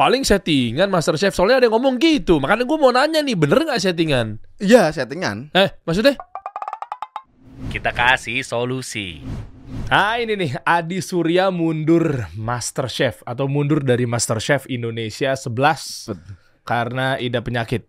Paling 0.00 0.24
settingan 0.24 0.88
Master 0.88 1.20
Chef. 1.20 1.36
Soalnya 1.36 1.60
ada 1.60 1.68
yang 1.68 1.76
ngomong 1.76 2.00
gitu. 2.00 2.40
Makanya 2.40 2.64
gue 2.64 2.78
mau 2.80 2.88
nanya 2.88 3.20
nih, 3.20 3.36
bener 3.36 3.68
nggak 3.68 3.84
settingan? 3.84 4.40
Iya, 4.56 4.88
settingan. 4.96 5.52
Eh, 5.52 5.76
maksudnya? 5.84 6.16
Kita 7.68 7.92
kasih 7.92 8.40
solusi. 8.40 9.20
Ah 9.92 10.16
ini 10.16 10.40
nih, 10.40 10.56
Adi 10.64 11.04
Surya 11.04 11.52
mundur 11.52 12.32
Master 12.32 12.88
Chef 12.88 13.20
atau 13.28 13.44
mundur 13.44 13.84
dari 13.84 14.08
Master 14.08 14.40
Chef 14.40 14.64
Indonesia 14.72 15.36
11 15.36 16.16
karena 16.64 17.20
ida 17.20 17.44
penyakit. 17.44 17.84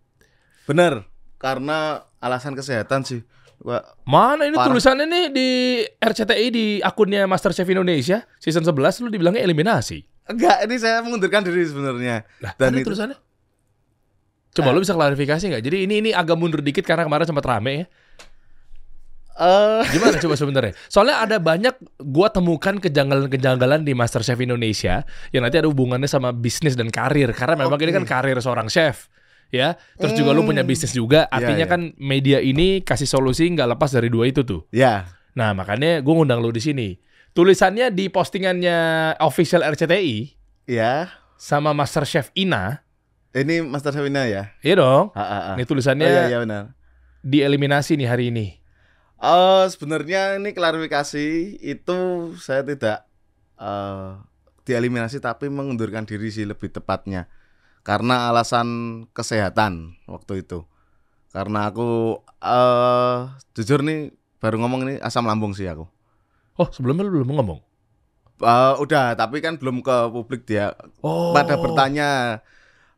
Bener. 0.68 1.08
Karena 1.40 2.04
alasan 2.20 2.52
kesehatan 2.52 3.08
sih. 3.08 3.24
Wah, 3.64 3.88
Mana 4.04 4.44
ini 4.44 4.60
Parah. 4.60 4.68
tulisannya 4.68 5.08
nih 5.08 5.24
di 5.32 5.48
RCTI 5.96 6.46
di 6.52 6.66
akunnya 6.84 7.24
Master 7.24 7.56
Chef 7.56 7.72
Indonesia 7.72 8.20
season 8.36 8.68
11 8.68 9.00
lu 9.00 9.08
dibilangnya 9.08 9.40
eliminasi. 9.40 10.11
Enggak, 10.32 10.56
ini 10.64 10.76
saya 10.76 11.00
mengundurkan 11.00 11.44
diri 11.44 11.62
sebenarnya. 11.64 12.24
Lah, 12.40 12.52
Dan 12.56 12.76
itu- 12.76 12.88
tulisannya. 12.88 13.16
Coba 14.52 14.68
lu 14.68 14.84
bisa 14.84 14.92
klarifikasi 14.92 15.40
nggak? 15.48 15.62
Jadi 15.64 15.76
ini 15.88 15.94
ini 16.04 16.10
agak 16.12 16.36
mundur 16.36 16.60
dikit 16.60 16.84
karena 16.84 17.08
kemarin 17.08 17.24
sempat 17.24 17.44
rame 17.48 17.72
ya. 17.72 17.84
Eh, 19.32 19.82
Gimana 19.96 20.20
coba 20.20 20.36
sebenarnya? 20.44 20.72
Soalnya 20.92 21.24
ada 21.24 21.40
banyak 21.40 21.72
gua 22.04 22.28
temukan 22.28 22.76
kejanggalan-kejanggalan 22.76 23.80
di 23.80 23.96
Master 23.96 24.20
Chef 24.20 24.36
Indonesia 24.36 25.08
yang 25.32 25.48
nanti 25.48 25.56
ada 25.56 25.72
hubungannya 25.72 26.04
sama 26.04 26.36
bisnis 26.36 26.76
dan 26.76 26.92
karir 26.92 27.32
karena 27.32 27.56
memang 27.56 27.80
ini 27.80 27.96
kan 27.96 28.04
karir 28.04 28.36
seorang 28.44 28.68
chef. 28.68 29.08
Ya, 29.52 29.76
terus 30.00 30.16
juga 30.16 30.32
lu 30.32 30.48
punya 30.48 30.64
bisnis 30.64 30.96
juga, 30.96 31.28
artinya 31.28 31.64
iya. 31.64 31.68
kan 31.68 31.92
media 32.00 32.40
ini 32.40 32.80
kasih 32.80 33.04
solusi 33.04 33.44
nggak 33.52 33.76
lepas 33.76 33.92
dari 33.92 34.08
dua 34.08 34.24
itu 34.24 34.40
tuh. 34.44 34.64
ya. 34.72 35.04
Nah, 35.32 35.52
makanya 35.56 36.00
gue 36.04 36.12
ngundang 36.12 36.40
lu 36.44 36.52
di 36.52 36.60
sini. 36.60 36.96
Tulisannya 37.32 37.88
di 37.88 38.12
postingannya 38.12 38.76
official 39.18 39.64
RCTI 39.64 40.36
Ya. 40.68 41.08
sama 41.34 41.72
Master 41.72 42.04
Chef 42.04 42.28
Ina, 42.36 42.84
Ini 43.32 43.64
Master 43.64 43.96
Savina 43.96 44.28
ya? 44.28 44.52
iya 44.60 44.76
dong. 44.76 45.08
Ah, 45.16 45.24
ah, 45.24 45.32
ah. 45.32 45.54
Ini 45.56 45.64
Oh, 45.64 45.68
tulisannya 45.72 46.04
iya, 46.04 46.22
iya 46.28 46.38
benar. 46.38 46.76
dieliminasi 47.24 47.96
nih 47.96 48.04
hari 48.04 48.28
ini. 48.28 48.60
Eh, 49.16 49.64
sebenarnya 49.66 50.36
ini 50.36 50.52
klarifikasi 50.52 51.26
itu 51.58 51.98
saya 52.36 52.60
tidak 52.60 53.08
eh 53.56 54.20
dieliminasi 54.62 55.16
tapi 55.18 55.48
mengundurkan 55.48 56.04
diri 56.04 56.28
sih 56.28 56.44
lebih 56.44 56.68
tepatnya. 56.68 57.32
Karena 57.80 58.28
alasan 58.28 58.68
kesehatan 59.10 59.96
waktu 60.04 60.44
itu. 60.44 60.68
Karena 61.32 61.72
aku 61.72 62.20
eh 62.38 63.18
jujur 63.56 63.80
nih 63.80 64.12
baru 64.36 64.60
ngomong 64.60 64.80
ini 64.84 64.94
asam 65.00 65.24
lambung 65.24 65.56
sih 65.56 65.64
aku. 65.64 65.88
Oh, 66.60 66.68
sebelumnya 66.68 67.06
lu 67.06 67.22
belum 67.22 67.32
ngomong. 67.40 67.60
Eh, 68.42 68.74
udah, 68.82 69.14
tapi 69.14 69.38
kan 69.38 69.54
belum 69.56 69.80
ke 69.86 69.96
publik 70.10 70.42
dia. 70.44 70.74
Oh. 71.00 71.30
Pada 71.30 71.54
bertanya 71.56 72.40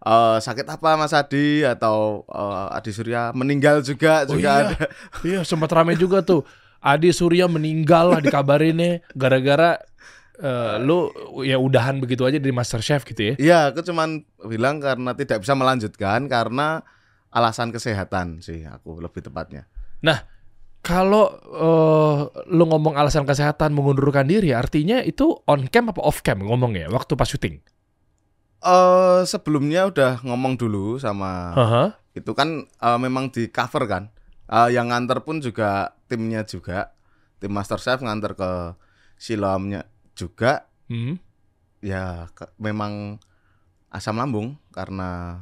eh, 0.00 0.36
sakit 0.40 0.66
apa 0.66 0.96
Mas 0.96 1.12
Adi 1.12 1.62
atau 1.62 2.24
eh, 2.32 2.76
Adi 2.76 2.90
Surya 2.90 3.30
meninggal 3.36 3.84
juga 3.84 4.24
Oh 4.24 4.34
juga 4.34 4.50
iya. 4.50 4.64
ada. 4.64 4.76
Iya, 5.20 5.40
sempat 5.44 5.68
rame 5.70 5.94
juga 6.00 6.24
tuh. 6.24 6.42
Adi 6.84 7.12
Surya 7.12 7.48
meninggal 7.48 8.12
lah 8.16 8.20
dikabarinnya 8.20 9.04
gara-gara 9.12 9.80
eh, 10.40 10.76
lu 10.80 11.12
ya 11.44 11.60
udahan 11.60 12.00
begitu 12.00 12.24
aja 12.24 12.40
dari 12.40 12.52
Master 12.52 12.80
Chef 12.80 13.04
gitu 13.04 13.32
ya. 13.32 13.34
Iya, 13.36 13.58
aku 13.72 13.84
cuman 13.84 14.24
bilang 14.48 14.80
karena 14.80 15.12
tidak 15.12 15.44
bisa 15.44 15.52
melanjutkan 15.52 16.24
karena 16.26 16.82
alasan 17.34 17.68
kesehatan 17.74 18.40
sih 18.40 18.64
aku 18.64 19.02
lebih 19.02 19.20
tepatnya. 19.24 19.68
Kalau 20.84 21.32
eh, 21.48 22.18
lu 22.46 22.68
ngomong 22.68 22.92
alasan 22.94 23.24
kesehatan 23.24 23.72
mengundurkan 23.72 24.28
diri, 24.28 24.52
artinya 24.52 25.00
itu 25.00 25.32
on 25.44 25.64
cam 25.66 25.88
apa 25.88 25.98
off 25.98 26.20
cam 26.20 26.38
ngomongnya 26.38 26.92
waktu 26.92 27.16
pas 27.16 27.24
syuting? 27.24 27.56
Eh 28.60 29.20
sebelumnya 29.24 29.88
udah 29.88 30.20
ngomong 30.20 30.56
dulu 30.56 30.96
sama 30.96 31.52
Haha. 31.52 31.84
itu 32.12 32.28
kan 32.32 32.48
eh, 32.68 32.98
memang 33.00 33.28
di 33.28 33.48
cover 33.48 33.88
kan. 33.88 34.04
Eh, 34.44 34.76
yang 34.76 34.92
nganter 34.92 35.24
pun 35.24 35.40
juga 35.40 35.96
timnya 36.04 36.44
juga 36.44 36.92
tim 37.40 37.48
Master 37.48 37.80
Chef 37.80 37.98
nganter 37.98 38.36
ke 38.36 38.50
Siloamnya 39.16 39.88
juga 40.12 40.68
Hmm. 40.84 41.16
ya 41.80 42.28
ke- 42.30 42.52
memang 42.60 43.16
asam 43.88 44.20
lambung 44.20 44.60
karena 44.68 45.40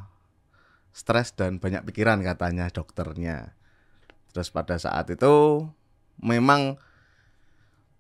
stres 0.93 1.35
dan 1.35 1.59
banyak 1.59 1.83
pikiran 1.83 2.23
katanya 2.23 2.71
dokternya. 2.71 3.59
Terus 4.33 4.49
pada 4.49 4.81
saat 4.81 5.09
itu 5.13 5.65
memang 6.21 6.81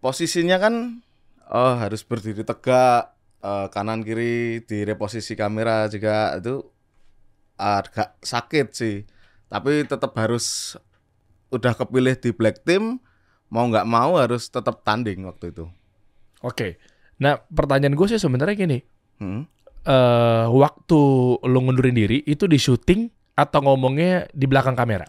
posisinya 0.00 0.58
kan 0.58 1.04
oh 1.52 1.76
harus 1.76 2.02
berdiri 2.02 2.42
tegak 2.42 3.12
eh, 3.44 3.66
kanan 3.68 4.00
kiri 4.02 4.64
di 4.64 4.82
reposisi 4.88 5.36
kamera 5.36 5.86
juga 5.92 6.36
itu 6.40 6.64
agak 7.60 8.18
sakit 8.24 8.66
sih. 8.72 9.04
Tapi 9.52 9.84
tetap 9.84 10.16
harus 10.16 10.74
udah 11.52 11.76
kepilih 11.76 12.16
di 12.16 12.32
black 12.32 12.64
team 12.64 12.96
mau 13.52 13.68
nggak 13.68 13.84
mau 13.84 14.16
harus 14.16 14.48
tetap 14.48 14.80
tanding 14.80 15.28
waktu 15.28 15.52
itu. 15.52 15.68
Oke. 16.40 16.80
Nah, 17.20 17.38
pertanyaan 17.52 17.94
gue 17.94 18.06
sih 18.08 18.18
sebenarnya 18.18 18.56
gini. 18.56 18.78
Hmm. 19.20 19.46
eh 19.82 20.46
waktu 20.46 21.00
lu 21.42 21.58
ngundurin 21.62 21.94
diri 21.94 22.22
itu 22.26 22.46
di 22.46 22.54
syuting 22.54 23.10
atau 23.34 23.66
ngomongnya 23.66 24.30
di 24.30 24.46
belakang 24.46 24.78
kamera? 24.78 25.06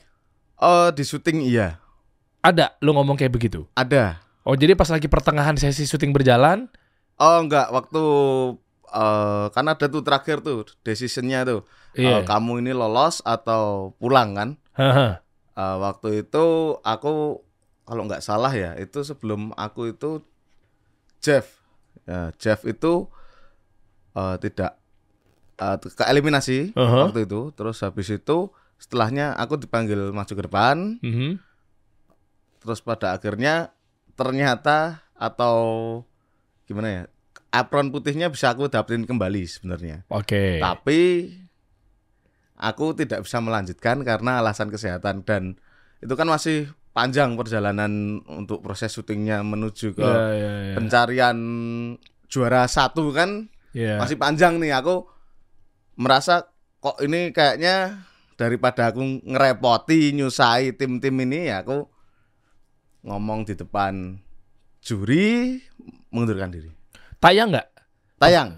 Oh 0.64 0.88
di 0.90 1.04
syuting 1.04 1.44
iya 1.44 1.76
Ada 2.40 2.76
lu 2.80 2.92
ngomong 2.92 3.16
kayak 3.16 3.32
begitu. 3.32 3.68
ada. 3.74 4.20
Oh, 4.44 4.56
jadi 4.56 4.76
pas 4.76 4.92
lagi 4.92 5.08
pertengahan 5.08 5.56
sesi 5.56 5.88
syuting 5.88 6.12
berjalan, 6.12 6.68
Oh 7.16 7.40
enggak 7.40 7.72
waktu 7.72 8.02
eh 8.92 9.46
kan 9.50 9.66
ada 9.66 9.86
tuh 9.88 10.04
terakhir 10.04 10.44
tuh 10.44 10.68
decisionnya 10.84 11.48
tuh 11.48 11.62
iya. 11.94 12.20
Eh, 12.20 12.22
kamu 12.28 12.60
ini 12.60 12.72
lolos 12.76 13.24
atau 13.24 13.96
pulang 13.98 14.36
kan? 14.36 14.50
Eh, 15.54 15.76
waktu 15.80 16.26
itu 16.26 16.46
aku 16.82 17.40
kalau 17.86 18.04
nggak 18.08 18.26
salah 18.26 18.52
ya 18.52 18.74
itu 18.76 19.06
sebelum 19.06 19.54
aku 19.56 19.94
itu 19.94 20.20
Jeff 21.22 21.46
ya, 22.04 22.34
Jeff 22.36 22.66
itu 22.66 23.08
eh, 24.14 24.36
tidak 24.42 24.72
eh, 25.58 25.78
ke 25.80 26.04
eliminasi 26.10 26.74
Aha. 26.76 27.10
waktu 27.10 27.26
itu 27.26 27.54
terus 27.54 27.80
habis 27.82 28.10
itu 28.10 28.50
setelahnya 28.84 29.32
aku 29.34 29.56
dipanggil 29.58 30.12
maju 30.12 30.28
ke 30.30 30.44
depan 30.44 31.00
Mhm. 31.00 31.40
terus 32.60 32.80
pada 32.80 33.12
akhirnya 33.12 33.72
ternyata 34.14 35.00
atau 35.14 35.56
gimana 36.66 36.88
ya 36.90 37.04
apron 37.50 37.90
putihnya 37.90 38.28
bisa 38.28 38.52
aku 38.52 38.68
dapetin 38.68 39.04
kembali 39.04 39.44
sebenarnya 39.46 40.04
Oke. 40.10 40.60
tapi 40.60 41.32
aku 42.56 42.92
tidak 42.94 43.24
bisa 43.24 43.40
melanjutkan 43.40 44.02
karena 44.02 44.40
alasan 44.40 44.68
kesehatan 44.68 45.24
dan 45.24 45.56
itu 46.00 46.14
kan 46.14 46.28
masih 46.28 46.58
panjang 46.92 47.34
perjalanan 47.34 47.90
untuk 48.26 48.60
proses 48.60 48.92
syutingnya 48.92 49.42
menuju 49.42 49.92
ke 49.94 50.04
Iya, 50.04 50.28
iya, 50.30 50.52
iya. 50.62 50.74
pencarian 50.76 51.38
juara 52.28 52.68
satu 52.68 53.12
kan 53.12 53.48
Iya. 53.72 53.98
masih 53.98 54.16
panjang 54.16 54.60
nih 54.60 54.72
aku 54.72 55.08
merasa 55.96 56.46
kok 56.78 57.02
ini 57.02 57.32
kayaknya 57.32 58.06
daripada 58.36 58.90
aku 58.90 59.02
ngerepoti 59.24 60.14
nyusai 60.18 60.74
tim-tim 60.74 61.14
ini 61.24 61.50
ya 61.54 61.62
aku 61.62 61.86
ngomong 63.04 63.46
di 63.46 63.54
depan 63.54 64.18
juri 64.80 65.60
mengundurkan 66.10 66.52
diri 66.52 66.72
Tayang 67.20 67.56
nggak? 67.56 67.68
tayang 68.20 68.50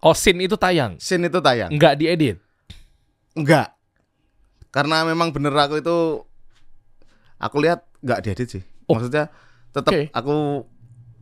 Oh, 0.00 0.16
scene 0.16 0.48
itu 0.48 0.56
tayang. 0.56 0.96
scene 0.96 1.28
itu 1.28 1.44
tayang 1.44 1.68
Nggak 1.76 2.00
diedit. 2.00 2.40
Enggak. 3.36 3.76
Karena 4.72 5.04
memang 5.04 5.28
bener 5.28 5.52
aku 5.52 5.76
itu 5.76 6.24
aku 7.36 7.56
lihat 7.60 7.84
enggak 8.00 8.24
diedit 8.24 8.48
sih. 8.48 8.62
Oh. 8.88 8.96
Maksudnya 8.96 9.28
tetap 9.76 9.92
Oke. 9.92 10.08
aku 10.16 10.64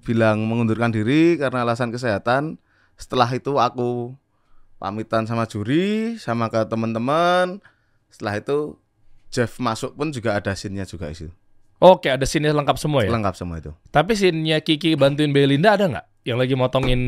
bilang 0.07 0.47
mengundurkan 0.47 0.95
diri 0.95 1.35
karena 1.37 1.67
alasan 1.67 1.91
kesehatan. 1.91 2.63
Setelah 2.95 3.27
itu 3.35 3.59
aku 3.59 4.15
pamitan 4.79 5.27
sama 5.27 5.45
juri, 5.51 6.15
sama 6.23 6.47
ke 6.47 6.63
teman-teman. 6.71 7.59
Setelah 8.09 8.41
itu 8.41 8.77
Jeff 9.28 9.60
masuk 9.60 9.93
pun 9.93 10.09
juga 10.09 10.37
ada 10.41 10.57
scene-nya 10.57 10.89
juga 10.89 11.13
itu. 11.13 11.28
Oke, 11.78 12.10
ada 12.10 12.27
scene 12.27 12.51
lengkap 12.51 12.75
semua 12.75 13.07
ya. 13.07 13.10
Lengkap 13.13 13.34
semua 13.39 13.63
itu. 13.63 13.71
Tapi 13.95 14.19
scene-nya 14.19 14.59
Kiki 14.65 14.99
bantuin 14.99 15.31
Belinda 15.31 15.78
ada 15.78 15.87
nggak? 15.87 16.07
Yang 16.27 16.39
lagi 16.43 16.55
motongin 16.59 17.01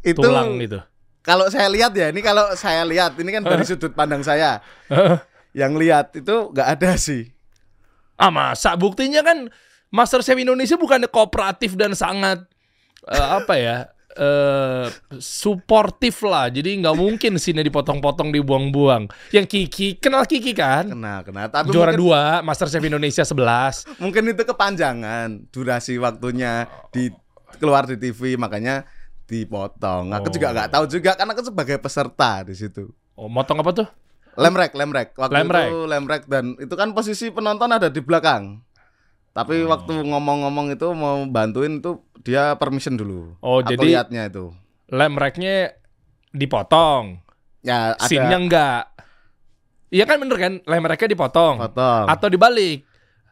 Itu 0.00 0.22
tulang 0.24 0.56
gitu. 0.62 0.80
kalau 1.26 1.50
saya 1.50 1.66
lihat 1.66 1.92
ya, 1.92 2.14
ini 2.14 2.22
kalau 2.22 2.54
saya 2.54 2.86
lihat 2.86 3.18
ini 3.18 3.34
kan 3.34 3.42
dari 3.42 3.66
sudut 3.66 3.92
pandang 3.92 4.22
saya. 4.22 4.62
Yang 5.56 5.72
lihat 5.82 6.06
itu 6.14 6.52
enggak 6.52 6.68
ada 6.78 6.94
sih. 7.00 7.32
ah 8.16 8.32
masa 8.32 8.72
buktinya 8.80 9.20
kan 9.20 9.52
Master 9.92 10.24
Chef 10.24 10.36
Indonesia 10.40 10.80
bukannya 10.80 11.04
kooperatif 11.04 11.76
dan 11.76 11.92
sangat 11.92 12.48
eh, 13.04 13.28
apa 13.36 13.54
ya 13.60 13.92
eh 14.16 14.86
suportif 15.16 16.20
lah 16.20 16.48
jadi 16.48 16.72
nggak 16.76 16.96
mungkin 16.96 17.36
sini 17.36 17.60
dipotong-potong 17.62 18.32
dibuang-buang 18.32 19.06
yang 19.30 19.44
Kiki 19.44 19.96
kenal 19.96 20.24
Kiki 20.24 20.50
kan 20.50 20.88
Kena, 20.88 21.20
kena. 21.20 21.46
Tapi 21.46 21.68
juara 21.68 21.92
mungkin- 21.92 22.00
dua 22.02 22.22
Master 22.40 22.66
Chef 22.66 22.80
Indonesia 22.80 23.22
11 23.22 23.84
mungkin 23.96 24.24
itu 24.26 24.42
kepanjangan 24.42 25.48
durasi 25.48 25.96
waktunya 25.96 26.64
di 26.88 27.12
keluar 27.56 27.84
di 27.84 27.94
TV 27.94 28.34
makanya 28.34 28.84
dipotong. 29.26 30.12
Aku 30.12 30.28
Oh. 30.28 30.32
juga 30.32 30.48
nggak 30.50 30.70
tahu 30.70 30.84
juga 30.88 31.10
karena 31.12 31.32
aku 31.32 31.44
sebagai 31.44 31.76
peserta 31.76 32.42
di 32.42 32.54
situ. 32.54 32.88
Oh, 33.12 33.26
motong 33.26 33.58
apa 33.58 33.74
tuh? 33.74 33.88
Lemrek, 34.34 34.70
lemrek. 34.72 35.16
Waktu 35.16 35.34
Lemrek. 35.34 35.66
itu 35.66 35.80
lemrek 35.84 36.22
dan 36.26 36.44
itu 36.54 36.74
kan 36.74 36.92
posisi 36.92 37.28
penonton 37.28 37.66
ada 37.68 37.88
di 37.88 37.98
belakang. 37.98 38.60
Tapi 39.32 39.64
Oh. 39.64 39.68
waktu 39.68 39.92
ngomong-ngomong 39.98 40.70
itu 40.70 40.86
mau 40.92 41.20
bantuin 41.24 41.76
itu 41.76 42.00
dia 42.26 42.58
permission 42.58 42.98
dulu. 42.98 43.38
Oh, 43.38 43.62
Aku 43.62 43.70
jadi 43.70 43.86
lihatnya 44.02 44.26
itu. 44.26 44.50
lem 44.90 45.14
racknya 45.14 45.78
dipotong, 46.30 47.22
Ya 47.62 47.94
ada 47.94 48.02
scene-nya 48.02 48.38
enggak. 48.38 48.82
Iya 49.88 50.04
kan 50.04 50.18
bener 50.18 50.36
kan? 50.36 50.52
Lem 50.62 50.82
racknya 50.82 51.14
dipotong. 51.14 51.54
potong. 51.58 52.06
Atau 52.10 52.26
dibalik. 52.26 52.82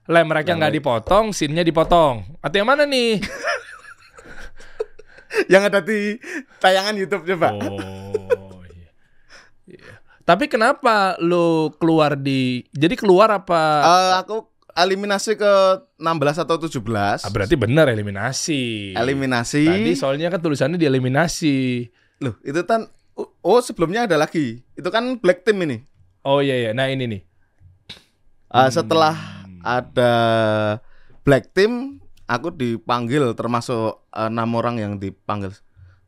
Lem 0.06 0.28
racknya 0.30 0.54
Lem 0.54 0.60
nggak 0.62 0.72
rack. 0.72 0.78
dipotong, 0.78 1.24
scene-nya 1.30 1.62
dipotong. 1.62 2.14
Atau 2.38 2.56
yang 2.58 2.70
mana 2.70 2.86
nih? 2.86 3.18
Yang 5.50 5.62
ada 5.66 5.80
di 5.82 6.14
tayangan 6.62 6.94
YouTube 6.94 7.26
coba. 7.26 7.58
Oh. 7.58 8.62
iya. 8.70 8.90
Iya. 9.66 9.92
Tapi 10.22 10.46
kenapa 10.46 11.18
lu 11.18 11.74
keluar 11.76 12.14
di 12.14 12.62
jadi 12.70 12.94
keluar 12.94 13.28
apa? 13.34 13.62
Eh, 13.82 14.12
aku 14.22 14.53
eliminasi 14.74 15.38
ke 15.38 15.52
16 15.96 16.44
atau 16.44 16.56
17. 16.58 17.22
Ah, 17.22 17.30
berarti 17.30 17.54
bener 17.54 17.86
eliminasi. 17.88 18.92
Eliminasi. 18.92 19.64
Tadi 19.64 19.92
soalnya 19.94 20.28
kan 20.28 20.42
tulisannya 20.42 20.76
dieliminasi. 20.76 21.86
Loh, 22.20 22.34
itu 22.42 22.60
kan 22.66 22.90
oh 23.40 23.60
sebelumnya 23.62 24.10
ada 24.10 24.18
lagi. 24.18 24.62
Itu 24.74 24.90
kan 24.90 25.18
Black 25.18 25.46
Team 25.46 25.62
ini. 25.62 25.82
Oh 26.22 26.42
iya 26.42 26.58
iya. 26.58 26.70
Nah 26.74 26.90
ini 26.90 27.06
nih. 27.06 27.22
Setelah 28.70 29.14
Hmm. 29.44 29.58
ada 29.60 30.12
Black 31.22 31.50
Team, 31.50 31.98
aku 32.26 32.50
dipanggil 32.50 33.34
termasuk 33.34 34.02
eh, 34.10 34.28
enam 34.30 34.50
orang 34.54 34.78
yang 34.78 34.92
dipanggil. 34.96 35.50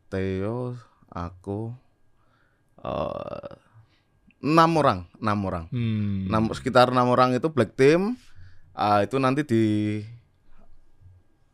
Theo, 0.07 0.79
aku, 1.09 1.75
eh, 2.79 3.51
enam 4.39 4.71
orang, 4.77 4.99
enam 5.19 5.39
orang, 5.43 5.65
Hmm. 5.67 6.31
enam 6.31 6.47
sekitar 6.53 6.87
enam 6.89 7.11
orang 7.11 7.35
itu 7.35 7.49
Black 7.49 7.75
Team. 7.75 8.15
Ah, 8.77 9.01
itu 9.01 9.17
nanti 9.17 9.41
di 9.41 9.63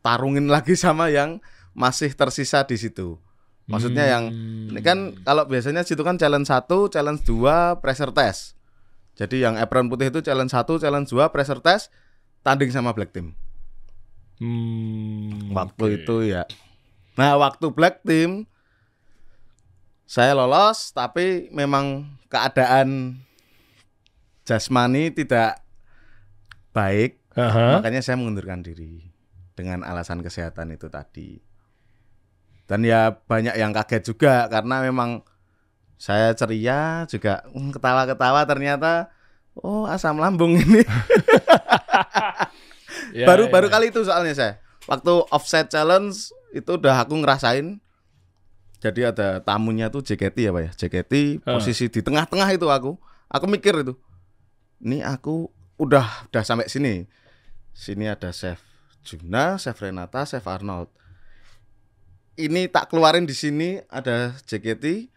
tarungin 0.00 0.46
lagi 0.46 0.76
sama 0.84 1.08
yang 1.08 1.40
masih 1.72 2.12
tersisa 2.12 2.62
di 2.62 2.76
situ. 2.76 3.16
Maksudnya 3.64 4.04
yang 4.04 4.28
Hmm. 4.28 4.68
ini 4.70 4.80
kan 4.84 4.98
kalau 5.24 5.48
biasanya 5.48 5.80
situ 5.82 6.04
kan 6.04 6.20
challenge 6.20 6.52
1, 6.52 6.92
challenge 6.92 7.24
2, 7.24 7.80
pressure 7.80 8.12
test. 8.12 8.60
Jadi 9.16 9.40
yang 9.40 9.56
apron 9.56 9.88
putih 9.88 10.12
itu 10.12 10.20
challenge 10.20 10.52
1, 10.52 10.76
challenge 10.76 11.08
2, 11.08 11.32
pressure 11.32 11.64
test, 11.64 11.88
tanding 12.44 12.68
sama 12.68 12.92
black 12.92 13.16
team. 13.16 13.32
Hmm, 14.36 15.48
Waktu 15.48 15.80
oke. 15.80 15.94
itu 15.96 16.16
ya. 16.28 16.44
Nah, 17.16 17.40
waktu 17.40 17.72
black 17.72 18.04
team 18.04 18.44
saya 20.04 20.36
lolos 20.36 20.92
tapi 20.92 21.48
memang 21.48 22.04
keadaan 22.28 23.16
jasmani 24.44 25.08
tidak 25.08 25.63
baik, 26.74 27.22
Aha. 27.38 27.78
makanya 27.78 28.02
saya 28.02 28.18
mengundurkan 28.18 28.60
diri 28.66 29.06
dengan 29.54 29.86
alasan 29.86 30.20
kesehatan 30.20 30.74
itu 30.74 30.90
tadi. 30.90 31.38
Dan 32.66 32.82
ya 32.82 33.14
banyak 33.14 33.54
yang 33.54 33.70
kaget 33.70 34.02
juga 34.02 34.50
karena 34.50 34.82
memang 34.82 35.22
saya 35.94 36.34
ceria 36.34 37.06
juga 37.06 37.46
hmm, 37.48 37.70
ketawa-ketawa 37.76 38.42
ternyata 38.44 39.08
oh 39.56 39.86
asam 39.86 40.18
lambung 40.18 40.58
ini 40.58 40.82
Ya, 43.14 43.30
baru 43.30 43.46
ya. 43.46 43.50
baru 43.50 43.66
kali 43.70 43.94
itu 43.94 44.02
soalnya 44.02 44.34
saya 44.34 44.52
waktu 44.90 45.12
offset 45.30 45.70
challenge 45.70 46.34
itu 46.50 46.66
udah 46.66 47.06
aku 47.06 47.14
ngerasain 47.14 47.78
jadi 48.82 49.14
ada 49.14 49.38
tamunya 49.38 49.86
tuh 49.86 50.02
JKT 50.02 50.34
ya 50.34 50.50
pak 50.50 50.62
ya 50.66 50.70
JKT 50.74 51.12
posisi 51.46 51.86
di 51.86 52.02
tengah-tengah 52.02 52.50
itu 52.50 52.66
aku 52.66 52.98
aku 53.30 53.44
mikir 53.46 53.86
itu 53.86 53.94
ini 54.82 54.98
aku 55.06 55.46
udah 55.78 56.30
udah 56.30 56.42
sampai 56.44 56.70
sini. 56.70 57.06
Sini 57.74 58.06
ada 58.06 58.30
chef 58.30 58.62
Juna 59.02 59.58
chef 59.58 59.76
Renata 59.78 60.22
chef 60.24 60.46
Arnold. 60.46 60.90
Ini 62.34 62.66
tak 62.70 62.90
keluarin 62.90 63.26
di 63.26 63.34
sini 63.34 63.78
ada 63.90 64.34
JKT 64.46 65.10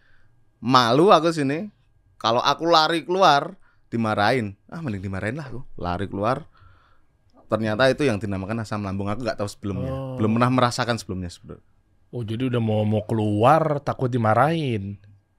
malu 0.61 1.09
aku 1.09 1.33
sini. 1.33 1.69
Kalau 2.17 2.41
aku 2.41 2.65
lari 2.65 3.05
keluar 3.05 3.57
dimarahin. 3.93 4.57
Ah 4.69 4.81
mending 4.81 5.05
dimarahin 5.05 5.37
lah 5.37 5.49
aku. 5.49 5.61
Lari 5.77 6.09
keluar. 6.09 6.45
Ternyata 7.47 7.87
itu 7.87 8.03
yang 8.03 8.19
dinamakan 8.19 8.61
asam 8.65 8.83
lambung. 8.83 9.07
Aku 9.07 9.23
nggak 9.23 9.39
tahu 9.39 9.49
sebelumnya. 9.49 9.93
Oh. 9.93 10.17
belum 10.19 10.35
pernah 10.35 10.51
merasakan 10.51 10.99
sebelumnya 10.99 11.31
sebelum 11.31 11.61
Oh 12.11 12.23
jadi 12.23 12.47
udah 12.47 12.61
mau 12.63 12.87
mau 12.87 13.03
keluar 13.03 13.83
takut 13.83 14.07
dimarahin. 14.07 14.95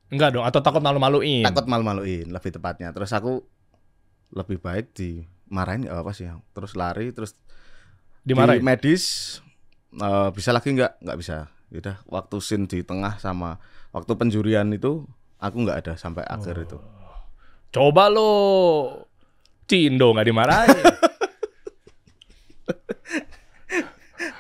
Enggak 0.08 0.36
dong, 0.36 0.44
atau 0.44 0.60
takut 0.64 0.80
malu-maluin. 0.80 1.44
takut 1.44 1.68
malu-maluin 1.68 2.28
lebih 2.28 2.48
tepatnya. 2.52 2.92
Terus 2.96 3.12
aku 3.12 3.44
lebih 4.30 4.60
baik 4.60 4.92
dimarahin 4.92 5.84
nggak 5.84 5.98
apa 5.98 6.12
sih 6.12 6.28
terus 6.52 6.72
lari 6.74 7.10
terus 7.10 7.32
di 8.20 8.32
dimarahin. 8.36 8.60
medis 8.60 9.38
eh, 9.92 10.28
bisa 10.32 10.52
lagi 10.52 10.68
nggak 10.72 11.00
nggak 11.00 11.18
bisa 11.18 11.48
udah 11.68 11.96
waktu 12.08 12.36
sin 12.40 12.64
di 12.64 12.80
tengah 12.80 13.16
sama 13.16 13.60
waktu 13.92 14.12
penjurian 14.16 14.68
itu 14.72 15.04
aku 15.36 15.56
nggak 15.64 15.84
ada 15.84 15.92
sampai 15.96 16.24
akhir 16.24 16.56
Oh. 16.56 16.64
itu 16.64 16.78
Coba 17.68 18.08
lo 18.08 18.30
Cindo 19.68 20.16
nggak 20.16 20.24
dimarahin. 20.24 20.80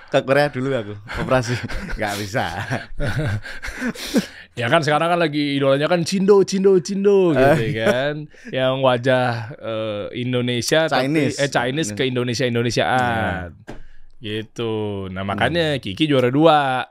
ke 0.08 0.18
Korea 0.20 0.48
dulu 0.48 0.68
aku 0.72 0.94
operasi 1.18 1.52
nggak 1.96 2.14
bisa 2.16 2.44
ya 4.54 4.66
kan 4.66 4.80
sekarang 4.80 5.08
kan 5.08 5.18
lagi 5.18 5.54
idolanya 5.54 5.86
kan 5.86 6.02
Cindo, 6.02 6.42
Cindo, 6.42 6.80
Cindo 6.80 7.30
gitu 7.30 7.62
Eh. 7.62 7.72
kan. 7.78 8.14
Yang 8.50 8.74
wajah 8.82 9.26
eh, 9.54 10.04
Indonesia 10.18 10.88
Chinese. 10.88 11.38
tapi 11.38 11.44
eh 11.44 11.48
Chinese 11.48 11.90
ke 11.92 12.02
Indonesia 12.04 12.42
Indonesiaan. 12.42 13.54
Gitu. 14.18 14.72
Nah, 15.08 15.22
makanya 15.22 15.78
Kiki 15.78 16.10
juara 16.10 16.26
dua. 16.28 16.82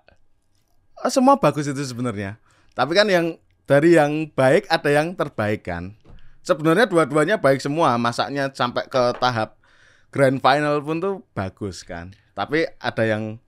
Ah, 0.96 1.12
semua 1.12 1.38
bagus 1.38 1.68
itu 1.68 1.84
sebenarnya 1.84 2.40
tapi 2.72 2.94
kan 2.94 3.06
yang 3.06 3.38
dari 3.66 3.94
yang 3.94 4.30
baik 4.32 4.66
ada 4.66 4.90
yang 4.90 5.14
terbaik 5.14 5.62
kan 5.62 5.94
sebenarnya 6.40 6.86
dua-duanya 6.86 7.38
baik 7.38 7.58
semua 7.58 7.98
masaknya 7.98 8.50
sampai 8.50 8.86
ke 8.86 9.14
tahap 9.18 9.62
grand 10.10 10.38
final 10.38 10.78
pun 10.80 10.98
tuh 10.98 11.16
bagus 11.34 11.82
kan 11.82 12.18
tapi 12.38 12.70
ada 12.70 13.02
yang 13.02 13.42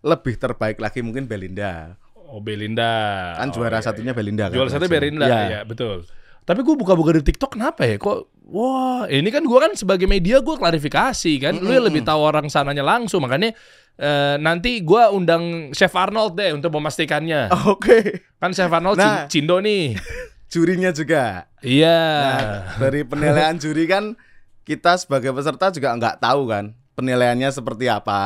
lebih 0.00 0.36
terbaik 0.36 0.76
lagi 0.78 1.00
mungkin 1.00 1.24
Belinda 1.24 1.96
Oh, 2.28 2.44
Belinda. 2.44 3.32
kan 3.34 3.48
Oh, 3.48 3.56
juara 3.56 3.80
iya, 3.80 3.88
satunya 3.88 4.12
Belinda 4.12 4.46
kan 4.46 4.54
Juara 4.54 4.68
satu. 4.68 4.84
Belinda, 4.84 5.24
Iya. 5.24 5.40
ya 5.48 5.60
betul. 5.64 6.04
Tapi 6.44 6.60
gue 6.60 6.76
buka-buka 6.76 7.12
di 7.14 7.24
TikTok 7.24 7.56
kenapa 7.56 7.84
ya? 7.84 7.96
Kok 7.96 8.44
wah, 8.46 9.04
ini 9.04 9.28
kan 9.28 9.40
gue 9.40 9.56
kan 9.58 9.72
sebagai 9.72 10.04
media 10.04 10.36
gue 10.38 10.52
klarifikasi 10.52 11.32
kan. 11.38 11.56
Lu 11.56 11.68
yang 11.68 11.88
lebih 11.88 12.04
tahu 12.04 12.20
orang 12.20 12.48
sananya 12.48 12.80
langsung, 12.80 13.20
makanya 13.20 13.56
eh, 13.96 14.36
nanti 14.36 14.80
gue 14.80 15.02
undang 15.08 15.72
Chef 15.72 15.88
Arnold 15.90 16.36
deh 16.36 16.52
untuk 16.52 16.68
memastikannya. 16.70 17.48
oke 17.66 17.96
Kan 18.36 18.52
Chef 18.52 18.68
Arnold 18.68 18.96
Nah. 18.96 19.24
Cin- 19.24 19.48
Cindo 19.48 19.56
nih. 19.58 19.96
jurinya 20.52 20.92
juga 20.92 21.48
Iya. 21.60 22.00
Nah, 22.00 22.40
dari 22.78 23.04
penilaian 23.04 23.56
juri 23.56 23.84
kan 23.84 24.16
kita 24.62 24.96
sebagai 24.96 25.32
peserta 25.32 25.68
juga 25.68 25.92
nggak 25.94 26.16
tahu 26.18 26.44
kan 26.44 26.76
penilaiannya 26.98 27.54
seperti 27.54 27.86
apa. 27.86 28.20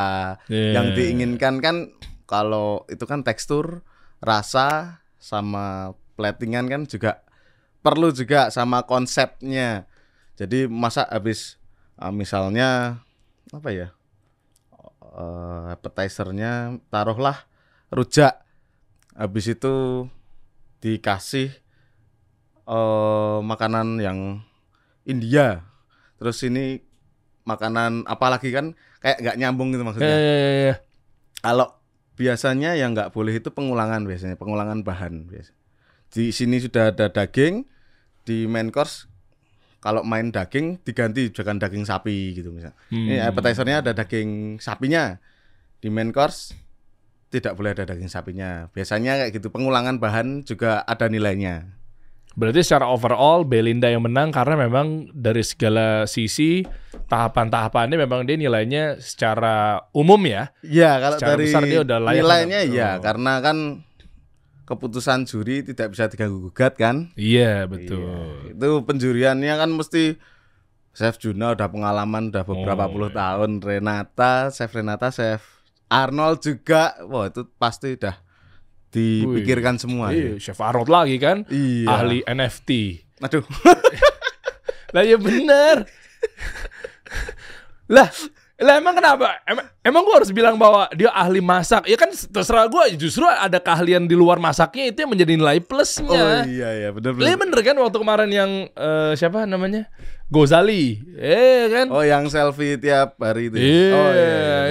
Iya. 0.48 0.80
Yang 0.80 0.86
diinginkan 0.96 1.60
kan 1.60 1.92
kalau 2.24 2.88
itu 2.88 3.04
kan 3.04 3.20
tekstur, 3.20 3.84
rasa 4.24 4.98
sama 5.20 5.92
platingan 6.16 6.72
kan 6.72 6.88
juga 6.88 7.20
perlu 7.84 8.08
juga 8.16 8.48
sama 8.48 8.88
konsepnya. 8.88 9.84
Jadi 10.40 10.64
masa 10.64 11.04
habis 11.12 11.60
uh, 12.00 12.08
misalnya 12.08 13.00
apa 13.52 13.68
ya? 13.68 13.88
Uh, 15.12 15.76
appetizernya 15.76 16.80
taruhlah 16.88 17.44
rujak. 17.92 18.40
Habis 19.12 19.52
itu 19.52 20.08
dikasih 20.80 21.52
eh 22.64 23.38
makanan 23.44 24.00
yang 24.00 24.40
India. 25.04 25.68
Terus 26.16 26.40
ini 26.48 26.80
makanan 27.42 28.06
apalagi 28.06 28.50
kan 28.50 28.72
kayak 28.98 29.18
nggak 29.18 29.36
nyambung 29.36 29.68
gitu 29.70 29.80
Iya, 29.80 29.86
maksudnya. 29.86 30.08
iya, 30.12 30.34
iya, 30.34 30.50
iya. 30.62 30.74
Kalau 31.38 31.68
biasanya 32.14 32.70
yang 32.74 32.92
nggak 32.92 33.10
boleh 33.10 33.34
itu 33.34 33.48
pengulangan 33.48 34.04
biasanya, 34.04 34.36
pengulangan 34.36 34.80
bahan 34.80 35.26
biasa. 35.26 35.50
Di 36.08 36.30
sini 36.30 36.60
sudah 36.60 36.90
ada 36.90 37.08
daging, 37.08 37.64
di 38.22 38.46
main 38.46 38.68
course 38.68 39.10
kalau 39.78 40.06
main 40.06 40.30
daging 40.30 40.78
diganti 40.80 41.34
jangan 41.34 41.58
daging 41.58 41.82
sapi 41.82 42.36
gitu 42.36 42.54
misalnya. 42.54 42.78
Ini 42.88 43.18
Hmm. 43.18 43.28
appetizernya 43.28 43.82
ada 43.82 43.92
daging 43.92 44.58
sapinya. 44.58 45.18
Di 45.82 45.90
main 45.90 46.14
course 46.14 46.54
tidak 47.28 47.58
boleh 47.58 47.74
ada 47.74 47.82
daging 47.82 48.06
sapinya. 48.06 48.70
Biasanya 48.70 49.18
kayak 49.18 49.32
gitu, 49.34 49.50
pengulangan 49.50 49.98
bahan 49.98 50.44
juga 50.44 50.84
ada 50.84 51.08
nilainya. 51.08 51.66
Berarti 52.32 52.64
secara 52.64 52.88
overall 52.88 53.44
Belinda 53.44 53.86
yang 53.86 54.02
menang 54.02 54.32
karena 54.32 54.56
memang 54.56 55.12
dari 55.12 55.40
segala 55.40 56.06
sisi 56.06 56.64
tahapan-tahapannya 57.06 57.96
memang 57.98 58.24
dia 58.24 58.36
nilainya 58.36 58.96
secara 58.96 59.84
umum 59.92 60.16
ya. 60.22 60.48
Iya, 60.60 60.96
kalau 60.98 61.16
Secara 61.20 61.30
dari 61.30 61.44
besar 61.46 61.62
dia 61.62 61.80
udah 61.80 61.98
layak 62.00 62.16
nilainya 62.18 62.58
menang. 62.64 62.72
iya, 62.72 62.90
Oh. 62.90 63.00
karena 63.00 63.32
kan 63.38 63.56
keputusan 64.62 65.26
juri 65.26 65.60
tidak 65.62 65.92
bisa 65.92 66.08
diganggu 66.08 66.38
gugat 66.42 66.72
kan? 66.74 67.12
Iya, 67.14 67.66
betul. 67.66 68.00
Iya. 68.00 68.56
Itu 68.56 68.68
penjuriannya 68.82 69.54
kan 69.54 69.68
mesti 69.68 70.16
Chef 70.92 71.16
Juna 71.16 71.52
udah 71.52 71.68
pengalaman 71.68 72.28
udah 72.28 72.44
beberapa 72.44 72.84
Oh, 72.84 72.90
puluh 72.90 73.08
iya. 73.08 73.16
tahun, 73.18 73.50
Renata, 73.60 74.32
Chef 74.48 74.68
Renata, 74.70 75.08
Chef 75.08 75.40
Arnold 75.88 76.40
juga. 76.40 76.96
Wah, 77.04 77.28
itu 77.28 77.48
pasti 77.56 77.96
udah 77.96 78.16
dipikirkan 78.92 79.76
semua. 79.76 80.12
Iya, 80.12 80.36
Chef 80.36 80.56
Arnold 80.56 80.86
lagi 80.86 81.16
kan, 81.16 81.48
Iya. 81.48 81.88
ahli 81.90 82.18
NFT. 82.22 82.70
Aduh. 83.20 83.42
Lah 84.94 85.02
ya 85.02 85.16
bener. 85.16 85.88
lah, 87.88 88.08
lah 88.58 88.74
emang 88.76 88.92
kenapa? 88.92 89.40
Emang, 89.42 89.64
emang 89.80 90.02
gue 90.04 90.14
harus 90.14 90.30
bilang 90.30 90.54
bahwa 90.54 90.84
dia 90.92 91.08
ahli 91.08 91.40
masak? 91.40 91.84
Ya 91.84 91.96
kan 91.96 92.12
terserah 92.12 92.68
gue. 92.68 92.96
Justru 92.96 93.24
ada 93.24 93.56
keahlian 93.56 94.04
di 94.04 94.12
luar 94.12 94.36
masaknya 94.36 94.92
itu 94.92 94.98
yang 95.00 95.10
menjadi 95.10 95.32
nilai 95.34 95.58
Oh 95.58 95.64
plusnya. 95.64 96.44
iya 96.44 96.68
iya 96.76 96.88
benar 96.90 97.16
Lah, 97.16 97.24
ya 97.24 97.34
benar. 97.34 97.40
bener 97.56 97.60
kan 97.64 97.76
waktu 97.78 97.98
kemarin 97.98 98.30
yang 98.30 98.50
eh, 98.68 99.12
siapa 99.16 99.44
namanya 99.44 99.88
Gozali, 100.28 100.96
eh 101.16 101.68
kan? 101.68 101.86
Oh 101.88 102.00
yang 102.00 102.24
selfie 102.26 102.76
tiap 102.76 103.16
hari 103.16 103.48
itu. 103.48 103.56
ya? 103.56 103.64
Iya, 103.64 103.92
oh, 103.92 104.10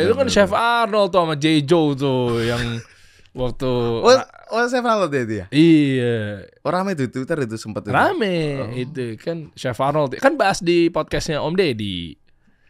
itu 0.02 0.14
kan 0.16 0.26
benar, 0.26 0.34
Chef 0.34 0.50
benar. 0.50 0.86
Arnold 0.86 1.10
tuh 1.10 1.20
sama 1.20 1.36
J. 1.36 1.46
Joe 1.62 1.94
tuh 1.94 2.42
yang 2.42 2.62
waktu 3.32 3.72
Oh, 4.02 4.12
oh 4.52 4.64
Chef 4.66 4.82
Arnold 4.82 5.10
itu 5.10 5.34
ya. 5.38 5.46
iya 5.50 6.44
Oh 6.60 6.70
rame 6.70 6.94
itu 6.94 7.08
Twitter 7.08 7.38
itu 7.42 7.56
sempat 7.56 7.82
itu. 7.82 7.90
rame 7.90 8.36
itu 8.76 9.16
kan 9.16 9.50
Chef 9.54 9.78
Arnold 9.78 10.16
kan 10.18 10.36
bahas 10.36 10.60
di 10.60 10.88
podcastnya 10.88 11.40
Om 11.40 11.54
Deddy. 11.54 12.20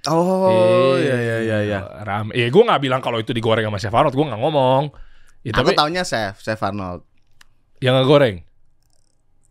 Oh 0.03 0.98
iya 0.98 1.13
iya 1.15 1.38
iya 1.39 1.58
iya. 1.63 1.80
Rame. 2.01 2.34
Ya 2.34 2.48
gue 2.48 2.63
nggak 2.63 2.77
bilang 2.80 3.01
kalau 3.01 3.18
itu 3.18 3.30
digoreng 3.32 3.62
sama 3.63 3.77
Chef 3.77 3.91
Arnold, 3.91 4.13
gue 4.13 4.25
nggak 4.25 4.38
ngomong. 4.39 4.84
Ya, 5.41 5.51
Aku 5.51 5.62
tapi 5.63 5.74
taunya 5.74 6.01
Chef, 6.01 6.38
Chef 6.38 6.58
Arnold. 6.58 7.06
yang 7.77 7.94
nggak 7.94 8.08
goreng. 8.08 8.36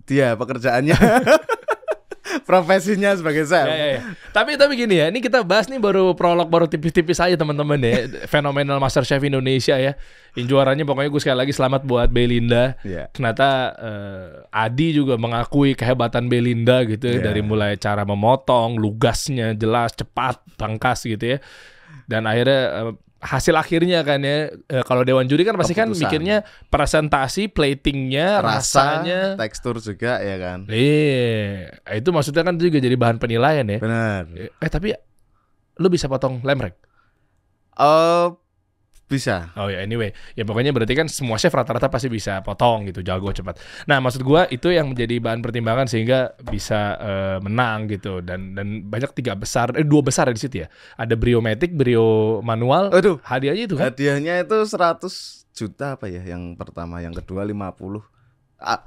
Dia 0.05 0.35
pekerjaannya 0.35 0.95
profesinya 2.49 3.11
sebagai 3.15 3.45
chef. 3.45 3.67
Ya, 3.67 3.75
ya, 3.75 3.87
ya. 3.97 4.01
Tapi 4.31 4.55
tapi 4.55 4.79
gini 4.79 4.99
ya, 4.99 5.11
ini 5.11 5.19
kita 5.19 5.43
bahas 5.43 5.67
nih 5.67 5.79
baru 5.79 6.15
prolog 6.15 6.47
baru 6.47 6.67
tipis-tipis 6.71 7.19
aja 7.19 7.35
teman-teman 7.35 7.79
ya. 7.83 8.07
Fenomenal 8.27 8.79
Master 8.79 9.03
Chef 9.03 9.21
Indonesia 9.21 9.77
ya. 9.77 9.95
Yang 10.39 10.47
juaranya 10.47 10.87
pokoknya 10.87 11.11
gue 11.11 11.21
sekali 11.23 11.39
lagi 11.43 11.53
selamat 11.53 11.83
buat 11.83 12.09
Belinda. 12.11 12.79
Iya. 12.87 13.11
Ternyata 13.11 13.49
eh, 13.77 14.27
Adi 14.55 14.95
juga 14.95 15.19
mengakui 15.19 15.75
kehebatan 15.75 16.31
Belinda 16.31 16.87
gitu 16.87 17.11
ya 17.11 17.19
Iya. 17.19 17.25
dari 17.27 17.43
mulai 17.43 17.75
cara 17.77 18.07
memotong, 18.07 18.79
lugasnya 18.79 19.59
jelas, 19.59 19.91
cepat, 19.99 20.39
tangkas 20.55 21.03
gitu 21.03 21.37
ya. 21.37 21.39
Dan 22.07 22.31
akhirnya 22.31 22.63
eh, 22.91 22.93
hasil 23.21 23.53
akhirnya 23.53 24.01
kan 24.01 24.19
ya 24.19 24.49
eh, 24.49 24.83
kalau 24.83 25.05
dewan 25.05 25.29
juri 25.29 25.45
kan 25.45 25.53
pasti 25.55 25.77
kan 25.77 25.93
Keputusan. 25.93 26.09
mikirnya 26.09 26.37
presentasi, 26.67 27.53
platingnya, 27.53 28.41
Rasa, 28.41 28.57
rasanya. 29.05 29.21
tekstur 29.37 29.77
juga 29.77 30.19
ya 30.19 30.37
kan. 30.41 30.65
Iya, 30.67 31.69
itu 31.95 32.09
maksudnya 32.11 32.43
kan 32.43 32.57
juga 32.57 32.81
jadi 32.81 32.97
bahan 32.97 33.21
penilaian 33.21 33.69
ya. 33.69 33.79
Benar. 33.79 34.25
Eh 34.57 34.71
tapi 34.73 34.97
lu 35.77 35.89
bisa 35.89 36.09
potong 36.09 36.41
lemrek? 36.41 36.77
Oh 37.77 38.41
bisa. 39.11 39.51
Oh 39.59 39.67
ya 39.67 39.83
anyway, 39.83 40.15
ya 40.39 40.47
pokoknya 40.47 40.71
berarti 40.71 40.95
kan 40.95 41.11
semua 41.11 41.35
chef 41.37 41.51
rata-rata 41.51 41.91
pasti 41.91 42.07
bisa 42.07 42.39
potong 42.47 42.87
gitu, 42.87 43.03
jago 43.03 43.35
cepat. 43.35 43.59
Nah 43.91 43.99
maksud 43.99 44.23
gua 44.23 44.47
itu 44.47 44.71
yang 44.71 44.95
menjadi 44.95 45.19
bahan 45.19 45.43
pertimbangan 45.43 45.91
sehingga 45.91 46.39
bisa 46.47 46.95
eh, 47.03 47.39
menang 47.43 47.91
gitu 47.91 48.23
dan 48.23 48.55
dan 48.55 48.87
banyak 48.87 49.11
tiga 49.19 49.35
besar, 49.35 49.75
eh 49.75 49.83
dua 49.83 50.07
besar 50.07 50.31
di 50.31 50.39
situ 50.39 50.63
ya. 50.63 50.71
Ada 50.95 51.19
Briomatic, 51.19 51.75
Brio 51.75 52.39
manual, 52.47 52.95
Aduh, 52.95 53.19
hadiahnya 53.27 53.65
itu 53.67 53.75
kan? 53.75 53.91
hadiahnya 53.91 54.47
itu 54.47 54.57
100 54.63 55.03
juta 55.51 55.99
apa 55.99 56.07
ya 56.07 56.23
yang 56.23 56.55
pertama, 56.55 57.03
yang 57.03 57.13
kedua 57.13 57.43
50. 57.43 58.07
Ah, 58.63 58.81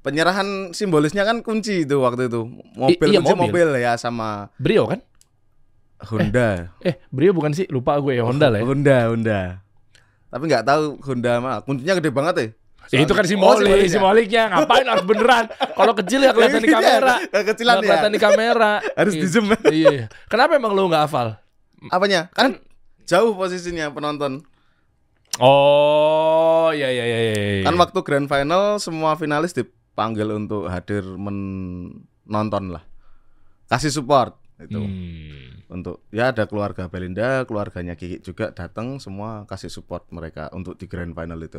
penyerahan 0.00 0.70
simbolisnya 0.70 1.26
kan 1.26 1.42
kunci 1.42 1.82
itu 1.84 1.98
waktu 1.98 2.30
itu. 2.30 2.46
Mobil 2.78 3.08
iya, 3.10 3.18
kunci 3.20 3.34
mobil. 3.34 3.50
mobil. 3.50 3.68
ya 3.82 3.92
sama 3.98 4.48
Brio 4.56 4.86
kan? 4.86 5.04
Honda. 5.96 6.70
Eh 6.84 6.94
Brio 7.10 7.32
bukan 7.34 7.50
sih? 7.56 7.66
Lupa 7.72 7.98
gue 7.98 8.14
ya 8.14 8.22
Honda 8.22 8.46
lah 8.52 8.62
ya. 8.62 8.64
Honda, 8.68 8.98
Honda. 9.10 9.40
Tapi 10.26 10.42
nggak 10.44 10.64
tahu 10.64 10.82
Honda 11.02 11.32
mah 11.38 11.56
kuncinya 11.62 11.94
gede 11.94 12.10
banget 12.10 12.34
ya. 12.36 12.46
Ya, 12.86 13.02
itu 13.02 13.12
kan 13.12 13.26
Oh, 13.26 13.30
simbolik, 13.30 13.66
simboliknya. 13.66 13.90
simboliknya. 13.90 14.42
Ngapain 14.46 14.86
harus 14.86 15.02
beneran? 15.02 15.44
Kalau 15.50 15.92
kecil 15.92 16.20
ya 16.22 16.30
kelihatan 16.30 16.60
di 16.60 16.70
Iya, 16.70 16.76
kamera. 16.78 17.14
kekecilan 17.26 17.74
Nggak 17.74 17.82
ya. 17.82 17.88
kelihatan 17.90 18.12
di 18.14 18.20
kamera. 18.22 18.72
Harus 18.98 19.14
Iya. 19.14 19.22
di 19.22 19.26
zoom. 19.26 19.46
Iya. 19.74 20.06
Kenapa 20.26 20.52
emang 20.54 20.70
lu 20.70 20.86
nggak 20.86 21.02
hafal? 21.04 21.34
Apanya? 21.90 22.30
Kan 22.30 22.62
jauh 23.02 23.34
posisinya 23.34 23.90
penonton. 23.90 24.46
Oh, 25.36 26.70
ya 26.70 26.86
ya 26.88 27.04
ya 27.04 27.18
ya. 27.20 27.32
ya. 27.34 27.64
Kan 27.66 27.74
waktu 27.74 27.98
grand 28.00 28.24
final 28.24 28.78
semua 28.78 29.18
finalis 29.18 29.50
dipanggil 29.50 30.30
untuk 30.30 30.64
hadir 30.66 31.02
menonton 31.04 32.70
lah. 32.70 32.86
Kasih 33.66 33.90
support 33.90 34.38
itu. 34.56 34.78
Hmm. 34.78 35.55
Untuk 35.66 36.06
ya 36.14 36.30
ada 36.30 36.46
keluarga 36.46 36.86
Belinda, 36.86 37.42
keluarganya 37.42 37.98
Kiki 37.98 38.22
juga 38.22 38.54
datang 38.54 39.02
semua 39.02 39.42
kasih 39.44 39.66
support 39.66 40.06
mereka 40.08 40.46
untuk 40.50 40.78
di 40.78 40.86
grand 40.86 41.10
final 41.10 41.42
itu. 41.42 41.58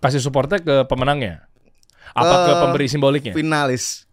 Kasih 0.00 0.24
supportnya 0.24 0.58
ke 0.58 0.88
pemenangnya. 0.88 1.44
Apa 2.12 2.48
ke 2.48 2.48
Ke 2.48 2.52
pemberi 2.64 2.86
simboliknya? 2.88 3.32
Finalis 3.32 4.08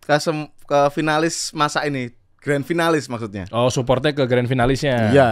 ke, 0.00 0.12
sem- 0.20 0.52
ke 0.68 0.80
finalis 0.92 1.52
masa 1.52 1.84
ini, 1.84 2.12
grand 2.36 2.60
finalis 2.62 3.08
maksudnya. 3.08 3.48
Oh, 3.48 3.72
supportnya 3.72 4.12
ke 4.12 4.24
grand 4.24 4.44
finalisnya. 4.44 5.08
Iya. 5.08 5.30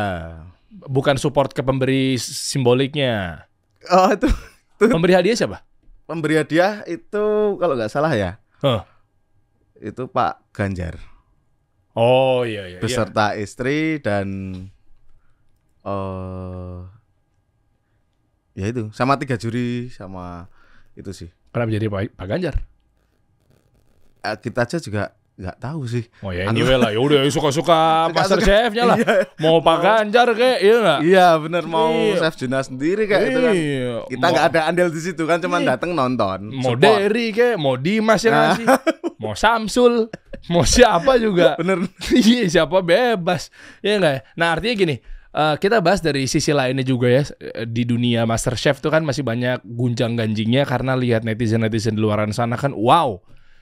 Bukan 0.89 1.21
support 1.21 1.53
ke 1.53 1.61
pemberi 1.61 2.17
simboliknya. 2.17 3.45
Oh 3.89 4.09
itu 4.09 4.29
Pemberi 4.79 5.13
hadiah 5.13 5.37
siapa? 5.37 5.61
pemberi 6.03 6.35
hadiah 6.35 6.83
itu 6.85 7.25
kalau 7.57 7.73
nggak 7.79 7.89
salah 7.89 8.13
ya 8.13 8.37
Huh. 8.61 8.83
itu 9.79 10.07
Pak 10.07 10.51
Ganjar 10.53 10.99
Oh 11.93 12.43
iya 12.49 12.67
iya. 12.69 12.79
iya. 12.79 12.81
beserta 12.81 13.37
istri 13.37 14.01
dan 14.01 14.27
eh 15.83 16.79
ya 18.53 18.67
itu 18.69 18.93
sama 18.93 19.17
tiga 19.17 19.37
juri 19.41 19.89
sama 19.93 20.49
itu 20.97 21.13
sih 21.13 21.31
Kenapa 21.53 21.69
jadi 21.69 21.87
Pak, 21.93 22.17
Pak 22.17 22.27
Ganjar? 22.33 22.57
Eh, 24.25 24.37
kita 24.41 24.65
aja 24.65 24.81
juga 24.81 25.13
nggak 25.43 25.59
tahu 25.59 25.83
sih 25.85 26.07
Oh 26.23 26.31
ya 26.31 26.47
anyway 26.47 26.79
lah. 26.79 26.89
Ya 26.89 26.99
udah 26.99 27.19
suka-suka 27.35 28.07
Master. 28.09 28.39
Chef-nya 28.39 28.85
lah. 28.87 28.97
Iya. 28.97 29.15
Mau 29.39 29.59
Pak 29.59 29.77
Ganjar 29.79 30.29
kayak 30.33 30.59
iya 30.59 30.75
enggak? 30.79 30.99
iya 31.03 31.29
bener 31.37 31.65
mau 31.67 31.91
Iya. 31.91 32.23
chef 32.23 32.35
Juna 32.39 32.63
sendiri 32.63 33.05
kayak 33.05 33.23
itu 33.27 33.39
kan 33.39 33.53
Iya. 33.53 33.95
kita 34.07 34.23
Mau- 34.23 34.33
nggak 34.33 34.47
ada 34.49 34.61
andil 34.65 34.89
di 34.89 35.01
situ 35.01 35.23
kan 35.25 35.39
cuman 35.39 35.61
Iya. 35.61 35.69
datang 35.75 35.91
nonton 35.93 36.39
mau 36.49 36.73
support. 36.73 36.81
Derry 36.81 37.27
kayak, 37.31 37.57
mau 37.57 37.75
Dimas 37.75 38.23
yang 38.23 38.33
Nah. 38.33 38.45
ngasih, 38.55 38.67
mau 39.17 39.35
Samsul, 39.35 39.95
mau 40.47 40.63
siapa 40.63 41.19
juga. 41.19 41.55
bener 41.61 41.83
Iya 42.15 42.47
siapa 42.49 42.79
bebas 42.79 43.51
ya 43.81 43.99
enggak 43.99 44.13
ya? 44.13 44.21
Nah 44.35 44.49
artinya 44.53 44.75
gini 44.77 44.97
eh, 45.33 45.55
kita 45.57 45.81
bahas 45.81 45.99
dari 45.99 46.25
sisi 46.25 46.53
lainnya 46.53 46.83
juga 46.83 47.09
ya 47.09 47.23
eh, 47.35 47.65
di 47.65 47.83
dunia 47.83 48.23
Master 48.23 48.53
Chef 48.53 48.79
tuh 48.79 48.89
kan 48.89 49.01
masih 49.01 49.23
banyak 49.23 49.65
gunjang 49.65 50.13
ganjingnya 50.13 50.63
karena 50.63 50.93
lihat 50.93 51.23
netizen 51.23 51.61
netizen 51.61 51.97
di 51.97 52.01
luar 52.01 52.21
sana 52.31 52.55
kan 52.55 52.71
wow 52.71 53.17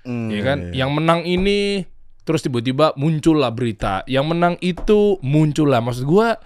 Hmm, 0.07 0.33
ya 0.33 0.41
kan? 0.43 0.59
iya. 0.73 0.85
yang 0.85 0.91
menang 0.97 1.29
ini 1.29 1.85
terus 2.25 2.41
tiba-tiba 2.45 2.95
muncul 2.97 3.37
lah 3.41 3.53
berita. 3.53 4.05
Yang 4.07 4.27
menang 4.31 4.55
itu 4.63 5.19
muncul 5.25 5.69
lah 5.73 5.83
maksud 5.85 6.07
gua 6.07 6.39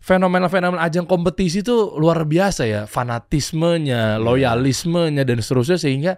fenomena-fenomena 0.00 0.80
ajang 0.84 1.04
kompetisi 1.04 1.60
itu 1.60 1.94
luar 1.96 2.24
biasa 2.24 2.64
ya. 2.66 2.82
Fanatismenya 2.88 4.16
loyalismenya 4.18 5.22
dan 5.28 5.38
seterusnya. 5.44 5.76
Sehingga 5.76 6.16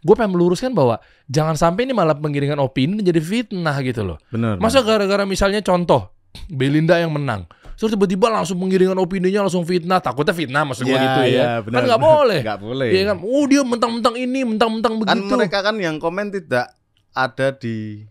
gue 0.00 0.14
pengen 0.16 0.34
meluruskan 0.34 0.74
bahwa 0.74 0.98
jangan 1.30 1.54
sampai 1.54 1.86
ini 1.86 1.94
malah 1.94 2.18
pengiringan 2.18 2.58
opini 2.58 3.00
jadi 3.00 3.22
fitnah 3.22 3.76
gitu 3.86 4.02
loh. 4.02 4.18
Bener 4.34 4.58
Masa 4.58 4.82
gara-gara 4.82 5.22
misalnya 5.24 5.62
contoh 5.62 6.10
Belinda 6.50 6.98
yang 6.98 7.14
menang 7.14 7.46
Terus 7.80 7.96
tiba-tiba 7.96 8.28
langsung 8.28 8.60
pengiringan 8.60 8.92
opininya 8.94 9.48
langsung 9.48 9.64
fitnah. 9.64 9.96
Takutnya 9.98 10.36
fitnah 10.36 10.68
maksud 10.68 10.84
gue 10.84 10.92
Ya, 10.92 11.00
gitu 11.00 11.20
ya, 11.24 11.28
ya, 11.32 11.44
Kan 11.56 11.64
benar, 11.64 11.82
nggak 11.88 12.02
boleh. 12.04 12.40
Nggak 12.44 12.60
boleh. 12.60 12.88
Iya 12.92 13.02
kan? 13.08 13.16
Oh 13.24 13.44
dia 13.48 13.62
mentang-mentang 13.64 14.14
ini 14.14 14.40
Mentang-mentang 14.44 15.00
kan 15.00 15.16
begitu. 15.16 15.32
mereka 15.32 15.58
kan 15.64 15.76
yang 15.76 15.96
komen 15.96 16.28
tidak 16.28 16.76
ada 17.10 17.48
di 17.50 18.04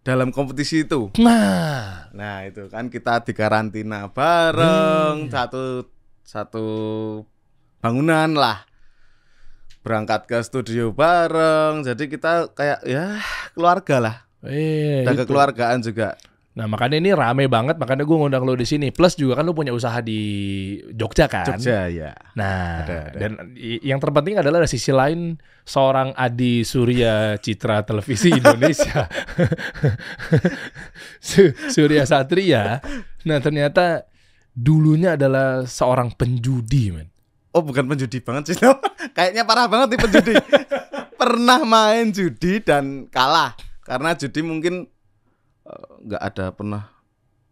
dalam 0.00 0.32
kompetisi 0.32 0.82
itu. 0.82 1.12
Nah. 1.20 2.08
Nah 2.10 2.48
itu 2.48 2.64
kan 2.66 2.88
kita 2.88 3.20
di 3.20 3.36
karantina 3.36 4.08
bareng 4.08 5.28
Hmm. 5.28 5.30
satu 5.30 5.84
satu 6.22 6.66
bangunan 7.78 8.32
lah. 8.32 8.64
Berangkat 9.80 10.24
ke 10.24 10.40
studio 10.40 10.92
bareng 10.92 11.80
jadi 11.82 12.04
kita 12.04 12.32
kayak 12.52 12.80
ya 12.84 13.20
keluarga 13.52 13.96
lah. 13.98 14.16
Eh, 14.40 15.04
dan 15.04 15.12
itu. 15.12 15.20
kekeluargaan 15.22 15.78
juga 15.80 16.16
Nah 16.50 16.66
makanya 16.66 16.98
ini 16.98 17.14
rame 17.14 17.46
banget 17.46 17.78
Makanya 17.78 18.02
gue 18.02 18.16
ngundang 18.18 18.42
lo 18.42 18.58
di 18.58 18.66
sini. 18.66 18.90
Plus 18.90 19.14
juga 19.14 19.38
kan 19.38 19.46
lo 19.46 19.54
punya 19.54 19.70
usaha 19.70 20.02
di 20.02 20.18
Jogja 20.90 21.30
kan? 21.30 21.46
Jogja 21.46 21.86
ya 21.86 22.10
Nah, 22.34 22.82
Ada, 22.82 22.96
ada. 23.14 23.18
dan 23.22 23.30
yang 23.80 24.02
terpenting 24.02 24.34
adalah 24.34 24.58
dari 24.58 24.68
sisi 24.68 24.90
lain 24.90 25.38
seorang 25.62 26.10
Adi 26.12 26.66
Surya 26.66 27.38
Citra 27.38 27.86
Televisi 27.86 28.34
Indonesia, 28.40 29.06
Su- 31.20 31.54
Surya 31.70 32.02
Satria. 32.02 32.80
Nah, 33.22 33.38
ternyata 33.38 34.06
dulunya 34.50 35.14
adalah 35.14 35.62
seorang 35.64 36.10
penjudi, 36.12 36.90
men. 36.90 37.08
oh 37.50 37.62
bukan 37.62 37.86
penjudi 37.86 38.18
banget 38.20 38.54
sih. 38.54 38.56
Kayaknya 39.16 39.42
parah 39.44 39.66
banget 39.66 39.94
nih 39.94 40.00
penjudi. 40.00 40.34
Pernah 41.20 41.60
main 41.62 42.10
judi 42.10 42.58
dan 42.58 43.06
kalah. 43.06 43.52
Karena 43.84 44.14
judi 44.14 44.40
mungkin 44.40 44.88
nggak 46.06 46.22
ada 46.22 46.44
pernah 46.54 46.82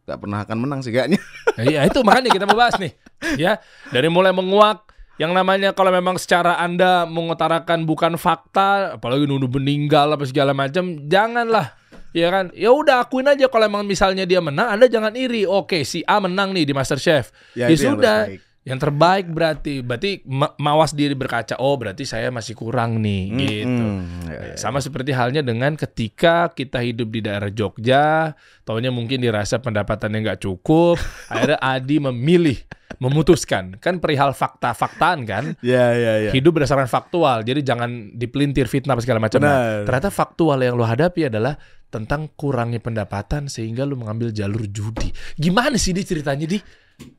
nggak 0.08 0.18
pernah 0.24 0.38
akan 0.44 0.56
menang 0.56 0.80
sih 0.80 0.88
kayaknya. 0.88 1.20
Iya 1.60 1.84
itu 1.84 2.00
makanya 2.00 2.30
kita 2.32 2.44
mau 2.48 2.56
bahas 2.56 2.80
nih 2.80 2.96
ya. 3.36 3.60
Dari 3.92 4.08
mulai 4.08 4.32
menguak 4.32 4.88
yang 5.20 5.34
namanya 5.34 5.74
kalau 5.74 5.90
memang 5.90 6.16
secara 6.16 6.56
anda 6.62 7.04
mengutarakan 7.04 7.84
bukan 7.84 8.16
fakta 8.16 8.96
apalagi 8.96 9.26
nuduh 9.26 9.50
meninggal 9.50 10.14
apa 10.14 10.24
segala 10.24 10.56
macam 10.56 11.04
janganlah 11.10 11.76
ya 12.16 12.32
kan? 12.32 12.48
Ya 12.56 12.72
udah 12.72 13.04
akuin 13.04 13.28
aja 13.28 13.52
kalau 13.52 13.68
emang 13.68 13.84
misalnya 13.84 14.24
dia 14.24 14.40
menang 14.40 14.72
anda 14.72 14.88
jangan 14.88 15.12
iri. 15.12 15.44
Oke 15.44 15.84
si 15.84 16.00
A 16.08 16.16
menang 16.24 16.56
nih 16.56 16.64
di 16.64 16.72
MasterChef. 16.72 17.30
Ya, 17.52 17.68
itu 17.68 17.84
yang 17.84 18.00
sudah. 18.00 18.32
Yang 18.68 18.76
terbaik 18.76 19.32
berarti 19.32 19.80
berarti 19.80 20.20
ma- 20.28 20.52
mawas 20.60 20.92
diri 20.92 21.16
berkaca 21.16 21.56
oh 21.56 21.74
berarti 21.74 22.04
saya 22.04 22.28
masih 22.28 22.52
kurang 22.52 23.00
nih 23.00 23.22
gitu 23.32 23.64
Hmm, 23.88 24.28
ya, 24.28 24.40
ya. 24.52 24.54
sama 24.60 24.78
seperti 24.78 25.16
halnya 25.16 25.40
dengan 25.40 25.72
ketika 25.72 26.52
kita 26.52 26.84
hidup 26.84 27.08
di 27.08 27.24
daerah 27.24 27.48
Jogja, 27.48 28.36
taunya 28.62 28.92
mungkin 28.92 29.18
dirasa 29.18 29.56
pendapatannya 29.56 30.20
nggak 30.20 30.40
cukup, 30.44 31.00
akhirnya 31.32 31.56
Adi 31.58 31.96
memilih, 31.96 32.60
memutuskan, 32.98 33.80
kan 33.80 33.96
perihal 33.98 34.36
fakta-faktaan 34.36 35.18
kan, 35.24 35.44
ya 35.64 35.96
ya 35.96 36.28
ya 36.28 36.30
hidup 36.30 36.60
berdasarkan 36.60 36.86
faktual, 36.86 37.40
jadi 37.40 37.64
jangan 37.64 38.12
dipelintir 38.12 38.68
fitnah 38.68 38.92
apa 38.92 39.02
segala 39.02 39.22
macam. 39.22 39.40
Nah, 39.40 39.88
ternyata 39.88 40.12
faktual 40.12 40.60
yang 40.60 40.76
lo 40.76 40.84
hadapi 40.84 41.32
adalah 41.32 41.56
tentang 41.88 42.28
kurangnya 42.36 42.84
pendapatan 42.84 43.48
sehingga 43.48 43.88
lo 43.88 43.96
mengambil 43.96 44.28
jalur 44.28 44.68
judi. 44.68 45.08
Gimana 45.34 45.80
sih 45.80 45.96
di 45.96 46.04
ceritanya 46.04 46.44
di? 46.44 46.60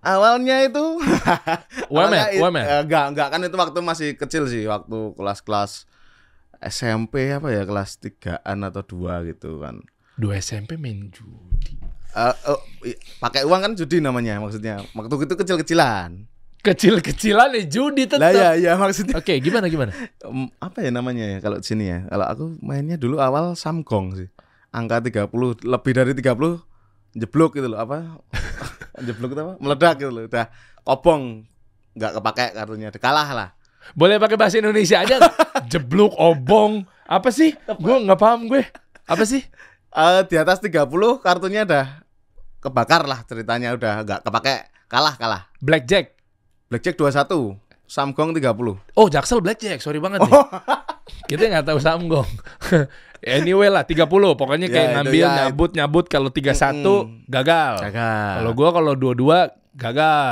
Awalnya 0.02 0.64
itu 0.64 0.86
UMR. 1.92 2.28
eh, 2.34 2.82
enggak 2.84 3.06
enggak 3.12 3.28
kan 3.30 3.40
itu 3.42 3.56
waktu 3.56 3.80
masih 3.80 4.10
kecil 4.16 4.44
sih 4.46 4.64
waktu 4.66 5.16
kelas-kelas 5.16 5.88
SMP 6.60 7.32
apa 7.32 7.50
ya 7.50 7.64
kelas 7.64 7.98
3-an 7.98 8.60
atau 8.66 8.84
2 8.84 9.30
gitu 9.30 9.60
kan 9.60 9.80
Dua 10.14 10.36
SMP 10.36 10.76
main 10.76 11.08
judi. 11.10 11.80
Eh, 12.12 12.36
oh, 12.46 12.60
i- 12.84 13.00
pakai 13.18 13.48
uang 13.48 13.62
kan 13.62 13.72
judi 13.74 14.00
namanya 14.00 14.36
maksudnya 14.38 14.84
waktu 14.92 15.16
itu 15.24 15.36
kecil-kecilan 15.38 16.28
Kecil-kecilan 16.60 17.56
ya 17.56 17.64
judi 17.66 18.04
tetap. 18.04 18.20
lah 18.20 18.36
ya 18.36 18.50
ya 18.54 18.72
maksudnya 18.76 19.16
Oke, 19.16 19.40
gimana 19.40 19.72
gimana? 19.72 19.96
Em, 20.28 20.52
apa 20.60 20.84
ya 20.84 20.92
namanya 20.92 21.24
ya 21.24 21.38
kalau 21.40 21.56
di 21.56 21.66
sini 21.66 21.88
ya 21.88 22.04
kalau 22.06 22.26
aku 22.28 22.44
mainnya 22.60 23.00
dulu 23.00 23.16
awal 23.18 23.56
samgong 23.56 24.12
sih 24.14 24.28
angka 24.70 25.00
30 25.00 25.32
lebih 25.64 25.92
dari 25.96 26.12
30 26.12 26.60
jeblok 27.14 27.58
gitu 27.58 27.68
loh 27.70 27.80
apa 27.82 28.20
jeblok 29.08 29.34
itu 29.34 29.42
apa 29.42 29.54
meledak 29.58 29.96
gitu 30.02 30.12
loh 30.12 30.24
udah 30.28 30.46
kobong 30.84 31.46
nggak 31.98 32.12
kepake 32.22 32.46
kartunya 32.54 32.90
kalah 32.96 33.30
lah 33.32 33.50
Boleh 33.98 34.22
pakai 34.22 34.38
bahasa 34.38 34.62
Indonesia 34.62 35.02
aja? 35.02 35.18
Jeblok, 35.72 36.14
obong. 36.14 36.86
Apa 37.10 37.34
sih? 37.34 37.58
Gue 37.82 37.96
nggak 37.98 38.22
paham 38.22 38.46
gue. 38.46 38.62
Apa 39.10 39.26
sih? 39.26 39.42
Eh 39.90 40.22
di 40.30 40.36
atas 40.38 40.62
30 40.62 40.86
kartunya 41.26 41.66
udah 41.66 42.06
kebakar 42.62 43.10
lah 43.10 43.26
ceritanya 43.26 43.74
udah 43.74 44.06
nggak 44.06 44.20
kepake 44.22 44.56
kalah 44.86 45.16
kalah 45.18 45.42
Blackjack. 45.64 46.14
blackjack 46.70 46.94
21 47.02 47.58
samgong 47.90 48.30
30 48.38 48.78
Oh, 48.94 49.08
Jaksel 49.10 49.42
Blackjack. 49.42 49.82
Sorry 49.82 49.98
banget 49.98 50.22
nih. 50.22 50.30
Kita 51.26 51.44
nggak 51.46 51.66
tahu 51.66 51.80
Samgong. 51.80 52.30
anyway 53.22 53.68
lah 53.68 53.84
30. 53.84 54.06
Pokoknya 54.34 54.66
Ya, 54.66 54.72
kayak 54.72 54.86
itu 54.86 54.96
ngambil 54.96 55.22
ya. 55.22 55.36
nyabut 55.40 55.72
nyabut 55.74 56.06
kalau 56.06 56.30
31 56.30 56.56
Mm-mm. 56.80 57.26
gagal. 57.26 57.74
gagal 57.84 58.34
Kalau 58.36 58.52
gua 58.54 58.70
kalau 58.72 58.94
dua-dua 58.94 59.40
gagal. 59.72 60.32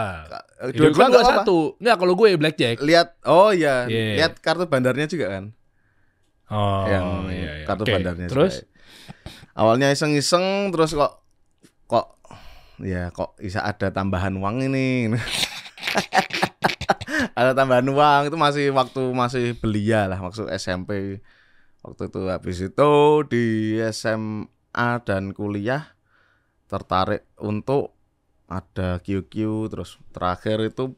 Dua 0.72 0.89
nggak 0.89 1.22
apa 1.22 1.34
satu. 1.38 1.77
Nggak 1.77 1.96
kalau 1.96 2.13
gue 2.15 2.27
Blackjack. 2.36 2.75
lihat 2.79 3.13
oh 3.24 3.50
iya 3.50 3.86
Iya. 3.86 4.13
lihat 4.17 4.34
kartu 4.38 4.65
bandarnya 4.65 5.05
juga 5.05 5.29
kan 5.29 5.46
Oh, 6.48 6.84
yang 6.84 7.27
iya, 7.27 7.51
iya. 7.60 7.65
kartu 7.65 7.84
Oke, 7.84 7.91
bandarnya 7.93 8.25
Terus 8.25 8.53
juga. 8.57 8.72
awalnya 9.53 9.91
iseng-iseng 9.91 10.72
terus 10.72 10.91
kok 10.91 11.22
kok 11.86 12.15
ya 12.80 13.12
kok 13.12 13.36
bisa 13.36 13.62
ada 13.62 13.89
tambahan 13.89 14.32
uang 14.34 14.63
ini 14.63 15.12
ada 17.39 17.52
tambahan 17.54 17.88
uang 17.88 18.21
itu 18.30 18.38
masih 18.38 18.65
waktu 18.73 19.02
masih 19.13 19.45
belia 19.58 20.08
lah 20.10 20.19
maksud 20.21 20.50
SMP 20.54 21.21
waktu 21.86 22.02
itu 22.10 22.19
habis 22.28 22.58
itu 22.63 22.91
di 23.30 23.45
SMA 23.93 24.89
dan 25.06 25.32
kuliah 25.32 25.95
tertarik 26.67 27.23
untuk 27.39 27.95
ada 28.47 29.00
QQ 29.04 29.34
terus 29.71 30.00
terakhir 30.12 30.63
itu 30.63 30.95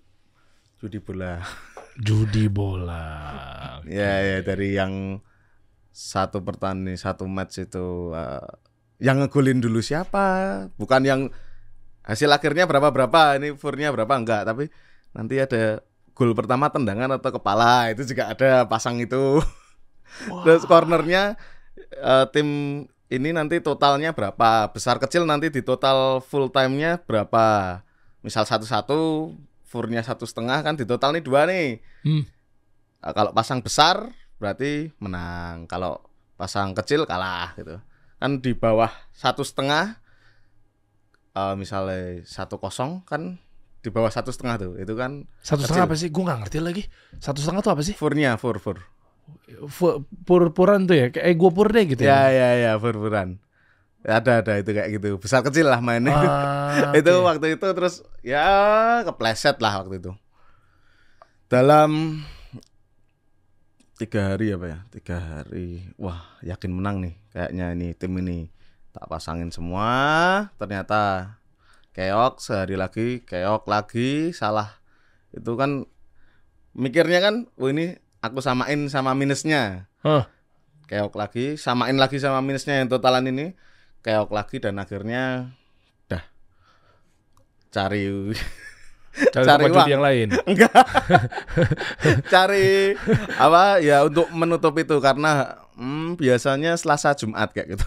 judi 0.82 1.02
bola 1.02 1.42
judi 2.00 2.48
bola. 2.48 3.04
Ya 3.86 4.24
ya 4.24 4.38
dari 4.42 4.80
yang 4.80 5.20
satu 5.92 6.42
pertandingan 6.42 6.96
satu 6.96 7.28
match 7.28 7.60
itu 7.60 8.16
eh, 8.16 8.50
yang 9.04 9.20
ngegolin 9.20 9.60
dulu 9.60 9.84
siapa? 9.84 10.68
Bukan 10.80 11.04
yang 11.04 11.22
hasil 12.10 12.30
akhirnya 12.34 12.66
berapa 12.66 12.90
berapa 12.90 13.38
ini 13.38 13.54
furnya 13.54 13.94
berapa 13.94 14.10
enggak 14.18 14.50
tapi 14.50 14.74
nanti 15.14 15.38
ada 15.38 15.86
gol 16.18 16.36
pertama 16.36 16.68
tendangan 16.68 17.16
atau 17.16 17.32
kepala 17.32 17.94
itu 17.96 18.04
juga 18.04 18.34
ada 18.36 18.68
pasang 18.68 19.00
itu. 19.00 19.40
Terus 20.44 20.68
cornernya 20.68 21.40
eh, 21.96 22.26
tim 22.36 22.50
ini 23.08 23.30
nanti 23.32 23.64
totalnya 23.64 24.12
berapa? 24.12 24.68
Besar 24.76 25.00
kecil 25.00 25.24
nanti 25.24 25.48
di 25.48 25.64
total 25.64 26.20
full 26.20 26.52
time-nya 26.52 27.00
berapa? 27.08 27.80
Misal 28.20 28.44
satu-satu, 28.44 29.32
furnya 29.64 30.04
satu 30.04 30.28
setengah 30.28 30.60
kan 30.60 30.76
di 30.76 30.84
total 30.84 31.16
nih 31.16 31.24
dua 31.24 31.48
nih. 31.48 31.80
Hmm. 32.04 32.28
Nah, 33.00 33.12
kalau 33.16 33.32
pasang 33.32 33.64
besar 33.64 34.12
berarti 34.38 34.92
menang. 35.00 35.66
Kalau 35.72 36.04
pasang 36.36 36.76
kecil 36.76 37.08
kalah 37.08 37.56
gitu. 37.56 37.80
Kan 38.20 38.44
di 38.44 38.52
bawah 38.52 38.92
satu 39.16 39.48
setengah, 39.48 39.99
eh, 41.40 41.54
misalnya 41.62 42.00
satu 42.28 42.56
kosong 42.64 42.92
kan 43.10 43.22
di 43.84 43.90
bawah 43.96 44.12
satu 44.12 44.30
setengah 44.36 44.56
tuh. 44.60 44.72
Itu 44.84 44.94
kan 45.00 45.12
Satu 45.40 45.64
setengah 45.64 45.86
apa 45.88 45.96
sih? 45.96 46.10
Gue 46.12 46.24
nggak 46.28 46.40
ngerti 46.46 46.60
lagi. 46.60 46.84
Satu 47.24 47.40
setengah 47.44 47.62
tuh 47.66 47.72
apa 47.76 47.84
sih? 47.88 47.96
furnya 47.96 48.36
fur 48.42 48.58
fur. 48.60 48.78
Fu- 49.72 50.04
Pur-puran 50.28 50.84
tuh 50.90 50.96
ya? 51.00 51.06
Kayak 51.14 51.26
eh, 51.26 51.36
gue 51.38 51.52
pur 51.54 51.68
deh 51.72 51.84
gitu 51.88 52.02
Ya 52.04 52.28
ya 52.30 52.50
ya 52.64 52.72
fur 52.82 52.96
furan. 52.98 53.40
Ada 54.04 54.44
ada 54.44 54.54
itu 54.62 54.72
kayak 54.72 54.90
gitu. 55.00 55.10
Besar 55.20 55.44
kecil 55.44 55.68
lah 55.68 55.80
mainnya. 55.84 56.16
Ah, 56.16 56.92
itu 57.00 57.12
oke. 57.12 57.26
waktu 57.28 57.46
itu 57.60 57.68
terus 57.76 57.96
ya 58.24 58.48
kepleset 59.08 59.60
lah 59.64 59.84
waktu 59.84 60.00
itu 60.00 60.12
dalam 61.50 62.22
tiga 64.00 64.32
hari 64.36 64.56
apa 64.56 64.66
ya 64.70 64.80
tiga 64.96 65.18
hari 65.20 65.84
wah 66.00 66.22
yakin 66.46 66.72
menang 66.72 67.04
nih 67.04 67.14
kayaknya 67.36 67.66
ini 67.76 67.88
tim 68.00 68.14
ini 68.22 68.48
tak 68.94 69.06
pasangin 69.10 69.54
semua. 69.54 69.90
Ternyata 70.58 71.36
keok 71.94 72.42
sehari 72.42 72.76
lagi 72.80 73.22
keok 73.26 73.66
lagi 73.70 74.32
salah. 74.34 74.82
Itu 75.34 75.58
kan 75.60 75.86
mikirnya 76.74 77.20
kan 77.22 77.36
oh 77.58 77.70
ini 77.70 77.98
aku 78.24 78.42
samain 78.42 78.90
sama 78.90 79.14
minusnya. 79.14 79.90
Hah. 80.02 80.32
keok 80.90 81.14
lagi 81.22 81.54
samain 81.54 81.94
lagi 82.02 82.18
sama 82.18 82.42
minusnya 82.42 82.82
yang 82.82 82.90
totalan 82.90 83.30
ini. 83.30 83.54
Keok 84.02 84.32
lagi 84.32 84.58
dan 84.64 84.80
akhirnya 84.80 85.54
dah. 86.10 86.24
Cari 87.70 88.08
Cari, 89.20 89.46
cari 89.46 89.64
uang. 89.68 89.76
judi 89.76 89.92
yang 89.92 90.06
lain. 90.06 90.28
enggak. 90.50 90.84
Cari 92.34 92.96
apa 93.36 93.84
ya 93.84 94.08
untuk 94.08 94.32
menutup 94.32 94.72
itu 94.80 94.96
karena 95.04 95.60
hmm, 95.76 96.16
biasanya 96.16 96.80
Selasa 96.80 97.12
Jumat 97.20 97.52
kayak 97.52 97.76
gitu 97.76 97.86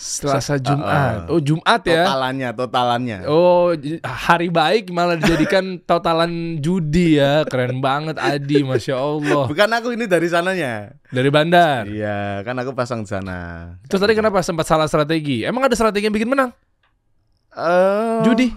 Selasa 0.00 0.56
Jumat. 0.56 1.28
ah. 1.28 1.28
Oh 1.28 1.36
Jumat 1.38 1.84
ya. 1.84 2.08
totalannya 2.08 2.48
totalannya 2.50 3.18
Oh 3.28 3.76
hari 4.00 4.48
baik 4.48 4.88
malah 4.88 5.14
dijadikan 5.14 5.76
totalan 5.84 6.56
judi 6.56 7.20
ya. 7.20 7.44
Keren 7.44 7.78
banget 7.78 8.16
Adi, 8.16 8.64
masya 8.64 8.96
Allah. 8.96 9.44
bukan 9.44 9.68
aku 9.68 9.92
ini 9.92 10.08
dari 10.08 10.24
sananya 10.24 10.96
Dari 11.06 11.28
bandar. 11.28 11.84
iya 11.84 12.40
kan 12.40 12.56
aku 12.56 12.72
pasang 12.72 13.04
di 13.04 13.12
sana 13.12 13.76
Terus 13.84 14.00
tadi 14.00 14.16
kenapa 14.16 14.40
sempat 14.40 14.64
salah 14.64 14.88
strategi? 14.88 15.44
Emang 15.44 15.60
ada 15.60 15.76
strategi 15.76 16.08
yang 16.08 16.16
bikin 16.16 16.28
menang? 16.28 16.48
Eh, 17.50 18.24
Judi? 18.24 18.48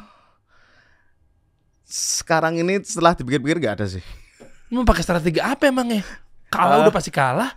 sekarang 1.85 2.57
ini 2.57 2.81
setelah 2.81 3.13
dipikir-pikir 3.13 3.59
nggak 3.59 3.75
ada 3.77 3.87
sih 3.87 4.01
Mau 4.69 4.81
pakai 4.81 5.03
strategi 5.03 5.37
apa 5.37 5.69
emangnya? 5.69 6.01
Kalah 6.47 6.79
Ah. 6.79 6.81
udah 6.81 6.89
pasti 6.89 7.09
kalah. 7.09 7.53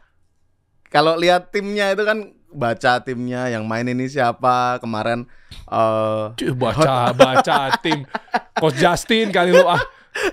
kalau 0.86 1.14
lihat 1.14 1.48
timnya 1.48 1.88
itu 1.88 2.02
kan 2.02 2.28
baca 2.52 3.02
timnya 3.02 3.50
yang 3.50 3.66
main 3.66 3.86
ini 3.86 4.06
siapa 4.06 4.78
kemarin 4.78 5.26
eh 5.68 6.24
Cuy, 6.38 6.52
baca 6.54 7.10
baca 7.20 7.74
tim 7.82 8.06
Coach 8.56 8.78
Justin 8.78 9.34
kali 9.34 9.52
lu 9.52 9.66
ah. 9.66 9.82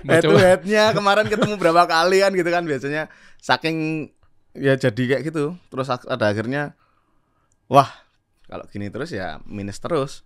head 0.08 0.24
to 0.24 0.36
headnya 0.38 0.94
kemarin 0.96 1.28
ketemu 1.28 1.60
berapa 1.60 1.84
kali 1.84 2.24
kan 2.24 2.32
gitu 2.32 2.50
kan 2.50 2.64
biasanya 2.64 3.12
saking 3.42 4.08
ya 4.54 4.78
jadi 4.78 5.18
kayak 5.18 5.22
gitu 5.28 5.58
terus 5.68 5.90
ada 5.90 6.24
akhirnya 6.30 6.78
wah 7.66 7.90
kalau 8.48 8.64
gini 8.70 8.88
terus 8.88 9.12
ya 9.12 9.42
minus 9.44 9.82
terus 9.82 10.22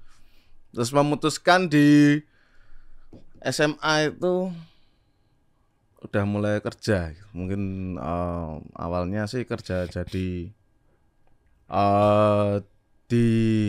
terus 0.70 0.92
memutuskan 0.92 1.66
di 1.66 2.20
SMA 3.42 4.12
itu 4.12 4.52
udah 6.02 6.24
mulai 6.26 6.62
kerja. 6.62 7.14
Mungkin 7.34 7.94
eh, 7.98 8.52
awalnya 8.78 9.26
sih 9.26 9.42
kerja 9.46 9.86
jadi 9.90 10.52
eh 11.68 12.52
di 13.08 13.26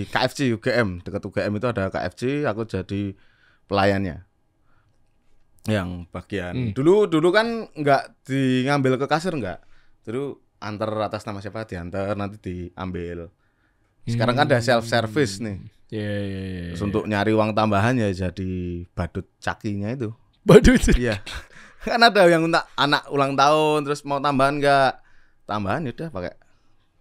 KFC 0.08 0.52
UGM, 0.52 1.00
dekat 1.00 1.24
UGM 1.24 1.54
itu 1.56 1.68
ada 1.68 1.88
KFC, 1.88 2.44
aku 2.44 2.64
jadi 2.64 3.16
pelayannya. 3.66 4.28
Yang 5.68 6.08
bagian 6.10 6.54
Hmm. 6.56 6.72
dulu 6.74 7.06
dulu 7.06 7.30
kan 7.30 7.68
nggak 7.72 8.26
di 8.26 8.64
ngambil 8.66 9.00
ke 9.00 9.08
kasir 9.08 9.32
nggak. 9.32 9.60
Dulu 10.04 10.36
antar 10.60 10.92
atas 11.06 11.24
nama 11.24 11.40
siapa 11.40 11.64
diantar 11.64 12.16
nanti 12.16 12.40
diambil. 12.40 13.32
Sekarang 14.04 14.34
kan 14.34 14.48
ada 14.50 14.60
self 14.60 14.88
service 14.88 15.38
nih. 15.40 15.60
Iya 15.90 16.14
iya 16.20 16.42
iya. 16.42 16.64
Terus 16.74 16.84
untuk 16.84 17.06
nyari 17.06 17.32
uang 17.32 17.54
tambahan 17.54 17.96
ya 17.96 18.10
jadi 18.10 18.52
badut 18.92 19.28
cakinya 19.38 19.90
itu. 19.90 20.10
Badut. 20.44 20.82
Iya. 20.96 21.22
kan 21.86 22.02
ada 22.02 22.28
yang 22.28 22.44
minta 22.44 22.68
anak 22.76 23.08
ulang 23.08 23.40
tahun 23.40 23.86
terus 23.86 24.02
mau 24.04 24.20
tambahan 24.20 24.60
enggak? 24.60 25.00
Tambahan 25.46 25.86
ya 25.86 25.92
udah 25.94 26.10
pakai 26.10 26.34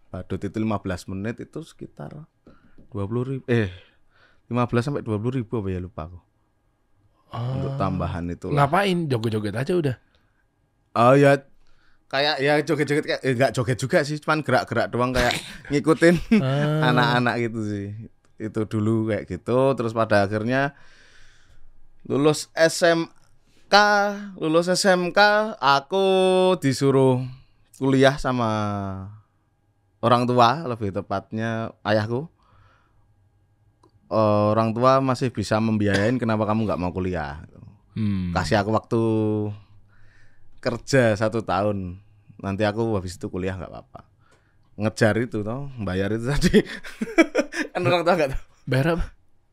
badut 0.09 0.41
itu 0.41 0.57
15 0.57 1.13
menit 1.13 1.37
itu 1.39 1.61
sekitar 1.61 2.25
20 2.91 3.29
ribu 3.29 3.45
eh 3.47 3.69
15 4.49 4.65
sampai 4.81 5.03
20 5.05 5.39
ribu 5.41 5.61
apa 5.61 5.69
ya 5.69 5.81
lupa 5.81 6.09
aku. 6.09 6.19
Untuk 7.29 7.77
tambahan 7.77 8.25
itu. 8.33 8.49
Ngapain? 8.49 9.05
Joget-joget 9.05 9.53
aja 9.53 9.73
udah. 9.77 9.97
Oh 10.97 11.13
ya 11.13 11.37
kayak 12.09 12.41
ya 12.41 12.57
joget-joget 12.65 13.05
kayak 13.05 13.21
eh, 13.21 13.37
enggak 13.37 13.53
joget 13.53 13.77
juga 13.77 14.01
sih, 14.01 14.17
cuman 14.17 14.41
gerak-gerak 14.41 14.89
doang 14.89 15.13
kayak 15.13 15.37
ngikutin 15.69 16.17
Ah. 16.41 16.89
anak-anak 16.89 17.35
gitu 17.45 17.61
sih. 17.69 17.87
Itu 18.41 18.65
dulu 18.65 19.13
kayak 19.13 19.29
gitu 19.29 19.77
terus 19.77 19.93
pada 19.93 20.25
akhirnya 20.25 20.73
lulus 22.09 22.49
SMK, 22.57 23.75
lulus 24.41 24.73
SMK 24.73 25.21
aku 25.61 26.05
disuruh 26.57 27.21
kuliah 27.77 28.17
sama 28.17 28.49
orang 29.99 30.25
tua, 30.25 30.63
lebih 30.65 30.91
tepatnya 30.91 31.71
ayahku. 31.83 32.27
Eh, 34.09 34.17
orang 34.49 34.73
tua 34.73 34.99
masih 34.99 35.29
bisa 35.29 35.59
membiayain 35.59 36.17
kenapa 36.17 36.45
kamu 36.45 36.65
nggak 36.65 36.81
mau 36.81 36.89
kuliah 36.91 37.45
Hmm. 37.93 38.31
kasih 38.31 38.57
aku 38.57 38.71
waktu 38.71 39.01
kerja 40.59 41.13
satu 41.13 41.43
tahun 41.43 41.99
nanti 42.39 42.63
aku 42.63 42.95
habis 42.95 43.15
itu 43.15 43.27
kuliah 43.27 43.53
nggak 43.53 43.69
apa-apa 43.69 44.07
ngejar 44.77 45.19
itu 45.19 45.43
toh 45.43 45.67
bayar 45.79 46.15
itu 46.15 46.25
tadi 46.31 46.63
kan 47.69 47.83
orang 47.83 48.01
tua 48.01 48.15
nggak 48.15 48.31
tahu 48.31 48.43
Bayar 48.65 48.87
apa? 48.95 49.05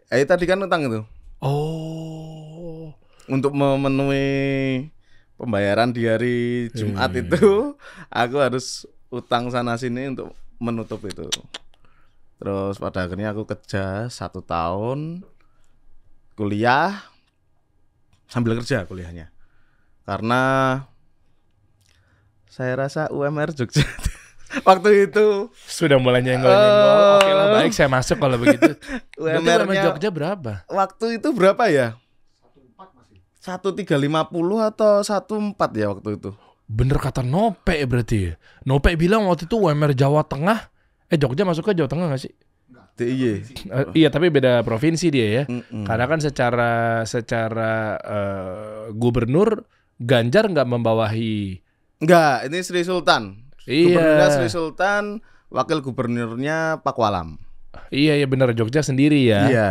eh 0.08 0.23
tadi 0.23 0.45
kan 0.45 0.62
utang 0.62 0.86
itu 0.86 1.01
Oh. 1.41 2.93
untuk 3.25 3.51
memenuhi 3.51 4.88
pembayaran 5.36 5.89
di 5.89 6.05
hari 6.05 6.38
Jumat 6.71 7.12
Iya. 7.12 7.25
itu 7.25 7.73
aku 8.08 8.38
harus 8.38 8.86
utang 9.15 9.47
sana 9.47 9.80
sini 9.80 10.12
untuk 10.12 10.36
menutup 10.60 10.99
itu 11.08 11.28
terus 12.36 12.75
pada 12.75 13.08
akhirnya 13.08 13.32
aku 13.32 13.47
kerja 13.47 14.12
satu 14.12 14.43
tahun 14.43 15.23
kuliah 16.36 16.99
sambil 18.28 18.60
kerja 18.60 18.84
kuliahnya 18.84 19.32
karena 20.04 20.43
saya 22.51 22.75
rasa 22.75 23.08
UMR 23.12 23.56
Jogja 23.56 23.84
waktu 24.67 25.12
itu 25.12 25.51
Sudah 25.67 25.99
mulai 25.99 26.23
nyenggol-nyenggol. 26.23 26.88
Eh. 26.88 27.15
Oke 27.19 27.32
lah 27.36 27.47
baik 27.60 27.73
saya 27.75 27.91
masuk 27.91 28.15
kalau 28.15 28.39
begitu. 28.39 28.71
UMR 29.19 29.67
UMR-nya 29.67 29.91
Jogja 29.91 30.10
berapa? 30.12 30.63
waktu 30.71 31.19
itu 31.19 31.28
berapa 31.36 31.63
ya? 31.67 31.99
Satu 33.43 33.75
tiga 33.75 33.99
lima 33.99 34.23
puluh 34.25 34.63
atau 34.63 35.04
satu 35.04 35.36
empat 35.38 35.69
ya 35.75 35.91
waktu 35.91 36.15
itu? 36.15 36.32
Bener 36.65 36.97
kata 36.97 37.21
Nope 37.21 37.78
berarti 37.86 38.17
ya. 38.30 38.34
Nope 38.65 38.93
bilang 38.97 39.30
waktu 39.30 39.45
itu 39.45 39.58
UMR 39.58 39.93
Jawa 39.93 40.25
Tengah. 40.25 40.73
Eh 41.10 41.17
Jogja 41.21 41.45
masuk 41.45 41.69
ke 41.69 41.78
Jawa 41.78 41.89
Tengah 41.89 42.10
gak 42.10 42.21
sih? 42.25 42.34
DIY. 42.95 43.43
Eh, 43.67 43.86
iya 43.93 44.08
tapi 44.08 44.32
beda 44.32 44.63
provinsi 44.63 45.12
dia 45.12 45.28
ya. 45.28 45.43
Mm-mm. 45.45 45.84
Karena 45.84 46.06
kan 46.08 46.19
secara 46.23 47.04
secara 47.04 47.99
eh, 47.99 48.84
gubernur 48.95 49.67
Ganjar 49.95 50.51
nggak 50.51 50.67
membawahi. 50.67 51.63
Enggak, 52.04 52.51
ini 52.51 52.60
Sri 52.60 52.84
Sultan. 52.84 53.47
Iya. 53.63 53.95
Gubernurnya 53.95 54.30
Sri 54.36 54.49
Sultan, 54.51 55.23
wakil 55.47 55.80
gubernurnya 55.80 56.84
Pakualam. 56.84 57.39
Iya 57.95 58.19
iya 58.19 58.28
bener 58.28 58.51
Jogja 58.51 58.84
sendiri 58.84 59.23
ya. 59.23 59.47
Iya. 59.47 59.69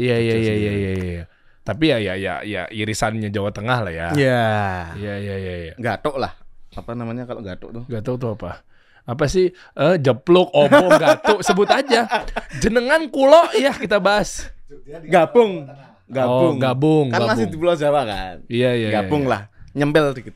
Iya 0.00 0.16
iya 0.16 0.34
Jogja 0.36 0.48
iya 0.48 0.54
iya 0.56 0.72
sendiri. 0.72 1.08
iya. 1.12 1.24
Tapi 1.66 1.90
ya 1.90 1.98
ya 1.98 2.14
ya 2.14 2.34
ya 2.46 2.62
irisannya 2.70 3.26
Jawa 3.34 3.50
Tengah 3.50 3.78
lah 3.82 3.92
ya. 3.92 4.08
Iya. 4.14 4.46
Iya 4.94 5.14
iya 5.18 5.34
iya. 5.34 5.54
iya. 5.66 5.74
Gatok 5.74 6.22
lah. 6.22 6.38
Apa 6.78 6.94
namanya 6.94 7.26
kalau 7.26 7.42
gatok 7.42 7.74
tuh? 7.74 7.82
Gak 7.90 8.06
tahu 8.06 8.16
tuh 8.22 8.30
apa. 8.38 8.62
Apa 9.02 9.26
sih? 9.26 9.50
Eh 9.74 9.96
jepluk, 9.98 10.54
obo, 10.54 10.86
gatuk, 10.94 11.42
sebut 11.42 11.66
aja. 11.66 12.06
Jenengan 12.62 13.10
kulo 13.10 13.50
ya 13.58 13.74
kita 13.74 13.98
bahas. 13.98 14.46
Gabung. 15.10 15.66
Gabung. 16.06 16.54
Oh, 16.54 16.62
gabung, 16.62 17.06
Kan 17.10 17.26
masih 17.26 17.50
gabung. 17.50 17.54
di 17.54 17.56
Pulau 17.58 17.74
Jawa 17.74 18.02
kan. 18.06 18.36
Iya 18.46 18.70
iya. 18.78 18.88
iya, 18.90 19.02
Gabung 19.02 19.26
iya. 19.26 19.30
lah. 19.34 19.42
Nyempel 19.74 20.14
dikit. 20.14 20.34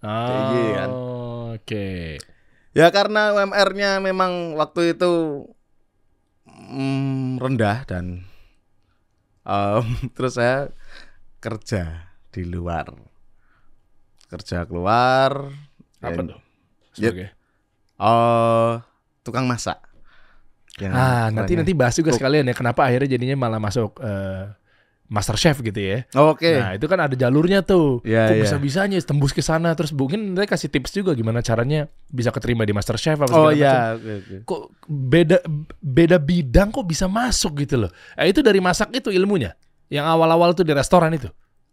Oh, 0.00 0.72
kan. 0.72 0.90
Oke. 1.60 2.16
Ya 2.72 2.88
karena 2.88 3.36
UMR-nya 3.36 4.00
memang 4.00 4.56
waktu 4.56 4.96
itu 4.96 5.44
mm, 6.48 7.36
rendah 7.36 7.84
dan 7.84 8.24
em, 9.46 9.84
terus 10.16 10.36
saya 10.38 10.70
kerja 11.40 12.10
di 12.32 12.42
luar. 12.46 12.92
Kerja 14.30 14.62
keluar. 14.68 15.50
Apa 16.00 16.20
tuh? 16.22 16.38
Ya, 16.96 17.10
Sebagai? 17.10 17.28
eh, 18.00 18.72
tukang 19.26 19.46
masak. 19.50 19.78
Yang 20.80 20.92
Ah, 20.96 21.28
nanti 21.34 21.52
nanti 21.58 21.72
bahas 21.76 21.92
juga 21.98 22.10
sekalian 22.14 22.48
ya 22.48 22.54
kenapa 22.56 22.88
akhirnya 22.88 23.10
jadinya 23.18 23.36
malah 23.36 23.60
masuk 23.60 24.00
eh, 24.00 24.48
Master 25.10 25.34
Chef 25.34 25.58
gitu 25.58 25.74
ya. 25.76 26.06
Oke. 26.14 26.54
Nah, 26.54 26.78
itu 26.78 26.86
kan 26.86 27.02
ada 27.02 27.12
jalurnya 27.12 27.60
tuh. 27.60 27.98
Iya, 28.06 28.30
Kok 28.30 28.34
iya. 28.38 28.42
bisa-bisanya 28.46 28.94
tembus 29.02 29.34
ke 29.34 29.42
sana 29.42 29.74
terus 29.74 29.90
mungkin 29.90 30.32
nanti 30.32 30.46
kasih 30.46 30.70
tips 30.70 30.94
juga 30.94 31.12
gimana 31.12 31.42
caranya 31.42 31.90
bisa 32.06 32.30
keterima 32.30 32.62
di 32.62 32.70
Master 32.70 32.94
Chef 32.94 33.18
apa 33.18 33.26
oh 33.26 33.50
segala 33.50 33.50
macam. 33.50 33.58
iya, 33.58 33.74
oke, 33.92 34.10
oke. 34.16 34.36
Kok 34.46 34.60
beda 34.86 35.36
beda 35.76 36.16
bidang 36.16 36.70
kok 36.70 36.86
bisa 36.86 37.10
masuk 37.10 37.58
gitu 37.58 37.82
loh. 37.82 37.90
Eh, 38.14 38.30
itu 38.30 38.38
dari 38.38 38.62
masak 38.62 38.94
itu 38.94 39.10
ilmunya. 39.10 39.58
Yang 39.90 40.06
awal-awal 40.06 40.54
tuh 40.54 40.62
di 40.62 40.70
restoran 40.70 41.10
itu. 41.10 41.26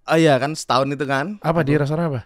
Oh 0.04 0.18
iya 0.18 0.34
kan 0.36 0.58
setahun 0.58 0.90
itu 0.90 1.06
kan 1.06 1.38
Apa 1.40 1.62
di 1.62 1.78
restoran 1.78 2.10
apa? 2.10 2.22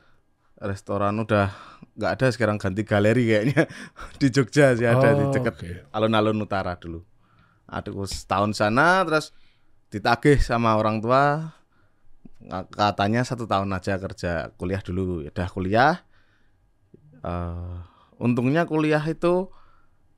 restoran 0.57 1.17
udah 1.17 1.49
nggak 1.97 2.11
ada 2.13 2.27
sekarang 2.29 2.55
ganti 2.55 2.85
galeri 2.85 3.25
kayaknya 3.25 3.65
di 4.21 4.29
Jogja 4.29 4.77
sih 4.77 4.85
ada 4.85 5.11
di 5.11 5.25
Oh, 5.25 5.33
dekat 5.33 5.55
oke. 5.57 5.69
alun-alun 5.89 6.37
utara 6.39 6.77
dulu. 6.77 7.01
Aduh 7.65 8.05
setahun 8.05 8.53
sana 8.53 9.01
terus 9.01 9.33
ditagih 9.91 10.39
sama 10.39 10.79
orang 10.79 11.03
tua 11.03 11.53
katanya 12.73 13.21
satu 13.21 13.45
tahun 13.45 13.69
aja 13.75 13.99
kerja 14.01 14.49
kuliah 14.57 14.81
dulu. 14.81 15.27
Udah 15.27 15.47
kuliah 15.51 16.01
Eh, 17.21 17.75
untungnya 18.17 18.65
kuliah 18.65 19.01
itu 19.05 19.49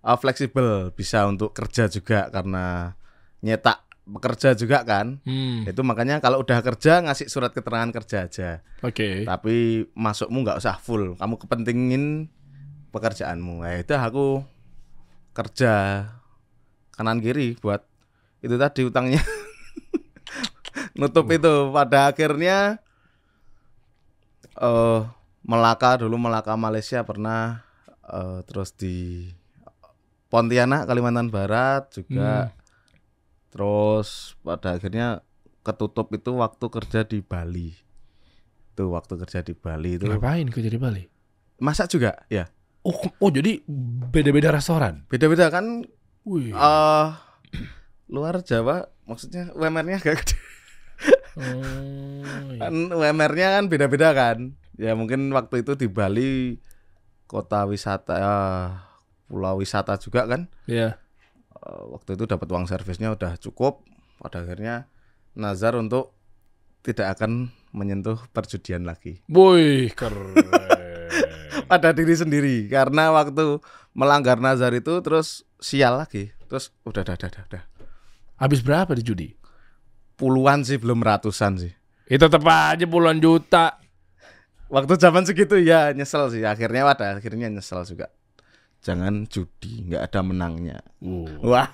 eh, 0.03 0.17
fleksibel 0.19 0.91
bisa 0.95 1.27
untuk 1.27 1.51
kerja 1.51 1.91
juga 1.91 2.31
karena 2.31 2.95
nyetak 3.43 3.83
pekerja 4.03 4.55
juga 4.55 4.83
kan. 4.87 5.19
Hmm, 5.27 5.67
itu 5.67 5.81
makanya 5.83 6.19
kalau 6.23 6.43
udah 6.43 6.59
kerja 6.63 7.03
ngasih 7.03 7.27
surat 7.27 7.51
keterangan 7.51 7.91
kerja 7.91 8.27
aja. 8.27 8.49
Oke. 8.83 9.23
tapi 9.23 9.87
masukmu 9.95 10.43
nggak 10.43 10.59
usah 10.63 10.79
full. 10.79 11.15
Kamu 11.19 11.35
kepentingin 11.39 12.27
pekerjaanmu. 12.91 13.63
Ya 13.67 13.83
itu 13.83 13.93
aku 13.95 14.43
kerja 15.35 16.07
kanan 16.93 17.19
kiri 17.19 17.57
buat 17.57 17.83
itu 18.43 18.53
tadi 18.59 18.85
utangnya 18.85 19.23
nutup 20.99 21.27
itu. 21.29 21.69
Pada 21.71 22.11
akhirnya 22.11 22.81
eh 24.57 25.01
Melaka 25.43 25.99
dulu 25.99 26.15
Melaka 26.15 26.55
Malaysia 26.55 27.03
pernah 27.03 27.67
eh, 28.07 28.39
terus 28.47 28.71
di 28.75 29.27
Pontianak 30.31 30.87
Kalimantan 30.87 31.29
Barat 31.29 31.91
juga. 31.93 32.55
Terus 33.53 34.33
pada 34.41 34.79
akhirnya 34.79 35.21
ketutup 35.61 36.09
itu 36.15 36.33
waktu 36.37 36.65
kerja 36.71 37.05
di 37.05 37.21
Bali. 37.21 37.75
Tuh 38.73 38.89
waktu 38.97 39.13
kerja 39.21 39.45
di 39.45 39.53
Bali 39.53 40.01
itu. 40.01 40.09
Ngapain 40.09 40.49
kerja 40.49 40.69
di 40.71 40.79
Bali? 40.81 41.03
masak 41.63 41.87
juga 41.87 42.27
ya. 42.27 42.51
Oh, 42.83 42.91
oh 43.23 43.31
jadi 43.31 43.63
beda-beda 44.11 44.51
restoran. 44.51 45.07
beda-beda 45.07 45.47
kan 45.47 45.87
Wih. 46.27 46.51
eh 46.51 47.07
luar 48.11 48.43
Jawa 48.43 48.91
maksudnya 49.07 49.55
UMR-nya 49.55 50.03
agak 50.03 50.27
gede 50.27 50.35
Oh, 51.33 51.41
iya. 52.53 52.69
kan 52.69 52.73
UMR-nya 52.93 53.47
kan 53.57 53.63
beda-beda 53.65 54.13
kan 54.13 54.53
ya 54.77 54.93
mungkin 54.93 55.33
waktu 55.33 55.65
itu 55.65 55.73
di 55.73 55.89
Bali 55.89 56.61
kota 57.25 57.65
wisata 57.65 58.13
eh, 58.17 58.67
pulau 59.25 59.57
wisata 59.57 59.97
juga 59.97 60.29
kan 60.29 60.45
Iya. 60.69 60.97
Eh, 61.57 61.83
waktu 61.89 62.13
itu 62.17 62.29
dapat 62.29 62.45
uang 62.49 62.69
servisnya 62.69 63.13
udah 63.13 63.37
cukup 63.41 63.81
pada 64.21 64.45
akhirnya 64.45 64.85
nazar 65.33 65.73
untuk 65.79 66.13
tidak 66.83 67.17
akan 67.17 67.49
menyentuh 67.71 68.19
perjudian 68.35 68.83
lagi. 68.85 69.23
Woi, 69.31 69.89
keren. 69.95 70.35
Pada 71.71 71.95
diri 71.95 72.13
sendiri 72.13 72.67
karena 72.67 73.09
waktu 73.15 73.63
melanggar 73.95 74.37
nazar 74.37 74.75
itu 74.75 74.99
terus 74.99 75.47
sial 75.57 75.97
lagi. 75.97 76.35
Terus 76.51 76.75
udah 76.85 77.01
udah 77.01 77.15
udah 77.17 77.29
udah. 77.29 77.43
udah. 77.49 77.63
Habis 78.37 78.59
berapa 78.61 78.91
di 78.93 79.01
judi? 79.01 79.29
Puluhan 80.15 80.61
sih 80.61 80.77
belum 80.77 81.01
ratusan 81.01 81.59
sih. 81.59 81.73
Itu 82.07 82.29
tetap 82.29 82.45
aja 82.45 82.85
puluhan 82.85 83.17
juta. 83.17 83.79
Waktu 84.69 84.97
zaman 84.97 85.25
segitu 85.25 85.57
ya 85.61 85.93
nyesel 85.93 86.29
sih. 86.33 86.41
Akhirnya 86.45 86.85
pada 86.87 87.17
akhirnya 87.17 87.49
nyesel 87.49 87.85
juga. 87.85 88.09
Jangan 88.83 89.25
judi, 89.31 89.87
nggak 89.87 90.11
ada 90.11 90.19
menangnya. 90.21 90.77
Wah, 91.39 91.71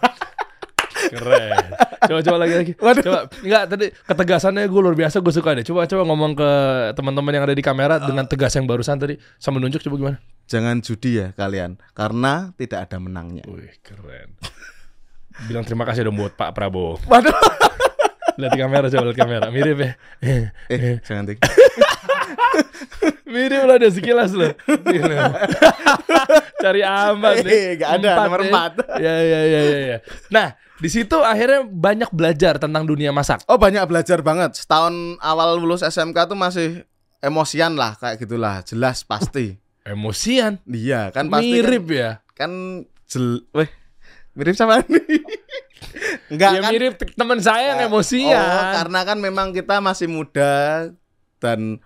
Keren. 1.10 1.66
Coba 2.06 2.20
coba 2.22 2.38
lagi 2.46 2.54
lagi. 2.54 2.74
Waduh. 2.78 3.04
Coba 3.04 3.20
enggak 3.42 3.64
tadi 3.66 3.86
ketegasannya 3.90 4.64
gue 4.70 4.82
luar 4.84 4.94
biasa 4.94 5.24
gue 5.24 5.34
suka 5.34 5.58
deh. 5.58 5.66
Coba 5.66 5.90
coba 5.90 6.04
ngomong 6.06 6.32
ke 6.38 6.52
teman-teman 6.94 7.34
yang 7.34 7.44
ada 7.50 7.56
di 7.58 7.64
kamera 7.66 7.98
dengan 7.98 8.30
tegas 8.30 8.54
yang 8.54 8.70
barusan 8.70 9.02
tadi 9.02 9.18
sambil 9.42 9.64
nunjuk 9.64 9.82
coba 9.82 9.96
gimana? 9.98 10.20
jangan 10.50 10.82
judi 10.82 11.22
ya 11.22 11.30
kalian 11.38 11.78
karena 11.94 12.52
tidak 12.58 12.90
ada 12.90 12.98
menangnya. 12.98 13.46
Wih, 13.46 13.78
keren. 13.86 14.34
Bilang 15.46 15.64
terima 15.64 15.86
kasih 15.86 16.10
dong 16.10 16.18
buat 16.18 16.34
Pak 16.34 16.58
Prabowo. 16.58 16.98
Waduh. 17.06 17.32
Lihat 18.40 18.52
di 18.56 18.60
kamera 18.64 18.86
coba 18.88 19.06
lihat 19.12 19.20
kamera. 19.20 19.46
Mirip 19.52 19.78
ya. 19.84 19.92
Eh, 20.24 20.96
jangan 21.04 21.28
tik. 21.28 21.44
Mirip 23.34 23.62
lah 23.68 23.76
ada 23.76 23.90
sekilas 23.92 24.32
loh. 24.32 24.56
Cari 26.64 26.82
aman 26.82 27.34
deh. 27.44 27.52
Eh, 27.52 27.70
nggak 27.76 27.92
ada, 28.00 28.12
nomor 28.24 28.42
ya. 28.42 28.48
empat. 28.48 28.72
Ya 29.04 29.16
ya 29.20 29.40
ya 29.44 29.62
ya. 29.62 29.80
ya. 29.80 29.98
Nah, 30.32 30.56
di 30.80 30.88
situ 30.88 31.20
akhirnya 31.20 31.68
banyak 31.68 32.10
belajar 32.16 32.56
tentang 32.56 32.88
dunia 32.88 33.12
masak. 33.12 33.44
Oh 33.52 33.60
banyak 33.60 33.84
belajar 33.92 34.24
banget. 34.24 34.56
Setahun 34.56 35.20
awal 35.20 35.60
lulus 35.60 35.84
SMK 35.84 36.18
tuh 36.32 36.40
masih 36.40 36.88
emosian 37.20 37.76
lah 37.76 38.00
kayak 38.00 38.24
gitulah. 38.24 38.64
Jelas 38.64 39.04
pasti. 39.04 39.60
Emosian. 39.84 40.64
Iya 40.64 41.12
kan 41.12 41.28
pasti 41.28 41.60
Mirip 41.60 41.84
kan, 41.92 42.00
ya. 42.00 42.12
kan 42.32 42.52
jel, 43.10 43.44
weh 43.52 43.68
mirip 44.40 44.56
sama 44.56 44.80
ini. 44.88 45.04
Enggak 46.32 46.50
ya 46.56 46.60
kan? 46.64 46.72
mirip 46.72 46.94
te- 46.96 47.12
teman 47.14 47.40
saya 47.44 47.76
yang 47.76 47.92
emosian. 47.92 48.40
Oh, 48.40 48.64
karena 48.72 49.00
kan 49.04 49.18
memang 49.20 49.52
kita 49.52 49.84
masih 49.84 50.08
muda 50.08 50.88
dan 51.44 51.84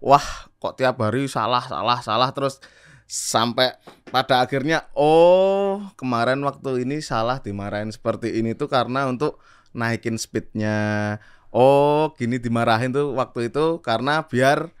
wah 0.00 0.24
kok 0.58 0.76
tiap 0.78 0.98
hari 1.00 1.30
salah 1.30 1.62
salah 1.64 1.98
salah 2.02 2.30
terus 2.34 2.58
sampai 3.06 3.70
pada 4.10 4.42
akhirnya 4.42 4.86
oh 4.98 5.82
kemarin 5.94 6.42
waktu 6.42 6.82
ini 6.82 6.98
salah 6.98 7.38
dimarahin 7.38 7.94
seperti 7.94 8.34
ini 8.38 8.58
tuh 8.58 8.66
karena 8.66 9.06
untuk 9.06 9.38
naikin 9.74 10.18
speednya 10.18 11.16
oh 11.54 12.10
gini 12.18 12.42
dimarahin 12.42 12.90
tuh 12.90 13.14
waktu 13.14 13.50
itu 13.50 13.78
karena 13.82 14.26
biar 14.26 14.74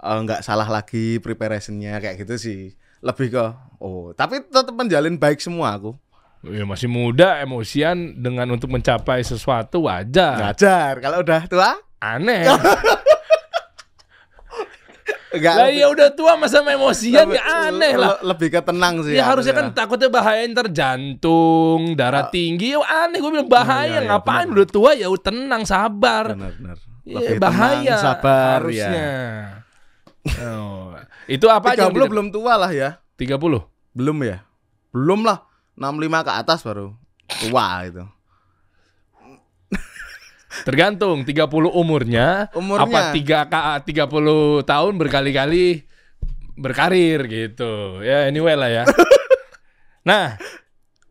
eh, 0.00 0.18
nggak 0.24 0.44
salah 0.44 0.68
lagi 0.68 1.20
preparationnya 1.24 2.00
kayak 2.04 2.20
gitu 2.24 2.34
sih 2.36 2.60
lebih 3.00 3.32
ke 3.32 3.44
oh 3.80 4.12
tapi 4.12 4.44
tetap 4.44 4.72
menjalin 4.72 5.16
baik 5.16 5.40
semua 5.40 5.76
aku 5.76 5.96
Ya, 6.44 6.62
masih 6.62 6.86
muda, 6.86 7.40
emosian 7.40 7.96
dengan 8.14 8.44
untuk 8.50 8.68
mencapai 8.68 9.20
sesuatu 9.20 9.88
wajar. 9.88 10.36
ngajar 10.52 11.00
kalau 11.00 11.18
udah 11.20 11.40
tua 11.46 11.70
Aneh. 11.96 12.44
enggak 15.34 15.54
lah 15.58 15.66
ya 15.66 15.90
udah 15.90 16.14
tua 16.14 16.38
masa 16.38 16.62
emosian 16.62 17.26
ya 17.26 17.42
aneh 17.66 17.98
lah. 17.98 18.20
Le- 18.20 18.30
lebih 18.30 18.48
ke 18.48 18.60
tenang 18.62 19.02
sih 19.02 19.12
Ya 19.12 19.26
harusnya 19.26 19.50
kan 19.50 19.74
takutnya 19.74 20.06
bahaya 20.06 20.46
ntar 20.46 20.70
jantung, 20.70 21.98
darah 21.98 22.30
tinggi. 22.30 22.70
Ya 22.70 22.80
aneh 22.84 23.18
gue 23.18 23.30
bilang 23.30 23.50
bahaya. 23.50 23.98
iya, 23.98 23.98
iya, 23.98 24.08
Ngapain 24.12 24.46
benar. 24.46 24.54
udah 24.54 24.66
tua 24.68 24.90
ya 24.94 25.08
tenang, 25.18 25.62
sabar. 25.64 26.38
benar 26.38 26.52
benar 26.54 26.76
Iya, 27.04 27.36
bahaya. 27.36 27.96
sabar 27.98 28.60
harusnya. 28.62 28.92
ya 30.24 30.40
Oh. 30.40 30.96
Itu 31.26 31.48
apa 31.48 31.72
aja? 31.72 31.88
30 31.88 32.08
belum 32.08 32.26
tua 32.28 32.56
lah 32.56 32.70
ya 32.70 32.96
30. 33.16 33.36
belum 33.92 34.16
ya 34.22 34.40
belum 34.88 35.20
lah 35.20 35.44
65 35.74 36.26
ke 36.26 36.32
atas 36.32 36.60
baru 36.62 36.94
tua 37.26 37.66
itu 37.86 38.04
Tergantung 40.62 41.26
30 41.26 41.50
umurnya, 41.74 42.46
Umurnya. 42.54 43.10
apa 43.10 43.82
3 43.82 43.82
30 44.06 44.62
tahun 44.62 44.92
berkali-kali 44.94 45.82
berkarir 46.54 47.26
gitu. 47.26 47.98
Ya 48.06 48.30
anyway 48.30 48.54
lah 48.54 48.70
ya. 48.70 48.82
nah, 50.08 50.38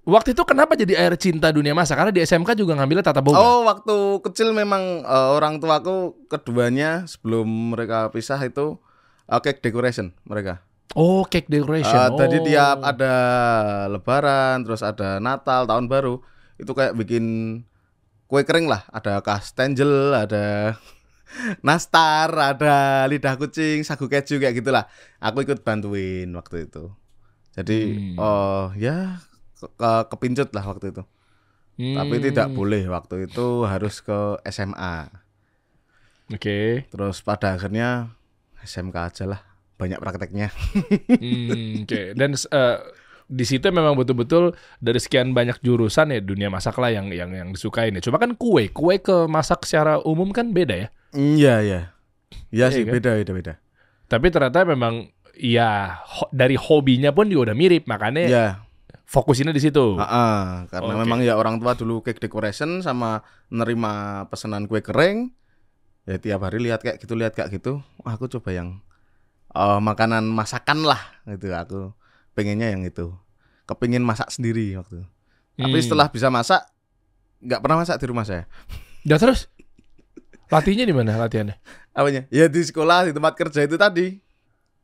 waktu 0.07 0.31
itu 0.31 0.47
kenapa 0.47 0.79
jadi 0.79 0.95
air 0.95 1.19
cinta 1.19 1.51
dunia 1.51 1.75
masak? 1.75 1.99
Karena 1.99 2.15
di 2.15 2.23
SMK 2.23 2.55
juga 2.55 2.79
ngambilnya 2.79 3.03
tata 3.03 3.19
boga. 3.19 3.35
oh 3.35 3.67
waktu 3.67 4.23
kecil 4.23 4.55
memang 4.55 5.03
eh, 5.03 5.29
orang 5.35 5.59
tuaku 5.59 6.15
keduanya 6.31 7.03
sebelum 7.03 7.75
mereka 7.75 8.07
pisah 8.15 8.39
itu 8.39 8.79
cake 9.27 9.59
decoration 9.59 10.15
mereka 10.23 10.63
Oh, 10.93 11.25
cake 11.25 11.49
decoration. 11.49 11.97
Eh, 11.97 12.09
oh. 12.13 12.17
Tadi 12.17 12.37
tiap 12.45 12.77
ada 12.85 13.13
Lebaran, 13.89 14.61
terus 14.61 14.85
ada 14.85 15.17
Natal, 15.17 15.65
Tahun 15.65 15.85
Baru, 15.89 16.21
itu 16.61 16.69
kayak 16.69 16.93
bikin 16.93 17.25
kue 18.29 18.41
kering 18.45 18.69
lah. 18.69 18.85
Ada 18.93 19.21
kastengel, 19.25 20.13
ada 20.13 20.77
nastar, 21.65 22.29
ada 22.29 23.05
lidah 23.09 23.33
kucing, 23.41 23.81
sagu 23.81 24.05
keju 24.05 24.37
kayak 24.37 24.53
gitulah. 24.61 24.85
Aku 25.17 25.41
ikut 25.41 25.65
bantuin 25.65 26.29
waktu 26.37 26.69
itu. 26.69 26.93
Jadi, 27.53 27.97
Hmm. 27.97 28.17
oh 28.17 28.65
ya 28.77 29.21
ke- 29.57 29.73
ke- 29.77 30.05
kepincut 30.13 30.49
lah 30.53 30.65
waktu 30.65 30.93
itu. 30.93 31.03
Tapi 31.73 32.15
Hmm, 32.21 32.25
tidak 32.29 32.47
boleh 32.53 32.85
waktu 32.85 33.25
itu 33.25 33.65
harus 33.65 34.01
ke 34.05 34.37
SMA. 34.45 35.09
Oke. 36.33 36.85
Terus 36.89 37.21
pada 37.25 37.57
akhirnya 37.57 38.13
SMK 38.61 38.97
aja 39.09 39.25
lah, 39.27 39.41
banyak 39.75 39.99
prakteknya. 39.99 40.47
Hmm, 41.07 41.83
Oke. 41.83 42.13
Dan 42.13 42.33
eh, 42.35 42.77
di 43.23 43.45
situ 43.47 43.65
memang 43.69 43.95
betul-betul 43.95 44.53
dari 44.77 44.99
sekian 44.99 45.31
banyak 45.31 45.59
jurusan 45.63 46.13
ya 46.13 46.19
dunia 46.19 46.51
masak 46.51 46.77
lah 46.77 46.91
yang 46.91 47.09
yang 47.09 47.31
yang 47.33 47.49
disukain 47.51 47.95
ya. 47.95 48.01
Cuma 48.03 48.19
kan 48.21 48.35
kue, 48.35 48.69
kue 48.69 48.99
ke 48.99 49.25
masak 49.25 49.65
secara 49.65 49.99
umum 50.03 50.29
kan 50.29 50.51
beda 50.51 50.75
ya. 50.75 50.87
Iya, 51.13 51.55
iya. 51.61 51.81
Iya 52.53 52.67
Iya 52.69 52.73
sih, 52.73 52.83
kan? 52.85 52.93
beda, 52.97 53.11
beda, 53.17 53.31
beda. 53.33 53.53
Tapi 54.09 54.27
ternyata 54.29 54.65
memang 54.65 55.09
ya 55.33 55.97
ho- 56.05 56.29
dari 56.29 56.53
hobinya 56.53 57.09
pun 57.09 57.25
juga 57.25 57.49
udah 57.49 57.57
mirip, 57.57 57.89
makanya 57.89 58.23
Iya, 58.29 58.45
fokusinnya 59.09 59.53
di 59.53 59.61
situ. 59.61 59.97
ah, 59.97 60.05
ah. 60.05 60.37
karena 60.69 60.93
Oke. 60.93 61.01
memang 61.01 61.19
ya 61.25 61.33
orang 61.33 61.57
tua 61.57 61.73
dulu 61.73 62.01
cake 62.05 62.21
decoration 62.21 62.81
sama 62.85 63.25
nerima 63.49 64.25
pesanan 64.29 64.69
kue 64.69 64.81
kering. 64.85 65.33
Ya 66.03 66.19
tiap 66.19 66.43
hari 66.43 66.59
lihat 66.59 66.83
kayak 66.83 66.99
gitu, 66.99 67.15
lihat 67.15 67.33
kayak 67.33 67.49
gitu. 67.55 67.79
Wah, 68.03 68.13
aku 68.13 68.27
coba 68.27 68.51
yang 68.51 68.83
eh, 69.53 69.79
makanan 69.79 70.25
masakan 70.25 70.83
lah 70.83 70.99
gitu. 71.27 71.49
Aku 71.49 71.79
pengennya 72.33 72.69
yang 72.69 72.81
itu. 72.81 73.13
Kepingin 73.63 74.01
masak 74.01 74.27
sendiri 74.27 74.75
waktu. 74.75 75.01
itu. 75.01 75.05
Tapi 75.55 75.71
Hmm. 75.71 75.85
setelah 75.85 76.07
bisa 76.07 76.27
masak, 76.27 76.61
nggak 77.39 77.59
pernah 77.59 77.77
masak 77.77 77.95
di 77.95 78.05
rumah 78.05 78.25
saya. 78.25 78.43
Ya 79.01 79.15
terus 79.15 79.47
latihnya 80.47 80.83
di 80.83 80.91
mana 80.91 81.15
latihannya? 81.15 81.55
Apanya? 81.91 82.25
Ya 82.27 82.45
di 82.45 82.59
sekolah, 82.59 83.05
di 83.05 83.11
tempat 83.11 83.33
kerja 83.33 83.61
itu 83.61 83.75
tadi. 83.75 84.17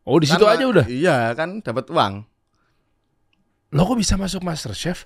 Oh 0.03 0.15
di 0.15 0.25
situ 0.25 0.41
aja 0.43 0.63
udah. 0.63 0.85
Iya 0.85 1.33
kan, 1.33 1.59
dapat 1.59 1.89
uang. 1.89 2.23
Lo 3.69 3.81
kok 3.83 3.97
bisa 3.97 4.15
masuk 4.15 4.41
Master 4.41 4.73
Chef? 4.73 5.05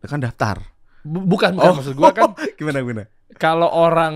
Kan 0.00 0.20
daftar. 0.20 0.60
Bu- 1.00 1.24
bukan 1.24 1.56
bukan 1.56 1.76
maksud 1.76 1.94
gua 1.94 2.12
kan 2.12 2.32
gimana 2.58 2.80
gimana? 2.80 3.04
Kalau 3.34 3.66
orang 3.66 4.14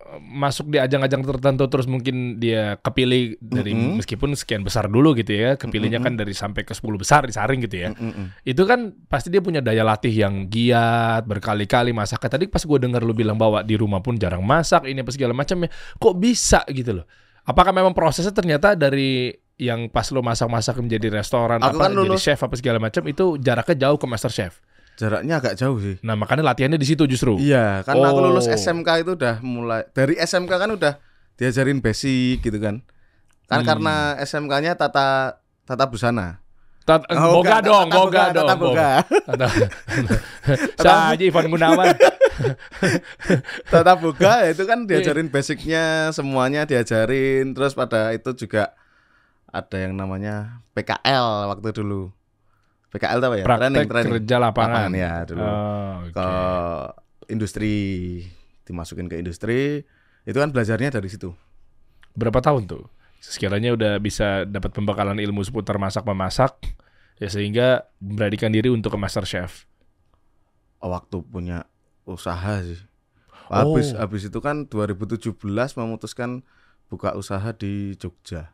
eh, 0.00 0.20
masuk 0.22 0.72
di 0.72 0.80
ajang-ajang 0.80 1.22
tertentu 1.22 1.68
terus 1.70 1.86
mungkin 1.86 2.40
dia 2.40 2.80
kepilih 2.80 3.38
dari 3.38 3.76
Mm-mm. 3.76 4.00
meskipun 4.02 4.34
sekian 4.34 4.66
besar 4.66 4.90
dulu 4.90 5.14
gitu 5.14 5.36
ya, 5.36 5.50
kepilihnya 5.54 6.00
Mm-mm. 6.02 6.16
kan 6.16 6.20
dari 6.20 6.34
sampai 6.34 6.62
ke 6.66 6.72
10 6.74 6.82
besar 6.98 7.28
disaring 7.28 7.62
gitu 7.62 7.86
ya. 7.86 7.88
Mm-mm. 7.94 8.42
Itu 8.42 8.64
kan 8.64 8.96
pasti 9.06 9.28
dia 9.30 9.44
punya 9.44 9.60
daya 9.62 9.86
latih 9.86 10.12
yang 10.12 10.48
giat, 10.48 11.28
berkali-kali 11.28 11.92
masak. 11.92 12.24
Tadi 12.26 12.48
pas 12.50 12.62
gue 12.64 12.78
dengar 12.80 13.04
lu 13.04 13.14
bilang 13.14 13.38
bahwa 13.38 13.62
di 13.62 13.78
rumah 13.78 14.02
pun 14.02 14.18
jarang 14.18 14.42
masak, 14.42 14.88
ini 14.88 15.04
apa 15.04 15.12
segala 15.12 15.36
macam 15.36 15.62
ya. 15.62 15.68
Kok 16.00 16.14
bisa 16.16 16.64
gitu 16.72 17.02
loh? 17.02 17.06
Apakah 17.46 17.70
memang 17.70 17.94
prosesnya 17.94 18.34
ternyata 18.34 18.74
dari 18.74 19.30
yang 19.56 19.88
pas 19.88 20.04
lu 20.12 20.20
masak-masak 20.20 20.76
menjadi 20.84 21.08
restoran 21.08 21.64
Aku 21.64 21.80
apa 21.80 21.88
kan 21.88 21.96
jadi 21.96 22.18
chef 22.20 22.40
apa 22.44 22.54
segala 22.60 22.76
macam 22.76 23.02
itu 23.08 23.40
jaraknya 23.40 23.88
jauh 23.88 23.96
ke 23.96 24.06
master 24.06 24.32
chef. 24.32 24.60
Jaraknya 24.96 25.38
agak 25.38 25.54
jauh 25.54 25.76
sih. 25.76 26.00
Nah, 26.00 26.16
makanya 26.16 26.40
latihannya 26.42 26.80
di 26.80 26.88
situ 26.88 27.04
justru. 27.04 27.36
Iya, 27.36 27.84
aku 27.84 28.00
Oh. 28.00 28.24
lulus 28.24 28.48
SMK 28.48 29.04
itu 29.04 29.12
udah 29.12 29.44
mulai 29.44 29.84
dari 29.92 30.16
SMK 30.16 30.48
kan 30.50 30.72
udah 30.72 30.96
diajarin 31.36 31.84
basic 31.84 32.40
gitu 32.40 32.56
kan. 32.56 32.80
Kan 33.44 33.60
Hmm. 33.60 33.68
karena 33.68 33.94
SMK-nya 34.18 34.72
tata 34.74 35.36
tata 35.62 35.84
busana. 35.84 36.40
Tat- 36.82 37.02
Oh, 37.10 37.42
boga 37.42 37.58
enggak, 37.58 37.60
dong, 37.66 37.86
tata 37.86 37.98
boga 37.98 38.00
boga, 38.00 38.22
dong. 38.24 38.46
tata 38.46 38.54
boga. 38.56 38.88
Tata. 39.26 39.46
Saja 40.78 41.24
Ivan 41.28 41.46
Gunawan. 41.50 41.86
Tata 43.72 43.92
boga 43.96 44.46
ya 44.46 44.54
itu 44.54 44.64
kan 44.64 44.86
diajarin 44.86 45.28
basicnya 45.28 46.14
semuanya 46.14 46.64
diajarin. 46.64 47.52
Terus 47.52 47.74
pada 47.74 48.14
itu 48.14 48.30
juga 48.38 48.72
ada 49.50 49.76
yang 49.76 49.98
namanya 49.98 50.62
PKL 50.72 51.50
waktu 51.50 51.74
dulu. 51.74 52.14
PKL 52.96 53.20
tahu 53.20 53.32
ya? 53.36 53.44
Praktek 53.44 53.86
kerja 53.86 54.36
lapangan. 54.40 54.88
ya 54.96 55.22
dulu. 55.28 55.44
Oh, 55.44 55.94
oke. 56.08 56.16
ke 56.16 56.28
industri 57.28 57.74
dimasukin 58.66 59.06
ke 59.06 59.18
industri 59.20 59.84
Itu 60.26 60.42
kan 60.42 60.50
belajarnya 60.50 60.90
dari 60.90 61.06
situ. 61.06 61.30
Berapa 62.18 62.42
tahun 62.42 62.66
tuh? 62.66 62.90
Sekiranya 63.22 63.78
udah 63.78 64.02
bisa 64.02 64.42
dapat 64.42 64.74
pembekalan 64.74 65.22
ilmu 65.22 65.46
seputar 65.46 65.78
masak 65.78 66.02
memasak, 66.02 66.58
ya 67.22 67.30
sehingga 67.30 67.86
beranikan 68.02 68.50
diri 68.50 68.66
untuk 68.66 68.90
ke 68.90 68.98
Master 68.98 69.22
Chef. 69.22 69.70
Oh, 70.82 70.90
waktu 70.90 71.22
punya 71.22 71.70
usaha 72.02 72.58
sih. 72.62 72.78
Habis 73.46 73.94
Oh. 73.94 74.02
habis 74.02 74.26
itu 74.26 74.38
kan 74.42 74.66
2017 74.66 75.78
memutuskan 75.78 76.42
buka 76.90 77.14
usaha 77.14 77.54
di 77.54 77.94
Jogja. 77.94 78.50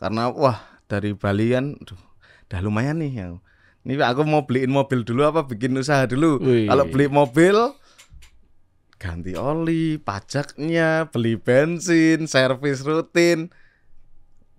Karena 0.00 0.32
wah 0.32 0.64
dari 0.88 1.12
Bali 1.12 1.52
kan 1.52 1.76
aduh, 1.76 2.00
udah 2.50 2.60
lumayan 2.66 2.98
nih 2.98 3.12
yang 3.14 3.32
ini 3.86 3.96
aku 4.02 4.26
mau 4.26 4.44
beliin 4.44 4.74
mobil 4.74 5.06
dulu 5.06 5.24
apa 5.24 5.46
bikin 5.46 5.72
usaha 5.78 6.04
dulu. 6.04 6.42
Wih. 6.42 6.68
Kalau 6.68 6.84
beli 6.90 7.06
mobil 7.08 7.56
ganti 9.00 9.32
oli, 9.32 9.96
pajaknya, 9.96 11.08
beli 11.08 11.40
bensin, 11.40 12.28
servis 12.28 12.84
rutin. 12.84 13.48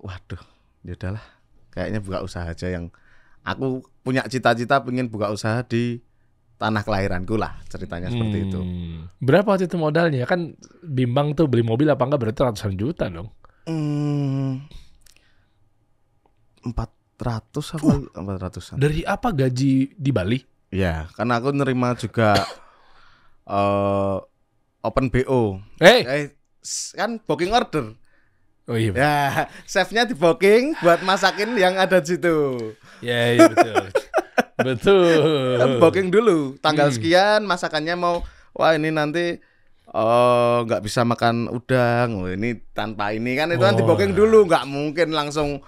Waduh, 0.02 0.42
ya 0.82 0.98
udahlah. 0.98 1.26
Kayaknya 1.70 2.00
buka 2.02 2.26
usaha 2.26 2.50
aja 2.50 2.68
yang 2.74 2.90
aku 3.46 3.86
punya 4.02 4.26
cita-cita 4.26 4.82
pengen 4.82 5.14
buka 5.14 5.30
usaha 5.30 5.62
di 5.62 6.02
tanah 6.58 6.82
kelahiranku 6.82 7.38
lah 7.38 7.62
ceritanya 7.70 8.10
seperti 8.10 8.38
itu. 8.50 8.60
Hmm. 8.62 9.10
Berapa 9.22 9.54
waktu 9.54 9.70
itu 9.70 9.78
modalnya? 9.78 10.26
Kan 10.26 10.58
bimbang 10.82 11.38
tuh 11.38 11.46
beli 11.46 11.62
mobil 11.62 11.86
apa 11.94 12.02
enggak 12.02 12.22
berarti 12.26 12.42
ratusan 12.42 12.74
juta 12.74 13.14
dong. 13.14 13.30
Hmm, 13.70 14.66
empat 16.66 17.01
ratus 17.22 17.78
apa 17.78 18.02
empat 18.12 18.38
ratusan? 18.42 18.76
Dari 18.76 19.06
apa 19.06 19.30
gaji 19.30 19.94
di 19.94 20.12
Bali? 20.12 20.42
Ya, 20.68 21.06
karena 21.14 21.38
aku 21.38 21.54
nerima 21.54 21.94
juga 21.94 22.42
eh 23.44 24.18
open 24.82 25.06
bo. 25.08 25.62
Eh, 25.78 26.02
Eh, 26.02 26.26
s- 26.60 26.94
kan 26.94 27.22
booking 27.22 27.54
order. 27.54 27.94
oh 28.66 28.78
iya. 28.78 28.92
Ya, 28.94 29.16
chefnya 29.64 30.04
di 30.04 30.14
booking 30.14 30.80
buat 30.80 31.02
masakin 31.02 31.54
yang 31.56 31.76
ada 31.76 32.00
di 32.00 32.16
situ. 32.16 32.38
Ya, 33.00 33.34
iya 33.34 33.46
betul. 33.48 33.86
betul. 34.58 35.58
Kan 35.58 35.70
booking 35.78 36.08
dulu, 36.10 36.58
tanggal 36.58 36.90
Hmm. 36.90 36.96
sekian 36.96 37.42
masakannya 37.44 37.94
mau 37.94 38.22
wah 38.52 38.74
ini 38.74 38.90
nanti 38.90 39.38
eh, 39.88 40.58
nggak 40.64 40.82
bisa 40.82 41.04
makan 41.04 41.52
udang, 41.52 42.10
oh, 42.16 42.30
ini 42.30 42.56
tanpa 42.72 43.12
ini 43.12 43.36
kan 43.36 43.52
itu 43.52 43.60
kan 43.60 43.76
di 43.76 43.84
Oh. 43.84 43.92
booking 43.92 44.16
dulu, 44.16 44.48
nggak 44.48 44.64
mungkin 44.64 45.12
langsung 45.12 45.60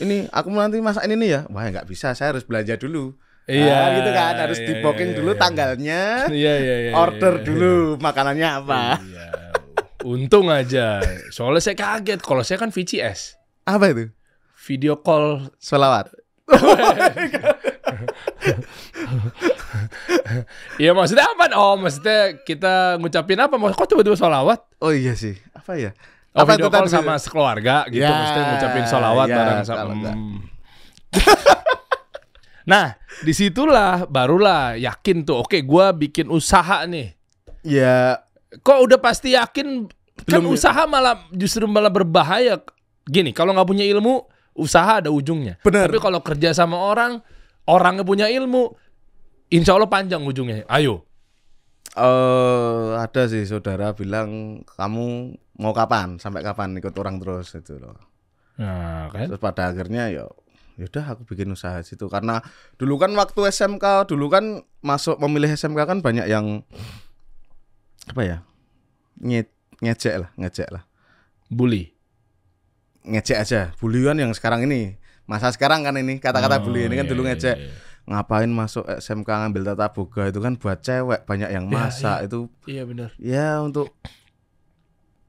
ini 0.00 0.24
aku 0.32 0.48
nanti 0.54 0.80
masak 0.80 1.04
ini 1.04 1.14
nih 1.20 1.28
ya, 1.28 1.40
wah 1.52 1.66
nggak 1.68 1.84
bisa, 1.84 2.16
saya 2.16 2.32
harus 2.32 2.46
belanja 2.46 2.80
dulu. 2.80 3.12
Iya, 3.50 3.74
Ah, 3.74 3.88
gitu 3.98 4.10
kan 4.14 4.34
harus 4.38 4.58
iya, 4.62 4.66
di 4.70 4.72
booking 4.78 5.10
iya, 5.12 5.16
dulu 5.18 5.30
iya. 5.34 5.40
tanggalnya, 5.42 6.02
Iya, 6.30 6.54
iya, 6.62 6.76
iya. 6.88 6.92
order 6.94 7.42
iya, 7.42 7.44
dulu 7.44 7.74
makanannya 7.98 8.48
apa. 8.62 8.82
Iya. 9.02 9.26
Untung 10.06 10.46
aja. 10.50 11.02
Soalnya 11.34 11.62
saya 11.62 11.76
kaget 11.78 12.22
kalau 12.22 12.42
saya 12.46 12.58
kan 12.62 12.70
VCS. 12.70 13.34
Apa 13.66 13.90
itu? 13.90 14.10
Video 14.66 14.98
call 15.02 15.50
Selawat. 15.58 16.10
Iya 20.80 20.92
maksudnya 20.96 21.26
apa? 21.28 21.52
Oh 21.56 21.76
maksudnya 21.76 22.36
kita 22.42 22.96
ngucapin 22.98 23.38
apa? 23.40 23.54
Mau 23.60 23.70
kok 23.72 23.88
tiba-tiba 23.88 24.16
sholawat? 24.16 24.60
Oh 24.80 24.92
iya 24.92 25.12
sih, 25.16 25.36
apa 25.52 25.76
ya? 25.78 25.90
Oh, 26.32 26.48
apa 26.48 26.56
video 26.56 26.72
call 26.72 26.88
tadi? 26.88 26.96
sama 26.96 27.14
sekeluarga 27.20 27.84
gitu, 27.92 28.00
Ya, 28.00 28.08
maksudnya 28.08 28.44
ngucapin 28.56 28.84
sholawat 28.88 29.26
ya, 29.28 29.36
bareng 29.36 29.60
sama. 29.68 29.92
Hmm. 29.92 30.38
nah, 32.72 32.86
di 33.20 33.32
situlah 33.36 34.08
barulah 34.08 34.74
yakin 34.80 35.28
tuh. 35.28 35.44
Oke, 35.44 35.60
gua 35.60 35.92
bikin 35.92 36.32
usaha 36.32 36.88
nih. 36.88 37.12
Ya, 37.62 38.24
Kok 38.60 38.78
udah 38.84 38.98
pasti 39.00 39.32
yakin? 39.32 39.88
Kan 40.28 40.44
Belum 40.44 40.52
ya. 40.52 40.60
usaha 40.60 40.82
malah 40.84 41.24
justru 41.32 41.64
malah 41.64 41.88
berbahaya. 41.88 42.60
Gini, 43.08 43.32
kalau 43.32 43.56
nggak 43.56 43.64
punya 43.64 43.84
ilmu, 43.88 44.28
usaha 44.52 45.00
ada 45.00 45.08
ujungnya. 45.08 45.56
Benar. 45.64 45.88
Tapi 45.88 45.98
kalau 45.98 46.20
kerja 46.20 46.52
sama 46.52 46.76
orang, 46.76 47.24
orangnya 47.64 48.04
punya 48.04 48.26
ilmu, 48.28 48.76
insya 49.48 49.72
Allah 49.74 49.88
panjang 49.88 50.20
ujungnya. 50.20 50.68
Ayo. 50.68 51.08
Eh 51.92 52.88
ada 52.96 53.22
sih 53.28 53.44
saudara 53.44 53.92
bilang 53.92 54.62
kamu 54.64 55.36
mau 55.60 55.72
kapan 55.76 56.16
sampai 56.16 56.40
kapan 56.40 56.76
ikut 56.80 56.96
orang 56.96 57.20
terus 57.20 57.52
itu 57.52 57.76
loh. 57.76 57.96
Nah, 58.56 59.12
kan? 59.12 59.28
Terus 59.28 59.40
pada 59.40 59.72
akhirnya 59.72 60.08
ya 60.08 60.24
yaudah 60.80 61.04
aku 61.12 61.28
bikin 61.28 61.52
usaha 61.52 61.76
situ 61.84 62.08
karena 62.08 62.40
dulu 62.80 62.96
kan 62.96 63.12
waktu 63.12 63.52
SMK 63.52 64.08
dulu 64.08 64.32
kan 64.32 64.64
masuk 64.80 65.20
memilih 65.20 65.52
SMK 65.52 65.84
kan 65.84 65.98
banyak 66.00 66.24
yang 66.24 66.64
apa 68.08 68.22
ya 68.24 68.38
nge 69.20 69.46
ngejek 69.84 70.14
lah 70.16 70.30
ngejek 70.40 70.68
lah 70.72 70.82
Bully. 71.52 71.92
ngejek 73.04 73.38
aja 73.38 73.60
bulian 73.76 74.16
yang 74.16 74.32
sekarang 74.32 74.64
ini 74.64 74.96
masa 75.28 75.52
sekarang 75.52 75.84
kan 75.84 75.94
ini 75.98 76.18
kata-kata 76.18 76.62
Oh, 76.62 76.70
bully 76.70 76.86
ini 76.86 76.94
kan 76.98 77.06
iya, 77.06 77.12
dulu 77.12 77.22
iya, 77.26 77.34
ngejek 77.34 77.56
iya. 77.58 77.70
Ngapain 78.02 78.50
masuk 78.50 78.82
SMK 78.84 79.24
ngambil 79.26 79.62
tata 79.64 79.86
boga 79.88 80.26
itu 80.26 80.38
kan 80.38 80.54
buat 80.54 80.78
cewek 80.78 81.22
banyak 81.22 81.48
yang 81.48 81.66
Ya, 81.66 81.72
masak 81.72 82.18
itu. 82.26 82.50
Iya 82.66 82.82
benar. 82.82 83.10
ya 83.16 83.58
untuk 83.58 83.94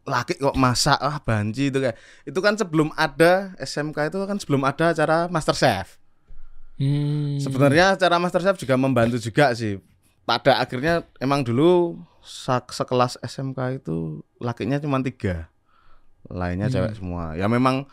laki 0.04 0.36
kok 0.36 0.58
masak 0.58 1.00
ah 1.00 1.16
banci 1.18 1.70
itu 1.70 1.80
kayak. 1.80 1.96
Itu 2.24 2.40
kan 2.40 2.58
sebelum 2.58 2.92
ada 2.94 3.56
SMK 3.56 4.10
itu 4.10 4.18
kan 4.22 4.36
sebelum 4.36 4.62
ada 4.64 4.92
acara 4.92 5.28
Master 5.28 5.54
Chef. 5.54 6.00
Hmm. 6.74 7.38
sebenarnya 7.38 7.94
acara 7.94 8.18
Master 8.18 8.42
Chef 8.42 8.58
juga 8.58 8.74
membantu 8.76 9.16
juga 9.16 9.54
sih. 9.54 9.78
Pada 10.24 10.58
akhirnya 10.58 11.06
emang 11.18 11.46
dulu 11.46 12.02
sekelas 12.66 13.22
SMK 13.22 13.60
itu 13.78 14.20
lakinya 14.38 14.76
cuma 14.78 14.98
tiga. 15.00 15.48
Lainnya 16.26 16.68
Hmm. 16.68 16.76
cewek 16.76 16.94
semua. 16.98 17.36
Ya 17.36 17.46
memang 17.46 17.86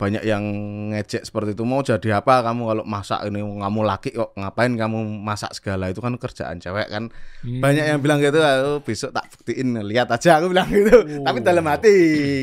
banyak 0.00 0.24
yang 0.24 0.40
ngejek 0.88 1.22
seperti 1.22 1.52
itu 1.52 1.60
mau 1.62 1.80
jadi 1.80 2.16
apa 2.16 2.40
kamu 2.40 2.62
kalau 2.64 2.84
masak 2.84 3.20
ini 3.22 3.36
kamu 3.36 3.80
laki 3.84 4.10
kok 4.10 4.32
ngapain 4.32 4.72
kamu 4.72 4.96
masak 5.20 5.52
segala 5.52 5.86
itu 5.86 6.00
kan 6.00 6.16
kerjaan 6.16 6.56
cewek 6.56 6.88
kan 6.88 7.12
Hmm. 7.40 7.60
banyak 7.60 7.84
yang 7.84 8.00
bilang 8.00 8.16
gitu 8.18 8.36
aku 8.36 8.80
besok 8.82 9.12
tak 9.12 9.28
buktiin 9.30 9.76
lihat 9.82 10.08
aja 10.08 10.36
aku 10.36 10.48
bilang 10.48 10.68
gitu 10.68 10.92
Oh. 10.96 11.20
tapi 11.22 11.40
dalam 11.40 11.64
hati 11.64 11.92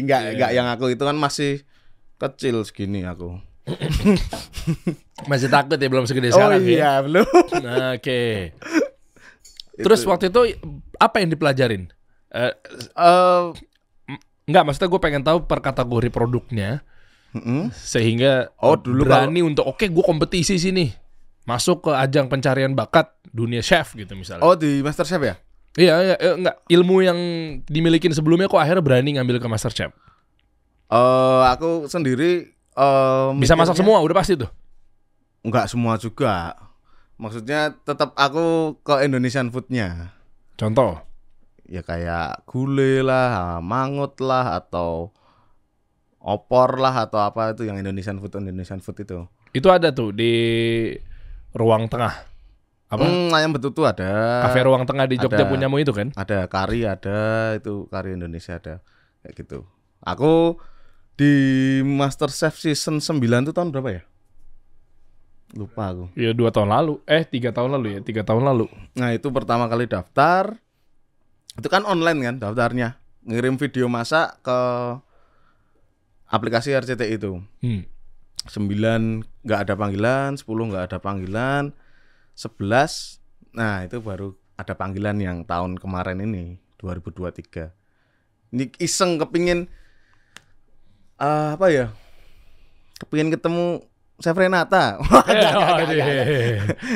nggak 0.02 0.22
Iya. 0.24 0.34
nggak 0.34 0.52
yang 0.54 0.68
aku 0.68 0.86
itu 0.88 1.02
kan 1.02 1.14
masih 1.14 1.66
kecil 2.16 2.62
segini 2.62 3.02
aku 3.04 3.42
masih 5.30 5.48
takut 5.48 5.76
ya 5.76 5.88
belum 5.88 6.06
segede 6.06 6.30
oh 6.30 6.38
sekarang 6.38 6.62
ya. 6.62 6.70
iya 6.70 6.92
belum 7.02 7.26
Nah, 7.60 7.86
Oke. 7.94 8.54
Terus 9.78 10.02
waktu 10.04 10.30
itu 10.30 10.42
apa 10.96 11.16
yang 11.18 11.30
dipelajarin? 11.30 11.90
Eh, 12.28 12.54
Eh, 12.96 13.44
enggak, 14.44 14.64
maksudnya 14.64 14.88
gue 14.88 14.98
pengen 15.00 15.22
tahu 15.22 15.44
per 15.44 15.60
kategori 15.60 16.10
produknya 16.10 16.82
mm-mm. 17.38 17.62
sehingga 17.74 18.50
Oh, 18.58 18.74
dulu 18.74 19.06
berani 19.06 19.46
untuk 19.46 19.70
oke 19.70 19.86
gue 19.86 20.04
kompetisi 20.06 20.58
sini 20.58 20.90
masuk 21.46 21.88
ke 21.88 21.92
ajang 21.96 22.28
pencarian 22.28 22.74
bakat 22.74 23.08
dunia 23.30 23.62
chef 23.64 23.94
gitu 23.96 24.18
misalnya. 24.18 24.44
oh 24.44 24.58
di 24.58 24.82
Master 24.82 25.06
Chef 25.06 25.22
ya 25.22 25.38
Iya, 25.78 25.94
iya, 26.02 26.16
eh, 26.18 26.34
enggak 26.34 26.58
ilmu 26.74 27.06
yang 27.06 27.20
dimilikin 27.70 28.10
sebelumnya 28.10 28.50
kok 28.50 28.58
akhirnya 28.58 28.82
berani 28.82 29.14
ngambil 29.14 29.38
ke 29.38 29.46
Master 29.46 29.70
Chef. 29.70 29.94
Eh 30.90 31.44
aku 31.54 31.86
sendiri 31.86 32.50
eh 32.74 33.28
Bisa 33.38 33.54
masak 33.54 33.78
semua 33.78 34.02
udah 34.02 34.18
pasti 34.18 34.34
tuh. 34.34 34.50
Enggak 35.46 35.70
semua 35.70 36.02
juga. 36.02 36.58
Maksudnya 37.22 37.78
tetap 37.86 38.18
aku 38.18 38.78
ke 38.82 39.06
Indonesian 39.06 39.54
foodnya. 39.54 40.18
Contoh. 40.58 40.98
Ya 41.70 41.86
kayak 41.86 42.42
gulai 42.50 43.06
lah, 43.06 43.62
mangut 43.62 44.18
lah 44.18 44.58
atau 44.58 45.14
opor 46.22 46.82
lah 46.82 47.08
atau 47.08 47.22
apa 47.22 47.54
itu 47.54 47.70
yang 47.70 47.78
Indonesian 47.80 48.18
food 48.18 48.38
Indonesian 48.38 48.82
food 48.82 48.98
itu. 49.02 49.26
Itu 49.54 49.68
ada 49.72 49.94
tuh 49.94 50.12
di 50.14 50.34
ruang 51.56 51.88
tengah. 51.88 52.14
Apa? 52.88 53.04
Hmm, 53.04 53.36
ayam 53.36 53.52
betutu 53.52 53.84
ada. 53.84 54.44
Kafe 54.48 54.64
ruang 54.64 54.88
tengah 54.88 55.06
di 55.08 55.20
Jogja 55.20 55.44
ada. 55.44 55.52
punyamu 55.52 55.84
itu 55.84 55.92
kan? 55.92 56.16
Ada 56.16 56.48
kari 56.48 56.88
ada, 56.88 57.52
itu 57.60 57.84
kari 57.92 58.16
Indonesia 58.16 58.56
ada. 58.56 58.80
Kayak 59.24 59.34
gitu. 59.44 59.60
Aku 60.08 60.56
di 61.20 61.34
Master 61.84 62.32
Chef 62.32 62.56
season 62.56 63.04
9 63.04 63.20
itu 63.44 63.52
tahun 63.52 63.76
berapa 63.76 63.90
ya? 63.92 64.02
Lupa 65.56 65.96
aku. 65.96 66.06
Ya 66.16 66.32
dua 66.36 66.52
tahun 66.52 66.72
lalu. 66.72 67.00
Eh 67.08 67.24
tiga 67.24 67.56
tahun 67.56 67.76
lalu 67.80 67.88
ya. 67.96 68.00
Tiga 68.04 68.22
tahun 68.28 68.44
lalu. 68.44 68.68
Nah 69.00 69.16
itu 69.16 69.32
pertama 69.32 69.72
kali 69.72 69.88
daftar 69.88 70.60
Itu 71.56 71.72
kan 71.72 71.88
online 71.88 72.20
kan 72.20 72.36
daftarnya 72.38 73.00
Ngirim 73.24 73.56
video 73.56 73.88
masak 73.88 74.44
ke 74.44 74.60
aplikasi 76.28 76.72
RCTI 76.72 77.16
itu 77.16 77.40
Hmm. 77.60 77.84
9 78.46 79.28
nggak 79.44 79.60
ada 79.68 79.74
panggilan 79.74 80.36
10 80.36 80.48
nggak 80.48 80.84
ada 80.88 80.98
panggilan 80.98 81.64
11 82.34 83.20
Nah 83.52 83.84
itu 83.84 83.98
baru 83.98 84.32
ada 84.56 84.72
panggilan 84.72 85.18
yang 85.18 85.42
tahun 85.44 85.76
kemarin 85.76 86.22
ini 86.22 86.56
2023 86.78 87.74
Ini 88.52 88.72
iseng 88.78 89.18
kepingin 89.18 89.66
eh, 91.18 91.48
Apa 91.52 91.68
ya 91.68 91.92
Kepingin 92.98 93.34
ketemu 93.34 93.82
Renata 94.18 94.98
Wah, 95.04 95.26
Eh, 95.28 95.86
deh. 95.86 96.02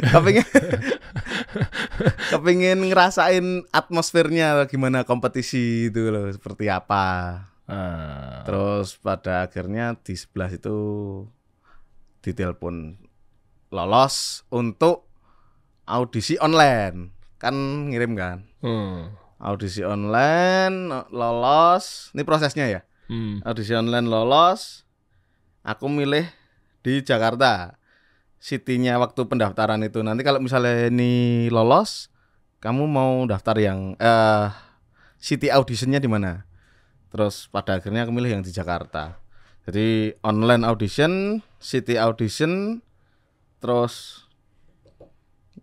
kepingin 0.08 0.46
kepingin 2.32 2.80
ngerasain 2.82 3.46
atmosfernya 3.70 4.66
gimana 4.66 5.04
kompetisi 5.04 5.90
itu 5.90 6.10
loh 6.10 6.26
seperti 6.32 6.66
apa. 6.66 7.38
Ah. 7.70 8.44
Terus 8.44 8.98
pada 9.00 9.46
akhirnya 9.48 9.96
di 10.02 10.18
sebelah 10.18 10.50
itu 10.50 10.78
ditelepon 12.22 12.98
lolos 13.72 14.46
untuk 14.52 15.08
audisi 15.88 16.38
online. 16.38 17.16
Kan 17.42 17.56
ngirim 17.90 18.14
kan? 18.14 18.46
Hmm. 18.62 19.16
Audisi 19.42 19.82
online 19.82 21.10
lolos. 21.10 22.14
Ini 22.14 22.22
prosesnya 22.22 22.70
ya. 22.70 22.82
Hmm. 23.10 23.42
Audisi 23.42 23.74
online 23.74 24.06
lolos. 24.06 24.86
Aku 25.66 25.90
milih 25.90 26.28
di 26.86 27.02
Jakarta. 27.02 27.78
City-nya 28.42 28.98
waktu 28.98 29.22
pendaftaran 29.30 29.82
itu. 29.86 30.02
Nanti 30.02 30.26
kalau 30.26 30.42
misalnya 30.42 30.90
ini 30.90 31.46
lolos, 31.54 32.10
kamu 32.58 32.90
mau 32.90 33.22
daftar 33.30 33.54
yang 33.58 33.94
eh 34.02 34.50
city 35.22 35.54
auditionnya 35.54 36.02
di 36.02 36.10
mana? 36.10 36.50
Terus 37.12 37.52
pada 37.52 37.78
akhirnya 37.78 38.08
aku 38.08 38.12
milih 38.16 38.40
yang 38.40 38.44
di 38.44 38.50
Jakarta. 38.50 39.20
Jadi 39.68 40.16
online 40.24 40.64
audition, 40.66 41.44
city 41.60 42.00
audition, 42.00 42.80
terus 43.62 44.26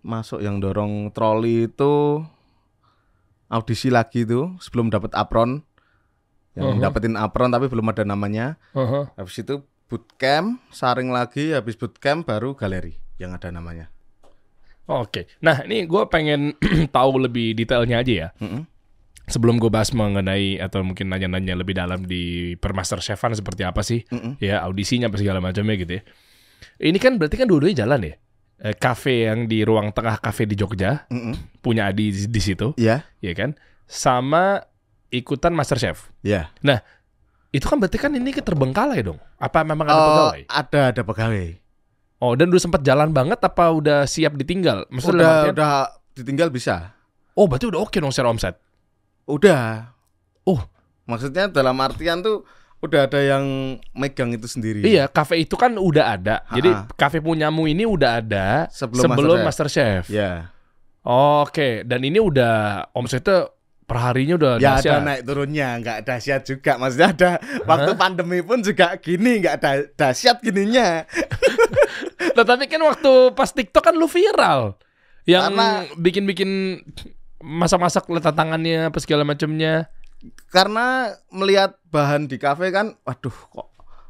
masuk 0.04 0.38
yang 0.38 0.62
dorong 0.62 1.10
troli 1.10 1.66
itu 1.66 2.22
audisi 3.48 3.88
lagi 3.88 4.22
itu 4.22 4.54
sebelum 4.60 4.92
dapat 4.92 5.16
apron. 5.16 5.64
Yang 6.54 6.68
Mhm. 6.68 6.82
dapetin 6.82 7.14
apron 7.16 7.50
tapi 7.50 7.66
belum 7.66 7.90
ada 7.90 8.04
namanya. 8.04 8.60
Aha. 8.74 9.10
Habis 9.16 9.40
itu 9.40 9.62
bootcamp, 9.88 10.60
saring 10.68 11.08
lagi, 11.08 11.56
habis 11.56 11.74
bootcamp 11.74 12.28
baru 12.28 12.52
galeri 12.52 12.98
yang 13.16 13.32
ada 13.32 13.48
namanya. 13.48 13.88
Oke. 14.84 15.28
Nah, 15.40 15.64
ini 15.64 15.84
gue 15.84 16.02
pengen 16.08 16.56
tahu 16.96 17.20
lebih 17.20 17.52
detailnya 17.52 18.00
aja 18.00 18.12
ya. 18.12 18.28
Mm-mm. 18.40 18.64
Sebelum 19.28 19.60
gue 19.60 19.68
bahas 19.68 19.92
mengenai 19.92 20.56
atau 20.56 20.80
mungkin 20.80 21.12
nanya-nanya 21.12 21.52
lebih 21.52 21.76
dalam 21.76 22.02
di 22.02 22.56
Permaster 22.56 22.98
Chefan 22.98 23.36
seperti 23.36 23.60
apa 23.62 23.84
sih? 23.84 24.00
Mm-mm. 24.08 24.40
Ya, 24.40 24.64
audisinya 24.64 25.06
apa 25.06 25.20
segala 25.20 25.38
macamnya 25.38 25.76
gitu 25.76 26.00
ya. 26.00 26.02
Ini 26.80 26.96
kan 26.96 27.20
berarti 27.20 27.36
kan 27.36 27.46
dua-duanya 27.46 27.84
jalan 27.84 28.08
ya. 28.08 28.14
Eh, 28.58 28.74
Cafe 28.74 29.28
yang 29.28 29.46
di 29.46 29.62
ruang 29.62 29.92
tengah 29.92 30.18
kafe 30.18 30.42
di 30.42 30.56
Jogja 30.56 31.06
Mm-mm. 31.12 31.60
punya 31.60 31.86
Adi 31.86 32.10
di, 32.10 32.26
di 32.26 32.40
situ, 32.40 32.74
Iya, 32.74 33.04
ya 33.20 33.32
kan? 33.36 33.54
Sama 33.84 34.58
ikutan 35.08 35.52
Master 35.52 35.76
Chef. 35.76 36.08
iya. 36.20 36.50
Itu 37.48 37.64
kan 37.64 37.78
berarti 37.78 37.96
kan 37.96 38.12
ini 38.12 38.28
keterbengkalai 38.28 39.00
dong. 39.00 39.16
Apa 39.36 39.62
memang 39.62 39.88
ada 39.88 39.94
Oh, 39.94 40.04
pegawai? 40.04 40.42
ada 40.48 40.80
ada 40.90 41.02
pegawai. 41.02 41.48
Oh, 42.18 42.32
dan 42.34 42.50
udah 42.50 42.60
sempat 42.60 42.82
jalan 42.82 43.14
banget 43.14 43.38
apa 43.38 43.70
udah 43.70 44.04
siap 44.04 44.34
ditinggal? 44.34 44.84
Maksudnya 44.90 45.48
Udah 45.48 45.52
udah 45.54 45.72
ditinggal 46.12 46.48
bisa. 46.50 46.92
Oh, 47.32 47.46
berarti 47.46 47.70
udah 47.70 47.80
oke 47.80 47.94
dong 47.94 48.10
secara 48.10 48.28
omset. 48.28 48.58
Udah. 49.28 49.92
Oh. 50.42 50.60
Maksudnya 51.04 51.46
dalam 51.46 51.76
artian 51.78 52.20
tuh 52.20 52.48
udah 52.78 53.04
ada 53.04 53.18
yang 53.18 53.44
megang 53.92 54.30
itu 54.30 54.46
sendiri. 54.46 54.80
Iya, 54.80 55.04
kafe 55.06 55.40
itu 55.40 55.54
kan 55.54 55.74
udah 55.74 56.14
ada. 56.14 56.36
Jadi 56.48 56.70
Ha-ha. 56.70 56.88
kafe 56.94 57.18
punyamu 57.18 57.66
ini 57.66 57.84
udah 57.84 58.18
ada 58.18 58.68
Sebelum, 58.70 59.04
sebelum 59.04 59.38
Master 59.42 59.68
Chef. 59.68 60.08
Ya. 60.08 60.52
Oke, 61.02 61.82
dan 61.82 62.00
ini 62.00 62.16
udah 62.16 62.86
omsetnya 62.92 63.48
perharinya 63.82 64.36
udah 64.36 64.52
Ya 64.56 64.76
dahsyat. 64.76 64.92
ada 64.94 65.00
naik 65.02 65.22
turunnya, 65.24 65.68
nggak 65.80 65.98
dahsyat 66.04 66.42
juga. 66.44 66.76
Maksudnya 66.76 67.08
ada 67.10 67.30
waktu 67.64 67.90
pandemi 67.94 68.40
pun 68.40 68.60
juga 68.60 68.92
gini, 68.96 69.40
nggak 69.40 69.54
ada 69.58 69.70
dahsyat 69.90 70.38
gininya. 70.38 71.08
Tetapi 72.36 72.64
kan 72.66 72.82
waktu 72.84 73.12
pas 73.32 73.50
TikTok 73.50 73.82
kan 73.82 73.94
lu 73.94 74.06
viral. 74.06 74.76
Yang 75.24 75.44
Karena- 75.50 75.84
bikin-bikin 75.96 76.50
masak-masak 77.42 78.06
letak 78.10 78.34
tangannya 78.34 78.90
apa 78.90 78.98
segala 79.02 79.22
macamnya. 79.22 79.90
Karena 80.50 81.14
melihat 81.30 81.78
bahan 81.94 82.26
di 82.26 82.42
kafe 82.42 82.74
kan, 82.74 82.98
waduh 83.06 83.34
kok 83.34 83.68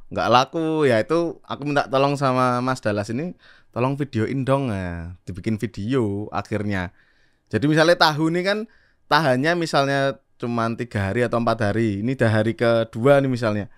nggak 0.09 0.29
laku. 0.33 0.89
Ya 0.89 1.05
itu 1.05 1.41
aku 1.45 1.69
minta 1.69 1.85
tolong 1.89 2.17
sama 2.17 2.65
Mas 2.65 2.81
Dallas 2.81 3.13
ini, 3.13 3.37
tolong 3.73 3.95
videoin 4.01 4.45
dong 4.49 4.73
ya. 4.73 5.13
Dibikin 5.29 5.61
video 5.61 6.33
akhirnya. 6.33 6.97
Jadi 7.53 7.65
misalnya 7.69 7.97
tahu 7.97 8.33
nih 8.33 8.45
kan 8.45 8.59
tahannya 9.09 9.53
misalnya 9.57 10.21
cuman 10.41 10.77
tiga 10.81 11.13
hari 11.13 11.25
atau 11.29 11.41
empat 11.41 11.73
hari. 11.73 12.01
Ini 12.01 12.13
dah 12.17 12.33
hari 12.33 12.57
kedua 12.57 13.21
nih 13.21 13.31
misalnya. 13.31 13.69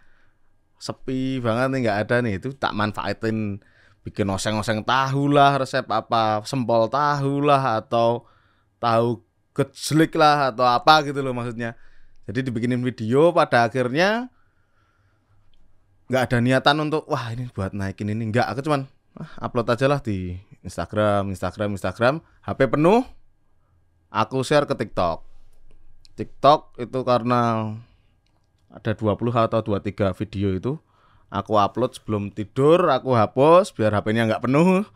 Sepi 0.80 1.42
banget 1.42 1.68
nih 1.74 1.78
nggak 1.86 1.98
ada 2.06 2.16
nih 2.24 2.40
itu 2.40 2.56
tak 2.56 2.72
manfaatin 2.72 3.60
bikin 4.00 4.24
oseng-oseng 4.32 4.80
tahu 4.80 5.28
lah 5.28 5.60
resep 5.60 5.84
apa 5.92 6.40
sempol 6.48 6.88
tahu 6.88 7.44
lah 7.44 7.84
atau 7.84 8.24
tahu 8.80 9.20
gejlik 9.60 10.16
lah 10.16 10.54
atau 10.54 10.64
apa 10.64 11.04
gitu 11.04 11.20
loh 11.20 11.36
maksudnya. 11.36 11.76
Jadi 12.24 12.48
dibikinin 12.48 12.80
video 12.80 13.34
pada 13.34 13.66
akhirnya 13.66 14.32
nggak 16.10 16.22
ada 16.26 16.38
niatan 16.42 16.76
untuk 16.82 17.06
wah 17.06 17.30
ini 17.34 17.50
buat 17.52 17.76
naikin 17.76 18.10
ini. 18.10 18.30
Nggak 18.32 18.46
aku 18.50 18.60
cuman 18.66 18.88
ah, 19.18 19.30
upload 19.44 19.68
aja 19.68 19.86
lah 19.90 20.00
di 20.00 20.38
Instagram 20.64 21.30
Instagram 21.30 21.74
Instagram. 21.76 22.14
HP 22.46 22.70
penuh 22.70 23.04
aku 24.10 24.42
share 24.46 24.66
ke 24.66 24.74
TikTok. 24.74 25.22
TikTok 26.18 26.76
itu 26.82 27.00
karena 27.06 27.72
ada 28.70 28.90
20 28.94 29.18
atau 29.34 29.60
23 29.62 30.14
video 30.14 30.48
itu 30.54 30.72
aku 31.30 31.58
upload 31.58 31.98
sebelum 31.98 32.30
tidur 32.30 32.90
aku 32.90 33.14
hapus 33.14 33.74
biar 33.74 33.94
HP-nya 33.94 34.30
nggak 34.30 34.44
penuh. 34.44 34.86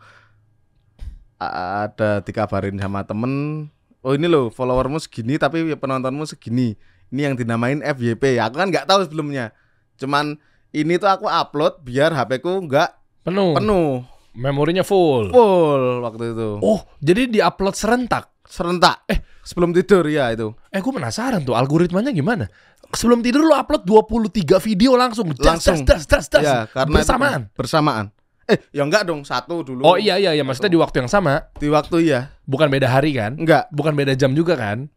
Ada 1.35 2.23
dikabarin 2.23 2.79
sama 2.79 3.03
temen 3.03 3.67
oh 4.05 4.13
ini 4.13 4.25
loh 4.25 4.47
followermu 4.47 4.97
segini 4.97 5.35
tapi 5.35 5.73
penontonmu 5.73 6.23
segini 6.23 6.77
ini 7.07 7.21
yang 7.21 7.33
dinamain 7.33 7.81
FYP 7.81 8.37
aku 8.37 8.55
kan 8.55 8.69
nggak 8.69 8.85
tahu 8.85 9.01
sebelumnya 9.03 9.49
cuman 9.95 10.37
ini 10.71 10.95
tuh 10.95 11.09
aku 11.09 11.25
upload 11.25 11.81
biar 11.81 12.13
HP 12.13 12.39
ku 12.39 12.61
nggak 12.61 12.89
Penuh. 13.23 13.57
penuh 13.57 14.05
Memorinya 14.35 14.83
full. 14.83 15.31
full 15.31 16.03
waktu 16.03 16.35
itu 16.35 16.59
Oh, 16.59 16.83
jadi 16.99 17.25
diupload 17.25 17.71
serentak. 17.71 18.35
serentak 18.43 19.01
eh 19.07 19.23
sebelum 19.41 19.71
tidur 19.71 20.03
ya 20.05 20.29
itu 20.29 20.51
Eh, 20.69 20.77
gue 20.77 20.91
penasaran 20.91 21.41
tuh 21.41 21.55
algoritmanya 21.55 22.11
gimana? 22.11 22.45
Sebelum 22.91 23.23
tidur 23.23 23.41
lu 23.41 23.55
upload 23.55 23.81
23 23.81 24.59
video 24.61 24.93
langsung. 24.93 25.31
Das, 25.33 25.41
Langsung. 25.65 25.81
das, 25.81 26.03
das, 26.05 26.05
das, 26.05 26.25
das. 26.29 26.43
ya 26.43 26.57
karena 26.67 26.93
bersamaan. 26.93 27.41
bersamaan 27.49 28.05
eh 28.45 28.57
ya 28.69 28.85
enggak 28.85 29.09
dong 29.09 29.25
satu 29.25 29.65
dulu 29.65 29.81
Oh 29.81 29.97
iya 29.97 30.15
iya 30.15 30.31
iya, 30.31 30.43
maksudnya 30.45 30.69
di 30.69 30.77
waktu 30.77 31.01
yang 31.01 31.09
sama, 31.09 31.49
di 31.57 31.65
waktu 31.65 31.97
ya 32.05 32.29
bukan 32.45 32.69
beda 32.69 32.85
hari 32.87 33.17
kan? 33.17 33.33
enggak 33.35 33.65
Bukan 33.73 33.97
beda 33.97 34.13
jam 34.13 34.33
juga 34.33 34.53
kan? 34.53 34.89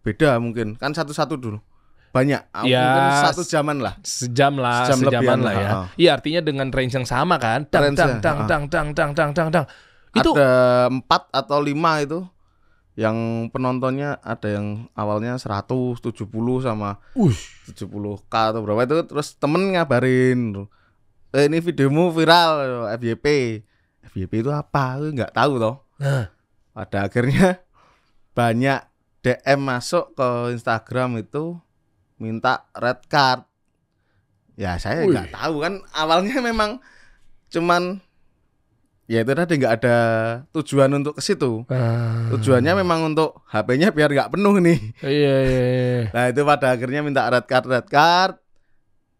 beda 0.00 0.36
mungkin 0.36 0.76
kan 0.76 0.92
satu-satu 0.92 1.40
dulu 1.40 1.58
banyak 2.12 2.44
Ah, 2.52 2.62
Ya, 2.62 2.80
mungkin 2.84 3.04
satu 3.26 3.42
jaman 3.42 3.76
lah 3.82 3.94
Sejam 4.04 4.54
lah, 4.60 4.86
Sejam 4.86 5.08
sejaman 5.08 5.38
lah 5.40 5.52
lah, 5.52 5.54
ya. 5.56 5.70
oh. 5.74 5.86
Iya, 5.96 6.10
artinya 6.14 6.40
dengan 6.40 6.68
range 6.70 6.94
yang 6.94 7.08
sama 7.08 7.40
kan? 7.42 7.66
Dang 7.72 7.90
Range-nya, 7.90 7.96
dang 7.96 8.12
dang 8.22 8.38
oh. 8.38 8.46
dang 8.46 8.64
dang 8.70 8.88
dang 8.88 8.88
dang 8.94 9.10
dang 9.12 9.30
dang 9.34 9.48
dang. 9.50 9.66
Itu 10.14 10.30
ada 10.38 10.50
empat 10.94 11.26
atau 11.34 11.58
lima 11.58 11.98
itu 11.98 12.22
yang 12.94 13.50
penontonnya 13.50 14.22
ada 14.22 14.46
yang 14.46 14.86
awalnya 14.94 15.34
170 15.34 15.98
sama 16.62 17.02
uh, 17.18 17.34
70k 17.66 18.30
atau 18.30 18.60
berapa 18.62 18.86
itu 18.86 19.02
terus 19.10 19.34
temen 19.34 19.74
ngabarin 19.74 20.54
eh, 21.34 21.50
ini 21.50 21.58
videomu 21.58 22.14
viral 22.14 22.86
FYP 22.94 23.26
FYP 24.14 24.46
itu 24.46 24.50
apa? 24.54 25.00
Aku 25.00 25.10
nggak 25.10 25.34
tahu 25.34 25.58
toh. 25.58 25.76
Nah. 25.98 26.30
pada 26.74 27.06
akhirnya 27.06 27.62
banyak 28.34 28.82
DM 29.22 29.60
masuk 29.62 30.14
ke 30.18 30.28
Instagram 30.54 31.22
itu 31.22 31.58
minta 32.18 32.66
red 32.74 33.02
card. 33.06 33.46
Ya 34.54 34.78
saya 34.78 35.06
nggak 35.06 35.34
tahu 35.34 35.62
kan. 35.62 35.82
Awalnya 35.94 36.38
memang 36.42 36.78
cuman 37.50 38.02
ya 39.06 39.22
itu 39.22 39.32
tadi 39.34 39.54
nggak 39.58 39.74
ada 39.82 39.98
tujuan 40.54 40.90
untuk 40.94 41.18
ke 41.18 41.22
situ. 41.22 41.62
Ah. 41.70 42.30
tujuannya 42.34 42.82
memang 42.82 43.14
untuk 43.14 43.42
HP-nya 43.50 43.94
biar 43.94 44.10
nggak 44.10 44.30
penuh 44.34 44.54
nih. 44.60 44.78
Iya 45.02 45.36
iya 45.46 45.64
iya. 45.66 46.02
Nah 46.10 46.24
itu 46.30 46.40
pada 46.42 46.74
akhirnya 46.74 47.00
minta 47.02 47.26
red 47.30 47.46
card 47.46 47.66
red 47.70 47.86
card 47.86 48.43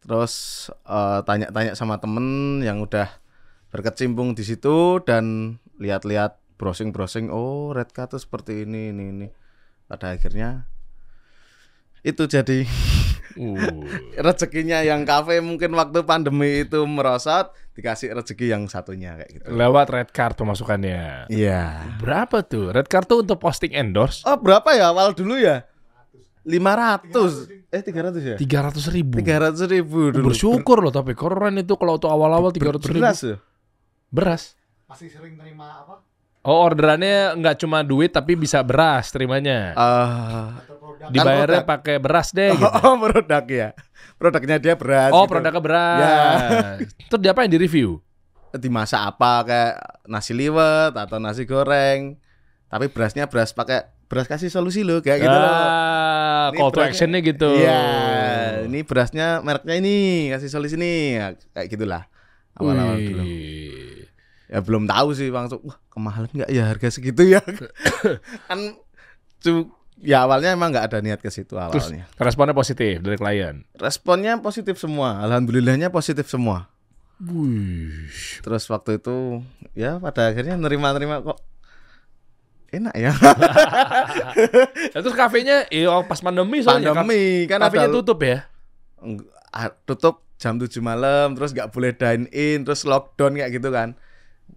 Terus 0.05 0.67
eh, 0.85 1.21
tanya-tanya 1.25 1.73
sama 1.73 1.97
temen 1.97 2.61
yang 2.61 2.85
udah 2.85 3.09
berkecimpung 3.73 4.37
di 4.37 4.45
situ 4.45 5.01
Dan 5.03 5.57
lihat-lihat 5.81 6.39
browsing-browsing 6.61 7.33
Oh 7.33 7.73
red 7.75 7.91
card 7.91 8.15
tuh 8.15 8.21
seperti 8.23 8.69
ini 8.69 8.93
ini 8.93 9.05
ini 9.11 9.29
Pada 9.89 10.15
akhirnya 10.15 10.69
itu 12.05 12.29
jadi 12.29 12.69
Uh. 13.35 13.83
rezekinya 14.31 14.87
yang 14.87 15.03
kafe 15.03 15.43
mungkin 15.43 15.75
waktu 15.75 16.07
pandemi 16.07 16.63
itu 16.63 16.87
merosot 16.87 17.51
Dikasih 17.75 18.15
rezeki 18.15 18.55
yang 18.55 18.71
satunya 18.71 19.19
kayak 19.19 19.31
gitu 19.35 19.47
Lewat 19.51 19.91
red 19.91 20.15
card 20.15 20.39
pemasukannya. 20.39 21.27
Iya 21.27 21.83
Berapa 21.99 22.47
tuh? 22.47 22.71
Red 22.71 22.87
card 22.87 23.11
tuh 23.11 23.27
untuk 23.27 23.43
posting 23.43 23.75
endorse 23.75 24.23
Oh 24.23 24.39
berapa 24.39 24.79
ya 24.79 24.95
awal 24.95 25.19
dulu 25.19 25.35
ya? 25.35 25.67
500 26.45 27.73
Eh 27.75 27.83
300 27.83 28.21
ya? 28.23 28.37
300 28.39 28.95
ribu. 28.95 29.17
300 29.19 29.65
ribu 29.67 30.13
dulu 30.15 30.31
Bersyukur 30.31 30.85
loh 30.85 30.93
tapi 30.93 31.17
keren 31.17 31.59
itu 31.59 31.75
kalau 31.75 31.97
untuk 31.97 32.13
awal-awal 32.13 32.53
300 32.53 32.85
ribu. 32.93 33.03
Beras 33.03 33.21
ya? 33.25 33.37
Beras. 34.13 34.45
masih 34.85 35.09
sering 35.11 35.35
terima 35.35 35.81
apa 35.83 36.05
Oh 36.45 36.69
orderannya 36.69 37.41
nggak 37.41 37.57
cuma 37.65 37.81
duit 37.81 38.13
tapi 38.13 38.37
bisa 38.37 38.61
beras 38.61 39.09
terimanya. 39.09 39.73
Eh, 39.73 40.45
Dibayarnya 41.09 41.65
pakai 41.65 41.97
beras 41.97 42.37
deh 42.37 42.53
gitu. 42.53 42.69
oh, 42.85 43.01
produk 43.01 43.45
ya. 43.49 43.69
Produknya 44.21 44.61
dia 44.61 44.77
beras. 44.77 45.09
Oh 45.17 45.25
gitu. 45.25 45.33
produknya 45.33 45.63
beras. 45.65 46.01
Ya. 46.05 46.21
Terus 47.09 47.21
diapain 47.25 47.49
di 47.49 47.57
review? 47.57 47.97
dimasak 48.55 49.03
apa 49.03 49.33
kayak 49.43 49.75
nasi 50.07 50.31
liwet 50.31 50.95
atau 50.95 51.19
nasi 51.19 51.43
goreng. 51.43 52.19
Tapi 52.71 52.91
berasnya 52.91 53.27
beras 53.27 53.51
pakai 53.55 53.87
beras 54.15 54.31
kasih 54.31 54.49
solusi 54.49 54.87
loh 54.87 55.03
kayak 55.03 55.27
gitu 55.27 55.35
ah, 55.35 56.49
call 56.55 56.71
to 56.71 56.81
actionnya 56.81 57.19
gitu. 57.21 57.51
Iya, 57.59 57.83
ini 58.71 58.87
berasnya 58.87 59.43
mereknya 59.43 59.75
ini, 59.83 60.31
kasih 60.31 60.49
solusi 60.49 60.79
nih, 60.79 60.99
Ya, 61.19 61.27
kayak 61.53 61.69
gitulah. 61.75 62.07
Awal-awal 62.55 62.97
dulu. 63.03 63.25
Ya 64.47 64.59
belum 64.63 64.87
tahu 64.87 65.09
sih 65.19 65.35
langsung, 65.35 65.59
wah 65.67 65.75
kemahalan 65.91 66.31
nggak 66.31 66.51
ya 66.55 66.63
harga 66.71 66.89
segitu 66.95 67.27
ya? 67.27 67.43
kan 68.49 68.59
ya 70.05 70.29
awalnya 70.29 70.55
emang 70.55 70.71
nggak 70.71 70.87
ada 70.93 70.99
niat 71.01 71.21
ke 71.21 71.33
situ 71.33 71.57
Terus 71.57 71.91
awalnya. 71.91 72.05
responnya 72.21 72.55
positif 72.55 73.03
dari 73.03 73.17
klien. 73.19 73.67
Responnya 73.75 74.39
positif 74.39 74.79
semua, 74.79 75.19
alhamdulillahnya 75.27 75.91
positif 75.91 76.31
semua. 76.31 76.71
Wih. 77.23 78.11
Terus 78.43 78.67
waktu 78.69 78.99
itu 78.99 79.43
ya 79.73 79.99
pada 80.03 80.31
akhirnya 80.31 80.59
nerima-nerima 80.59 81.23
kok 81.23 81.39
enak 82.81 82.95
ya. 82.97 83.13
Nah, 84.95 85.01
terus 85.03 85.15
kafenya, 85.15 85.67
iya 85.71 85.95
pas 86.05 86.19
pandemi 86.19 86.61
soalnya 86.61 86.91
Pandemi 86.95 87.47
kan 87.47 87.63
kafenya 87.63 87.87
ada 87.89 87.95
tutup 87.95 88.19
ya. 88.23 88.39
Tutup 89.87 90.25
jam 90.35 90.59
7 90.61 90.69
malam 90.83 91.33
terus 91.39 91.55
nggak 91.55 91.71
boleh 91.73 91.95
dine 91.95 92.27
in 92.35 92.67
terus 92.67 92.85
lockdown 92.85 93.39
kayak 93.39 93.55
gitu 93.55 93.71
kan 93.71 93.95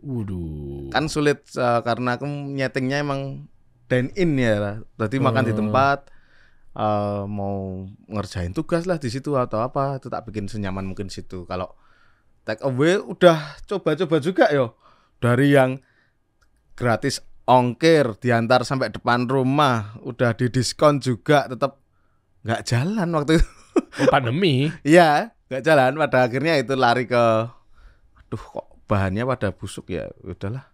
Waduh. 0.04 0.92
kan 0.92 1.08
sulit 1.08 1.48
eh, 1.56 1.80
karena 1.86 2.20
aku 2.20 2.28
nyetingnya 2.28 3.06
emang 3.08 3.48
dine 3.88 4.12
in 4.20 4.36
ya 4.36 4.84
berarti 5.00 5.22
makan 5.22 5.48
di 5.48 5.54
Oh. 5.56 5.58
tempat 5.64 6.12
eh, 6.76 7.24
mau 7.24 7.88
ngerjain 8.10 8.52
tugas 8.52 8.84
lah 8.84 9.00
di 9.00 9.08
situ 9.08 9.38
atau 9.38 9.64
apa 9.64 10.02
itu 10.02 10.12
tak 10.12 10.28
bikin 10.28 10.52
senyaman 10.52 10.84
mungkin 10.84 11.08
situ 11.08 11.48
kalau 11.48 11.72
take 12.44 12.60
away 12.68 13.00
udah 13.00 13.56
coba-coba 13.64 14.18
juga 14.20 14.52
yo 14.52 14.76
dari 15.24 15.56
yang 15.56 15.80
gratis 16.76 17.24
ongkir 17.48 18.20
diantar 18.20 18.68
sampai 18.68 18.92
depan 18.92 19.24
rumah 19.26 19.96
udah 20.04 20.36
didiskon 20.36 21.00
juga 21.00 21.48
tetap 21.48 21.80
nggak 22.44 22.62
jalan 22.68 23.08
waktu 23.16 23.40
itu 23.40 23.48
Oh, 23.98 24.10
pandemi. 24.10 24.70
Iya, 24.82 25.34
nggak 25.50 25.64
jalan. 25.64 25.92
Pada 25.98 26.26
akhirnya 26.26 26.58
itu 26.58 26.74
lari 26.74 27.06
ke, 27.06 27.24
aduh 28.18 28.42
kok 28.42 28.68
bahannya 28.90 29.24
pada 29.26 29.54
busuk 29.54 29.94
ya. 29.94 30.10
Udahlah, 30.26 30.66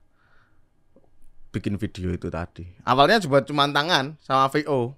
bikin 1.51 1.75
video 1.79 2.11
itu 2.11 2.27
tadi. 2.31 2.67
Awalnya 2.87 3.23
coba 3.27 3.43
cuma 3.43 3.67
tangan 3.69 4.15
sama 4.23 4.47
VO, 4.51 4.95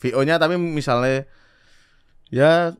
VO-nya 0.00 0.40
tapi 0.40 0.56
misalnya 0.56 1.28
ya 2.28 2.72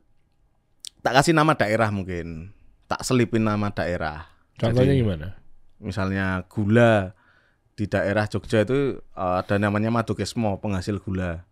tak 1.01 1.13
kasih 1.21 1.33
nama 1.33 1.55
daerah 1.57 1.89
mungkin, 1.89 2.53
tak 2.89 3.01
selipin 3.05 3.45
nama 3.45 3.71
daerah. 3.73 4.29
Contohnya 4.59 4.93
Jadi, 4.93 5.01
gimana? 5.01 5.27
Misalnya 5.79 6.43
gula 6.51 7.15
di 7.79 7.87
daerah 7.87 8.27
Jogja 8.27 8.67
itu 8.67 8.99
eh, 8.99 9.35
ada 9.39 9.55
namanya 9.55 9.87
Madukesmo 9.87 10.59
penghasil 10.59 10.99
gula. 10.99 11.47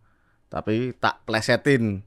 Tapi 0.52 0.92
tak 1.00 1.24
plesetin 1.24 2.04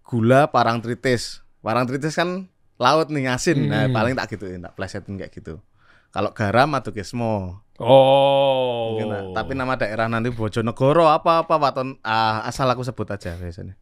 gula 0.00 0.48
parangtritis. 0.48 1.44
Parangtritis 1.60 2.16
kan 2.16 2.48
laut 2.80 3.12
nih 3.12 3.28
asin. 3.28 3.68
Nah, 3.68 3.84
Hmm. 3.84 3.92
paling 3.92 4.16
tak 4.16 4.32
gituin, 4.32 4.64
tak 4.64 4.72
plesetin 4.72 5.20
kayak 5.20 5.28
gitu. 5.36 5.60
Kalau 6.08 6.32
garam 6.32 6.72
Madukesmo. 6.72 7.60
Oh. 7.76 8.96
Mungkin, 8.96 9.06
nah, 9.08 9.22
tapi 9.36 9.52
nama 9.52 9.76
daerah 9.76 10.08
nanti 10.08 10.32
Bojonegoro 10.32 11.08
apa 11.08 11.44
apa 11.44 11.54
Waton 11.56 12.00
ah, 12.00 12.44
asal 12.44 12.68
aku 12.68 12.80
sebut 12.80 13.08
aja 13.08 13.36
biasanya. 13.36 13.76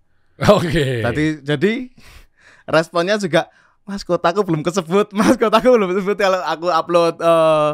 Oke. 0.50 1.02
Tadi 1.02 1.42
jadi 1.42 1.72
responnya 2.74 3.18
juga 3.18 3.46
Mas 3.82 4.04
kotaku 4.04 4.44
belum 4.44 4.60
kesebut, 4.60 5.16
Mas 5.16 5.40
kotaku 5.40 5.72
belum 5.74 5.96
kesebut 5.96 6.14
kalau 6.14 6.42
aku 6.44 6.68
upload 6.68 7.18
eh, 7.18 7.70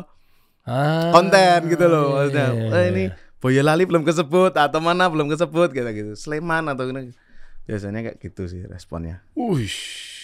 Ah, 0.65 1.13
konten 1.13 1.69
gitu 1.69 1.85
loh 1.87 2.17
maksudnya. 2.17 2.49
iya, 2.57 2.65
"Eh, 2.73 2.73
iya. 2.73 2.89
ini 2.89 3.05
Boyolali 3.37 3.85
belum 3.85 4.09
kesebut 4.09 4.57
atau 4.57 4.81
mana 4.81 5.05
belum 5.13 5.29
kesebut 5.29 5.69
gitu 5.77 5.85
gitu. 5.93 6.13
Sleman 6.17 6.65
atau 6.73 6.89
ini 6.89 7.13
biasanya 7.69 8.01
kayak 8.01 8.17
gitu 8.17 8.49
sih 8.49 8.65
responnya. 8.65 9.21
Wih, 9.37 9.69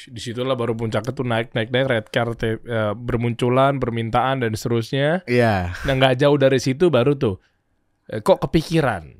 di 0.09 0.21
situlah 0.21 0.57
baru 0.57 0.73
puncaknya 0.73 1.13
tuh 1.13 1.29
naik 1.29 1.53
naik 1.53 1.69
naik 1.69 1.87
red 1.93 2.07
card 2.09 2.41
eh, 2.41 2.57
bermunculan 2.97 3.77
permintaan 3.77 4.41
dan 4.41 4.57
seterusnya. 4.57 5.21
Iya, 5.29 5.77
Nah 5.85 5.93
nggak 5.93 6.17
jauh 6.25 6.41
dari 6.41 6.57
situ 6.57 6.89
baru 6.89 7.13
tuh 7.13 7.37
eh, 8.09 8.25
kok 8.25 8.41
kepikiran 8.41 9.20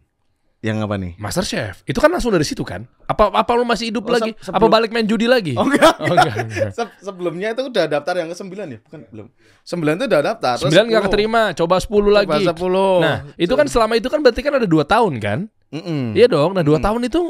yang 0.61 0.77
apa 0.79 0.95
nih? 0.95 1.17
Master 1.17 1.41
Chef 1.41 1.81
itu 1.83 1.97
kan 1.97 2.09
langsung 2.09 2.29
dari 2.29 2.45
situ 2.45 2.61
kan? 2.61 2.85
Apa 3.05 3.33
apa 3.33 3.53
lu 3.55 3.65
masih 3.65 3.89
hidup 3.89 4.05
Oh, 4.05 4.13
lagi? 4.13 4.33
se- 4.35 4.47
Apa 4.47 4.61
sebelum- 4.61 4.71
balik 4.71 4.91
main 4.91 5.05
judi 5.05 5.25
lagi? 5.25 5.57
Oh 5.57 5.65
enggak. 5.65 5.97
Oh, 5.97 6.07
enggak, 6.07 6.35
enggak. 6.39 6.71
Se- 6.77 6.97
sebelumnya 7.01 7.49
itu 7.51 7.63
udah 7.65 7.85
daftar 7.87 8.15
yang 8.15 8.29
ke-9 8.29 8.53
ya? 8.53 8.79
Bukan 8.79 9.01
belum. 9.09 9.27
9 9.63 9.97
itu 9.97 10.05
udah 10.07 10.21
daftar. 10.23 10.55
terus 10.55 10.69
Sembilan 10.69 10.85
nggak 10.87 11.03
10. 11.03 11.09
keterima, 11.09 11.43
coba 11.55 11.77
10 11.79 12.13
lagi. 12.13 12.29
Coba 12.45 12.53
10. 12.53 13.01
Nah 13.01 13.17
itu 13.35 13.53
kan 13.55 13.67
selama 13.67 13.95
itu 13.95 14.07
kan 14.07 14.19
berarti 14.21 14.41
kan 14.41 14.53
ada 14.55 14.69
dua 14.69 14.85
tahun 14.85 15.13
kan? 15.17 15.39
Mm-mm. 15.71 16.13
Iya 16.13 16.27
dong. 16.29 16.53
Nah 16.53 16.61
dua 16.61 16.77
Hmm. 16.77 16.87
tahun 16.87 17.03
itu 17.07 17.21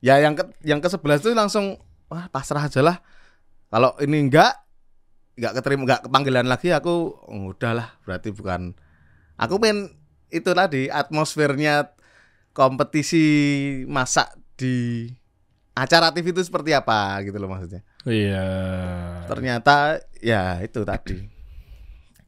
Ya 0.00 0.16
yang 0.16 0.32
ke 0.32 0.42
yang 0.62 0.80
ke-11 0.80 1.20
itu 1.20 1.30
langsung 1.30 1.76
wah 2.06 2.26
pasrah 2.26 2.64
aja 2.64 2.80
lah. 2.80 2.98
Kalau 3.68 3.94
ini 4.00 4.26
enggak 4.26 4.56
enggak 5.36 5.52
keterima 5.56 5.82
enggak 5.84 6.00
kepanggilan 6.02 6.44
lagi 6.44 6.68
aku 6.70 7.14
oh, 7.14 7.52
udahlah 7.52 7.94
berarti 8.02 8.28
bukan 8.30 8.72
aku 9.36 9.54
pengen 9.56 9.94
itu 10.28 10.50
tadi 10.50 10.88
atmosfernya 10.88 11.92
kompetisi 12.50 13.24
masak 13.86 14.30
di 14.54 15.06
acara 15.72 16.10
TV 16.10 16.30
itu 16.30 16.42
seperti 16.42 16.74
apa 16.74 17.22
gitu 17.22 17.38
loh 17.38 17.48
maksudnya. 17.48 17.80
Iya. 18.04 18.46
Ternyata 19.26 20.00
ya 20.20 20.60
itu 20.60 20.82
tadi 20.84 21.16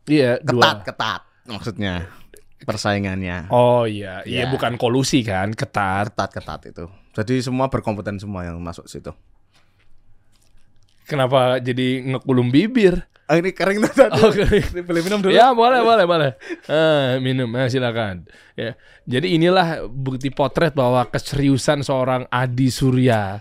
Iya 0.02 0.40
ketat 0.40 0.50
dua. 0.50 0.82
ketat 0.82 1.20
maksudnya 1.46 1.94
persaingannya 2.62 3.50
Oh 3.50 3.84
iya, 3.84 4.22
iya 4.22 4.46
Ya. 4.46 4.50
bukan 4.50 4.78
kolusi 4.78 5.22
kan, 5.22 5.50
ketat. 5.52 6.14
ketat 6.14 6.30
ketat 6.32 6.60
itu. 6.70 6.84
Jadi 7.12 7.42
semua 7.42 7.66
berkompeten 7.68 8.16
semua 8.16 8.46
yang 8.46 8.56
masuk 8.58 8.86
situ. 8.86 9.10
Kenapa 11.04 11.58
jadi 11.58 12.00
ngekulum 12.06 12.48
bibir? 12.48 13.04
Ah, 13.30 13.38
ini 13.38 13.54
kering 13.54 13.78
tuh 13.86 13.92
tadi. 13.94 14.20
Oke. 14.20 14.44
Ini 14.44 14.80
boleh 14.82 15.00
minum 15.06 15.18
dulu. 15.22 15.32
Ya 15.32 15.54
boleh 15.54 15.80
boleh 15.80 16.04
boleh. 16.04 16.30
Eh, 16.66 17.22
minum, 17.22 17.48
eh, 17.56 17.70
silakan. 17.70 18.26
Ya, 18.58 18.76
jadi 19.08 19.38
inilah 19.38 19.88
bukti 19.88 20.28
potret 20.28 20.76
bahwa 20.76 21.06
keseriusan 21.08 21.80
seorang 21.86 22.28
Adi 22.28 22.68
Surya. 22.68 23.40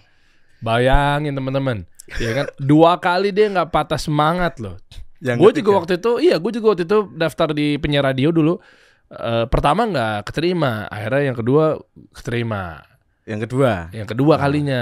Bayangin 0.62 1.34
teman-teman, 1.34 1.90
ya 2.22 2.38
kan 2.38 2.46
dua 2.62 3.02
kali 3.02 3.34
dia 3.34 3.50
nggak 3.50 3.74
patah 3.74 3.98
semangat 3.98 4.62
loh. 4.62 4.78
Yang 5.18 5.38
Gue 5.42 5.52
juga 5.58 5.72
waktu 5.82 5.94
itu, 5.98 6.12
iya 6.22 6.38
gue 6.38 6.52
juga 6.54 6.78
waktu 6.78 6.86
itu 6.86 7.10
daftar 7.18 7.50
di 7.50 7.82
penyiar 7.82 8.06
radio 8.06 8.30
dulu. 8.30 8.62
Eh, 9.10 9.46
pertama 9.50 9.90
nggak 9.90 10.30
keterima, 10.30 10.86
akhirnya 10.86 11.34
yang 11.34 11.38
kedua 11.42 11.82
keterima. 12.14 12.78
Yang 13.24 13.46
kedua. 13.46 13.72
Yang 13.92 14.08
kedua 14.10 14.34
kalinya, 14.36 14.82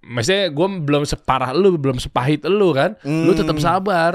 maksudnya 0.00 0.48
gue 0.48 0.66
belum 0.80 1.04
separah 1.04 1.50
lu, 1.52 1.74
belum 1.74 1.96
sepahit 1.96 2.42
lu 2.44 2.70
kan, 2.70 2.98
lu 3.00 3.30
tetap 3.32 3.54
Hmm. 3.54 3.62
sabar 3.62 4.12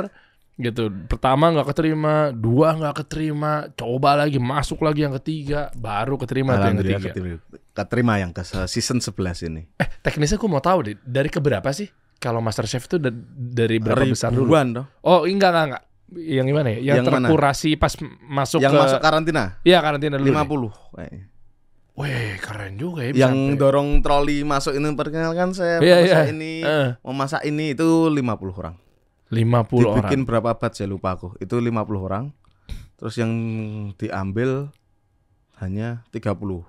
gitu. 0.54 0.88
Pertama 1.06 1.52
nggak 1.52 1.68
keterima, 1.70 2.14
dua 2.32 2.74
nggak 2.74 2.96
keterima, 3.02 3.52
coba 3.74 4.16
lagi 4.18 4.38
masuk 4.38 4.80
lagi 4.82 5.04
yang 5.04 5.16
ketiga, 5.16 5.72
baru 5.74 6.16
keterima 6.16 6.56
yang 6.58 6.76
ketiga. 6.78 7.00
keterima, 7.06 7.38
keterima 7.74 8.14
yang 8.18 8.32
ke 8.32 8.42
season 8.66 9.00
11 9.00 9.12
ini. 9.42 9.68
Eh 9.76 9.88
teknisnya 10.02 10.36
gue 10.36 10.48
mau 10.48 10.60
tahu 10.60 10.80
deh, 10.84 10.96
dari 11.02 11.28
keberapa 11.28 11.68
sih? 11.70 11.88
Kalau 12.16 12.40
Master 12.40 12.64
Chef 12.66 12.82
itu 12.82 12.96
da- 12.96 13.12
dari 13.36 13.78
berapa 13.78 14.04
besar 14.06 14.32
dulu? 14.32 14.48
Ribuan 14.48 14.72
toh. 14.74 14.86
Oh 15.02 15.24
enggak 15.24 15.52
enggak 15.52 15.66
enggak. 15.70 15.84
Yang 16.16 16.46
gimana 16.48 16.68
ya? 16.70 16.78
Yang, 16.78 16.96
Yang 16.96 17.06
mana? 17.06 17.28
terkurasi 17.28 17.70
pas 17.76 17.94
masuk 18.24 18.60
yang 18.62 18.72
ke 18.72 18.78
masuk 18.78 19.00
karantina 19.00 19.44
Iya 19.62 19.78
karantina 19.80 20.16
dulu. 20.16 20.32
50 20.32 20.72
deh. 20.96 21.35
Wih 21.96 22.36
keren 22.38 22.76
juga 22.76 23.02
ya. 23.02 23.12
Yang 23.26 23.36
sampai- 23.56 23.58
dorong 23.58 23.90
troli 24.00 24.44
masuk 24.44 24.76
ini 24.76 24.88
perkenalkan 24.94 25.56
saya 25.56 25.80
Iya, 25.80 25.96
memasak 25.98 26.12
iya. 26.20 26.24
ini, 26.28 26.54
Eh. 26.60 26.88
memasak 27.02 27.42
ini 27.42 27.66
itu 27.72 27.88
50 28.08 28.52
orang. 28.54 28.76
50 29.28 29.88
orang. 29.88 30.04
Dibikin 30.04 30.22
berapa 30.24 30.54
bat 30.54 30.72
saya 30.72 30.88
lupa 30.88 31.16
aku. 31.16 31.40
Itu 31.40 31.58
50 31.58 32.04
orang. 32.04 32.36
Terus 32.96 33.16
yang 33.16 33.32
diambil 33.96 34.76
hanya 35.58 36.04
30. 36.12 36.68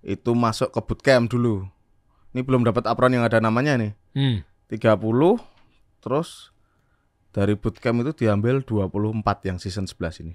Itu 0.00 0.32
masuk 0.32 0.68
ke 0.68 0.80
bootcamp 0.80 1.28
dulu. 1.28 1.68
Ini 2.32 2.40
belum 2.42 2.64
dapat 2.64 2.84
apron 2.84 3.12
yang 3.12 3.24
ada 3.24 3.38
namanya 3.38 3.76
nih. 3.76 3.92
Hmm. 4.12 4.40
30 4.66 5.36
terus 6.00 6.48
dari 7.30 7.54
bootcamp 7.54 8.00
itu 8.00 8.12
diambil 8.18 8.60
24 8.60 9.12
yang 9.44 9.56
season 9.56 9.84
11 9.84 10.16
ini. 10.18 10.34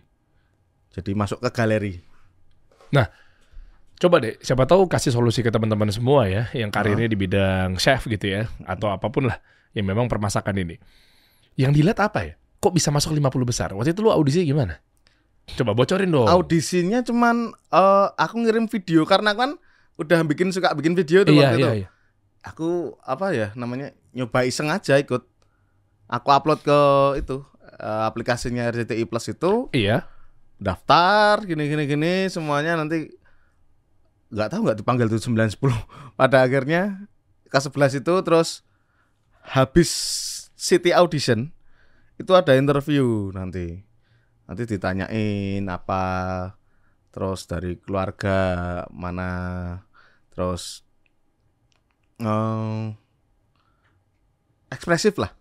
Jadi 0.89 1.13
masuk 1.13 1.41
ke 1.41 1.49
galeri. 1.49 2.01
Coba 3.99 4.23
deh, 4.23 4.39
siapa 4.39 4.63
tahu 4.63 4.87
kasih 4.87 5.11
solusi 5.11 5.43
ke 5.43 5.51
teman-teman 5.51 5.91
semua 5.91 6.23
ya, 6.23 6.47
yang 6.55 6.71
karirnya 6.71 7.11
di 7.11 7.19
bidang 7.19 7.75
chef 7.75 8.07
gitu 8.07 8.31
ya, 8.31 8.47
atau 8.63 8.87
apa 8.95 9.11
pun 9.11 9.27
lah, 9.27 9.43
yang 9.75 9.83
memang 9.91 10.07
permasakan 10.07 10.55
ini. 10.55 10.79
Yang 11.59 11.83
dilihat 11.83 11.99
apa 11.99 12.19
ya? 12.23 12.33
Kok 12.63 12.71
bisa 12.71 12.95
masuk 12.95 13.11
50 13.11 13.43
besar? 13.43 13.69
Waktu 13.75 13.91
itu 13.91 13.99
lu 13.99 14.11
audisi 14.15 14.47
gimana? 14.47 14.79
Coba 15.51 15.75
bocorin 15.75 16.13
dong. 16.13 16.29
audisinya 16.29 17.01
cuman 17.03 17.51
eh, 17.51 18.07
aku 18.15 18.35
ngirim 18.45 18.71
video 18.71 19.03
karena 19.03 19.33
kan 19.35 19.57
udah 19.99 20.23
bikin 20.23 20.53
suka 20.55 20.71
bikin 20.77 20.95
video 20.95 21.25
tuh 21.27 21.35
iya, 21.35 21.41
waktu 21.51 21.57
iya, 21.59 21.59
itu. 21.59 21.69
iya. 21.83 21.87
Aku 22.45 22.95
apa 23.03 23.35
ya 23.35 23.47
namanya 23.57 23.91
nyoba 24.15 24.47
iseng 24.47 24.71
aja 24.71 24.95
ikut. 24.95 25.25
Aku 26.07 26.27
upload 26.31 26.61
ke 26.63 26.79
itu 27.19 27.41
eh, 27.81 28.03
aplikasinya 28.07 28.69
RCTI 28.71 29.09
Plus 29.09 29.27
itu 29.27 29.67
Iya. 29.75 30.05
daftar 30.61 31.41
gini 31.43 31.65
gini 31.67 31.83
gini 31.89 32.13
semuanya 32.29 32.77
nanti 32.77 33.09
nggak 34.29 34.49
tahu 34.49 34.61
nggak 34.65 34.79
dipanggil 34.79 35.07
tuh 35.07 35.21
9 35.21 35.57
10 35.57 35.57
pada 36.13 36.45
akhirnya 36.45 37.09
ke 37.45 37.57
11 37.57 37.99
itu 37.99 38.13
terus 38.21 38.61
habis 39.41 39.89
city 40.53 40.93
audition 40.93 41.49
itu 42.15 42.31
ada 42.33 42.53
interview 42.53 43.33
nanti 43.33 43.81
nanti 44.45 44.63
ditanyain 44.65 45.65
apa 45.65 46.03
terus 47.09 47.49
dari 47.49 47.73
keluarga 47.81 48.37
mana 48.93 49.31
terus 50.29 50.85
eh, 52.21 52.93
ekspresif 54.69 55.17
lah 55.17 55.33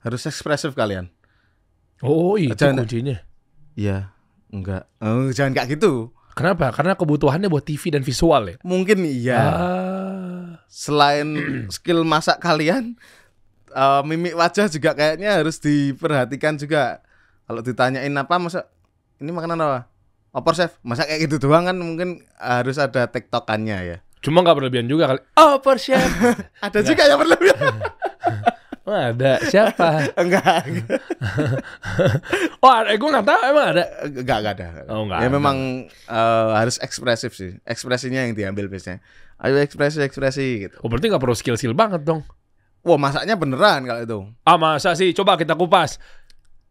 harus 0.00 0.24
ekspresif 0.24 0.72
kalian 0.72 1.12
Oh, 2.00 2.40
itu 2.40 2.56
Jangan- 2.56 2.88
kuncinya. 2.88 3.20
Iya, 3.76 4.16
enggak. 4.48 4.88
Oh, 5.04 5.28
jangan 5.36 5.52
kayak 5.52 5.76
gitu. 5.76 6.08
Kenapa? 6.40 6.72
Karena 6.72 6.96
kebutuhannya 6.96 7.52
buat 7.52 7.68
TV 7.68 7.92
dan 7.92 8.00
visual 8.00 8.42
ya. 8.48 8.56
Mungkin 8.64 9.04
iya. 9.04 9.40
Ah. 9.44 10.44
Selain 10.72 11.28
skill 11.76 12.00
masak 12.08 12.40
kalian, 12.40 12.96
eh, 13.68 14.02
mimik 14.08 14.32
wajah 14.32 14.72
juga 14.72 14.96
kayaknya 14.96 15.36
harus 15.36 15.60
diperhatikan 15.60 16.56
juga. 16.56 17.04
Kalau 17.44 17.60
ditanyain 17.60 18.14
apa 18.16 18.40
masak 18.40 18.64
ini 19.20 19.28
makanan 19.36 19.60
apa? 19.60 19.80
Opor 20.30 20.54
chef, 20.54 20.78
masak 20.86 21.10
kayak 21.10 21.26
gitu 21.26 21.42
doang 21.42 21.66
kan 21.66 21.74
mungkin 21.76 22.24
harus 22.38 22.78
ada 22.80 23.04
tektokannya 23.10 23.78
ya. 23.84 23.98
Cuma 24.24 24.40
nggak 24.40 24.56
berlebihan 24.56 24.88
juga 24.88 25.12
kali. 25.12 25.20
Per 25.36 25.76
chef. 25.80 26.08
Ada 26.64 26.80
juga 26.84 27.08
yang 27.08 27.18
berlebihan. 27.18 27.74
Oh, 28.92 28.98
ada. 28.98 29.32
Siapa? 29.46 29.88
enggak, 30.18 30.66
enggak, 30.66 31.00
Oh, 32.58 32.70
ada. 32.74 32.90
Gue 32.98 33.08
nggak 33.08 33.26
tahu. 33.26 33.40
Emang 33.46 33.66
ada. 33.70 33.84
enggak, 34.02 34.38
enggak 34.42 34.54
ada. 34.58 34.68
Oh, 34.90 35.06
enggak 35.06 35.18
ya 35.22 35.28
ada. 35.30 35.34
memang 35.34 35.56
eh, 35.88 36.50
harus 36.58 36.76
ekspresif 36.82 37.32
sih. 37.38 37.54
Ekspresinya 37.62 38.26
yang 38.26 38.34
diambil 38.34 38.66
biasanya. 38.66 38.98
Ayo 39.40 39.56
ekspresi, 39.56 40.02
ekspresi 40.02 40.68
gitu. 40.68 40.76
Oh, 40.82 40.90
berarti 40.90 41.08
nggak 41.08 41.22
perlu 41.22 41.32
skill-skill 41.32 41.72
banget 41.72 42.02
dong. 42.04 42.26
Wah, 42.80 42.96
masaknya 42.96 43.36
beneran 43.36 43.84
kalau 43.84 44.00
itu. 44.02 44.18
Ah, 44.42 44.56
masa 44.56 44.96
sih? 44.96 45.12
Coba 45.12 45.36
kita 45.36 45.52
kupas. 45.54 46.00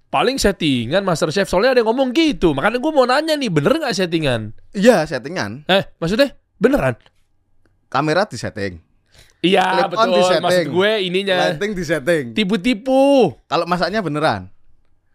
Paling 0.09 0.41
settingan 0.41 1.05
Master 1.05 1.29
Chef. 1.29 1.45
Soalnya 1.45 1.77
ada 1.77 1.79
yang 1.85 1.89
ngomong 1.93 2.09
gitu. 2.17 2.57
Makanya 2.57 2.81
gue 2.81 2.91
mau 2.93 3.05
nanya 3.05 3.37
nih, 3.37 3.49
bener 3.53 3.77
nggak 3.77 3.93
settingan? 3.93 4.57
Iya, 4.73 5.05
settingan. 5.05 5.69
Eh, 5.69 5.85
maksudnya? 6.01 6.33
Beneran? 6.57 6.97
Kamera 7.93 8.25
di 8.25 8.37
setting. 8.37 8.88
Iya, 9.39 9.87
Clip 9.87 9.95
on 9.95 10.07
betul. 10.11 10.15
di 10.15 10.21
setting. 10.27 10.43
Maksud 10.43 10.65
gue 10.75 10.91
ininya. 11.07 11.35
Lighting 11.47 11.71
di 11.71 11.83
setting. 11.87 12.25
Tipu-tipu. 12.35 13.31
Kalau 13.47 13.63
masaknya 13.63 14.03
beneran. 14.03 14.51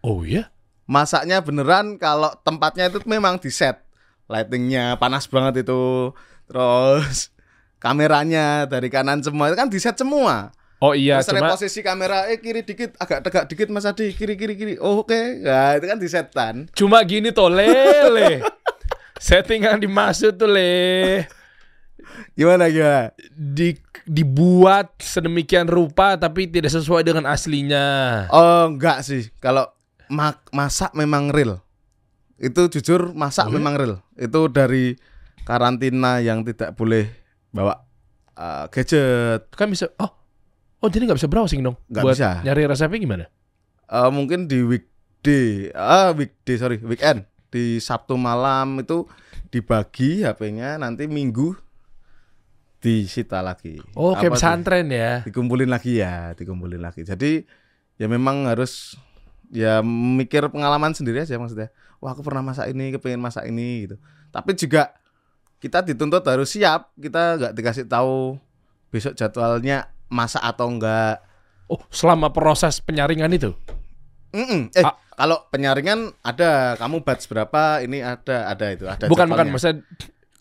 Oh 0.00 0.24
iya? 0.24 0.48
Masaknya 0.88 1.44
beneran 1.44 2.00
kalau 2.00 2.32
tempatnya 2.40 2.88
itu 2.88 3.00
memang 3.04 3.36
di 3.36 3.52
set. 3.52 3.84
Lightingnya 4.28 4.96
panas 4.96 5.28
banget 5.28 5.68
itu. 5.68 6.12
Terus 6.48 7.28
kameranya 7.76 8.64
dari 8.64 8.88
kanan 8.88 9.20
semua 9.20 9.52
itu 9.52 9.56
kan 9.60 9.68
di 9.68 9.76
set 9.76 9.96
semua. 10.00 10.52
Oh 10.80 10.92
iya, 10.92 11.24
Terus 11.24 11.40
cuma 11.40 11.56
posisi 11.56 11.80
kamera 11.80 12.28
eh 12.28 12.36
kiri 12.36 12.60
dikit, 12.60 12.92
agak 13.00 13.24
tegak 13.24 13.44
dikit 13.48 13.72
Mas 13.72 13.88
Adi, 13.88 14.12
kiri 14.12 14.36
kiri 14.36 14.52
kiri. 14.52 14.74
Oh, 14.76 15.00
oke. 15.00 15.16
Nah, 15.40 15.80
itu 15.80 15.86
kan 15.88 15.96
di 15.96 16.08
setan. 16.12 16.54
cuma 16.76 17.00
gini 17.04 17.32
toh 17.32 17.48
lele. 17.48 18.44
Setting 19.16 19.64
yang 19.64 19.80
dimaksud 19.80 20.36
tuh 20.36 20.50
le 20.50 21.24
Gimana 22.34 22.68
gimana? 22.70 23.12
di 23.34 23.76
dibuat 24.04 25.00
sedemikian 25.00 25.68
rupa 25.68 26.16
tapi 26.20 26.48
tidak 26.48 26.72
sesuai 26.72 27.02
dengan 27.06 27.24
aslinya. 27.30 27.86
Oh, 28.28 28.68
enggak 28.68 29.04
sih. 29.06 29.32
Kalau 29.40 29.68
mak- 30.12 30.48
masak 30.52 30.92
memang 30.92 31.32
real. 31.32 31.60
Itu 32.36 32.68
jujur 32.68 33.14
masak 33.16 33.48
memang 33.48 33.74
real. 33.78 33.94
Itu 34.18 34.50
dari 34.52 34.98
karantina 35.48 36.20
yang 36.20 36.44
tidak 36.44 36.76
boleh 36.76 37.08
bawa 37.54 37.84
uh, 38.36 38.66
gadget. 38.68 39.48
Kan 39.54 39.70
bisa 39.70 39.88
oh 40.00 40.10
oh 40.84 40.88
jadi 40.92 41.08
nggak 41.08 41.18
bisa 41.20 41.30
browsing 41.30 41.64
dong. 41.64 41.76
Nggak 41.88 42.04
Buat 42.04 42.14
bisa. 42.16 42.30
Nyari 42.44 42.62
resepnya 42.68 42.98
gimana? 43.00 43.24
Uh, 43.84 44.08
mungkin 44.08 44.48
di 44.48 44.64
weekday, 44.64 45.68
ah 45.76 46.12
weekday 46.16 46.56
sorry, 46.56 46.80
weekend 46.80 47.28
di 47.54 47.78
Sabtu 47.78 48.18
malam 48.18 48.82
itu 48.82 49.06
dibagi 49.54 50.26
HP-nya 50.26 50.82
nanti 50.82 51.06
Minggu 51.06 51.54
disita 52.84 53.40
lagi. 53.40 53.80
Oh 53.96 54.12
Apa 54.12 54.36
pesantren 54.36 54.92
ya. 54.92 55.24
dikumpulin 55.24 55.72
lagi 55.72 56.04
ya, 56.04 56.36
dikumpulin 56.36 56.84
lagi. 56.84 57.00
Jadi 57.00 57.40
ya 57.96 58.04
memang 58.04 58.44
harus 58.44 59.00
ya 59.48 59.80
mikir 59.86 60.44
pengalaman 60.52 60.92
sendiri 60.92 61.24
aja 61.24 61.40
maksudnya. 61.40 61.72
Wah 62.04 62.12
aku 62.12 62.20
pernah 62.20 62.44
masak 62.44 62.68
ini, 62.68 62.92
kepengen 62.92 63.24
masak 63.24 63.48
ini 63.48 63.88
gitu. 63.88 63.96
Tapi 64.28 64.52
juga 64.52 64.92
kita 65.56 65.80
dituntut 65.80 66.20
harus 66.28 66.52
siap. 66.52 66.92
Kita 67.00 67.40
nggak 67.40 67.52
dikasih 67.56 67.88
tahu 67.88 68.36
besok 68.92 69.16
jadwalnya 69.16 69.88
masak 70.12 70.44
atau 70.44 70.68
enggak. 70.68 71.24
Oh 71.72 71.80
selama 71.88 72.28
proses 72.36 72.84
penyaringan 72.84 73.32
itu. 73.32 73.56
Mm-mm. 74.36 74.68
Eh 74.76 74.82
Ah. 74.84 74.98
kalau 75.14 75.46
penyaringan 75.48 76.10
ada, 76.20 76.74
kamu 76.76 77.06
batch 77.06 77.30
berapa? 77.30 77.80
Ini 77.80 78.02
ada, 78.02 78.50
ada 78.50 78.66
itu, 78.74 78.84
ada. 78.84 79.06
bukan 79.06 79.30
bukan 79.30 79.46
jadwalnya. 79.46 79.52
maksudnya 79.54 79.76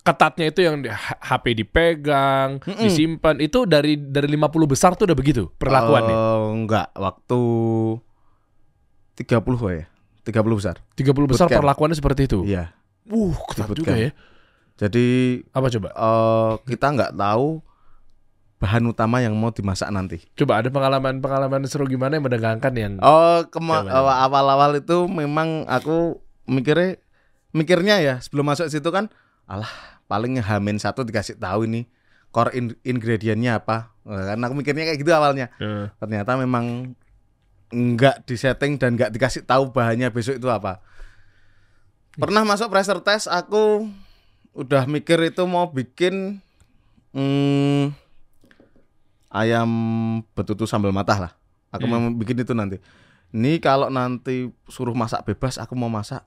ketatnya 0.03 0.45
itu 0.47 0.59
yang 0.61 0.79
di- 0.79 0.91
HP 0.91 1.45
dipegang, 1.55 2.59
Mm-mm. 2.59 2.83
disimpan 2.83 3.39
itu 3.39 3.63
dari 3.63 3.95
dari 3.95 4.27
50 4.27 4.67
besar 4.67 4.93
tuh 4.93 5.07
udah 5.07 5.15
begitu 5.15 5.47
perlakuannya. 5.55 6.11
Oh, 6.11 6.51
enggak, 6.51 6.91
waktu 6.93 7.39
30 9.15 9.71
ya. 9.71 9.85
30 10.23 10.55
besar. 10.55 10.75
30 10.95 11.27
besar 11.27 11.47
bootcamp. 11.47 11.59
perlakuannya 11.59 11.97
seperti 11.97 12.21
itu. 12.25 12.39
Iya. 12.43 12.71
Uh, 13.05 13.35
ketat 13.45 13.67
Di 13.69 13.75
juga 13.75 13.91
bootcamp. 13.91 14.03
ya. 14.03 14.11
Jadi 14.73 15.05
Apa 15.51 15.67
coba? 15.69 15.89
eh 15.91 16.51
kita 16.65 16.85
nggak 16.89 17.13
tahu 17.13 17.61
bahan 18.57 18.83
utama 18.87 19.19
yang 19.19 19.35
mau 19.35 19.51
dimasak 19.51 19.91
nanti. 19.91 20.23
Coba 20.33 20.63
ada 20.63 20.71
pengalaman-pengalaman 20.71 21.67
seru 21.67 21.83
gimana 21.85 22.15
yang 22.15 22.23
menegangkan 22.23 22.73
yang 22.73 22.93
Oh, 22.99 23.43
eh, 23.43 23.91
awal-awal 24.17 24.79
itu 24.79 25.03
memang 25.05 25.67
aku 25.67 26.17
mikirnya 26.43 26.95
mikirnya 27.51 27.99
ya 27.99 28.15
sebelum 28.17 28.47
masuk 28.47 28.65
situ 28.65 28.87
kan, 28.87 29.11
alah 29.45 29.69
paling 30.05 30.37
hamin 30.37 30.77
satu 30.77 31.01
dikasih 31.01 31.37
tahu 31.37 31.65
ini 31.65 31.87
core 32.29 32.51
in- 32.53 32.79
ingredientnya 32.81 33.61
apa. 33.61 33.93
Eh, 34.03 34.23
Kan 34.29 34.41
aku 34.41 34.53
mikirnya 34.57 34.89
kayak 34.89 34.99
gitu 34.99 35.11
awalnya. 35.13 35.47
Eh, 35.57 35.87
Ternyata 35.97 36.35
memang 36.35 36.93
nggak 37.73 38.29
disetting 38.29 38.77
dan 38.77 38.93
nggak 38.93 39.09
dikasih 39.09 39.45
tahu 39.45 39.69
bahannya 39.69 40.09
besok 40.09 40.37
itu 40.37 40.49
apa. 40.49 40.81
Pernah 42.13 42.45
masuk 42.45 42.69
pressure 42.69 43.01
test 43.01 43.25
aku 43.25 43.89
udah 44.53 44.85
mikir 44.85 45.17
itu 45.25 45.41
mau 45.49 45.65
bikin 45.65 46.37
hmm, 47.09 47.89
ayam 49.33 49.69
betutu 50.37 50.69
sambal 50.69 50.93
matah 50.93 51.17
lah. 51.17 51.31
Aku 51.73 51.89
mau 51.89 51.97
bikin 52.13 52.37
itu 52.37 52.53
nanti. 52.53 52.77
Ini 53.33 53.57
kalau 53.57 53.89
nanti 53.89 54.53
suruh 54.69 54.93
masak 54.93 55.25
bebas, 55.25 55.57
aku 55.57 55.73
mau 55.73 55.89
masak 55.89 56.21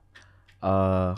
eh 0.59 1.13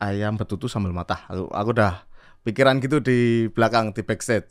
ayam 0.00 0.40
betutu 0.40 0.66
sambal 0.66 0.96
matah. 0.96 1.28
Aku, 1.28 1.46
aku 1.52 1.70
udah 1.76 2.08
pikiran 2.42 2.80
gitu 2.80 2.98
di 2.98 3.46
belakang 3.52 3.92
di 3.92 4.00
backstage. 4.00 4.48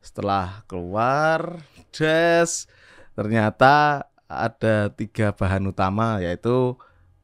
Setelah 0.00 0.64
keluar, 0.64 1.60
des, 1.92 2.64
ternyata 3.12 4.08
ada 4.24 4.88
tiga 4.96 5.36
bahan 5.36 5.68
utama 5.68 6.24
yaitu 6.24 6.74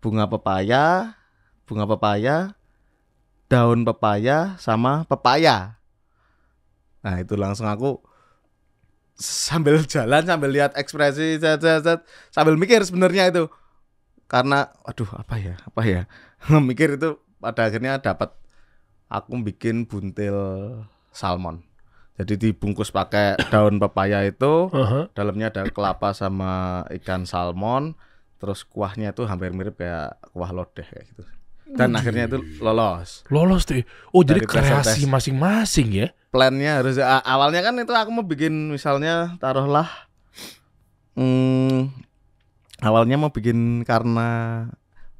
bunga 0.04 0.28
pepaya, 0.28 1.16
bunga 1.64 1.88
pepaya, 1.88 2.52
daun 3.48 3.82
pepaya, 3.88 4.60
sama 4.60 5.08
pepaya. 5.08 5.80
Nah 7.00 7.16
itu 7.24 7.32
langsung 7.34 7.64
aku 7.64 8.04
sambil 9.16 9.80
jalan 9.88 10.28
sambil 10.28 10.52
lihat 10.52 10.76
ekspresi 10.76 11.40
zat, 11.40 11.64
zat, 11.64 11.80
zat, 11.80 12.00
sambil 12.28 12.60
mikir 12.60 12.84
sebenarnya 12.84 13.32
itu 13.32 13.48
karena 14.28 14.68
aduh 14.84 15.08
apa 15.16 15.40
ya 15.40 15.54
apa 15.64 15.82
ya 15.88 16.02
mikir 16.68 17.00
itu 17.00 17.16
pada 17.40 17.68
akhirnya 17.68 18.00
dapat 18.00 18.32
aku 19.08 19.38
bikin 19.44 19.86
buntil 19.86 20.36
salmon 21.12 21.62
jadi 22.16 22.48
dibungkus 22.48 22.88
pakai 22.88 23.36
daun 23.52 23.76
pepaya 23.76 24.24
itu 24.24 24.72
aha. 24.72 25.12
dalamnya 25.12 25.52
ada 25.52 25.68
kelapa 25.68 26.16
sama 26.16 26.82
ikan 27.02 27.28
salmon 27.28 27.92
terus 28.40 28.64
kuahnya 28.64 29.12
itu 29.12 29.24
hampir 29.28 29.52
mirip 29.52 29.80
kayak 29.80 30.16
kuah 30.32 30.52
lodeh 30.52 30.84
kayak 30.84 31.04
gitu 31.12 31.22
dan 31.66 31.98
akhirnya 31.98 32.30
itu 32.30 32.38
lolos 32.62 33.26
Lolos 33.26 33.66
tuh. 33.66 33.82
Oh, 34.14 34.22
jadi 34.22 34.38
Dari 34.38 34.46
pressure 34.46 34.86
kreasi 34.86 35.02
masing-masing 35.10 35.88
ya. 35.90 36.08
plannya 36.30 36.78
harus 36.78 36.94
awalnya 37.02 37.64
kan 37.64 37.74
itu 37.80 37.90
aku 37.90 38.10
mau 38.12 38.22
bikin 38.22 38.70
misalnya 38.70 39.34
taruhlah 39.42 39.88
hmm, 41.16 41.90
awalnya 42.84 43.16
mau 43.18 43.32
bikin 43.32 43.82
karena 43.88 44.28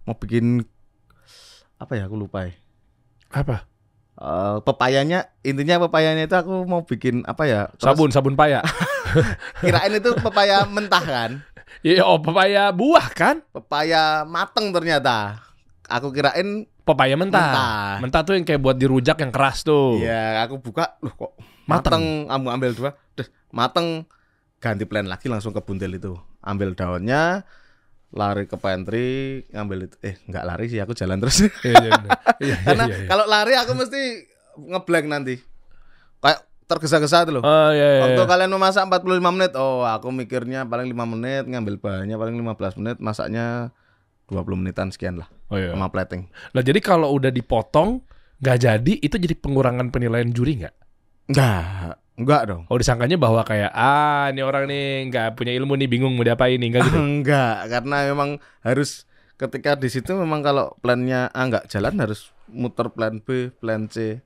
mau 0.04 0.14
bikin 0.20 0.68
apa 1.76 1.92
ya 1.96 2.08
aku 2.08 2.16
lupa 2.16 2.48
ya. 2.48 2.52
Apa? 3.32 3.68
Eh, 4.16 4.56
pepayanya 4.64 5.28
intinya 5.44 5.84
pepayanya 5.88 6.24
itu 6.24 6.36
aku 6.36 6.64
mau 6.64 6.80
bikin 6.88 7.20
apa 7.28 7.44
ya? 7.44 7.60
terus 7.76 7.84
Sabun, 7.92 8.08
sabun 8.08 8.32
paya. 8.32 8.64
Kirain 9.60 9.92
itu 9.92 10.10
pepaya 10.16 10.64
mentah 10.64 11.04
kan? 11.04 11.30
Iya, 11.84 12.08
oh 12.08 12.16
pepaya 12.18 12.72
buah 12.72 13.12
kan? 13.12 13.44
Pepaya 13.52 14.24
mateng 14.24 14.72
ternyata. 14.72 15.44
Aku 15.86 16.10
kirain 16.10 16.66
Pepaya 16.86 17.18
mentah. 17.18 17.42
Mentah. 17.42 17.94
Mentah 17.98 18.20
tuh 18.22 18.38
yang 18.38 18.46
kayak 18.46 18.62
buat 18.62 18.78
dirujak 18.78 19.18
yang 19.18 19.34
keras 19.34 19.66
tuh. 19.66 19.98
ya 19.98 20.46
aku 20.46 20.62
buka 20.62 20.94
loh 21.02 21.10
kok 21.18 21.32
Mateng. 21.66 21.98
mateng, 21.98 22.04
kamu 22.30 22.46
ambil 22.54 22.70
dua, 22.78 22.90
Duh, 23.18 23.28
mateng 23.50 24.06
ganti 24.62 24.86
plan 24.86 25.02
lagi 25.10 25.26
langsung 25.26 25.50
ke 25.50 25.58
buntil 25.58 25.98
itu. 25.98 26.14
Ambil 26.46 26.78
daunnya 26.78 27.42
lari 28.14 28.46
ke 28.46 28.57
pantry 28.57 29.42
ngambil 29.50 29.90
itu 29.90 29.96
eh 30.00 30.14
nggak 30.24 30.44
lari 30.46 30.66
sih 30.70 30.78
aku 30.78 30.94
jalan 30.94 31.18
terus 31.18 31.42
Iya, 31.66 31.74
iya, 31.82 31.92
iya. 32.46 32.57
Karena 32.62 32.84
iya, 32.86 32.96
iya. 33.02 33.09
kalau 33.11 33.24
lari 33.26 33.54
aku 33.59 33.72
mesti 33.74 34.02
ngeblank 34.57 35.07
nanti 35.11 35.34
kayak 36.22 36.40
tergesa-gesa 36.66 37.26
tuh 37.26 37.38
loh 37.38 37.42
Oh 37.42 37.70
iya, 37.74 37.98
iya. 37.98 38.02
Waktu 38.07 38.22
iya. 38.22 38.30
kalian 38.30 38.50
memasak 38.50 38.86
45 38.88 39.34
menit, 39.36 39.52
oh 39.54 39.86
aku 39.86 40.11
mikirnya 40.11 40.66
paling 40.66 40.90
5 40.90 41.12
menit, 41.14 41.44
ngambil 41.46 41.74
bahannya 41.78 42.16
paling 42.18 42.34
15 42.42 42.78
menit, 42.82 42.96
masaknya 42.98 43.70
20 44.30 44.59
menitan 44.59 44.90
sekian 44.90 45.22
lah 45.22 45.28
Oh 45.50 45.59
iya. 45.59 45.70
sama 45.70 45.86
plating. 45.90 46.26
Nah, 46.50 46.62
jadi 46.66 46.82
kalau 46.82 47.14
udah 47.14 47.30
dipotong 47.30 48.02
nggak 48.42 48.59
jadi 48.59 48.92
itu 48.98 49.14
jadi 49.16 49.34
pengurangan 49.38 49.94
penilaian 49.94 50.26
juri 50.34 50.59
nggak? 50.64 50.74
Enggak, 51.30 51.98
enggak 52.16 52.42
dong. 52.48 52.62
Oh 52.66 52.76
disangkanya 52.76 53.16
bahwa 53.16 53.40
kayak 53.40 53.70
ah 53.70 54.28
ini 54.28 54.40
orang 54.40 54.64
nih 54.66 54.84
nggak 55.08 55.28
punya 55.34 55.52
ilmu 55.52 55.76
nih 55.76 55.86
bingung 55.86 56.12
mau 56.12 56.24
diapain 56.24 56.56
nih 56.56 56.68
nggak 56.72 56.82
gitu. 56.84 56.98
enggak, 57.12 57.68
karena 57.68 57.96
memang 58.08 58.30
harus 58.60 59.04
ketika 59.36 59.76
di 59.76 59.86
situ 59.86 60.12
memang 60.12 60.40
kalau 60.40 60.72
plannya 60.80 61.28
A 61.30 61.44
enggak 61.44 61.68
jalan 61.68 61.92
harus 61.96 62.32
muter 62.48 62.88
plan 62.88 63.20
B, 63.20 63.52
plan 63.54 63.84
C. 63.86 64.24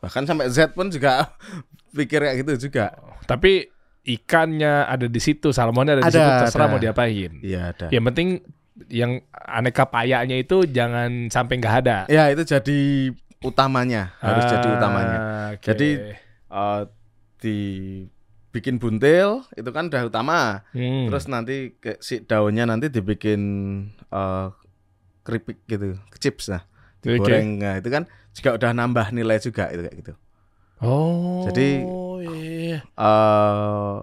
Bahkan 0.00 0.24
sampai 0.24 0.48
Z 0.48 0.72
pun 0.72 0.88
juga 0.88 1.30
pikir 1.96 2.20
kayak 2.20 2.36
gitu 2.42 2.68
juga. 2.68 2.92
Tapi 3.24 3.68
ikannya 4.00 4.88
ada 4.88 5.06
di 5.06 5.20
situ, 5.20 5.52
salmonnya 5.52 5.96
ada, 5.96 6.02
di 6.02 6.08
Ada, 6.08 6.18
situ, 6.18 6.30
terserah 6.48 6.66
ada. 6.66 6.72
mau 6.72 6.80
diapain. 6.80 7.30
Iya 7.44 7.60
ada. 7.70 7.86
Yang 7.88 8.04
penting 8.08 8.28
yang 8.88 9.12
aneka 9.30 9.84
payanya 9.86 10.34
itu 10.34 10.64
jangan 10.64 11.28
sampai 11.28 11.60
nggak 11.60 11.76
ada. 11.84 11.96
Ya 12.08 12.32
itu 12.32 12.42
jadi 12.42 12.80
utamanya, 13.40 14.16
harus 14.18 14.44
jadi 14.48 14.66
Ah, 14.66 14.76
utamanya. 14.76 15.18
oke. 15.52 15.64
Jadi 15.68 15.88
eh 16.50 16.80
dibikin 17.40 18.76
buntil 18.76 19.42
itu 19.56 19.70
kan 19.72 19.88
udah 19.88 20.02
utama. 20.06 20.62
Hmm. 20.76 21.08
Terus 21.08 21.24
nanti 21.26 21.74
ke, 21.76 21.96
si 21.98 22.22
daunnya 22.22 22.68
nanti 22.68 22.92
dibikin 22.92 23.40
eh 24.12 24.46
keripik 25.24 25.64
gitu, 25.66 25.96
chips 26.16 26.48
nah. 26.48 26.62
Oke. 27.00 27.16
Digoreng. 27.16 27.58
Nah, 27.60 27.74
itu 27.80 27.88
kan 27.88 28.04
juga 28.36 28.50
udah 28.60 28.70
nambah 28.76 29.06
nilai 29.16 29.40
juga 29.40 29.72
itu 29.72 29.80
kayak 29.84 29.96
gitu. 30.04 30.12
Oh. 30.80 31.44
Jadi- 31.48 31.84
iya. 32.20 32.80
eh 32.84 33.96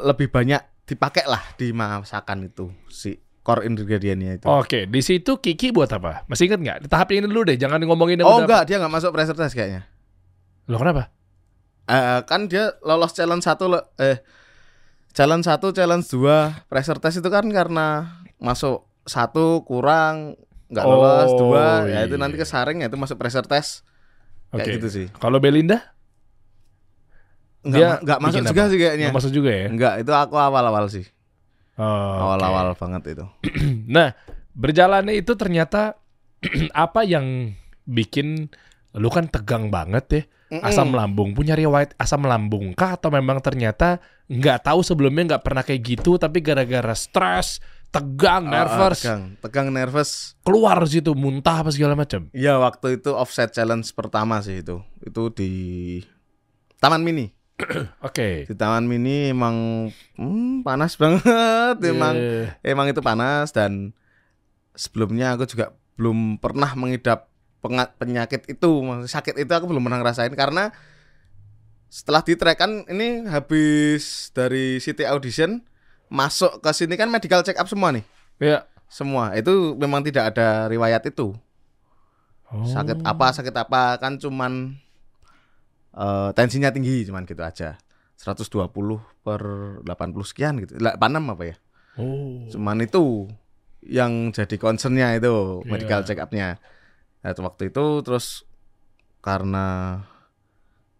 lebih 0.00 0.30
banyak 0.30 0.62
dipakai 0.86 1.26
lah 1.26 1.42
di 1.54 1.70
masakan 1.70 2.46
itu 2.50 2.70
si 2.90 3.18
core 3.42 3.66
ingredientnya 3.66 4.38
itu. 4.38 4.46
Oke, 4.46 4.86
di 4.86 5.00
situ 5.02 5.38
Kiki 5.38 5.70
buat 5.70 5.90
apa? 5.90 6.26
Masih 6.26 6.50
inget 6.50 6.60
nggak? 6.60 6.76
Tahap 6.90 7.08
ini 7.14 7.26
dulu 7.26 7.46
deh, 7.46 7.56
jangan 7.58 7.82
ngomongin 7.82 8.20
yang 8.20 8.28
Oh 8.28 8.38
enggak, 8.42 8.66
dia 8.68 8.76
nggak 8.78 8.92
masuk 8.92 9.10
pressure 9.14 9.38
test 9.38 9.54
kayaknya. 9.54 9.86
Loh 10.70 10.78
kenapa? 10.78 11.10
Eh, 11.84 12.20
kan 12.24 12.46
dia 12.46 12.76
lolos 12.80 13.12
challenge 13.12 13.42
satu 13.42 13.64
lo- 13.66 13.88
eh 13.96 14.20
challenge 15.10 15.44
satu 15.44 15.72
challenge 15.72 16.06
dua 16.08 16.62
pressure 16.66 16.98
test 16.98 17.18
itu 17.18 17.28
kan 17.28 17.42
karena 17.48 18.18
masuk 18.38 18.86
satu 19.02 19.66
kurang 19.66 20.38
nggak 20.70 20.86
lolos 20.86 21.30
Oh, 21.34 21.38
dua 21.50 21.82
ya 21.84 21.98
iya. 21.98 22.06
itu 22.06 22.14
nanti 22.14 22.38
kesaring 22.38 22.78
ya 22.80 22.86
itu 22.86 22.94
masuk 22.94 23.18
pressure 23.18 23.42
test 23.42 23.82
kayak 24.50 24.66
Oke. 24.66 24.76
gitu 24.78 24.88
sih 24.88 25.06
Kalau 25.18 25.42
Belinda? 25.42 25.82
nggak 27.60 27.76
Dia 27.76 27.86
ma- 27.90 28.00
nggak 28.00 28.18
masuk 28.22 28.42
juga 28.46 28.62
apa? 28.62 28.70
sih 28.70 28.78
kayaknya 28.78 29.04
Nggak 29.10 29.16
masuk 29.18 29.32
juga 29.34 29.50
ya? 29.50 29.66
nggak 29.68 29.94
itu 30.00 30.12
aku 30.14 30.34
awal 30.36 30.64
awal 30.64 30.86
sih 30.86 31.06
Oh, 31.74 32.16
awal 32.28 32.40
awal 32.40 32.66
banget 32.76 33.18
itu 33.18 33.24
Nah, 33.96 34.12
berjalannya 34.52 35.16
itu 35.16 35.32
ternyata 35.34 35.96
apa 36.76 37.02
yang 37.02 37.56
bikin 37.82 38.46
lu 38.94 39.08
kan 39.08 39.26
tegang 39.26 39.68
banget 39.68 40.04
ya 40.06 40.22
asam 40.58 40.90
lambung. 40.90 41.30
Punya 41.38 41.54
riwayat 41.54 41.94
asam 41.94 42.26
lambung 42.26 42.74
kah? 42.74 42.98
Atau 42.98 43.14
memang 43.14 43.38
ternyata 43.38 44.02
nggak 44.26 44.66
tahu 44.66 44.82
sebelumnya 44.82 45.34
nggak 45.36 45.44
pernah 45.46 45.62
kayak 45.62 45.82
gitu 45.82 46.18
tapi 46.18 46.42
gara-gara 46.42 46.94
stres 46.98 47.62
tegang 47.90 48.50
ah, 48.50 48.66
nervous. 48.66 49.02
tegang. 49.02 49.22
Tegang 49.38 49.68
nervous. 49.70 50.10
Keluar 50.42 50.78
situ 50.86 51.14
muntah 51.14 51.62
apa 51.62 51.70
segala 51.70 51.94
macam. 51.94 52.26
Iya 52.34 52.58
waktu 52.58 52.98
itu 52.98 53.14
offset 53.14 53.54
challenge 53.54 53.90
pertama 53.94 54.42
sih 54.42 54.62
itu. 54.62 54.82
Itu 55.02 55.30
di 55.30 55.50
Taman 56.82 57.02
Mini. 57.06 57.30
Oke. 58.06 58.50
Di 58.50 58.54
Taman 58.58 58.86
Mini 58.90 59.30
emang 59.30 59.86
hmm, 60.18 60.66
panas 60.66 60.98
banget. 60.98 61.78
Emang 61.82 62.14
Eh, 62.18 62.50
emang 62.66 62.90
itu 62.90 63.02
panas 63.02 63.54
dan 63.54 63.94
sebelumnya 64.74 65.34
aku 65.34 65.46
juga 65.46 65.74
belum 65.98 66.40
pernah 66.40 66.72
mengidap 66.78 67.29
penyakit 67.62 68.48
itu 68.48 68.70
sakit 69.04 69.36
itu 69.36 69.52
aku 69.52 69.68
belum 69.68 69.84
pernah 69.84 70.00
ngerasain 70.00 70.32
karena 70.32 70.72
setelah 71.90 72.22
di 72.24 72.38
track 72.38 72.56
kan 72.56 72.72
ini 72.88 73.26
habis 73.26 74.30
dari 74.32 74.78
city 74.78 75.04
audition 75.04 75.60
masuk 76.08 76.62
ke 76.62 76.70
sini 76.72 76.94
kan 76.94 77.10
medical 77.10 77.42
check 77.42 77.58
up 77.58 77.66
semua 77.66 77.90
nih? 77.92 78.04
Ya 78.40 78.64
semua. 78.90 79.34
Itu 79.36 79.74
memang 79.74 80.02
tidak 80.02 80.34
ada 80.34 80.66
riwayat 80.70 81.04
itu. 81.06 81.34
Oh. 82.50 82.66
sakit 82.66 83.06
apa 83.06 83.30
sakit 83.30 83.54
apa 83.54 83.94
kan 84.02 84.18
cuman 84.18 84.74
eh, 85.94 86.30
tensinya 86.34 86.74
tinggi 86.74 87.06
cuman 87.06 87.22
gitu 87.22 87.42
aja. 87.42 87.78
120 88.18 88.68
per 89.22 89.40
80 89.86 90.30
sekian 90.30 90.58
gitu. 90.58 90.74
86 90.78 91.30
apa 91.30 91.42
ya? 91.46 91.56
Oh. 91.98 92.46
Cuman 92.50 92.82
itu 92.82 93.30
yang 93.86 94.30
jadi 94.34 94.56
concernnya 94.60 95.16
itu 95.16 95.62
medical 95.64 96.02
Iya. 96.02 96.06
check 96.06 96.20
up-nya 96.20 96.60
nah, 97.20 97.32
waktu 97.36 97.72
itu 97.72 97.84
terus 98.04 98.48
karena 99.20 100.00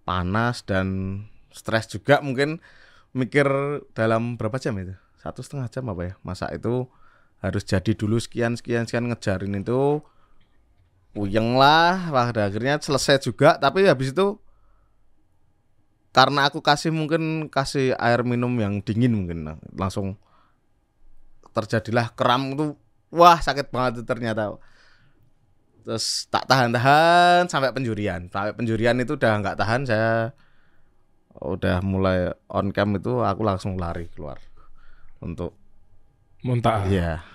panas 0.04 0.66
dan 0.66 1.20
stres 1.54 1.86
juga 1.90 2.20
mungkin 2.20 2.60
mikir 3.16 3.46
dalam 3.94 4.36
berapa 4.38 4.56
jam 4.60 4.76
itu? 4.78 4.94
Satu 5.20 5.44
setengah 5.44 5.68
jam 5.68 5.84
apa 5.90 6.02
ya? 6.02 6.14
Masa 6.24 6.48
itu 6.54 6.88
harus 7.40 7.64
jadi 7.64 7.92
dulu 7.96 8.20
sekian 8.20 8.56
sekian 8.56 8.84
sekian 8.88 9.08
ngejarin 9.10 9.60
itu 9.60 10.00
puyeng 11.12 11.58
lah. 11.58 12.08
Pada 12.08 12.48
akhirnya 12.48 12.80
selesai 12.80 13.20
juga. 13.20 13.58
Tapi 13.60 13.88
habis 13.88 14.12
itu 14.14 14.40
karena 16.10 16.50
aku 16.50 16.58
kasih 16.58 16.90
mungkin 16.90 17.46
kasih 17.46 17.94
air 17.94 18.26
minum 18.26 18.50
yang 18.58 18.82
dingin 18.82 19.14
mungkin 19.14 19.46
nah, 19.46 19.56
langsung 19.76 20.16
terjadilah 21.52 22.14
kram 22.14 22.54
itu. 22.56 22.76
Wah 23.10 23.42
sakit 23.42 23.74
banget 23.74 24.00
itu 24.00 24.04
ternyata 24.06 24.54
terus 25.90 26.30
tak 26.30 26.46
tahan-tahan 26.46 27.50
sampai 27.50 27.74
penjurian. 27.74 28.30
Sampai 28.30 28.54
penjurian 28.54 28.94
itu 29.02 29.18
udah 29.18 29.42
nggak 29.42 29.58
tahan 29.58 29.82
saya 29.82 30.30
udah 31.34 31.82
mulai 31.82 32.30
on 32.46 32.70
cam 32.70 32.94
itu 32.94 33.18
aku 33.26 33.42
langsung 33.42 33.74
lari 33.74 34.06
keluar 34.14 34.38
untuk 35.18 35.58
muntah. 36.46 36.86
Iya. 36.86 37.26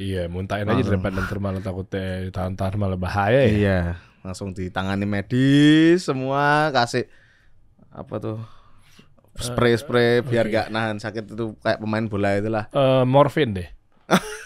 Iya 0.00 0.32
muntahin 0.32 0.64
aja 0.64 0.80
daripada 0.80 1.20
ntar 1.28 1.38
malah 1.44 1.60
takutnya 1.60 2.32
tahan-tahan 2.32 2.80
malah 2.80 2.96
bahaya 2.96 3.44
ya. 3.44 3.52
Iya 3.52 3.78
langsung 4.24 4.56
ditangani 4.56 5.04
medis 5.04 6.08
semua 6.08 6.72
kasih 6.72 7.04
apa 7.92 8.16
tuh 8.16 8.40
spray 9.36 9.76
spray 9.76 10.24
biar 10.24 10.48
oke. 10.48 10.52
nggak 10.56 10.66
nahan 10.72 10.96
sakit 10.96 11.36
itu 11.36 11.52
kayak 11.60 11.84
pemain 11.84 12.08
bola 12.08 12.40
itulah. 12.40 12.64
Eh, 12.72 13.04
morfin 13.04 13.52
deh. 13.52 13.68
Eh, 13.68 13.83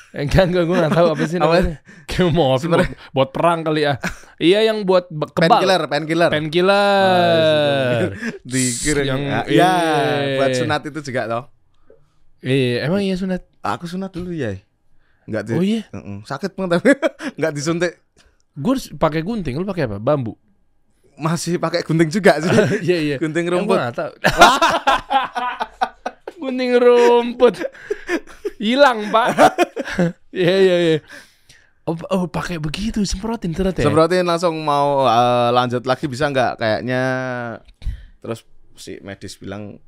Enggak, 0.08 0.44
enggak, 0.48 0.64
gue 0.64 0.76
gak 0.80 0.94
tahu 0.96 1.06
apa 1.12 1.22
sih 1.28 1.36
Apa? 1.36 1.44
namanya. 1.60 1.76
Kayak 2.08 2.30
morfin 2.32 2.70
buat, 2.72 2.88
buat 3.12 3.28
perang 3.30 3.60
kali 3.60 3.84
ya. 3.84 4.00
Iya 4.40 4.72
yang 4.72 4.88
buat 4.88 5.04
kebal. 5.10 5.46
Painkiller 5.52 5.82
painkiller. 5.84 6.30
Painkiller. 6.32 8.02
Dikirim 8.40 9.04
Yang- 9.04 9.24
ya, 9.28 9.44
ya, 9.52 9.74
buat 10.40 10.50
sunat 10.56 10.80
itu 10.88 11.00
juga 11.04 11.22
toh. 11.28 11.44
Iya, 12.40 12.88
emang 12.88 13.04
iya 13.04 13.14
sunat? 13.18 13.42
Aku 13.60 13.84
sunat 13.84 14.14
dulu 14.14 14.32
ya 14.32 14.56
nggak 15.28 15.42
di 15.44 15.50
Oh 15.52 15.60
iya? 15.62 15.84
Sakit 16.24 16.56
banget 16.56 16.80
tapi 16.80 16.96
nggak 17.38 17.52
disuntik. 17.52 18.00
Gue 18.56 18.74
pakai 18.96 19.20
gunting, 19.20 19.54
lu 19.60 19.68
pakai 19.68 19.84
apa? 19.86 20.00
Bambu? 20.00 20.34
Masih 21.20 21.60
pakai 21.60 21.84
gunting 21.84 22.08
juga 22.08 22.40
sih. 22.40 22.48
Iya, 22.88 22.98
iya. 22.98 23.16
Gunting 23.20 23.46
rumput. 23.46 23.76
tahu. 23.92 24.10
gunting 26.38 26.78
rumput 26.78 27.60
Hilang 28.58 29.10
pak 29.10 29.28
Iya, 30.34 30.56
iya, 30.58 30.76
iya 30.78 30.98
Oh, 31.88 31.96
oh 32.12 32.24
pakai 32.28 32.60
begitu 32.60 33.00
semprotin 33.08 33.56
ternyata 33.56 33.80
ya? 33.80 33.88
semprotin 33.88 34.28
langsung 34.28 34.60
mau 34.60 35.08
eh, 35.08 35.50
lanjut 35.56 35.88
lagi 35.88 36.04
bisa 36.04 36.28
nggak 36.28 36.60
kayaknya 36.60 37.02
terus 38.20 38.44
si 38.76 39.00
medis 39.00 39.40
bilang 39.40 39.80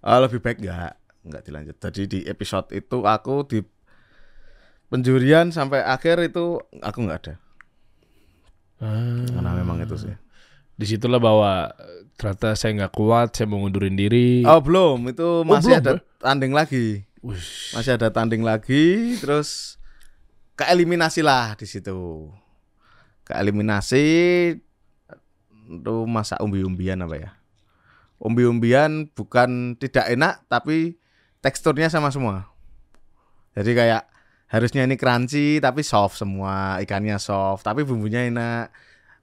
"Ah, 0.00 0.16
lebih 0.16 0.40
baik 0.40 0.64
nggak 0.64 0.96
nggak 1.28 1.42
dilanjut 1.44 1.76
jadi 1.76 2.02
di 2.08 2.20
episode 2.24 2.72
itu 2.72 3.04
aku 3.04 3.44
di 3.44 3.60
penjurian 4.88 5.50
sampai 5.50 5.82
akhir 5.82 6.22
itu 6.30 6.62
aku 6.82 6.98
nggak 7.04 7.18
ada. 7.26 7.34
Ah. 8.78 9.26
Karena 9.26 9.50
memang 9.56 9.82
itu 9.82 9.96
sih. 9.98 10.14
Di 10.76 10.84
situlah 10.84 11.16
bahwa 11.16 11.72
ternyata 12.20 12.52
saya 12.56 12.76
nggak 12.76 12.94
kuat, 12.96 13.32
saya 13.32 13.48
mau 13.48 13.64
ngundurin 13.64 13.96
diri. 13.96 14.44
Oh 14.44 14.60
belum, 14.60 15.08
itu 15.12 15.44
masih 15.44 15.76
belum, 15.76 15.80
ada 15.84 15.92
eh? 15.96 16.00
tanding 16.20 16.52
lagi. 16.52 16.86
Wush. 17.24 17.76
Masih 17.76 17.96
ada 17.96 18.08
tanding 18.12 18.44
lagi, 18.44 19.16
terus 19.20 19.80
keeliminasi 20.56 21.20
lah 21.24 21.56
di 21.56 21.68
situ. 21.68 22.28
Keeliminasi 23.24 24.04
itu 25.66 25.96
masa 26.06 26.38
umbi-umbian 26.40 27.02
apa 27.04 27.16
ya? 27.18 27.30
Umbi-umbian 28.16 29.12
bukan 29.12 29.76
tidak 29.76 30.08
enak, 30.08 30.44
tapi 30.48 30.96
teksturnya 31.44 31.92
sama 31.92 32.08
semua. 32.08 32.48
Jadi 33.52 33.76
kayak 33.76 34.08
harusnya 34.46 34.86
ini 34.86 34.96
crunchy 34.96 35.58
tapi 35.58 35.82
soft 35.84 36.16
semua, 36.16 36.80
ikannya 36.80 37.20
soft, 37.20 37.66
tapi 37.66 37.84
bumbunya 37.84 38.24
enak. 38.24 38.72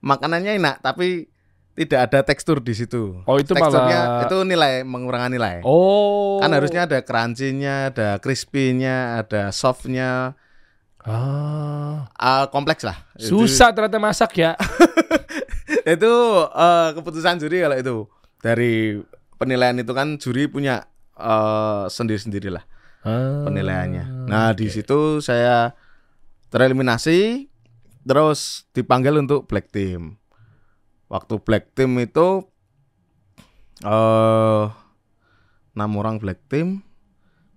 Makanannya 0.04 0.60
enak, 0.60 0.84
tapi 0.84 1.33
tidak 1.74 2.00
ada 2.06 2.20
tekstur 2.24 2.58
di 2.58 2.72
situ. 2.72 3.22
Oh, 3.24 3.36
itu 3.36 3.52
Teksturnya 3.52 4.00
malah- 4.00 4.24
itu 4.24 4.38
nilai 4.44 4.74
mengurangi 4.82 5.30
nilai. 5.32 5.62
Oh. 5.64 6.38
Kan 6.38 6.52
harusnya 6.52 6.86
ada 6.86 7.00
crunchy-nya, 7.00 7.90
ada 7.90 8.18
crispy-nya, 8.18 8.98
ada 9.20 9.50
soft-nya, 9.50 10.38
Ah. 11.04 12.08
Ah, 12.14 12.48
kompleks 12.48 12.80
lah. 12.82 12.96
Itu- 13.14 13.44
Susah 13.44 13.72
ternyata 13.72 14.00
masak 14.00 14.32
ya. 14.36 14.56
Itu, 15.86 16.14
eh, 16.48 16.90
keputusan 16.94 17.36
juri 17.38 17.60
kalau 17.60 17.76
itu 17.76 17.96
dari 18.40 19.04
penilaian 19.36 19.76
itu 19.76 19.92
kan 19.92 20.16
juri 20.16 20.48
punya 20.48 20.88
eh, 21.14 21.84
sendiri-sendiri 21.88 22.48
lah 22.50 22.64
Ah. 23.04 23.44
penilaiannya. 23.44 24.26
Nah 24.26 24.56
di 24.56 24.72
situ 24.72 25.20
saya 25.20 25.76
tereliminasi, 26.48 27.52
terus 28.02 28.64
dipanggil 28.72 29.18
untuk 29.18 29.44
black 29.44 29.70
team. 29.70 30.16
Waktu 31.14 31.38
black 31.46 31.78
team 31.78 32.02
itu 32.02 32.42
eh 33.86 34.66
enam 35.74 35.92
orang 36.02 36.18
black 36.18 36.42
team 36.50 36.82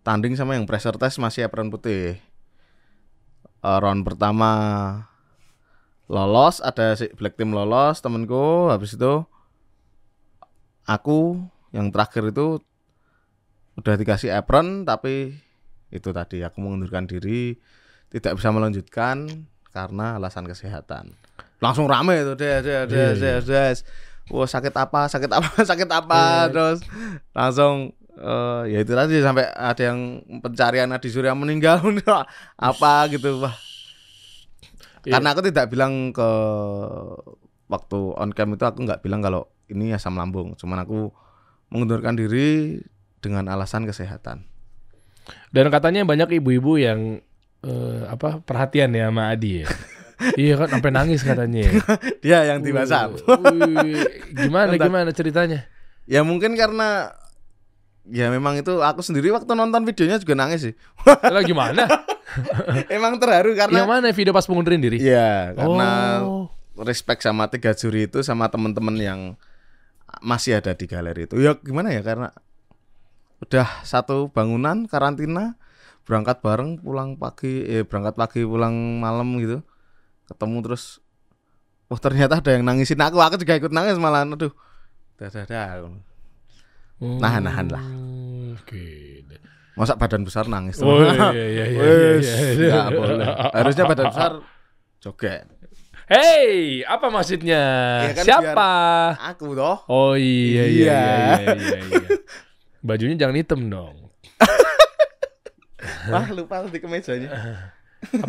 tanding 0.04 0.36
sama 0.36 0.60
yang 0.60 0.68
pressure 0.68 1.00
test 1.00 1.16
masih 1.16 1.48
apron 1.48 1.72
putih. 1.72 2.20
Eh, 3.64 3.78
round 3.80 4.04
pertama 4.04 4.52
lolos, 6.06 6.60
ada 6.60 6.94
si 6.94 7.08
black 7.16 7.40
team 7.40 7.56
lolos 7.56 8.04
temenku, 8.04 8.68
habis 8.68 8.94
itu 8.94 9.24
aku 10.86 11.40
yang 11.74 11.90
terakhir 11.90 12.30
itu 12.30 12.62
udah 13.76 13.94
dikasih 13.98 14.32
apron 14.32 14.88
tapi 14.88 15.36
itu 15.92 16.08
tadi 16.14 16.40
aku 16.40 16.62
mengundurkan 16.64 17.04
diri 17.04 17.60
tidak 18.08 18.40
bisa 18.40 18.48
melanjutkan 18.48 19.44
karena 19.74 20.16
alasan 20.16 20.48
kesehatan 20.48 21.12
langsung 21.58 21.88
rame 21.88 22.20
itu 22.20 22.32
des 22.36 22.60
des 22.60 22.84
des 22.86 23.10
des, 23.16 23.38
des. 23.42 23.76
Wah 24.26 24.44
sakit 24.44 24.74
apa 24.74 25.06
sakit 25.06 25.30
apa 25.30 25.50
sakit 25.70 25.88
apa 25.88 26.50
terus 26.50 26.82
langsung 27.30 27.94
eh, 28.18 28.62
ya 28.74 28.78
itu 28.82 28.92
tadi 28.92 29.22
sampai 29.22 29.46
ada 29.54 29.82
yang 29.94 30.18
pencarian 30.42 30.90
Adi 30.90 31.08
Surya 31.08 31.32
meninggal 31.38 31.78
apa 32.58 33.06
gitu 33.08 33.40
wah 33.40 33.54
Iya. 35.06 35.22
karena 35.22 35.38
aku 35.38 35.42
tidak 35.46 35.70
bilang 35.70 36.10
ke 36.10 36.30
waktu 37.70 37.98
on 38.18 38.34
cam 38.34 38.58
itu 38.58 38.64
aku 38.66 38.82
nggak 38.82 39.06
bilang 39.06 39.22
kalau 39.22 39.46
ini 39.70 39.94
asam 39.94 40.18
lambung 40.18 40.58
cuman 40.58 40.82
aku 40.82 41.14
mengundurkan 41.70 42.18
diri 42.18 42.82
dengan 43.22 43.46
alasan 43.46 43.86
kesehatan 43.86 44.50
Dan 45.50 45.74
katanya 45.74 46.06
banyak 46.06 46.38
ibu-ibu 46.42 46.78
yang 46.78 47.18
eh, 47.62 48.02
apa 48.06 48.42
perhatian 48.46 48.94
ya 48.94 49.10
sama 49.10 49.34
Adi 49.34 49.62
ya. 49.62 49.66
iya 50.34 50.56
kan 50.56 50.68
sampai 50.72 50.90
nangis 50.90 51.20
katanya. 51.20 51.60
ya. 51.68 51.72
dia 52.24 52.38
yang 52.54 52.60
di 52.60 52.72
WhatsApp 52.72 53.20
Wih, 53.20 54.00
gimana 54.32 54.72
Bentar. 54.72 54.86
gimana 54.88 55.10
ceritanya? 55.12 55.68
ya 56.06 56.22
mungkin 56.22 56.54
karena 56.54 57.12
ya 58.06 58.30
memang 58.30 58.56
itu 58.56 58.78
aku 58.78 59.02
sendiri 59.02 59.34
waktu 59.34 59.50
nonton 59.52 59.82
videonya 59.82 60.22
juga 60.22 60.38
nangis 60.38 60.70
sih 60.70 60.74
Lah 61.04 61.42
gimana? 61.42 61.84
emang 62.96 63.18
terharu 63.18 63.52
Yang 63.52 63.60
karena 63.60 63.80
mana 63.84 64.06
video 64.10 64.30
pas 64.30 64.46
pengundurin 64.46 64.78
diri? 64.78 65.02
Iya, 65.02 65.52
karena 65.52 66.22
Oh. 66.22 66.46
respect 66.78 67.24
sama 67.24 67.48
tiga 67.48 67.72
juri 67.72 68.06
itu 68.06 68.20
sama 68.20 68.46
teman-teman 68.46 68.94
yang 68.96 69.20
masih 70.20 70.60
ada 70.60 70.72
di 70.72 70.84
galeri 70.84 71.24
itu. 71.24 71.40
Ya 71.40 71.56
gimana 71.56 71.90
ya 71.90 72.00
karena 72.00 72.30
udah 73.40 73.68
satu 73.82 74.28
bangunan 74.32 74.88
karantina 74.88 75.56
berangkat 76.04 76.40
bareng 76.40 76.80
pulang 76.80 77.16
pagi 77.16 77.64
eh 77.64 77.82
berangkat 77.82 78.14
pagi 78.14 78.40
pulang 78.44 78.72
malam 79.00 79.40
gitu. 79.40 79.60
Ketemu 80.26 80.58
terus 80.62 80.98
Wah 81.86 82.02
ternyata 82.02 82.42
ada 82.42 82.50
yang 82.50 82.66
nangisin 82.66 82.98
aku, 82.98 83.22
aku 83.22 83.38
juga 83.38 83.54
ikut 83.54 83.70
nangis 83.70 83.94
malah, 83.94 84.26
aduh, 84.26 84.50
dah 85.22 85.30
dah 85.30 85.44
dah. 85.46 85.86
Nahan-nahan 86.98 87.66
lah. 87.70 87.78
Hmm, 87.78 88.58
Oke. 88.58 89.22
Masa 89.78 89.94
badan 89.94 90.26
besar 90.26 90.50
nangis? 90.50 90.82
Oh, 90.82 90.98
iya, 90.98 91.30
iya, 91.30 91.46
iya, 91.46 91.64
Wes, 91.78 92.26
iya, 92.26 92.36
iya. 92.58 92.72
nggak 92.74 92.90
boleh. 92.90 93.26
Harusnya 93.54 93.84
badan 93.86 94.04
besar 94.10 94.32
joget. 94.98 95.46
Hey, 96.10 96.82
apa 96.82 97.06
maksudnya? 97.06 97.62
Ya 98.08 98.12
kan 98.18 98.24
Siapa? 98.24 98.70
Aku 99.36 99.54
toh. 99.54 99.78
Oh 99.86 100.14
iya 100.18 100.64
iya 100.66 100.70
Iya. 100.70 100.96
iya 100.96 101.54
iya 101.54 101.54
iya. 101.54 101.78
iya. 102.02 102.08
Bajunya 102.82 103.14
jangan 103.14 103.36
hitam 103.38 103.60
dong. 103.70 104.10
Wah 106.14 106.26
lupa 106.34 106.66
di 106.66 106.78
kemejanya. 106.82 107.30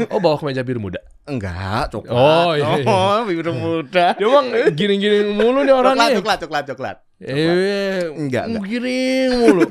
Oh 0.07 0.19
bawa 0.19 0.35
kemeja 0.35 0.61
biru 0.61 0.79
muda. 0.79 0.99
Enggak, 1.23 1.91
coklat. 1.91 2.15
Oh, 2.15 2.51
iya, 2.55 2.79
iya. 2.79 2.87
Oh, 2.87 3.19
biru 3.23 3.51
muda. 3.51 4.05
Dia 4.19 4.27
bang 4.27 4.47
gini-gini 4.71 5.27
mulu 5.27 5.61
nih 5.61 5.71
orang 5.71 5.93
Coklat, 5.93 6.07
nih. 6.07 6.17
coklat, 6.21 6.37
coklat, 6.39 6.63
coklat. 6.71 6.97
Eh, 7.17 8.07
Enggak, 8.13 8.43
enggak. 8.47 8.63
Giring 8.63 9.31
mulu. 9.41 9.65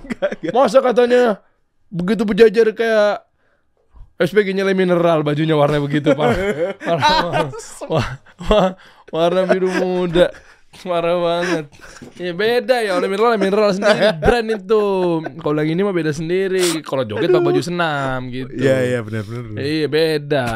Masa 0.53 0.79
katanya 0.81 1.41
begitu 1.89 2.27
berjajar 2.27 2.67
kayak 2.71 3.25
SPG 4.17 4.53
nyala 4.53 4.73
mineral 4.73 5.21
bajunya 5.21 5.53
warna 5.53 5.77
begitu 5.77 6.13
pak. 6.13 6.29
Warna, 6.89 7.53
wah, 7.89 8.09
warna 9.13 9.45
biru 9.45 9.69
muda. 9.69 10.33
Parah 10.83 11.17
banget. 11.17 11.65
Ya 12.21 12.33
beda 12.33 12.77
ya, 12.85 12.99
warna 12.99 13.09
mineral 13.09 13.39
mineral 13.39 13.71
sendiri 13.73 14.13
brand 14.25 14.49
itu. 14.51 14.85
Kalau 15.41 15.59
yang 15.63 15.71
ini 15.73 15.81
mah 15.81 15.95
beda 15.95 16.13
sendiri. 16.13 16.85
Kalau 16.85 17.07
joget 17.07 17.33
pakai 17.33 17.47
baju 17.47 17.63
senam 17.63 18.29
gitu. 18.29 18.53
Iya, 18.53 18.77
iya, 18.85 18.99
benar 19.01 19.23
benar. 19.25 19.57
Iya 19.57 19.87
beda. 19.89 20.47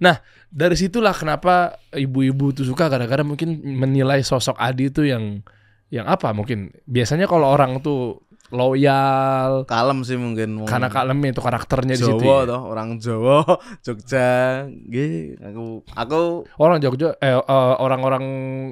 Nah 0.00 0.16
dari 0.46 0.76
situlah 0.78 1.12
kenapa 1.12 1.76
ibu-ibu 1.92 2.54
tuh 2.54 2.64
suka 2.64 2.88
kadang-kadang 2.88 3.28
mungkin 3.28 3.60
menilai 3.60 4.24
sosok 4.24 4.56
Adi 4.56 4.88
itu 4.88 5.04
yang 5.04 5.44
yang 5.92 6.08
apa 6.08 6.32
mungkin 6.32 6.72
biasanya 6.88 7.28
kalau 7.28 7.46
orang 7.46 7.78
tuh 7.78 8.26
loyal 8.50 9.66
Kalem 9.66 10.06
sih 10.06 10.14
mungkin. 10.14 10.62
karena 10.66 10.86
kalemnya 10.86 11.34
itu 11.34 11.42
karakternya 11.42 11.94
di 11.98 12.04
situ. 12.06 12.22
Jawa 12.22 12.46
ya. 12.46 12.50
toh, 12.50 12.60
orang 12.70 12.88
Jawa, 13.02 13.38
Jogja. 13.86 14.30
Nggih, 14.70 15.34
aku 15.42 15.64
aku 15.90 16.20
Orang 16.58 16.78
Jogja 16.78 17.18
eh 17.18 17.34
eh, 17.34 17.74
orang-orang 17.82 18.24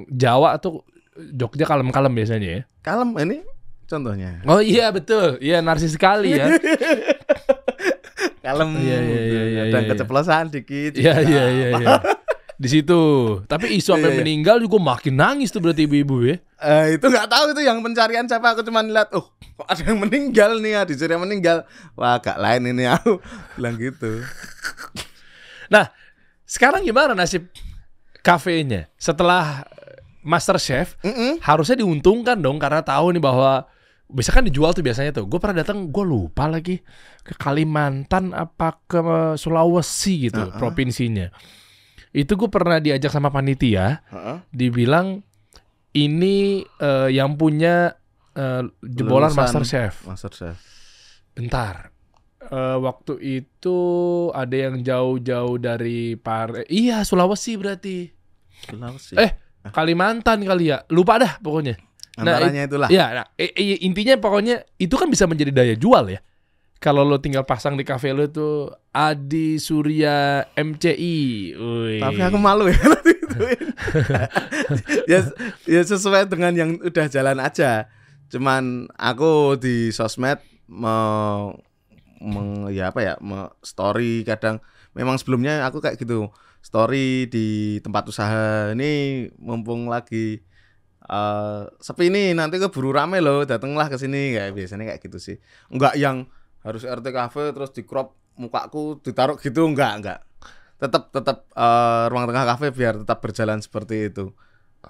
Jawa 0.09 0.55
tuh 0.63 0.83
Jogja 1.15 1.63
kalem-kalem 1.63 2.11
biasanya 2.11 2.49
ya. 2.49 2.61
kalem 2.79 3.15
ini 3.17 3.39
contohnya. 3.85 4.43
Oh 4.43 4.59
iya 4.59 4.91
betul. 4.91 5.39
Iya 5.39 5.61
narsis 5.61 5.93
sekali 5.93 6.35
ya. 6.35 6.49
Kalem. 8.45 8.77
Iya, 8.77 8.97
iya, 9.01 9.21
iya, 9.21 9.43
iya, 9.45 9.63
Dan 9.73 9.81
iya. 9.85 9.89
keceplosan 9.89 10.53
dikit. 10.53 10.93
Iya 10.93 11.13
iya 11.21 11.43
iya 11.49 11.67
iya. 11.77 11.87
Di 12.55 12.69
situ. 12.69 13.01
Tapi 13.45 13.73
isu 13.73 13.93
sampai 13.93 14.09
Iya, 14.09 14.13
iya. 14.13 14.19
meninggal 14.21 14.57
juga 14.59 14.77
makin 14.77 15.17
nangis 15.17 15.49
tuh 15.49 15.59
berarti 15.59 15.89
ibu-ibu 15.89 16.23
ya. 16.23 16.37
Eh, 16.61 16.95
itu 16.95 17.05
nggak 17.05 17.27
tahu 17.27 17.45
itu 17.51 17.61
yang 17.61 17.81
pencarian 17.81 18.25
siapa 18.25 18.53
aku 18.53 18.61
cuma 18.61 18.79
lihat 18.81 19.11
oh 19.13 19.27
kok 19.55 19.67
ada 19.67 19.81
yang 19.81 19.99
meninggal 19.99 20.59
nih 20.59 20.71
ya 20.71 20.81
dicari 20.83 21.11
yang 21.13 21.23
meninggal 21.23 21.57
wah 21.93 22.15
agak 22.15 22.35
lain 22.37 22.69
ini 22.69 22.87
aku 22.87 23.19
bilang 23.55 23.75
gitu 23.75 24.23
Nah, 25.67 25.89
sekarang 26.43 26.83
gimana 26.83 27.11
nasib 27.11 27.49
kafenya? 28.21 28.87
Setelah 28.95 29.65
Master 30.25 30.57
Chef, 30.57 30.97
Mm-mm. 31.05 31.37
harusnya 31.45 31.85
diuntungkan 31.85 32.41
dong 32.41 32.57
karena 32.57 32.81
tahu 32.81 33.13
nih 33.13 33.21
bahwa 33.21 33.69
bisa 34.09 34.33
kan 34.33 34.41
dijual 34.41 34.73
tuh 34.73 34.81
biasanya 34.81 35.13
tuh. 35.13 35.29
Gue 35.29 35.37
pernah 35.37 35.61
datang, 35.61 35.93
gue 35.93 36.05
lupa 36.05 36.49
lagi 36.49 36.81
ke 37.21 37.37
Kalimantan 37.37 38.33
apa 38.33 38.81
ke 38.89 39.01
Sulawesi 39.37 40.29
gitu 40.29 40.49
provinsinya. 40.57 41.29
Itu 42.09 42.33
gue 42.39 42.49
pernah 42.49 42.81
diajak 42.81 43.13
sama 43.13 43.29
panitia, 43.29 44.01
Heeh. 44.09 44.37
dibilang 44.49 45.21
ini 45.93 46.65
eh, 46.65 47.09
yang 47.13 47.37
punya 47.37 47.93
eh, 48.33 48.63
jebolan 48.81 49.29
Lulusan 49.29 49.41
Master 49.45 49.63
Chef. 49.63 49.93
Master 50.09 50.31
Chef 50.33 50.57
Bentar. 51.35 51.91
Eh, 52.45 52.77
waktu 52.77 53.17
itu 53.41 53.79
ada 54.31 54.55
yang 54.55 54.85
jauh-jauh 54.85 55.57
dari 55.57 56.13
Pare. 56.15 56.63
Iya, 56.69 57.01
Sulawesi 57.01 57.57
berarti. 57.57 58.05
Sulawesi. 58.69 59.17
Eh, 59.17 59.44
Kalimantan 59.69 60.41
kali 60.41 60.69
ya. 60.69 60.81
Lupa 60.87 61.17
dah 61.17 61.39
pokoknya. 61.39 61.75
antaranya 62.15 62.63
it- 62.63 62.71
itulah 62.71 62.87
Iya, 62.87 63.05
nah, 63.11 63.25
intinya 63.81 64.15
pokoknya 64.15 64.63
itu 64.77 64.95
kan 64.95 65.07
bisa 65.07 65.25
menjadi 65.25 65.51
daya 65.51 65.75
jual 65.75 66.05
ya. 66.09 66.19
kalau 66.75 67.01
lo 67.01 67.17
tinggal 67.17 67.41
pasang 67.43 67.73
di 67.73 67.81
kafe 67.81 68.11
lo 68.11 68.27
tuh 68.27 68.67
Adi 68.89 69.57
Surya 69.57 70.43
MCI. 70.53 71.17
Wih. 71.51 71.97
Tapi 71.97 72.19
aku 72.21 72.37
malu 72.37 72.69
ya 72.69 72.77
ya, 75.09 75.19
ya 75.65 75.81
sesuai 75.81 76.27
dengan 76.27 76.51
yang 76.53 76.69
udah 76.77 77.05
jalan 77.07 77.39
aja. 77.39 77.87
Cuman 78.29 78.85
aku 78.91 79.55
di 79.55 79.89
sosmed 79.89 80.37
mau 80.65 81.53
meng, 82.17 82.69
ya 82.69 82.89
apa 82.89 82.99
ya, 83.01 83.13
me, 83.19 83.49
story 83.59 84.23
kadang 84.23 84.59
memang 84.93 85.15
sebelumnya 85.15 85.63
aku 85.63 85.79
kayak 85.79 85.97
gitu. 85.97 86.29
Story 86.65 87.29
di 87.29 87.77
tempat 87.77 88.09
usaha 88.09 88.73
ini 88.73 89.29
mumpung 89.37 89.85
lagi 89.85 90.41
eh 91.05 91.61
sepi 91.77 92.09
nih. 92.09 92.33
Nanti 92.33 92.57
keburu 92.57 92.89
rame 92.89 93.21
loh 93.21 93.45
datanglah 93.45 93.85
ke 93.85 94.01
sini. 94.01 94.33
Kayak 94.33 94.57
biasanya 94.57 94.83
kayak 94.89 95.01
gitu 95.05 95.17
sih. 95.21 95.37
Enggak 95.69 95.93
yang 96.01 96.25
harus 96.65 96.81
RT 96.81 97.05
cafe 97.13 97.53
terus 97.53 97.69
di 97.69 97.85
crop 97.85 98.17
mukaku 98.41 98.97
ditaruh 99.05 99.37
gitu 99.37 99.69
enggak 99.69 99.91
enggak. 100.01 100.19
Tetap 100.81 101.13
tetap 101.13 101.45
eh, 101.53 102.05
ruang 102.09 102.25
tengah 102.25 102.45
kafe 102.49 102.73
biar 102.73 103.05
tetap 103.05 103.21
berjalan 103.21 103.61
seperti 103.61 104.09
itu. 104.09 104.33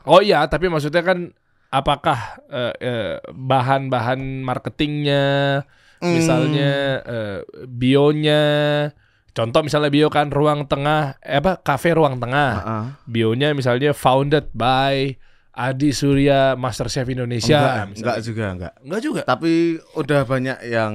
Oh 0.07 0.23
iya, 0.23 0.47
tapi 0.47 0.71
maksudnya 0.71 1.03
kan 1.03 1.35
apakah 1.67 2.39
eh, 2.47 2.73
eh, 2.79 3.13
bahan-bahan 3.35 4.47
marketingnya, 4.47 5.23
Hmm. 5.99 6.11
misalnya 6.15 6.71
eh, 7.03 7.39
bionya, 7.67 8.43
contoh 9.35 9.61
misalnya 9.61 9.91
bio 9.91 10.07
kan 10.07 10.27
ruang 10.27 10.63
tengah, 10.63 11.19
eh, 11.19 11.37
apa 11.37 11.59
kafe 11.59 11.91
ruang 11.91 12.15
tengah, 12.15 12.51
Heeh. 12.55 12.83
bionya 13.05 13.51
misalnya 13.51 13.91
founded 13.91 14.47
by 14.49 15.11
Adi 15.51 15.91
Surya 15.91 16.55
Master 16.55 16.87
Chef 16.87 17.03
Indonesia, 17.05 17.83
enggak, 17.85 17.95
enggak 17.95 18.17
juga 18.21 18.45
enggak 18.49 18.73
Enggak 18.81 19.01
juga. 19.01 19.21
tapi 19.23 19.51
udah 19.93 20.21
banyak 20.23 20.57
yang 20.65 20.93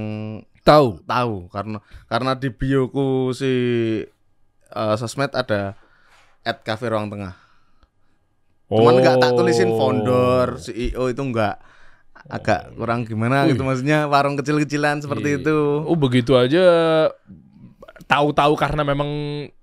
Tahu. 0.61 1.01
tahu 1.03 1.49
karena 1.49 1.77
karena 2.05 2.31
di 2.33 2.49
bioku 2.49 3.29
si 3.31 3.53
eh, 4.67 4.95
sosmed 4.95 5.29
ada 5.31 5.73
at 6.41 6.61
cafe 6.61 6.85
ruang 6.87 7.09
tengah 7.09 7.33
cuman 8.67 8.93
enggak 8.95 9.17
tak 9.17 9.33
tulisin 9.33 9.69
founder 9.71 10.55
CEO 10.55 11.09
itu 11.09 11.19
enggak 11.19 11.57
agak 12.23 12.71
kurang 12.73 13.01
gimana 13.03 13.43
Wih. 13.43 13.51
gitu 13.51 13.61
maksudnya 13.61 14.05
warung 14.05 14.37
kecil-kecilan 14.37 15.01
seperti 15.01 15.27
Iya. 15.31 15.41
itu 15.41 15.57
Oh 15.83 15.93
begitu 15.95 16.33
aja 16.33 16.65
tahu-tahu 18.11 18.53
karena 18.53 18.83
memang 18.83 19.07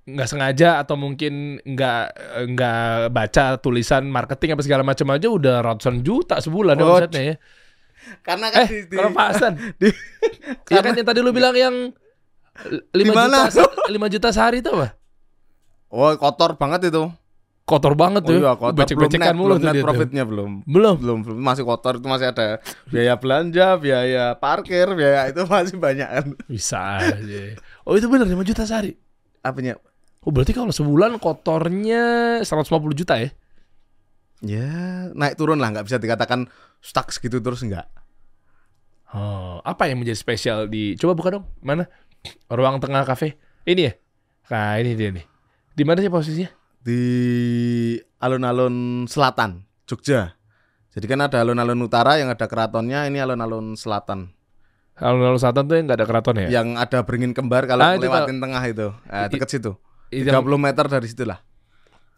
nggak 0.03 0.24
sengaja 0.24 0.80
atau 0.80 0.96
mungkin 0.96 1.61
nggak 1.61 2.03
nggak 2.49 2.80
baca 3.12 3.61
tulisan 3.61 4.09
marketing 4.09 4.57
apa 4.57 4.64
segala 4.64 4.80
macam 4.80 5.05
aja 5.12 5.28
udah 5.28 5.61
ratusan 5.61 6.01
juta 6.01 6.40
sebulan 6.40 6.74
ya 6.74 6.82
Oh, 6.82 6.96
omsetnya 6.96 7.22
ya. 7.22 7.36
karena 8.24 8.46
kan 8.49 8.64
Eh, 8.64 8.68
di, 8.72 8.78
di- 8.88 8.96
kalau 8.96 9.12
Pasan. 9.12 9.53
di- 9.80 9.92
Iya 10.66 10.80
kan 10.80 10.96
yang 10.96 11.05
tadi 11.05 11.20
lu 11.20 11.28
bilang 11.28 11.53
yang 11.53 11.92
5 12.59 12.72
Di 12.90 13.05
mana? 13.07 13.46
juta 13.46 13.68
5 13.84 14.09
juta 14.11 14.28
sehari 14.32 14.59
itu 14.59 14.72
apa? 14.72 14.96
oh 15.88 16.16
kotor 16.16 16.57
banget 16.57 16.88
itu 16.88 17.05
Kotor 17.62 17.92
banget 17.92 18.24
oh 18.24 18.32
tuh. 18.32 18.40
iya 18.40 18.53
kotor 18.57 18.72
belum 18.72 18.80
Becek-becekan 18.80 19.28
net, 19.28 19.36
mulu 19.36 19.55
belum 19.55 19.64
net 19.68 19.84
profitnya 19.84 20.24
belum 20.24 20.51
Belum. 20.64 20.96
belum 20.96 21.18
belum 21.20 21.36
masih 21.38 21.62
kotor 21.62 22.01
itu 22.01 22.09
masih 22.09 22.32
ada 22.32 22.64
biaya 22.88 23.12
belanja 23.14 23.76
biaya 23.76 24.32
parkir 24.34 24.88
biaya 24.90 25.28
itu 25.28 25.44
masih 25.44 25.76
banyak 25.76 26.09
kan 26.09 26.26
Bisa 26.44 26.80
aja. 26.96 27.61
Oh 27.89 27.97
itu 27.97 28.05
benar 28.07 28.28
5 28.28 28.36
juta 28.45 28.68
sehari. 28.68 28.93
apanya 29.41 29.80
Oh 30.26 30.34
berarti 30.34 30.53
kalau 30.53 30.68
sebulan 30.68 31.16
kotornya 31.16 32.39
150 32.45 32.68
juta 32.93 33.16
ya? 33.16 33.30
ya 34.39 34.70
naik 35.18 35.34
turun 35.34 35.59
lah 35.59 35.72
nggak 35.72 35.86
bisa 35.89 35.99
dikatakan 35.99 36.47
stuck 36.78 37.11
segitu 37.11 37.43
terus 37.43 37.64
enggak 37.64 37.91
Oh, 39.09 39.64
apa 39.64 39.89
yang 39.89 40.05
menjadi 40.05 40.20
spesial 40.20 40.68
di 40.68 40.93
coba 41.01 41.16
buka 41.16 41.32
dong. 41.32 41.49
Mana? 41.64 41.89
Ruang 42.53 42.76
tengah 42.76 43.09
kafe. 43.09 43.41
Ini 43.64 43.80
ya? 43.89 43.93
Nah, 44.53 44.76
ini 44.84 44.93
dia 44.93 45.09
nih. 45.09 45.24
Di 45.72 45.80
mana 45.80 46.05
sih 46.05 46.12
posisinya? 46.12 46.53
di 46.89 47.03
alun-alun 48.22 49.05
selatan 49.05 49.68
Jogja. 49.84 50.32
Jadi 50.89 51.05
kan 51.05 51.20
ada 51.20 51.45
alun-alun 51.45 51.84
utara 51.84 52.16
yang 52.16 52.32
ada 52.32 52.49
keratonnya, 52.49 53.05
ini 53.07 53.20
alun-alun 53.20 53.76
selatan 53.76 54.32
Alun-alun 54.99 55.38
selatan 55.38 55.64
tuh 55.64 55.74
yang 55.74 55.84
nggak 55.86 55.99
ada 55.99 56.07
keraton 56.07 56.36
ya? 56.36 56.49
yang 56.53 56.68
ada 56.74 56.99
beringin 57.03 57.30
kembar 57.30 57.64
kalau 57.64 57.82
Ah, 57.82 57.94
itu 57.94 58.05
lewatin 58.05 58.38
tengah 58.38 58.62
itu, 58.62 58.88
eh, 59.07 59.26
deket 59.28 59.49
situ. 59.49 59.72
Itu 60.09 60.26
30 60.26 60.34
yang, 60.51 60.59
meter 60.59 60.84
dari 60.84 61.07
situ 61.07 61.22
lah. 61.22 61.38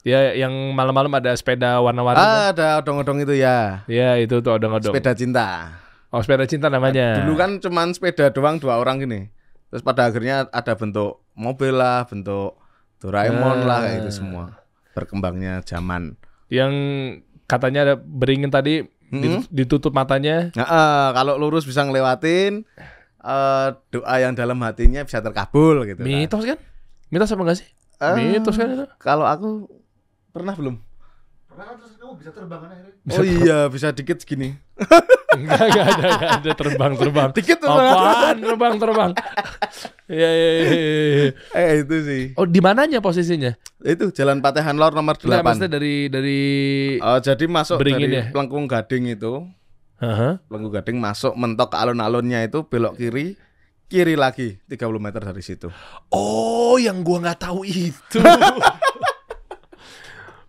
ya 0.00 0.32
yang 0.32 0.72
malam-malam 0.72 1.12
ada 1.12 1.28
sepeda 1.34 1.76
warna-warni. 1.78 2.16
kan? 2.16 2.24
Ah, 2.24 2.46
ada 2.50 2.68
odong-odong 2.80 3.20
itu 3.20 3.36
ya. 3.36 3.84
Ya, 3.84 4.16
itu 4.16 4.40
tuh 4.40 4.56
odong-odong. 4.56 4.90
Sepeda 4.90 5.12
cinta. 5.12 5.76
Oh, 6.08 6.18
sepeda 6.18 6.42
cinta 6.42 6.66
namanya. 6.66 7.20
Dulu 7.20 7.36
kan 7.36 7.50
cuman 7.58 7.92
sepeda 7.92 8.32
doang 8.32 8.56
dua 8.56 8.80
orang 8.80 8.98
gini. 8.98 9.28
Terus 9.68 9.84
pada 9.84 10.08
akhirnya 10.08 10.48
ada 10.48 10.72
bentuk 10.74 11.20
mobil 11.32 11.70
lah, 11.70 12.02
bentuk 12.02 12.56
Doraemon 12.98 13.64
lah 13.64 13.80
kayak 13.82 14.02
Ah. 14.02 14.10
semua. 14.10 14.44
Berkembangnya 14.90 15.60
zaman. 15.62 16.16
yang 16.48 16.72
katanya 17.46 17.80
ada 17.84 17.94
beringin 17.94 18.50
tadi 18.50 18.82
Hmm? 19.10 19.20
ditut- 19.20 19.50
ditutup 19.50 19.90
matanya. 19.90 20.54
Nah, 20.54 20.64
eh, 20.64 21.08
kalau 21.12 21.34
lurus 21.34 21.66
bisa 21.66 21.82
ngelewatin 21.82 22.62
eh, 23.20 23.68
doa 23.90 24.14
yang 24.16 24.32
dalam 24.32 24.56
hatinya 24.62 25.02
bisa 25.02 25.18
terkabul 25.18 25.82
gitu. 25.84 25.98
kan. 25.98 26.06
Mitos 26.06 26.42
kan? 26.42 26.58
Mitos 27.10 27.28
apa 27.28 27.42
enggak 27.42 27.58
sih? 27.58 27.68
Eh, 27.98 28.14
Mitos 28.32 28.54
kan 28.54 28.68
itu? 28.70 28.86
Kalau 28.96 29.26
aku 29.26 29.66
pernah 30.30 30.54
belum? 30.54 30.78
Pernah 31.44 31.64
kan 31.66 31.76
terus 31.76 31.99
kamu 32.10 32.26
bisa 32.26 32.34
terbang 32.34 32.58
kan 32.58 32.70
akhirnya? 32.74 33.14
oh 33.14 33.22
iya, 33.22 33.58
bisa 33.70 33.86
dikit 33.94 34.18
segini. 34.18 34.50
Enggak, 35.30 35.62
enggak 35.62 35.86
ada, 35.94 36.02
enggak 36.10 36.32
ada 36.42 36.52
terbang, 36.58 36.92
terbang. 36.98 37.28
Dikit 37.30 37.62
tuh. 37.62 37.70
Apaan 37.70 38.36
terbang, 38.42 38.74
terbang? 38.82 39.10
Iya, 40.10 40.30
iya, 40.34 40.50
iya, 40.50 40.66
iya. 40.66 41.30
Eh 41.54 41.86
itu 41.86 41.96
sih. 42.02 42.22
Oh, 42.34 42.50
di 42.50 42.58
mananya 42.58 42.98
posisinya? 42.98 43.54
Itu 43.78 44.10
Jalan 44.10 44.42
Patehan 44.42 44.74
Lor 44.74 44.90
nomor 44.90 45.14
Enggak, 45.22 45.38
8. 45.38 45.46
maksudnya 45.46 45.70
dari 45.78 46.10
dari 46.10 46.40
Oh, 46.98 47.22
jadi 47.22 47.46
masuk 47.46 47.78
Beringin 47.78 48.10
dari 48.10 48.18
ya? 48.18 48.24
Pelengkung 48.34 48.66
Gading 48.66 49.14
itu. 49.14 49.46
Pelengkung 50.50 50.74
Gading 50.74 50.98
masuk 50.98 51.38
mentok 51.38 51.70
ke 51.70 51.76
alun-alunnya 51.78 52.42
itu 52.42 52.66
belok 52.66 52.98
kiri, 52.98 53.38
kiri 53.86 54.18
lagi 54.18 54.58
30 54.66 54.82
meter 54.98 55.22
dari 55.22 55.42
situ. 55.46 55.70
Oh, 56.10 56.74
yang 56.74 57.06
gua 57.06 57.22
nggak 57.30 57.38
tahu 57.46 57.62
itu. 57.62 58.18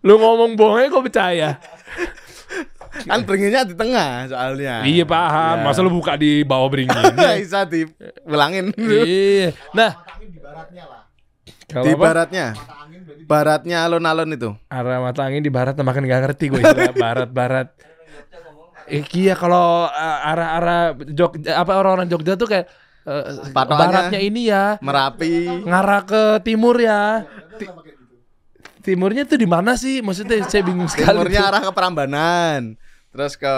Lu 0.02 0.18
ngomong 0.18 0.58
bohongnya 0.58 0.90
gue 0.90 1.02
percaya. 1.06 1.50
Kan 2.92 3.24
beringinnya 3.24 3.64
di 3.64 3.74
tengah 3.74 4.28
soalnya. 4.28 4.84
Iya 4.84 5.04
paham. 5.08 5.56
Ya. 5.62 5.64
Masa 5.64 5.80
lu 5.80 5.90
buka 5.90 6.18
di 6.18 6.44
bawah 6.44 6.68
beringin? 6.68 6.92
bisa 7.40 7.64
diulangin. 7.64 8.74
iya. 8.76 9.56
Nah, 9.72 9.96
di 10.20 10.38
baratnya 10.38 10.84
lah. 10.84 11.02
kalau 11.72 11.84
di 11.88 11.92
apa? 11.96 12.02
baratnya. 12.02 12.46
Baratnya 13.22 13.76
alun-alun 13.88 14.30
itu. 14.36 14.50
arah 14.68 15.00
mata 15.00 15.24
angin 15.24 15.40
di 15.40 15.48
barat 15.48 15.72
makan 15.78 16.04
nggak 16.04 16.20
ngerti 16.28 16.44
gue 16.52 16.60
istilah 16.60 16.94
barat-barat. 17.08 17.68
Eh, 18.92 19.00
iya 19.16 19.32
kalau 19.38 19.88
uh, 19.88 20.28
arah-arah 20.28 20.92
Jogja 21.16 21.56
apa 21.56 21.72
orang-orang 21.80 22.10
Jogja 22.12 22.36
tuh 22.36 22.50
kayak 22.50 22.66
uh, 23.08 23.48
baratnya 23.54 24.20
ini 24.20 24.52
ya 24.52 24.76
Merapi. 24.84 25.64
ngarah 25.64 26.02
ke 26.04 26.22
timur 26.44 26.76
ya. 26.76 27.24
Ti-. 27.56 27.91
Timurnya 28.82 29.22
tuh 29.24 29.38
di 29.38 29.46
mana 29.46 29.78
sih? 29.78 30.02
Maksudnya 30.02 30.42
saya 30.44 30.66
bingung 30.66 30.90
sekali. 30.90 31.08
Timurnya 31.08 31.40
tuh. 31.40 31.48
arah 31.48 31.60
ke 31.62 31.72
Prambanan. 31.72 32.62
Terus 33.14 33.38
ke 33.38 33.54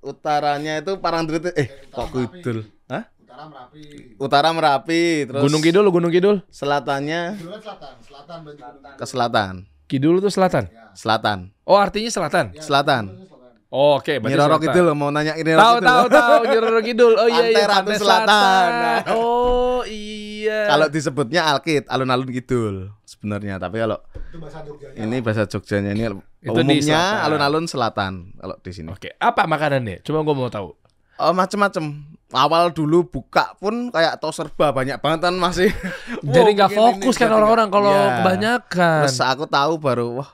utaranya 0.00 0.80
itu 0.80 0.96
Parangtritis. 0.96 1.52
Eh, 1.58 1.68
kok 1.90 2.08
kidul? 2.08 2.64
Hah? 2.88 3.04
Utara 3.10 3.44
Merapi. 3.48 3.82
Utara 4.20 4.48
Merapi, 4.52 5.02
terus 5.24 5.40
Gunung 5.42 5.62
Kidul, 5.64 5.86
Gunung 5.88 6.12
Kidul. 6.12 6.36
Selatannya 6.48 7.36
Kidul 7.36 7.56
selatan, 7.58 7.92
selatan 8.04 8.36
berarti 8.44 8.60
ke 8.96 9.04
selatan. 9.04 9.52
Kidul 9.88 10.16
tuh 10.20 10.30
selatan. 10.30 10.64
Selatan. 10.94 11.38
Oh, 11.64 11.74
artinya 11.80 12.10
selatan. 12.12 12.52
Ya, 12.54 12.62
Selatan. 12.62 13.04
itu. 13.10 13.26
Oh, 13.70 14.02
Oke, 14.02 14.18
berarti 14.18 14.34
Nyiroro 14.34 14.56
selatan. 14.58 14.64
Kidul 14.74 14.86
mau 14.98 15.10
nanya 15.10 15.34
ini 15.38 15.50
Tahu 15.54 15.76
tahu 15.80 16.04
tahu 16.10 16.40
Nyiroro 16.46 16.80
Kidul. 16.82 17.12
Oh 17.16 17.28
iya 17.30 17.42
iya 17.48 17.66
Pantai 17.66 17.96
Selatan. 17.96 18.68
Selatan. 18.68 19.00
Oh 19.14 19.80
iya. 19.88 20.19
Kalau 20.66 20.86
disebutnya 20.86 21.40
Alkit, 21.46 21.84
alun-alun 21.86 22.28
kidul 22.28 22.74
sebenarnya, 23.02 23.56
tapi 23.56 23.78
kalau 23.78 23.98
Itu 24.12 24.36
bahasa 24.36 24.60
Jogjanya. 24.60 24.98
ini 24.98 25.16
bahasa 25.18 25.42
Jogjanya 25.44 25.90
ini 25.90 26.02
Itu 26.38 26.50
umumnya 26.52 26.80
selatan. 26.80 27.24
alun-alun 27.24 27.66
selatan 27.66 28.12
kalau 28.34 28.56
di 28.58 28.70
sini. 28.70 28.88
Oke, 28.88 29.10
apa 29.14 29.42
makanannya? 29.44 30.00
Coba 30.00 30.18
gue 30.20 30.34
mau 30.34 30.48
tahu. 30.48 30.68
Oh, 31.16 31.32
macem-macem. 31.32 31.84
Awal 32.30 32.70
dulu 32.70 33.04
buka 33.04 33.52
pun 33.56 33.90
kayak 33.90 34.16
tos 34.16 34.34
serba 34.34 34.70
banyak 34.70 34.96
banget 34.96 35.20
kan 35.22 35.34
masih. 35.34 35.68
Jadi 36.24 36.50
Wow, 36.50 36.56
nggak 36.56 36.70
ini, 36.70 36.78
fokus 36.78 37.14
kan 37.16 37.28
orang-orang 37.28 37.68
kalau 37.68 37.90
Iya. 37.90 38.22
kebanyakan. 38.22 39.00
Terus 39.04 39.18
aku 39.20 39.44
tahu 39.44 39.72
baru 39.76 40.06
wah 40.16 40.30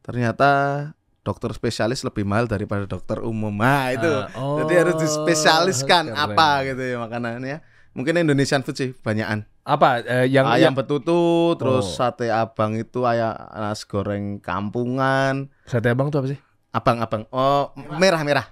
ternyata 0.00 0.48
dokter 1.20 1.52
spesialis 1.52 2.00
lebih 2.00 2.24
mahal 2.24 2.46
daripada 2.46 2.86
dokter 2.86 3.20
umum. 3.20 3.52
Nah, 3.52 3.92
itu. 3.92 4.08
Ah, 4.08 4.32
oh, 4.34 4.62
Jadi 4.62 4.72
harus 4.74 4.96
dispesialiskan 4.96 6.08
keren. 6.08 6.16
apa 6.16 6.48
gitu 6.64 6.82
ya 6.82 6.96
makanannya. 6.98 7.58
Mungkin 7.92 8.14
Indonesian 8.16 8.62
food 8.62 8.74
sih 8.74 8.90
banyakan. 8.94 9.44
Apa 9.70 10.02
eh, 10.02 10.26
yang 10.26 10.50
ayam 10.50 10.70
yang 10.70 10.74
betutu, 10.74 11.54
terus 11.54 11.86
Oh. 11.86 11.94
sate 11.94 12.26
abang 12.26 12.74
itu 12.74 13.06
ayam 13.06 13.30
nasi 13.54 13.86
goreng 13.86 14.42
kampungan. 14.42 15.46
sate 15.62 15.86
abang 15.94 16.10
tuh 16.10 16.18
apa 16.18 16.28
sih? 16.34 16.38
Abang-abang. 16.74 17.26
Oh, 17.30 17.70
merah-merah. 17.94 18.50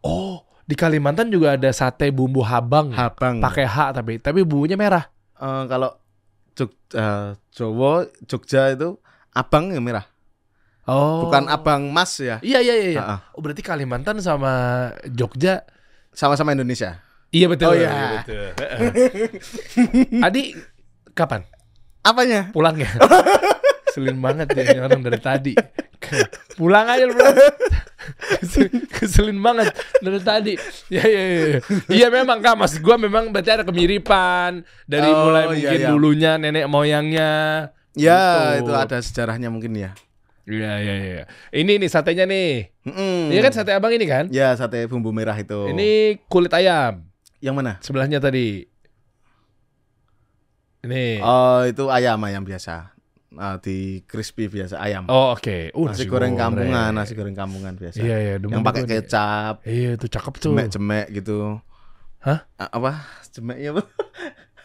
Oh, 0.00 0.44
Di 0.64 0.72
Kalimantan 0.72 1.28
juga 1.28 1.60
ada 1.60 1.68
sate 1.76 2.08
bumbu 2.08 2.40
habang. 2.40 2.88
Habang. 2.88 3.36
Pakai 3.44 3.68
H 3.68 3.92
tapi 3.92 4.16
tapi 4.16 4.40
bumbunya 4.48 4.80
merah. 4.80 5.04
Eh, 5.36 5.64
kalau 5.68 5.92
Jog, 6.56 6.72
eh, 6.96 7.36
Jawa, 7.52 8.08
Jogja 8.24 8.72
itu 8.72 8.96
abang 9.36 9.68
ya 9.68 9.80
merah. 9.84 10.08
Oh. 10.88 11.28
Bukan 11.28 11.52
abang 11.52 11.92
mas 11.92 12.16
ya. 12.16 12.40
Iya 12.40 12.64
iya 12.64 12.74
iya. 12.80 12.88
iya. 12.96 13.00
Ah, 13.04 13.12
ah. 13.16 13.20
Oh 13.36 13.44
berarti 13.44 13.60
Kalimantan 13.60 14.20
sama 14.24 14.52
Jogja. 15.04 15.68
Sama-sama 16.16 16.56
Indonesia. 16.56 17.00
Iya 17.34 17.46
betul. 17.50 17.66
Oh, 17.66 17.74
iya. 17.74 17.90
iya, 17.90 18.06
betul. 18.22 18.46
Adi 20.26 20.54
kapan 21.12 21.42
Apanya? 22.00 22.54
pulangnya? 22.54 22.86
Keselin 23.90 24.18
banget 24.18 24.50
ya 24.54 24.82
orang 24.82 25.02
dari 25.02 25.18
tadi. 25.18 25.52
Pulang 26.54 26.82
aja 26.84 27.06
lu. 27.06 27.14
Keselin 28.90 29.38
banget 29.38 29.70
dari 30.02 30.20
tadi. 30.20 30.54
Ya 30.90 31.06
ya 31.06 31.22
ya. 31.22 31.58
Iya 31.88 32.06
memang 32.10 32.42
Kak, 32.42 32.58
maksud 32.58 32.82
gua 32.82 32.98
memang 32.98 33.30
berarti 33.30 33.54
ada 33.54 33.62
kemiripan 33.62 34.66
dari 34.84 35.06
Oh, 35.06 35.30
mulai 35.30 35.46
iya, 35.46 35.50
mungkin 35.54 35.78
iya. 35.80 35.88
dulunya 35.88 36.32
nenek 36.36 36.66
moyangnya. 36.66 37.32
Ya, 37.94 38.58
Gitu. 38.58 38.66
itu 38.66 38.72
ada 38.74 38.98
sejarahnya 38.98 39.48
mungkin 39.48 39.78
ya. 39.78 39.94
Iya 40.44 40.72
iya 40.76 40.94
iya. 40.98 41.22
Ini 41.54 41.78
nih 41.78 41.88
satenya 41.88 42.26
nih. 42.26 42.74
Mm-mm. 42.84 43.30
Iya 43.30 43.40
kan 43.40 43.52
sate 43.54 43.72
abang 43.72 43.94
ini 43.94 44.04
kan? 44.04 44.26
Ya, 44.28 44.52
sate 44.58 44.84
bumbu 44.90 45.08
merah 45.08 45.38
itu. 45.38 45.70
Ini 45.70 46.18
kulit 46.28 46.50
ayam. 46.52 47.06
Yang 47.44 47.52
mana? 47.52 47.76
Sebelahnya 47.78 48.16
tadi. 48.16 48.64
Ini. 50.80 51.20
Oh, 51.20 51.64
itu 51.64 51.84
ayam 51.88 52.20
ayam 52.20 52.40
biasa. 52.40 52.92
Nah, 53.34 53.58
di 53.58 54.04
crispy 54.04 54.46
biasa 54.46 54.78
ayam. 54.78 55.08
Oh 55.10 55.34
oke. 55.34 55.74
Uh, 55.74 55.90
nasi, 55.90 56.06
goreng 56.06 56.38
kampungan, 56.38 56.94
nasi 56.94 57.12
goreng 57.12 57.34
kampungan 57.34 57.74
biasa. 57.74 57.98
Iya 57.98 58.16
iya. 58.16 58.34
yang 58.38 58.62
pakai 58.62 58.86
kecap, 58.86 59.64
Iya 59.66 59.98
itu 59.98 60.06
cakep 60.06 60.34
tuh. 60.38 60.54
jemek-jemek 60.54 61.06
gitu. 61.12 61.58
Hah? 62.22 62.46
A- 62.54 62.72
Apa? 62.72 63.04
Jemeknya 63.28 63.74
apa? 63.74 63.82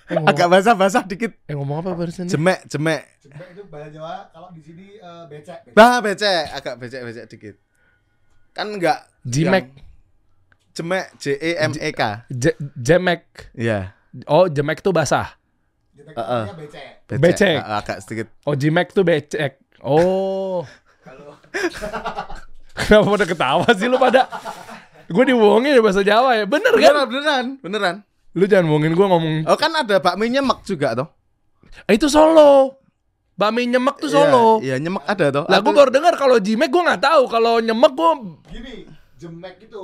Eh, 0.06 0.14
ngomong, 0.16 0.30
Agak 0.30 0.48
basah-basah 0.48 1.04
dikit. 1.06 1.34
eh, 1.46 1.54
ngomong 1.54 1.82
apa 1.82 1.94
barusan? 1.94 2.26
Jemek, 2.26 2.66
jemek. 2.66 3.06
Jembek 3.22 3.48
itu 3.52 3.62
bahasa 3.68 3.90
Jawa, 3.90 4.14
kalau 4.30 4.50
di 4.54 4.62
sini 4.62 4.86
eh, 4.96 5.24
becek. 5.26 5.60
becek. 5.66 5.74
Bah, 5.74 5.98
becek, 6.00 6.44
agak 6.50 6.74
becek-becek 6.78 7.26
dikit. 7.28 7.56
Kan 8.52 8.74
enggak 8.74 9.06
Jimek. 9.22 9.66
yang- 9.66 9.89
Jemek, 10.80 11.06
J 11.18 11.26
E 11.36 11.52
M 11.60 11.72
E 11.76 11.90
K. 11.92 12.02
Je- 12.30 12.56
jemek. 12.74 13.24
Iya, 13.52 13.92
Oh 14.26 14.48
jemek 14.48 14.80
tuh 14.80 14.90
basah. 14.90 15.36
Jembek 15.92 16.16
Uh, 16.16 16.24
itu 16.24 16.24
uh. 16.24 16.46
becek. 16.56 16.88
becek. 17.06 17.20
Becek. 17.20 17.58
A- 17.60 17.78
Agak 17.78 17.98
sedikit. 18.02 18.28
Oh 18.42 18.56
jimek 18.56 18.88
tuh 18.90 19.04
becek. 19.04 19.60
Oh. 19.80 20.64
Kalau 21.02 21.36
Kenapa 22.80 23.12
pada 23.12 23.26
ketawa 23.28 23.68
sih 23.76 23.86
lu 23.86 24.00
pada? 24.00 24.24
Gue 25.06 25.26
dibohongin 25.26 25.76
ya 25.76 25.82
bahasa 25.82 26.00
Jawa 26.00 26.32
ya. 26.34 26.46
Bener 26.46 26.72
kan? 26.72 26.80
Beneran, 26.80 27.06
beneran, 27.06 27.46
beneran. 27.60 27.96
Lu 28.32 28.46
jangan 28.46 28.66
bohongin 28.66 28.94
gue 28.94 29.04
ngomong. 29.04 29.36
Oh, 29.44 29.58
kan 29.58 29.74
ada 29.74 30.00
bakmi 30.00 30.32
nyemek 30.32 30.64
juga 30.64 30.96
toh. 30.96 31.10
Eh, 31.84 31.98
itu 31.98 32.08
Solo. 32.08 32.80
Bakmi 33.36 33.68
nyemek 33.68 34.00
tuh 34.00 34.08
Solo. 34.08 34.60
Iya, 34.60 34.76
iya, 34.76 34.76
nyemek 34.80 35.04
ada 35.04 35.26
toh. 35.30 35.44
Lah 35.44 35.60
gue 35.60 35.66
Aku- 35.66 35.76
baru 35.76 35.92
dengar 35.92 36.14
kalau 36.16 36.40
jimek 36.40 36.70
gue 36.70 36.80
nggak 36.80 37.02
tahu. 37.02 37.24
Kalau 37.28 37.60
nyemek 37.60 37.92
gue 37.92 38.12
gini, 38.48 38.76
jemek 39.18 39.60
itu 39.60 39.84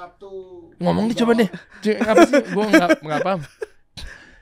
satu 0.00 0.32
ngomong 0.76 1.04
nih 1.06 1.16
coba 1.16 1.32
nih. 1.34 1.48
J- 1.80 1.98
apa 2.00 2.22
sih? 2.24 2.42
Gue 2.46 2.64
nggak 2.64 2.90
nggak 3.00 3.20
paham. 3.20 3.40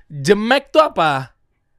Jemek 0.07 0.68
tuh 0.68 0.82
apa? 0.84 1.34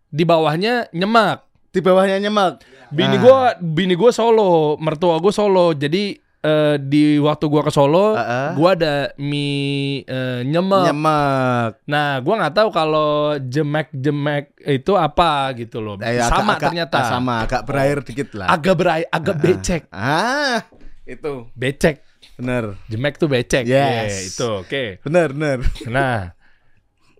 Di 0.07 0.23
bawahnya 0.23 0.89
nyemek. 0.91 1.45
di 1.67 1.79
bawahnya 1.79 2.17
nyemek. 2.19 2.57
Bini 2.89 3.15
Nah. 3.15 3.21
gua 3.21 3.37
bini 3.59 3.93
gua 3.93 4.09
Solo, 4.09 4.49
mertua 4.77 5.19
gua 5.19 5.29
Solo. 5.29 5.71
Jadi 5.71 6.15
eh, 6.39 6.75
di 6.79 7.19
waktu 7.19 7.45
gua 7.45 7.61
ke 7.61 7.69
Solo, 7.69 8.15
Heeh. 8.15 8.49
gua 8.55 8.73
ada 8.73 9.13
mie 9.15 10.01
eh, 10.01 10.41
nyemek. 10.41 10.89
Nyemek. 10.89 11.71
Nah, 11.85 12.17
gua 12.17 12.33
nggak 12.35 12.55
tahu 12.55 12.69
kalau 12.71 13.11
jemek-jemek 13.37 14.57
itu 14.65 14.91
apa 14.91 15.53
gitu 15.53 15.77
loh. 15.77 15.99
Eh, 15.99 16.17
agak- 16.17 16.31
sama 16.31 16.51
agak- 16.51 16.63
ternyata. 16.65 16.97
ah, 16.97 17.05
Sama, 17.05 17.35
agak 17.43 17.61
berair 17.63 17.97
dikit 18.01 18.29
lah. 18.33 18.47
Agak 18.49 18.73
berai, 18.73 19.03
agak 19.05 19.35
becek. 19.37 19.81
Ah, 19.89 20.65
itu 21.05 21.45
Becek. 21.53 22.01
Bener, 22.37 22.77
Jemek 22.87 23.17
tuh 23.17 23.27
becek. 23.27 23.65
Yes. 23.65 23.73
Yeah, 23.73 24.29
itu 24.29 24.47
oke. 24.63 24.83
bener, 25.03 25.33
bener, 25.33 25.59
Nah. 25.89 26.37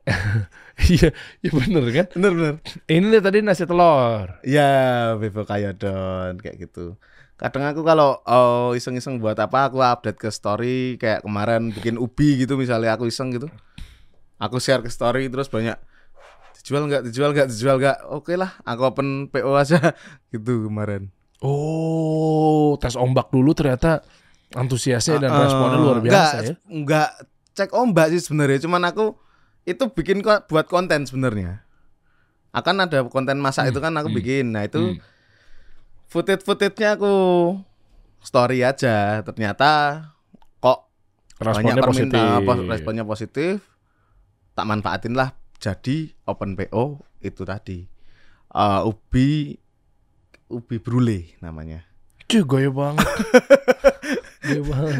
Iya, 0.78 1.10
iya 1.42 1.52
bener 1.52 1.90
kan? 1.90 2.08
bener, 2.14 2.32
bener. 2.38 2.56
Ini 2.86 3.18
tadi 3.18 3.42
nasi 3.42 3.66
telur. 3.66 4.38
Ya, 4.46 5.18
Bebo 5.18 5.42
Kayodon 5.42 6.38
kayak 6.38 6.70
gitu. 6.70 7.02
Kadang 7.34 7.66
aku 7.66 7.82
kalau 7.82 8.22
oh, 8.26 8.78
iseng-iseng 8.78 9.18
buat 9.18 9.38
apa, 9.42 9.74
aku 9.74 9.82
update 9.82 10.22
ke 10.22 10.30
story 10.30 11.02
kayak 11.02 11.26
kemarin 11.26 11.74
bikin 11.74 11.98
ubi 11.98 12.38
gitu 12.46 12.58
misalnya 12.62 12.94
aku 12.94 13.10
iseng 13.10 13.34
gitu. 13.34 13.50
Aku 14.38 14.62
share 14.62 14.86
ke 14.86 14.90
story 14.94 15.34
terus 15.34 15.50
banyak 15.50 15.78
dijual 16.62 16.86
nggak, 16.86 17.02
dijual 17.10 17.34
nggak, 17.34 17.48
dijual 17.50 17.78
nggak. 17.82 17.98
Oke 18.14 18.38
lah, 18.38 18.58
aku 18.62 18.82
open 18.86 19.30
PO 19.34 19.58
aja 19.58 19.98
gitu 20.34 20.70
kemarin. 20.70 21.10
Oh, 21.42 22.78
tes 22.82 22.98
ombak 22.98 23.30
dulu 23.30 23.54
ternyata 23.54 24.02
antusiasnya 24.52 25.20
dan 25.20 25.30
Eh, 25.30 25.40
responnya 25.42 25.78
luar 25.78 26.00
biasa 26.00 26.16
enggak, 26.16 26.42
ya. 26.42 26.54
Enggak 26.66 27.10
cek 27.52 27.72
ombak 27.74 28.08
sih 28.12 28.22
sebenarnya, 28.22 28.62
cuman 28.62 28.86
aku 28.86 29.18
itu 29.64 29.84
bikin 29.90 30.22
kok 30.22 30.48
buat 30.48 30.66
konten 30.66 31.04
sebenarnya. 31.04 31.66
Akan 32.52 32.80
ada 32.80 33.04
konten 33.06 33.38
masak 33.38 33.70
itu 33.70 33.78
kan 33.78 33.92
aku 33.94 34.08
bikin. 34.10 34.50
Nah, 34.50 34.64
itu 34.64 34.96
Hmm. 34.96 35.02
footage-footage-nya 36.08 36.96
aku 36.96 37.14
story 38.20 38.64
aja. 38.64 39.20
Ternyata 39.22 39.70
kok 40.58 40.88
Responnya 41.38 41.76
banyak 41.76 41.86
positif. 41.86 42.46
responnya 42.66 43.04
positif. 43.04 43.56
Tak 44.54 44.66
manfaatin 44.66 45.14
lah 45.14 45.36
jadi 45.58 46.14
open 46.24 46.56
PO 46.56 46.86
itu 47.20 47.44
tadi. 47.44 47.86
Eh, 48.50 48.82
ubi 48.84 49.54
ubi 50.48 50.76
brule 50.80 51.36
namanya. 51.40 51.84
Cuy, 52.26 52.42
goyo 52.42 52.72
banget. 52.72 53.04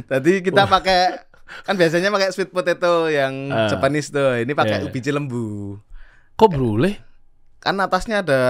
Tadi 0.06 0.34
kita 0.42 0.64
pakai 0.64 1.02
kan 1.64 1.74
biasanya 1.74 2.10
pakai 2.10 2.30
sweet 2.30 2.50
potato 2.50 3.08
yang 3.08 3.48
Ah. 3.48 3.68
Japanese 3.68 4.10
tuh. 4.10 4.36
Ini 4.38 4.52
pakai 4.52 4.80
Iya. 4.80 4.86
ubi 4.86 5.00
cilembu. 5.00 5.80
Kok 6.34 6.50
brule? 6.50 6.92
Kan 7.58 7.76
atasnya 7.78 8.22
ada 8.22 8.42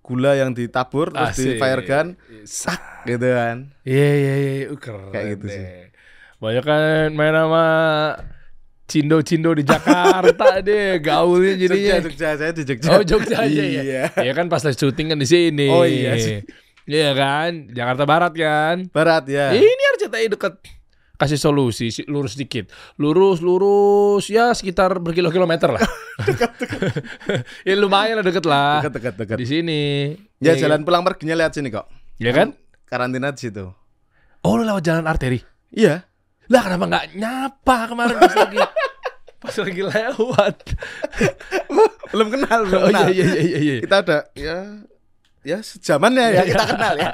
gula 0.00 0.34
yang 0.34 0.50
ditabur 0.50 1.08
terus 1.08 1.36
di 1.36 1.54
Asik. 1.54 1.58
fire 1.58 1.82
gun 1.82 2.06
Sak. 2.42 3.04
gitu 3.04 3.28
kan. 3.28 3.70
Iya, 3.82 4.08
iya, 4.12 4.34
iya. 4.36 4.64
Uh, 4.66 4.76
keren 4.76 5.10
Kayak 5.10 5.26
gitu 5.34 5.46
sih. 5.48 5.64
Banyak 6.36 6.64
kan 6.64 6.82
main 7.10 7.32
sama 7.32 7.64
Cindo-cindo 8.86 9.50
di 9.50 9.62
Jakarta 9.62 10.46
deh, 10.62 10.98
gaulnya 11.00 11.54
jadinya. 11.56 11.98
Jogja, 11.98 12.06
Jogja, 12.06 12.28
saya 12.36 12.52
di 12.52 12.62
Jogja. 12.62 12.88
Oh, 12.88 13.02
Jogja 13.02 13.36
aja 13.40 13.62
ya. 13.62 13.82
Iya. 13.82 14.02
Ya 14.14 14.32
kan 14.32 14.46
pas 14.46 14.62
lagi 14.62 14.76
syuting 14.76 15.10
kan 15.10 15.18
di 15.18 15.26
sini. 15.26 15.66
Oh, 15.66 15.82
iya 15.82 16.14
sih. 16.16 16.46
Iya 16.86 17.10
kan, 17.12 17.66
Jakarta 17.68 18.06
Barat 18.06 18.30
kan. 18.32 18.86
Barat 18.88 19.26
ya. 19.26 19.50
Ini 19.50 19.82
RCTI 20.18 20.28
deket 20.30 20.54
kasih 21.16 21.36
solusi 21.38 21.88
si- 21.88 22.04
lurus 22.04 22.34
dikit 22.34 22.68
lurus 22.96 23.40
lurus 23.40 24.26
ya 24.26 24.52
sekitar 24.52 24.96
berkilo-kilometer 24.98 25.70
lah 25.70 25.80
ya 27.68 27.74
lumayan 27.74 28.16
lah 28.16 28.24
deket 28.24 28.44
lah 28.44 28.80
Dekat 28.80 28.92
dekat 28.94 29.14
dekat. 29.16 29.36
di 29.36 29.46
sini 29.46 29.82
Ya 30.38 30.52
Iya, 30.52 30.62
jalan 30.62 30.82
pulang 30.82 31.00
perginya 31.02 31.32
lihat 31.34 31.52
sini 31.52 31.68
kok. 31.68 31.88
ya 32.16 32.28
kan 32.30 32.52
Karantina 32.84 33.28
di 33.30 33.40
situ. 33.42 33.64
oh 34.38 34.52
lu 34.54 34.62
lewat 34.62 34.82
jalan 34.82 35.04
arteri 35.04 35.40
Iya. 35.70 36.04
lah 36.46 36.60
kenapa 36.62 36.84
nggak 36.86 37.06
nyapa 37.14 37.76
kemarin 37.86 38.16
pas 38.16 38.34
lagi 38.34 38.58
pas 39.42 39.54
lagi 39.54 39.82
lewat 39.82 40.56
belum 42.06 42.28
kenal, 42.30 42.60
belum 42.62 42.78
oh 42.78 42.88
kenal. 42.88 43.08
iya 43.08 43.24
iya 43.26 43.40
iya 43.40 43.58
iya 43.58 43.74
Kita 43.80 43.96
ada 43.98 44.18
ya 44.32 44.56
ya 45.42 45.58
sejamannya 45.60 46.26
ya 46.30 46.42
kita 46.44 46.64
kenal 46.66 46.94
ya. 46.94 47.10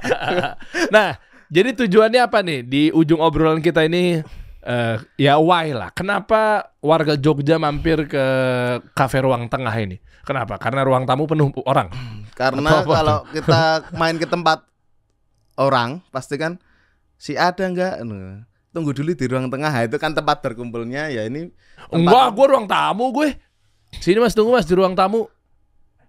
nah 0.88 1.08
jadi 1.52 1.76
tujuannya 1.76 2.20
apa 2.24 2.40
nih? 2.40 2.64
Di 2.64 2.82
ujung 2.96 3.20
obrolan 3.20 3.60
kita 3.60 3.84
ini 3.84 4.24
eh, 4.64 4.96
ya 5.20 5.36
why 5.36 5.76
lah. 5.76 5.92
Kenapa 5.92 6.72
warga 6.80 7.12
Jogja 7.20 7.60
mampir 7.60 8.08
ke 8.08 8.24
kafe 8.96 9.20
ruang 9.20 9.52
tengah 9.52 9.76
ini? 9.76 10.00
Kenapa? 10.24 10.56
Karena 10.56 10.80
ruang 10.80 11.04
tamu 11.04 11.28
penuh 11.28 11.52
orang. 11.68 11.92
Karena 12.32 12.80
kalau 12.80 13.28
kita 13.28 13.92
main 14.00 14.16
ke 14.16 14.24
tempat 14.24 14.64
orang 15.60 16.00
pasti 16.08 16.40
kan 16.40 16.56
si 17.20 17.36
ada 17.36 17.68
enggak 17.68 18.00
Anu, 18.00 18.40
tunggu 18.72 18.96
dulu 18.96 19.12
di 19.12 19.26
ruang 19.28 19.52
tengah. 19.52 19.72
Itu 19.84 20.00
kan 20.00 20.16
tempat 20.16 20.40
berkumpulnya 20.40 21.12
ya 21.12 21.28
ini 21.28 21.52
tempat- 21.52 21.92
enggak 21.92 22.26
gue 22.32 22.46
ruang 22.48 22.64
tamu 22.64 23.12
gue. 23.12 23.36
Sini 24.00 24.24
mas 24.24 24.32
tunggu 24.32 24.56
mas 24.56 24.64
di 24.64 24.72
ruang 24.72 24.96
tamu. 24.96 25.28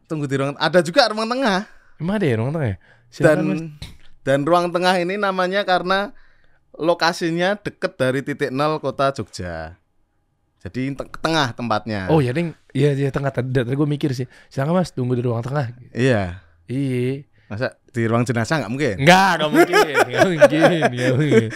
Tunggu 0.07 0.23
di 0.23 0.39
ruang 0.39 0.55
ada 0.55 0.79
juga 0.79 1.11
ruang 1.11 1.27
tengah. 1.27 1.67
Emang 1.99 2.15
ada 2.15 2.25
ya 2.31 2.35
ruang 2.39 2.55
tengah 2.55 2.69
ya? 2.71 2.77
dan 3.13 3.37
Silakan, 3.37 3.45
Mas. 3.45 3.61
Dan 4.23 4.43
ruang 4.43 4.71
tengah 4.71 4.95
ini 4.97 5.15
namanya 5.15 5.63
karena 5.63 6.11
lokasinya 6.73 7.55
deket 7.55 7.93
dari 7.95 8.19
titik 8.19 8.49
nol 8.49 8.79
kota 8.79 9.13
Jogja 9.13 9.77
jadi 10.59 10.95
te- 10.95 11.19
tengah 11.21 11.51
tempatnya 11.53 12.07
oh 12.07 12.23
ya 12.23 12.31
ding 12.31 12.55
iya 12.71 12.95
iya 12.95 13.11
tengah 13.11 13.29
tadi, 13.29 13.51
gue 13.51 13.87
mikir 13.87 14.15
sih 14.15 14.25
silakan 14.47 14.79
mas 14.79 14.89
tunggu 14.89 15.13
di 15.13 15.21
ruang 15.21 15.43
tengah 15.43 15.69
iya 15.93 16.39
iya 16.65 17.21
masa 17.51 17.75
di 17.93 18.09
ruang 18.09 18.25
jenazah 18.25 18.65
nggak 18.65 18.71
mungkin. 18.73 18.95
Enggak, 19.05 19.31
enggak 19.37 19.51
mungkin. 19.53 19.75
Enggak 19.77 20.25
mungkin. 20.33 20.63
Enggak 20.89 21.13
mungkin. 21.13 21.49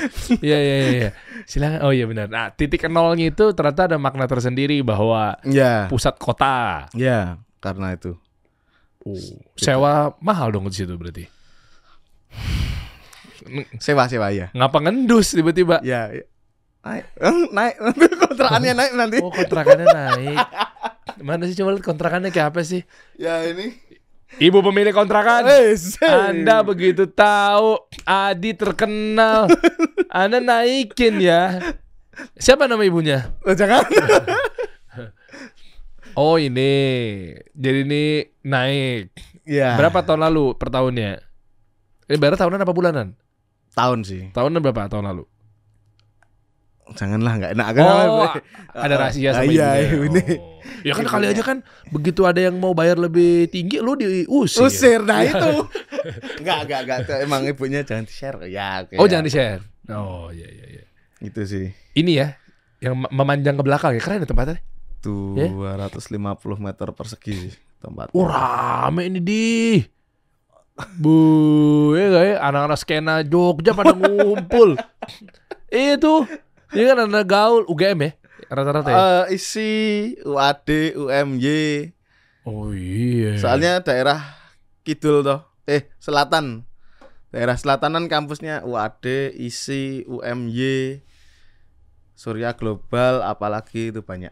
Iya, 0.46 0.58
iya, 0.62 0.78
iya, 0.78 0.90
iya. 0.94 1.10
Silakan. 1.50 1.80
Oh 1.82 1.90
iya 1.90 2.06
benar. 2.06 2.30
Nah, 2.30 2.54
titik 2.54 2.86
nolnya 2.86 3.34
itu 3.34 3.50
ternyata 3.58 3.90
ada 3.90 3.98
makna 3.98 4.30
tersendiri 4.30 4.78
bahwa 4.86 5.34
Ya, 5.42 5.90
pusat 5.90 6.14
kota. 6.22 6.86
ya 6.94 7.42
karena 7.58 7.98
itu. 7.98 8.14
Oh, 9.02 9.18
sewa 9.58 10.14
mahal 10.22 10.54
dong 10.54 10.70
di 10.70 10.78
situ 10.78 10.94
berarti. 10.94 11.26
Sewa 13.80 14.06
sewa 14.08 14.30
ya. 14.32 14.52
Ngapa 14.52 14.78
ngendus 14.84 15.34
tiba-tiba? 15.34 15.80
Ya, 15.84 16.12
ya. 16.12 16.24
naik, 16.88 17.04
Eh, 17.20 17.34
naik 17.52 17.76
kontrakannya 18.24 18.72
naik 18.72 18.92
nanti. 18.96 19.18
Oh, 19.20 19.32
kontrakannya 19.34 19.88
naik. 19.88 20.40
Mana 21.20 21.44
sih 21.50 21.58
coba 21.58 21.76
lihat 21.76 21.84
kontrakannya 21.84 22.30
kayak 22.32 22.56
apa 22.56 22.62
sih? 22.64 22.88
Ya 23.20 23.44
ini. 23.44 23.76
Ibu 24.38 24.60
pemilik 24.60 24.92
kontrakan. 24.92 25.48
Wes. 25.48 25.98
Anda 26.04 26.60
begitu 26.62 27.08
tahu 27.08 27.80
Adi 28.04 28.52
terkenal, 28.54 29.48
Anda 30.12 30.44
naikin 30.44 31.24
ya. 31.24 31.60
Siapa 32.38 32.68
nama 32.68 32.84
ibunya? 32.84 33.32
Oh, 33.48 33.56
jangan. 33.56 33.84
Oh 36.18 36.42
ini, 36.42 36.74
jadi 37.54 37.86
ini 37.86 38.26
naik. 38.42 39.14
Ya. 39.46 39.78
Berapa 39.78 40.02
tahun 40.02 40.26
lalu 40.26 40.58
per 40.58 40.74
tahunnya? 40.74 41.22
Ini 42.10 42.18
bayar 42.18 42.42
tahunan 42.42 42.66
apa 42.66 42.74
bulanan? 42.74 43.14
Tahun 43.78 44.00
sih? 44.02 44.34
Tahunan 44.34 44.60
berapa 44.66 44.90
tahun 44.90 45.14
lalu? 45.14 45.24
Janganlah 46.98 47.34
nggak 47.36 47.52
enak 47.60 47.68
kan. 47.76 47.84
Oh, 47.84 48.32
ada 48.72 48.96
rahasia 48.96 49.36
sama 49.36 49.52
iya, 49.52 49.84
ibunya. 49.92 50.24
ini. 50.24 50.40
Oh. 50.40 50.58
Ya 50.88 50.94
kan 50.96 51.06
kali 51.06 51.26
aja 51.28 51.44
kan 51.44 51.58
begitu 51.92 52.24
ada 52.24 52.40
yang 52.40 52.56
mau 52.56 52.72
bayar 52.72 52.96
lebih 52.96 53.52
tinggi 53.52 53.84
lu 53.84 54.00
diusir. 54.00 54.72
Usir 54.72 55.04
nah 55.04 55.20
itu. 55.20 55.68
Enggak, 56.40 56.64
enggak, 56.64 56.80
enggak. 56.88 57.20
Emang 57.20 57.44
ibunya 57.44 57.84
jangan 57.84 58.08
di-share. 58.08 58.48
Ya, 58.48 58.88
oke. 58.88 58.96
Oh 58.96 59.12
jangan 59.12 59.28
di-share. 59.28 59.60
Oh 59.92 60.32
iya 60.32 60.48
iya 60.48 60.66
iya. 60.80 60.84
Itu 61.20 61.44
sih. 61.44 61.68
Ini 62.00 62.12
ya 62.16 62.28
yang 62.80 62.96
me- 62.96 63.12
memanjang 63.12 63.60
ke 63.60 63.64
belakang 63.66 63.92
ya 63.98 64.02
keren 64.02 64.24
ya 64.24 64.30
tempatnya. 64.30 64.64
250 65.04 66.08
meter 66.64 66.88
persegi 66.96 67.52
tempat. 67.84 68.16
Oh 68.16 68.24
rame 68.24 69.12
ini 69.12 69.20
di. 69.20 69.44
Bu, 70.98 71.18
ya 71.98 72.06
gak 72.14 72.26
ya? 72.26 72.36
Anak-anak 72.46 72.78
skena 72.78 73.16
Jogja 73.26 73.74
pada 73.74 73.98
ngumpul. 73.98 74.78
Itu, 75.74 76.24
ini 76.72 76.84
kan 76.86 77.10
anak 77.10 77.26
gaul 77.28 77.66
UGM 77.66 78.00
ya, 78.08 78.12
rata-rata 78.48 78.88
ya. 78.88 78.98
Eh, 78.98 79.36
isi 79.36 79.72
UAD, 80.22 80.96
UMY. 80.96 81.92
oh 82.48 82.72
iya. 82.72 83.36
Soalnya 83.42 83.84
daerah 83.84 84.38
kidul 84.86 85.26
toh. 85.26 85.44
Eh, 85.68 85.92
selatan. 86.00 86.64
Daerah 87.34 87.60
selatanan 87.60 88.08
kampusnya 88.08 88.64
UAD, 88.64 89.36
isi 89.36 90.08
UMY, 90.08 91.04
Surya 92.16 92.56
Global, 92.56 93.26
apalagi 93.26 93.92
itu 93.92 94.00
banyak. 94.06 94.32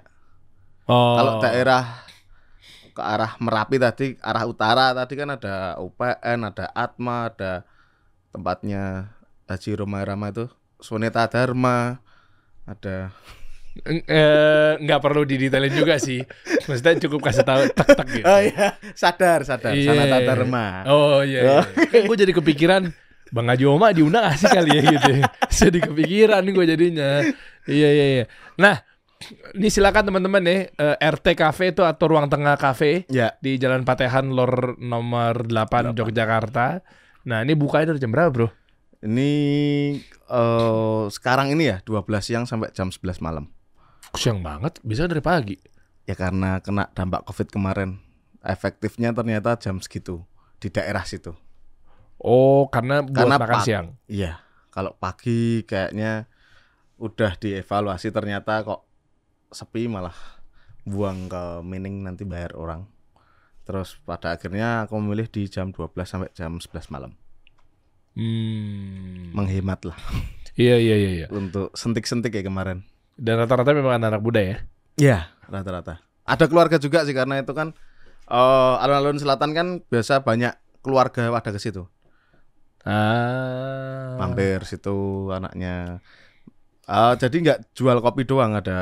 oh. 0.88 1.18
Kalau 1.20 1.34
daerah 1.44 2.06
ke 2.96 3.04
arah 3.04 3.36
Merapi 3.44 3.76
tadi, 3.76 4.16
arah 4.24 4.48
utara 4.48 4.96
tadi 4.96 5.14
kan 5.20 5.36
ada 5.36 5.76
UPN, 5.84 6.40
ada 6.48 6.72
Atma, 6.72 7.28
ada 7.28 7.68
tempatnya 8.32 9.12
Haji 9.52 9.72
Roma 9.84 10.00
Rama 10.08 10.32
itu, 10.32 10.48
Sunita 10.80 11.28
Dharma, 11.28 12.00
ada 12.64 13.12
eh, 13.84 14.72
nggak 14.80 15.00
perlu 15.04 15.28
didetailin 15.28 15.76
juga 15.76 16.00
sih. 16.00 16.24
Maksudnya 16.72 16.96
cukup 17.04 17.20
kasih 17.28 17.44
tahu 17.44 17.68
tek-tek 17.76 18.08
gitu. 18.16 18.26
Oh 18.26 18.40
iya, 18.40 18.80
sadar, 18.96 19.44
sadar, 19.44 19.76
Iya. 19.76 19.92
Sanata 19.92 20.18
Dharma. 20.24 20.66
Oh 20.88 21.20
iya. 21.20 21.68
iya. 21.68 22.08
gue 22.08 22.16
jadi 22.16 22.32
kepikiran 22.32 22.96
Bang 23.36 23.52
Haji 23.52 23.66
Oma 23.68 23.92
diundang 23.92 24.24
asik 24.32 24.56
kali 24.56 24.80
ya 24.80 24.82
gitu. 24.88 25.12
jadi 25.68 25.80
kepikiran 25.84 26.44
gue 26.48 26.66
jadinya. 26.66 27.28
Iya 27.68 27.90
iya 27.92 28.06
iya. 28.22 28.26
Nah, 28.56 28.85
ini 29.56 29.68
silakan 29.72 30.12
teman-teman 30.12 30.44
nih 30.44 30.60
eh, 30.76 30.96
RT 31.00 31.40
Cafe 31.40 31.72
itu 31.72 31.82
atau 31.82 32.06
Ruang 32.12 32.28
Tengah 32.28 32.60
Cafe 32.60 33.08
Ya, 33.08 33.34
di 33.40 33.56
Jalan 33.56 33.88
Patehan 33.88 34.30
Lor 34.30 34.76
nomor 34.78 35.48
8 35.48 35.96
Yogyakarta. 35.96 36.84
Nah, 37.26 37.42
ini 37.42 37.58
bukanya 37.58 37.96
dari 37.96 38.00
jam 38.04 38.14
berapa, 38.14 38.30
Bro? 38.30 38.50
ini 39.06 39.32
eh 40.10 41.04
sekarang 41.14 41.54
ini 41.54 41.70
ya 41.70 41.78
12 41.86 42.10
siang 42.26 42.46
sampai 42.50 42.74
jam 42.74 42.90
11 42.90 43.22
malam. 43.22 43.46
Siang 44.18 44.42
banget, 44.42 44.82
bisa 44.82 45.06
dari 45.06 45.22
pagi. 45.22 45.56
Ya 46.10 46.18
karena 46.18 46.58
kena 46.60 46.90
dampak 46.92 47.30
Covid 47.30 47.54
kemarin. 47.54 48.02
Efektifnya 48.46 49.10
ternyata 49.10 49.58
jam 49.58 49.82
segitu 49.82 50.22
di 50.62 50.70
daerah 50.70 51.02
situ. 51.02 51.34
Oh, 52.22 52.70
karena 52.70 53.02
buat 53.02 53.26
Karena 53.26 53.36
makan 53.42 53.60
siang. 53.66 53.88
Iya, 54.06 54.38
kalau 54.70 54.94
pagi 54.98 55.66
kayaknya 55.66 56.30
udah 57.02 57.36
dievaluasi 57.42 58.14
ternyata 58.14 58.62
kok 58.64 58.86
sepi 59.52 59.90
malah 59.90 60.16
buang 60.86 61.30
ke 61.30 61.66
mining 61.66 62.06
nanti 62.06 62.24
bayar 62.24 62.54
orang. 62.58 62.86
Terus 63.66 63.98
pada 64.06 64.38
akhirnya 64.38 64.86
aku 64.86 65.02
memilih 65.02 65.26
di 65.26 65.50
jam 65.50 65.74
12 65.74 65.94
sampai 66.06 66.30
jam 66.38 66.62
11 66.62 66.94
malam. 66.94 67.18
Hmm. 68.16 69.36
Menghemat 69.36 69.84
lah 69.84 70.00
Iya 70.56 70.80
iya 70.80 70.96
iya 70.96 71.12
iya. 71.12 71.28
untuk 71.36 71.76
sentik-sentik 71.76 72.32
ya 72.32 72.40
kemarin. 72.40 72.88
Dan 73.20 73.44
rata-rata 73.44 73.76
memang 73.76 74.00
anak-anak 74.00 74.24
muda 74.24 74.40
ya. 74.40 74.58
Iya, 74.96 75.20
rata-rata. 75.52 76.00
Ada 76.24 76.48
keluarga 76.48 76.80
juga 76.80 77.04
sih 77.04 77.12
karena 77.12 77.44
itu 77.44 77.52
kan 77.52 77.76
eh, 78.32 78.84
alun-alun 78.84 79.20
selatan 79.20 79.52
kan 79.52 79.68
biasa 79.92 80.24
banyak 80.24 80.56
keluarga 80.80 81.28
pada 81.28 81.52
ke 81.52 81.60
situ. 81.60 81.84
Ah. 82.88 84.16
Mampir 84.16 84.64
situ 84.64 85.28
anaknya. 85.36 86.00
Eh, 86.86 87.14
jadi 87.18 87.36
nggak 87.36 87.60
jual 87.74 87.98
kopi 87.98 88.24
doang, 88.24 88.54
ada 88.54 88.78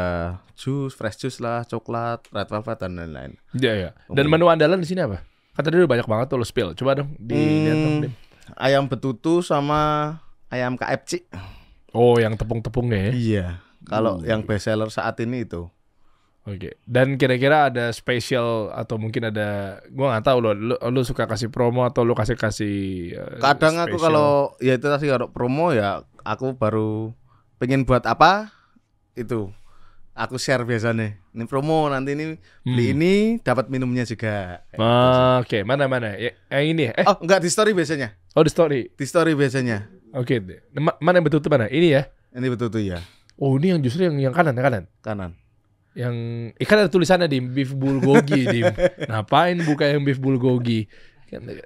jus, 0.54 0.92
fresh 0.92 1.18
juice 1.18 1.40
lah, 1.40 1.64
coklat, 1.64 2.28
red 2.30 2.46
velvet 2.46 2.78
dan 2.78 2.92
lain-lain. 2.94 3.40
Iya 3.52 3.72
iya. 3.74 3.90
Dan 4.08 4.28
menu 4.28 4.48
andalan 4.48 4.78
di 4.78 4.88
sini 4.88 5.02
apa? 5.02 5.24
Kata 5.54 5.70
dia 5.70 5.86
banyak 5.86 6.04
banget 6.04 6.28
tuh 6.28 6.36
lo 6.36 6.44
spill. 6.44 6.74
Coba 6.74 6.98
dong 6.98 7.16
dong. 7.16 7.32
Hmm, 7.32 8.04
Dim. 8.04 8.14
ayam 8.54 8.86
betutu 8.86 9.40
sama 9.40 10.14
ayam 10.50 10.76
KFC. 10.76 11.24
Oh, 11.94 12.18
yang 12.18 12.36
tepung-tepungnya 12.36 13.08
ya. 13.08 13.12
Iya. 13.14 13.48
Kalau 13.84 14.20
Hmm. 14.20 14.26
yang 14.26 14.42
best 14.44 14.66
seller 14.66 14.90
saat 14.90 15.16
ini 15.20 15.46
itu. 15.46 15.70
Oke. 16.44 16.76
Dan 16.84 17.16
kira-kira 17.16 17.72
ada 17.72 17.88
spesial 17.90 18.68
atau 18.70 19.00
mungkin 19.00 19.32
ada 19.32 19.80
gua 19.90 20.12
nggak 20.12 20.26
tahu 20.26 20.38
lo, 20.40 20.52
lo 20.52 20.76
lu 20.84 21.02
suka 21.02 21.24
kasih 21.24 21.48
promo 21.48 21.88
atau 21.88 22.04
lu 22.04 22.12
kasih 22.12 22.36
kasih 22.36 22.76
eh, 23.16 23.40
Kadang 23.40 23.80
aku 23.80 23.96
spesial? 23.96 24.06
kalau 24.12 24.30
ya 24.60 24.76
itu 24.76 24.84
tadi 24.84 25.08
kalau 25.08 25.32
promo 25.32 25.72
ya 25.72 26.04
aku 26.20 26.52
baru 26.54 27.16
pengen 27.64 27.88
buat 27.88 28.04
apa 28.04 28.52
itu 29.16 29.48
aku 30.12 30.36
share 30.36 30.68
biasanya. 30.68 31.16
Ini 31.32 31.48
promo 31.48 31.88
nanti 31.88 32.12
ini 32.12 32.36
beli 32.62 32.92
Hmm. 32.92 32.94
ini 32.94 33.14
dapat 33.40 33.72
minumnya 33.72 34.04
juga. 34.04 34.68
Ah, 34.76 35.40
Oke, 35.40 35.64
mana 35.64 35.88
mana? 35.88 36.20
Ya, 36.20 36.36
yang 36.52 36.76
ini 36.76 36.92
ya? 36.92 36.94
Eh, 37.00 37.06
Oh, 37.08 37.24
enggak 37.24 37.40
di 37.40 37.48
story 37.48 37.72
biasanya. 37.72 38.20
oh 38.36 38.44
di 38.44 38.52
story. 38.52 38.92
Di 38.92 39.06
story 39.08 39.32
biasanya. 39.32 39.88
Oke. 40.12 40.44
Ma- 40.76 41.00
mana 41.00 41.18
yang 41.18 41.26
betul 41.26 41.40
tuh 41.40 41.48
mana? 41.48 41.72
Ini 41.72 41.88
ya? 41.90 42.04
Ini 42.36 42.52
betul 42.52 42.68
tuh 42.68 42.84
ya. 42.84 43.00
Oh, 43.40 43.56
ini 43.56 43.72
yang 43.72 43.80
justru 43.80 44.04
yang 44.04 44.20
yang 44.20 44.36
kanan, 44.36 44.54
yang 44.54 44.66
kanan. 44.68 44.84
Kanan. 45.00 45.32
Yang 45.96 46.16
ikan 46.60 46.78
ada 46.84 46.92
tulisannya 46.92 47.26
di 47.26 47.40
beef 47.40 47.72
bulgogi 47.72 48.44
dim. 48.44 48.68
Ngapain 49.10 49.56
buka 49.64 49.88
yang 49.88 50.04
beef 50.04 50.20
bulgogi? 50.20 50.86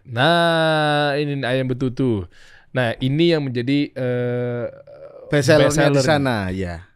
Nah, 0.05 1.15
ini 1.17 1.43
ayam 1.43 1.67
betutu. 1.67 2.23
Nah, 2.71 2.93
ini 2.99 3.35
yang 3.35 3.43
menjadi 3.43 3.91
eh, 3.91 4.63
Best 5.27 5.47
sellernya 5.51 5.91
di 5.91 6.01
sana, 6.01 6.49
ya. 6.51 6.87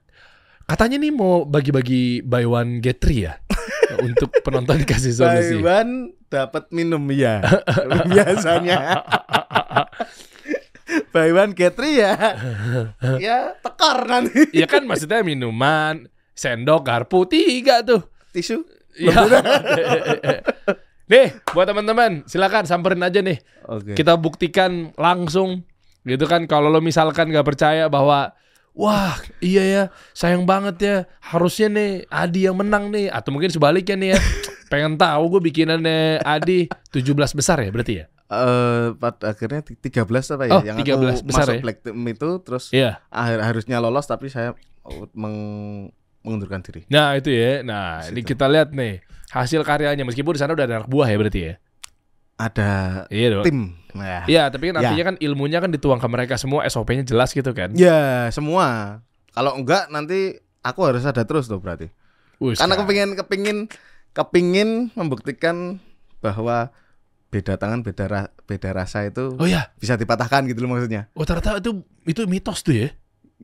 Katanya 0.71 1.03
nih 1.03 1.11
mau 1.11 1.43
bagi-bagi 1.43 2.23
buy 2.23 2.47
one 2.47 2.79
get 2.79 3.03
three 3.03 3.27
ya 3.27 3.35
untuk 4.07 4.31
penonton 4.39 4.87
kasih 4.87 5.11
solusi. 5.11 5.59
Taiwan 5.59 6.15
dapat 6.31 6.71
minum 6.71 7.03
ya. 7.23 7.43
biasanya. 8.07 9.03
Buy 11.11 11.35
one 11.35 11.51
get 11.51 11.75
three 11.75 11.99
ya. 11.99 12.15
ya 13.27 13.51
tekor 13.59 14.07
nanti. 14.07 14.47
Ya 14.55 14.63
kan 14.63 14.87
maksudnya 14.87 15.19
minuman, 15.27 16.07
sendok, 16.31 16.87
garpu 16.87 17.27
tiga 17.27 17.83
tuh. 17.83 18.07
Tisu. 18.31 18.63
Ya. 18.95 19.27
nih, 21.11 21.35
buat 21.51 21.67
teman-teman, 21.67 22.23
silakan 22.31 22.63
samperin 22.63 23.03
aja 23.03 23.19
nih. 23.19 23.43
Oke. 23.67 23.99
Kita 23.99 24.15
buktikan 24.15 24.95
langsung 24.95 25.67
gitu 26.03 26.25
kan 26.25 26.43
kalau 26.43 26.67
lo 26.67 26.79
misalkan 26.79 27.27
nggak 27.27 27.45
percaya 27.45 27.85
bahwa 27.85 28.33
wah 28.71 29.13
iya 29.39 29.63
ya 29.63 29.83
sayang 30.11 30.43
banget 30.43 30.75
ya 30.77 30.95
harusnya 31.21 31.67
nih 31.67 31.89
Adi 32.07 32.45
yang 32.45 32.55
menang 32.55 32.87
nih 32.87 33.07
atau 33.07 33.29
mungkin 33.29 33.47
sebaliknya 33.47 33.95
nih 33.95 34.09
ya 34.11 34.19
pengen 34.71 34.95
tahu 34.95 35.23
gue 35.29 35.41
bikinannya 35.43 36.19
Adi 36.19 36.71
17 36.89 37.11
besar 37.33 37.59
ya 37.59 37.69
berarti 37.69 37.95
ya 37.97 38.07
Eh, 38.31 38.95
pada 38.95 39.35
akhirnya 39.35 39.59
ti- 39.59 39.75
13 39.75 40.07
apa 40.07 40.43
ya 40.47 40.51
Oh, 40.53 40.63
yang 40.63 40.79
13 40.79 41.19
aku 41.19 41.27
besar 41.27 41.43
masuk 41.43 41.53
ya? 41.53 41.61
black 41.61 41.79
team 41.81 41.99
itu 42.07 42.29
terus 42.39 42.71
iya 42.71 43.03
akhir 43.11 43.43
harusnya 43.43 43.77
lolos 43.77 44.07
tapi 44.07 44.31
saya 44.31 44.55
meng- 45.11 45.91
mengundurkan 46.21 46.61
diri. 46.61 46.87
nah 46.87 47.11
itu 47.13 47.27
ya 47.27 47.59
nah 47.59 47.99
ini 48.05 48.21
Situ. 48.21 48.31
kita 48.31 48.47
lihat 48.47 48.71
nih 48.71 49.03
hasil 49.29 49.61
karyanya 49.61 50.01
meskipun 50.01 50.31
di 50.31 50.39
sana 50.39 50.53
udah 50.53 50.63
ada 50.63 50.75
anak 50.77 50.87
buah 50.87 51.07
ya 51.07 51.17
berarti 51.17 51.39
ya 51.43 51.53
ada 52.41 52.71
Iya 53.07 53.27
dong. 53.31 53.45
tim. 53.45 53.59
Nah, 53.91 54.23
Iya, 54.25 54.47
tapi 54.47 54.71
kan 54.71 54.79
Ya. 54.79 54.89
artinya 54.89 55.05
kan 55.05 55.15
ilmunya 55.19 55.59
kan 55.59 55.69
dituang 55.69 55.99
ke 55.99 56.07
mereka 56.07 56.35
semua, 56.35 56.65
SOP-nya 56.65 57.03
jelas 57.03 57.29
gitu 57.29 57.51
kan. 57.51 57.69
Ya 57.73 58.25
semua. 58.29 58.99
Kalau 59.29 59.53
enggak 59.53 59.87
nanti 59.87 60.35
aku 60.59 60.79
harus 60.83 61.03
ada 61.03 61.21
terus 61.21 61.45
tuh 61.45 61.57
berarti. 61.57 61.91
Wih, 62.37 62.57
Karena 62.57 62.73
kepingin 62.73 63.13
kepingin 63.15 63.57
kepingin 64.11 64.69
membuktikan 64.91 65.77
bahwa 66.19 66.73
beda 67.29 67.55
tangan 67.55 67.79
beda 67.79 68.05
ra- 68.05 68.33
beda 68.43 68.69
rasa 68.71 69.05
itu 69.05 69.31
Oh 69.35 69.47
ya, 69.47 69.71
bisa 69.77 69.95
dipatahkan 69.95 70.43
gitu 70.45 70.59
loh 70.59 70.75
maksudnya. 70.75 71.07
oh 71.13 71.23
ternyata 71.23 71.59
itu 71.59 71.79
itu 72.03 72.21
mitos 72.25 72.59
tuh 72.61 72.75
ya. 72.75 72.89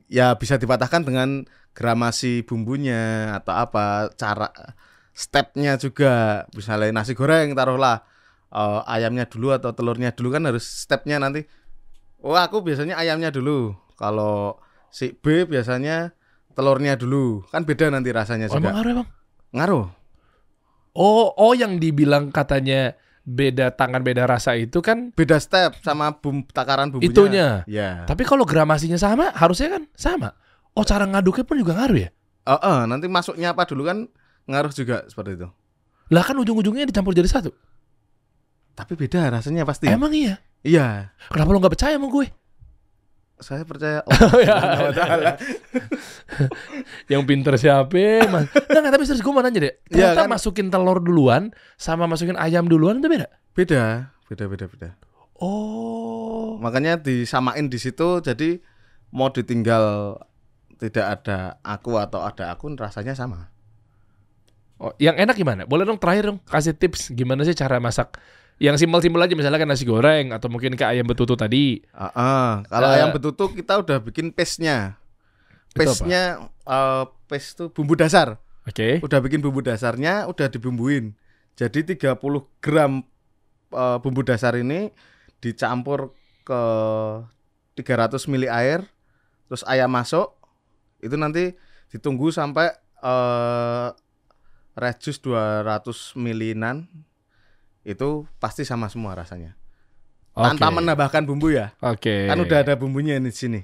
Ya 0.07 0.27
bisa 0.33 0.55
dipatahkan 0.55 1.03
dengan 1.03 1.45
gramasi 1.71 2.43
bumbunya 2.43 3.31
atau 3.33 3.53
apa 3.53 3.85
cara 4.13 4.49
stepnya 5.11 5.75
juga. 5.75 6.45
Misalnya 6.51 6.91
nasi 6.93 7.13
goreng 7.13 7.53
taruhlah 7.53 8.03
eh, 8.51 8.81
ayamnya 8.87 9.25
dulu 9.27 9.51
atau 9.55 9.71
telurnya 9.75 10.11
dulu 10.15 10.33
kan 10.35 10.43
harus 10.47 10.63
stepnya 10.63 11.19
nanti. 11.19 11.43
Oh 12.23 12.33
aku 12.33 12.65
biasanya 12.65 12.97
ayamnya 12.97 13.29
dulu. 13.29 13.75
Kalau 13.97 14.57
si 14.93 15.13
B 15.13 15.45
biasanya 15.45 16.13
telurnya 16.57 16.97
dulu. 16.97 17.45
Kan 17.53 17.65
beda 17.65 17.93
nanti 17.93 18.09
rasanya 18.09 18.49
Oh, 18.49 18.57
emang 18.57 18.73
juga. 18.73 18.75
ngaruh 18.81 18.91
emang? 18.97 19.07
Ngaruh. 19.53 19.85
Oh, 20.97 21.29
oh 21.37 21.53
yang 21.53 21.77
dibilang 21.77 22.33
katanya 22.33 22.97
beda 23.27 23.75
tangan 23.75 24.01
beda 24.01 24.23
rasa 24.23 24.55
itu 24.55 24.79
kan 24.79 25.11
Beda 25.11 25.35
step 25.37 25.75
sama 25.83 26.15
bum 26.17 26.41
takaran 26.49 26.89
bumbunya. 26.89 27.11
Itunya. 27.11 27.47
Ya. 27.67 28.07
tapi 28.07 28.23
kalau 28.23 28.47
gramasinya 28.47 28.97
sama 28.97 29.29
harusnya 29.35 29.77
kan 29.77 29.83
sama. 29.93 30.33
Oh, 30.73 30.85
cara 30.87 31.05
ngaduknya 31.05 31.45
pun 31.45 31.57
juga 31.59 31.77
ngaruh 31.77 31.97
ya? 32.07 32.09
Oh, 32.47 32.57
oh, 32.57 32.79
nanti 32.87 33.05
masuknya 33.11 33.51
apa 33.51 33.67
dulu 33.67 33.83
kan 33.85 34.07
ngaruh 34.47 34.71
juga 34.71 35.03
seperti 35.11 35.43
itu. 35.43 35.47
Lah 36.07 36.23
kan 36.23 36.39
ujung-ujungnya 36.39 36.87
dicampur 36.87 37.11
jadi 37.11 37.27
satu. 37.27 37.51
Tapi 38.77 38.93
beda 38.93 39.33
rasanya 39.33 39.65
pasti. 39.65 39.89
Emang 39.89 40.13
iya. 40.13 40.37
Iya. 40.61 41.09
Kenapa 41.33 41.49
lo 41.49 41.57
nggak 41.57 41.73
percaya 41.73 41.97
sama 41.97 42.07
gue? 42.07 42.27
Saya 43.37 43.65
percaya 43.65 44.01
Oh, 44.05 44.13
Allah 44.13 44.41
ya. 44.41 44.53
Subhanahu 44.53 44.85
wa 44.85 44.93
taala. 44.93 45.31
Yang 47.09 47.23
pinter 47.25 47.53
siapa? 47.57 48.05
Mas? 48.29 48.45
Nggak, 48.49 48.79
nggak, 48.81 48.93
tapi 48.93 49.03
serius 49.05 49.21
gue 49.21 49.33
mau 49.33 49.41
nanya 49.41 49.59
deh. 49.61 49.73
Iya, 49.89 50.13
Ternyata 50.13 50.21
kan? 50.25 50.29
masukin 50.29 50.67
telur 50.69 50.97
duluan 51.01 51.49
sama 51.75 52.05
masukin 52.05 52.37
ayam 52.37 52.65
duluan 52.65 53.01
itu 53.01 53.09
beda? 53.09 53.27
Beda, 53.53 53.83
beda, 54.29 54.43
beda, 54.45 54.65
beda. 54.69 54.89
Oh. 55.37 56.57
Makanya 56.57 56.97
disamain 56.97 57.69
di 57.69 57.77
situ 57.77 58.21
jadi 58.21 58.61
mau 59.13 59.29
ditinggal 59.29 60.17
tidak 60.77 61.05
ada 61.21 61.37
aku 61.61 61.97
atau 61.97 62.21
ada 62.21 62.53
akun 62.53 62.77
rasanya 62.77 63.13
sama. 63.13 63.49
oh. 64.77 64.93
Yang 64.97 65.25
enak 65.25 65.35
gimana? 65.37 65.61
Boleh 65.65 65.85
dong 65.85 65.97
terakhir 65.97 66.29
dong 66.29 66.39
kasih 66.45 66.73
tips 66.73 67.13
gimana 67.13 67.41
sih 67.41 67.53
cara 67.53 67.77
masak 67.77 68.17
yang 68.57 68.73
simpel-simpel 68.73 69.21
aja 69.21 69.37
misalnya 69.37 69.61
kan 69.61 69.69
nasi 69.69 69.85
goreng 69.85 70.33
atau 70.33 70.49
mungkin 70.49 70.73
kayak 70.73 70.97
ayam 70.97 71.05
betutu 71.05 71.37
tadi. 71.37 71.85
Ah, 71.93 72.09
ah. 72.13 72.49
kalau 72.65 72.89
Eh. 72.89 72.95
ayam 72.97 73.13
betutu 73.13 73.53
kita 73.53 73.85
udah 73.85 74.01
bikin 74.01 74.33
paste-nya. 74.33 74.97
Paste-nya 75.77 76.49
eh, 76.65 77.03
paste 77.29 77.53
tuh 77.53 77.67
bumbu 77.69 77.93
dasar. 77.93 78.41
Oke. 78.65 78.97
Udah 79.05 79.21
bikin 79.21 79.45
bumbu 79.45 79.61
dasarnya, 79.61 80.25
udah 80.25 80.49
dibumbuin. 80.49 81.13
Jadi 81.53 81.85
30 81.85 82.17
gram 82.57 83.05
eh, 83.69 83.97
bumbu 84.01 84.25
dasar 84.25 84.57
ini 84.57 84.89
dicampur 85.37 86.17
ke 86.41 86.61
300 87.77 88.25
ml 88.25 88.49
air, 88.49 88.79
terus 89.45 89.61
ayam 89.69 89.93
masuk. 89.93 90.33
Itu 90.97 91.13
nanti 91.13 91.53
ditunggu 91.93 92.33
sampai 92.33 92.73
eh 93.05 93.89
reduce 94.73 95.21
200 95.21 96.17
milinan. 96.17 96.89
Itu 97.87 98.27
pasti 98.43 98.67
sama 98.67 98.91
semua 98.91 99.15
rasanya. 99.15 99.55
Tanpa 100.35 100.67
Oke. 100.69 100.75
menambahkan 100.83 101.23
bumbu 101.23 101.55
ya. 101.55 101.71
Oke. 101.79 102.27
Kan 102.27 102.43
udah 102.43 102.67
ada 102.67 102.75
bumbunya 102.75 103.15
di 103.15 103.31
sini. 103.31 103.63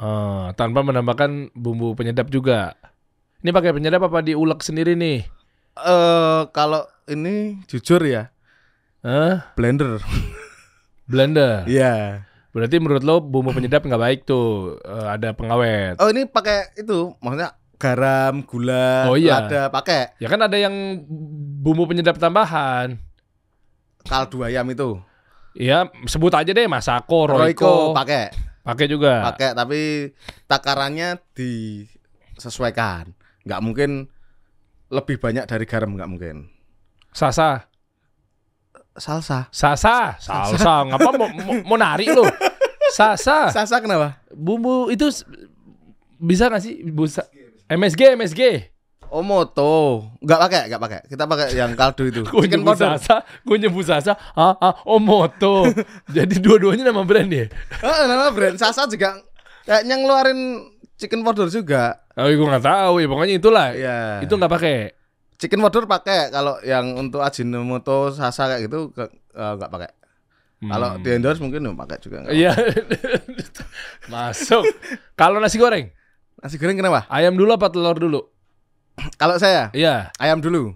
Oh, 0.00 0.48
tanpa 0.56 0.80
menambahkan 0.80 1.52
bumbu 1.52 1.92
penyedap 1.92 2.32
juga. 2.32 2.72
Ini 3.44 3.52
pakai 3.52 3.76
penyedap 3.76 4.08
apa 4.08 4.24
diulek 4.24 4.64
sendiri 4.64 4.96
nih? 4.96 5.28
Eh 5.78 6.40
kalau 6.50 6.82
ini 7.06 7.62
jujur 7.70 8.02
ya, 8.02 8.32
Hah? 9.04 9.54
blender. 9.54 10.00
Blender. 11.06 11.62
Iya. 11.70 12.24
Berarti 12.50 12.80
menurut 12.80 13.04
lo 13.04 13.20
bumbu 13.22 13.52
penyedap 13.52 13.84
nggak 13.86 14.02
baik 14.02 14.20
tuh, 14.26 14.80
eh, 14.82 15.06
ada 15.14 15.30
pengawet. 15.36 16.00
Oh 16.02 16.10
ini 16.10 16.26
pakai 16.26 16.74
itu, 16.74 17.14
maksudnya 17.22 17.54
garam, 17.78 18.42
gula, 18.42 19.06
Oh, 19.06 19.14
iya. 19.14 19.46
lada, 19.46 19.62
pakai 19.70 20.18
Ya 20.18 20.26
kan 20.26 20.42
ada 20.42 20.58
yang 20.58 21.06
bumbu 21.62 21.86
penyedap 21.86 22.18
tambahan. 22.18 22.98
Kaldu 24.08 24.42
ayam 24.42 24.66
itu. 24.72 24.98
Ya 25.58 25.86
sebut 26.08 26.32
aja 26.32 26.50
deh 26.50 26.66
Masako, 26.70 27.34
Royco 27.34 27.42
Royco, 27.44 27.72
pakai, 27.92 28.30
pakai 28.62 28.86
juga. 28.88 29.28
pakai 29.32 29.52
tapi 29.52 29.80
takarannya 30.48 31.20
disesuaikan. 31.36 33.12
Nggak 33.44 33.60
mungkin 33.64 33.90
lebih 34.88 35.20
banyak 35.20 35.44
dari 35.44 35.64
garam 35.68 35.92
nggak 35.92 36.10
mungkin. 36.10 36.36
Sasa, 37.12 37.68
Salsa. 38.98 39.46
sasa, 39.54 40.18
salsa. 40.18 40.74
Ngapa 40.90 41.10
mau, 41.14 41.30
mau, 41.30 41.54
mau 41.74 41.78
nari 41.78 42.10
lo? 42.10 42.26
Sasa, 42.88 43.52
Salsa 43.52 43.78
kenapa? 43.78 44.18
bumbu 44.32 44.90
itu 44.90 45.06
bisa 46.18 46.50
nggak 46.50 46.62
sih? 46.62 46.74
Busa, 46.90 47.22
MSG, 47.68 48.16
MSG. 48.16 48.42
Oh 49.08 49.24
moto, 49.24 50.04
nggak 50.20 50.40
pakai, 50.44 50.62
nggak 50.68 50.82
pakai. 50.84 51.00
Kita 51.08 51.24
pakai 51.24 51.46
yang 51.56 51.72
kaldu 51.72 52.12
itu. 52.12 52.22
Gue 52.28 52.44
Chicken 52.44 52.60
nyebut 52.60 52.76
powder. 52.76 53.00
Sasa, 53.00 53.16
gue 53.24 53.56
nyebut 53.56 53.84
Sasa, 53.88 54.12
ah, 54.36 54.52
ah, 54.60 54.74
oh 54.84 55.00
moto. 55.00 55.64
Jadi 56.16 56.36
dua-duanya 56.36 56.92
nama 56.92 57.00
brand 57.08 57.28
ya? 57.32 57.48
Oh, 57.80 58.04
nama 58.04 58.28
brand 58.28 58.60
Sasa 58.60 58.84
juga 58.84 59.16
kayaknya 59.64 59.94
ngeluarin 59.96 60.40
chicken 61.00 61.24
powder 61.24 61.48
juga. 61.48 62.04
Oh, 62.20 62.28
gue 62.28 62.46
nggak 62.52 62.64
tahu 62.68 62.94
ya. 63.00 63.06
Pokoknya 63.08 63.34
itulah. 63.40 63.68
Iya. 63.72 63.98
Itu 64.20 64.36
nggak 64.36 64.52
pakai. 64.52 64.76
chicken 65.40 65.60
powder 65.64 65.88
pakai. 65.88 66.28
Kalau 66.28 66.60
yang 66.60 66.92
untuk 67.00 67.24
Ajinomoto 67.24 68.12
Sasa 68.12 68.44
kayak 68.52 68.68
gitu 68.68 68.92
eh, 68.92 69.52
nggak 69.56 69.72
pakai. 69.72 69.90
Kalau 70.58 70.98
di 70.98 71.08
endorse 71.14 71.38
mungkin 71.38 71.64
ya 71.64 71.72
pakai 71.72 71.96
juga. 72.02 72.16
nggak 72.26 72.34
Hmm. 72.34 72.40
Iya. 72.44 72.52
Masuk. 74.12 74.68
Kalau 75.16 75.40
nasi 75.40 75.56
goreng. 75.56 75.88
Nasi 76.44 76.60
goreng 76.60 76.76
kenapa? 76.76 77.08
ayam 77.08 77.32
dulu 77.38 77.56
apa 77.56 77.72
telur 77.72 77.96
dulu? 77.96 78.20
Kalau 79.20 79.36
saya 79.36 79.70
Iya. 79.72 80.10
ayam 80.16 80.38
dulu. 80.38 80.74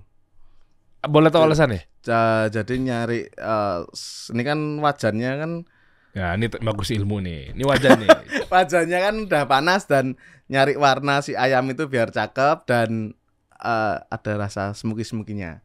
Boleh 1.02 1.28
tahu 1.28 1.44
alasannya? 1.44 1.82
Ja- 2.02 2.46
jadi 2.46 2.74
nyari 2.76 3.30
s- 3.90 4.30
ini 4.30 4.42
kan 4.42 4.58
wajannya 4.78 5.32
kan 5.36 5.52
Ya, 6.12 6.36
ini 6.36 6.44
bagus 6.44 6.92
ilmu 6.92 7.24
nih. 7.24 7.56
Ini 7.56 7.64
wajar 7.64 7.96
nih. 7.96 8.08
wajannya 8.52 8.98
kan 9.00 9.14
udah 9.24 9.42
panas 9.48 9.88
dan 9.88 10.14
nyari 10.44 10.76
warna 10.76 11.18
si 11.18 11.32
ayam 11.32 11.64
itu 11.66 11.88
biar 11.88 12.12
cakep 12.12 12.68
dan 12.68 13.16
eh, 13.56 13.96
ada 13.98 14.32
rasa 14.36 14.76
smoky 14.76 15.02
smokinya. 15.02 15.64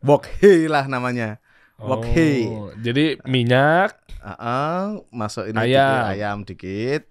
Wokhe 0.00 0.68
lah 0.68 0.84
namanya. 0.84 1.40
Wokhe. 1.80 2.44
Oh, 2.44 2.68
jadi 2.76 3.16
minyak, 3.24 3.96
Heeh, 4.20 5.00
masuk 5.08 5.48
ini 5.48 5.56
Ayam. 5.56 5.80
dikit, 5.80 6.12
ayam 6.12 6.38
dikit. 6.44 7.02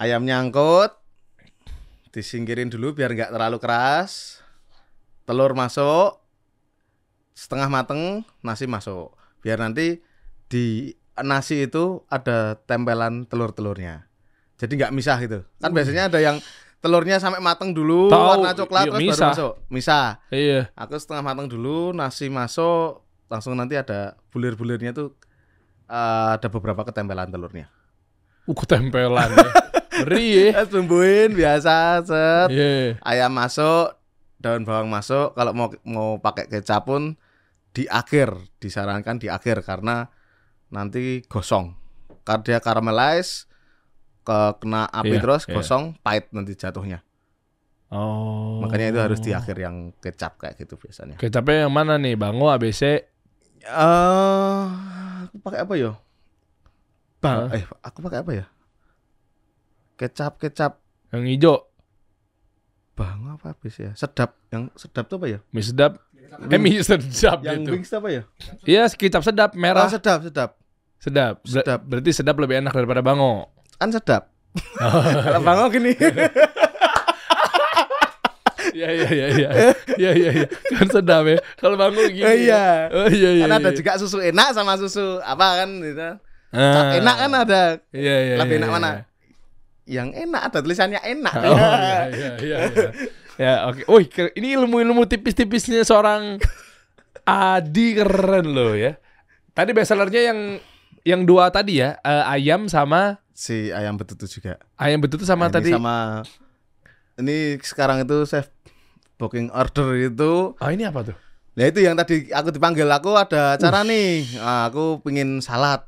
Ayam 0.00 0.24
nyangkut. 0.24 0.96
Disingkirin 2.18 2.66
dulu 2.66 2.98
biar 2.98 3.14
nggak 3.14 3.30
terlalu 3.30 3.62
keras. 3.62 4.42
Telur 5.22 5.54
masuk. 5.54 6.18
Setengah 7.30 7.70
mateng, 7.70 8.26
nasi 8.42 8.66
masuk. 8.66 9.14
Biar 9.38 9.62
nanti 9.62 10.02
di 10.50 10.90
nasi 11.22 11.70
itu 11.70 12.02
ada 12.10 12.58
tempelan 12.66 13.22
telur-telurnya. 13.30 14.10
Jadi 14.58 14.82
nggak 14.82 14.90
misah 14.90 15.22
gitu. 15.22 15.46
Kan 15.62 15.70
biasanya 15.70 16.10
ada 16.10 16.18
yang 16.18 16.42
telurnya 16.82 17.22
sampai 17.22 17.38
mateng 17.38 17.70
dulu, 17.70 18.10
Tahu, 18.10 18.26
warna 18.26 18.50
coklat 18.54 18.86
iya, 18.86 18.90
terus 18.90 19.02
misah. 19.06 19.14
baru 19.14 19.30
masuk. 19.30 19.52
Misah. 19.70 20.06
iya. 20.34 20.60
Aku 20.74 20.98
setengah 20.98 21.22
matang 21.22 21.46
dulu, 21.46 21.94
nasi 21.94 22.26
masuk, 22.26 23.06
langsung 23.30 23.54
nanti 23.54 23.78
ada 23.78 24.18
bulir-bulirnya 24.34 24.90
tuh 24.90 25.14
eh, 25.86 26.28
ada 26.34 26.50
beberapa 26.50 26.82
ketempelan 26.82 27.30
telurnya. 27.30 27.70
Uh, 28.50 28.58
ketempelan 28.58 29.30
ya. 29.30 29.50
Ngeri 30.04 30.26
ya. 30.52 30.62
Eh, 30.62 30.66
bumbuin 30.70 31.30
biasa, 31.34 32.04
set. 32.06 32.48
Iya. 32.52 32.98
Ayam 33.02 33.32
masuk, 33.34 33.94
daun 34.38 34.62
bawang 34.62 34.88
masuk. 34.90 35.34
Kalau 35.34 35.52
mau 35.54 35.68
mau 35.82 36.08
pakai 36.22 36.46
kecap 36.46 36.86
pun 36.86 37.18
di 37.74 37.86
akhir, 37.86 38.34
disarankan 38.62 39.18
di 39.18 39.26
akhir 39.30 39.62
karena 39.66 40.08
nanti 40.70 41.22
gosong. 41.26 41.74
Karena 42.22 42.42
dia 42.44 42.58
caramelize 42.60 43.48
ke 44.22 44.38
kena 44.60 44.84
api 44.92 45.16
Iya, 45.16 45.22
terus 45.24 45.42
iya. 45.48 45.54
gosong, 45.56 45.96
pahit 46.04 46.28
nanti 46.36 46.52
jatuhnya. 46.52 47.00
Oh. 47.88 48.60
Makanya 48.60 48.92
itu 48.92 49.00
harus 49.00 49.20
di 49.24 49.32
akhir 49.32 49.56
yang 49.56 49.96
kecap 49.96 50.36
kayak 50.36 50.60
gitu 50.60 50.76
biasanya. 50.76 51.16
Kecapnya 51.16 51.64
yang 51.64 51.72
mana 51.72 51.96
nih? 51.96 52.20
Bango, 52.20 52.52
ABC, 52.52 53.08
Eh, 53.68 54.64
aku 55.26 55.36
pakai 55.42 55.60
apa 55.66 55.74
yo? 55.74 55.92
Bang, 57.18 57.50
eh 57.50 57.66
aku 57.82 57.98
pakai 58.00 58.22
apa 58.22 58.30
ya? 58.32 58.46
Kecap, 59.98 60.38
kecap, 60.38 60.78
yang 61.10 61.26
hijau, 61.26 61.66
bang 62.94 63.18
apa 63.34 63.50
habis 63.50 63.74
ya? 63.82 63.90
Sedap, 63.98 64.38
yang 64.54 64.70
sedap 64.78 65.10
tuh 65.10 65.18
apa 65.18 65.26
ya? 65.26 65.38
mie 65.50 65.66
sedap. 65.66 65.98
Eh 66.46 66.60
mie 66.60 66.78
sedap 66.86 67.42
Yang 67.42 67.66
gitu. 67.66 67.70
wings 67.74 67.90
apa 67.90 68.08
ya? 68.14 68.22
Iya, 68.62 68.82
kicap 68.94 69.26
sedap 69.26 69.50
Oh, 69.54 69.58
merah. 69.58 69.90
sedap, 69.90 70.22
sedap. 70.22 70.54
sedap. 71.02 71.34
Ber- 71.42 71.50
sedap. 71.50 71.80
Berarti 71.82 72.10
sedap 72.14 72.38
lebih 72.38 72.62
enak 72.62 72.70
daripada 72.70 73.02
bango. 73.02 73.50
Kan 73.74 73.90
sedap. 73.90 74.30
Kalau 75.26 75.42
bango 75.42 75.66
gini. 75.74 75.94
Iya 78.68 78.88
iya 78.94 79.08
iya 79.10 79.26
iya. 79.34 79.48
Iya 79.98 80.10
iya 80.14 80.30
iya. 80.44 80.46
Kan 80.78 80.86
sedap 80.92 81.26
ya. 81.26 81.38
Kalau 81.58 81.74
bango 81.74 82.06
gini. 82.06 82.22
Oh, 82.22 82.34
iya. 82.34 82.86
Oh 82.92 83.08
iya 83.10 83.30
iya. 83.34 83.44
kan 83.50 83.58
ada 83.58 83.70
iya. 83.72 83.78
juga 83.78 83.98
susu 83.98 84.22
enak 84.22 84.54
sama 84.54 84.78
susu 84.78 85.18
apa 85.26 85.64
kan 85.64 85.70
gitu. 85.82 86.08
Ah. 86.54 86.94
Enak 86.94 87.16
kan 87.18 87.30
ada. 87.34 87.62
Iya 87.90 88.16
iya. 88.22 88.34
Lebih 88.38 88.54
iya, 88.54 88.60
enak 88.62 88.70
iya. 88.70 88.76
mana? 88.78 88.90
Yang 89.88 90.08
enak 90.20 90.42
ada 90.44 90.58
tulisannya 90.60 91.00
enak. 91.00 91.34
Oh 91.34 91.48
iya 91.48 92.00
iya 92.06 92.30
iya. 92.38 92.56
iya. 92.68 92.88
Ya 93.38 93.54
oke. 93.64 93.86
Wih, 93.86 94.04
ke- 94.04 94.34
ini 94.34 94.52
ilmu-ilmu 94.52 95.06
tipis-tipisnya 95.06 95.80
seorang 95.80 96.42
Adi 97.22 97.94
keren 97.94 98.50
loh 98.50 98.74
ya. 98.74 98.98
Tadi 99.52 99.70
bestsellernya 99.70 100.22
yang 100.24 100.38
yang 101.02 101.20
dua 101.22 101.46
tadi 101.48 101.78
ya, 101.78 101.96
eh, 101.98 102.24
ayam 102.28 102.66
sama 102.66 103.22
Si 103.30 103.70
ayam 103.70 103.94
betutu 103.94 104.26
juga. 104.26 104.58
ayam 104.74 104.98
betutu 104.98 105.22
sama 105.22 105.46
Nah, 105.46 105.54
tadi. 105.54 105.70
sama 105.70 106.26
ini 107.16 107.54
sekarang 107.58 108.02
itu 108.02 108.22
chef 108.24 108.50
booking 109.14 109.50
order 109.50 109.94
itu 109.96 110.52
Oh 110.52 110.68
ini 110.68 110.82
apa 110.82 111.02
tuh? 111.04 111.16
Nah 111.54 111.64
itu 111.64 111.78
yang 111.78 111.94
tadi 111.94 112.28
aku 112.28 112.50
dipanggil 112.50 112.86
aku 112.86 113.14
ada 113.14 113.54
acara 113.54 113.82
nih. 113.82 114.26
Ah, 114.38 114.66
aku 114.66 114.98
pingin 115.00 115.38
salad. 115.38 115.86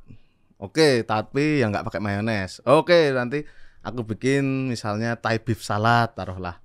Oke, 0.57 1.03
tapi 1.03 1.59
yang 1.59 1.71
nggak 1.71 1.83
pakai 1.85 1.99
mayones. 1.99 2.63
Oke, 2.63 3.11
nanti 3.11 3.43
aku 3.81 4.05
bikin 4.05 4.73
misalnya 4.73 5.17
Thai 5.17 5.41
beef 5.41 5.65
salad 5.65 6.13
taruhlah. 6.17 6.61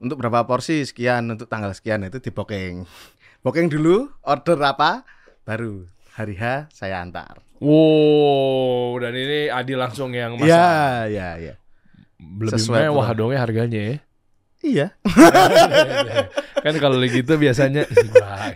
Untuk 0.00 0.20
berapa 0.20 0.44
porsi 0.44 0.84
sekian 0.84 1.28
untuk 1.32 1.48
tanggal 1.48 1.72
sekian 1.72 2.04
itu 2.04 2.20
di 2.20 2.30
booking. 2.32 2.84
Booking 3.44 3.68
dulu, 3.68 4.08
order 4.24 4.56
apa? 4.64 5.04
Baru 5.44 5.84
hari 6.16 6.32
H 6.40 6.72
saya 6.72 7.04
antar. 7.04 7.44
Wow, 7.60 8.96
dan 9.04 9.12
ini 9.12 9.52
Adi 9.52 9.76
langsung 9.76 10.16
yang 10.16 10.40
masak. 10.40 10.48
Iya, 10.48 10.72
iya, 11.12 11.28
iya. 11.36 11.54
Lebih 12.20 12.56
sesuai 12.56 12.88
mewah 12.88 13.12
program. 13.12 13.18
dong 13.20 13.30
ya 13.36 13.40
harganya 13.44 13.80
ya. 13.80 13.96
Iya. 14.64 14.86
kan 16.64 16.74
kalau 16.80 16.96
gitu 17.04 17.36
biasanya 17.36 17.84
Wah, 18.16 18.48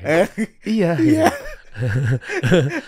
iya 0.65 0.97
iya 0.97 1.29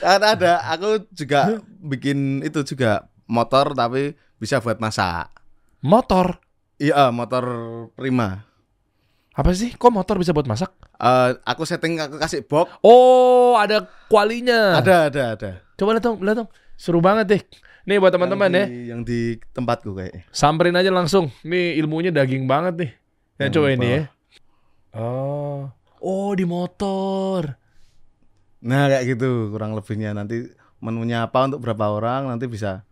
Ada 0.00 0.26
ada 0.34 0.52
aku 0.72 1.04
juga 1.12 1.60
bikin 1.84 2.40
itu 2.40 2.64
juga 2.64 3.12
motor 3.28 3.76
tapi 3.76 4.16
bisa 4.40 4.58
buat 4.58 4.76
masak. 4.76 5.28
motor 5.78 6.40
Iya, 6.76 7.08
motor 7.10 7.44
prima. 7.92 8.48
apa 9.30 9.52
sih 9.52 9.70
kok 9.70 9.88
motor 9.88 10.16
bisa 10.16 10.32
buat 10.32 10.44
masak 10.44 10.72
Eh, 10.96 11.30
aku 11.42 11.62
setting 11.62 11.96
aku 11.96 12.16
kasih 12.16 12.42
box. 12.42 12.72
oh 12.80 13.54
ada 13.54 13.80
kualinya 14.06 14.76
Ada, 14.76 15.06
ada, 15.06 15.22
ada. 15.34 15.50
coba 15.74 15.94
lihat 15.94 16.02
dong 16.02 16.18
lihat 16.18 16.36
dong 16.36 16.50
seru 16.74 16.98
banget 16.98 17.26
deh 17.26 17.42
nih 17.82 17.96
buat 17.96 18.10
teman-teman 18.10 18.50
ya 18.50 18.64
Yang 18.90 19.00
di- 19.02 19.40
tempatku 19.50 19.94
kayak. 19.94 20.28
samperin 20.30 20.74
aja 20.74 20.88
langsung 20.88 21.28
nih 21.40 21.76
ilmunya 21.76 22.10
daging 22.10 22.44
banget 22.44 22.74
nih 22.76 22.90
ya 23.38 23.40
Yang 23.42 23.52
coba 23.54 23.66
apa? 23.66 23.74
ini 23.74 23.88
ya 23.88 24.02
oh 24.92 25.60
oh 25.98 26.30
di 26.32 26.44
motor 26.44 27.56
Nah, 28.60 28.88
kayak 28.88 29.04
gitu 29.10 29.48
kurang 29.48 29.72
lebihnya 29.72 30.12
nanti 30.12 30.44
menunya 30.78 31.24
apa 31.24 31.48
untuk 31.48 31.60
berapa 31.60 31.86
orang 31.88 32.28
nanti 32.28 32.44
bisa. 32.44 32.84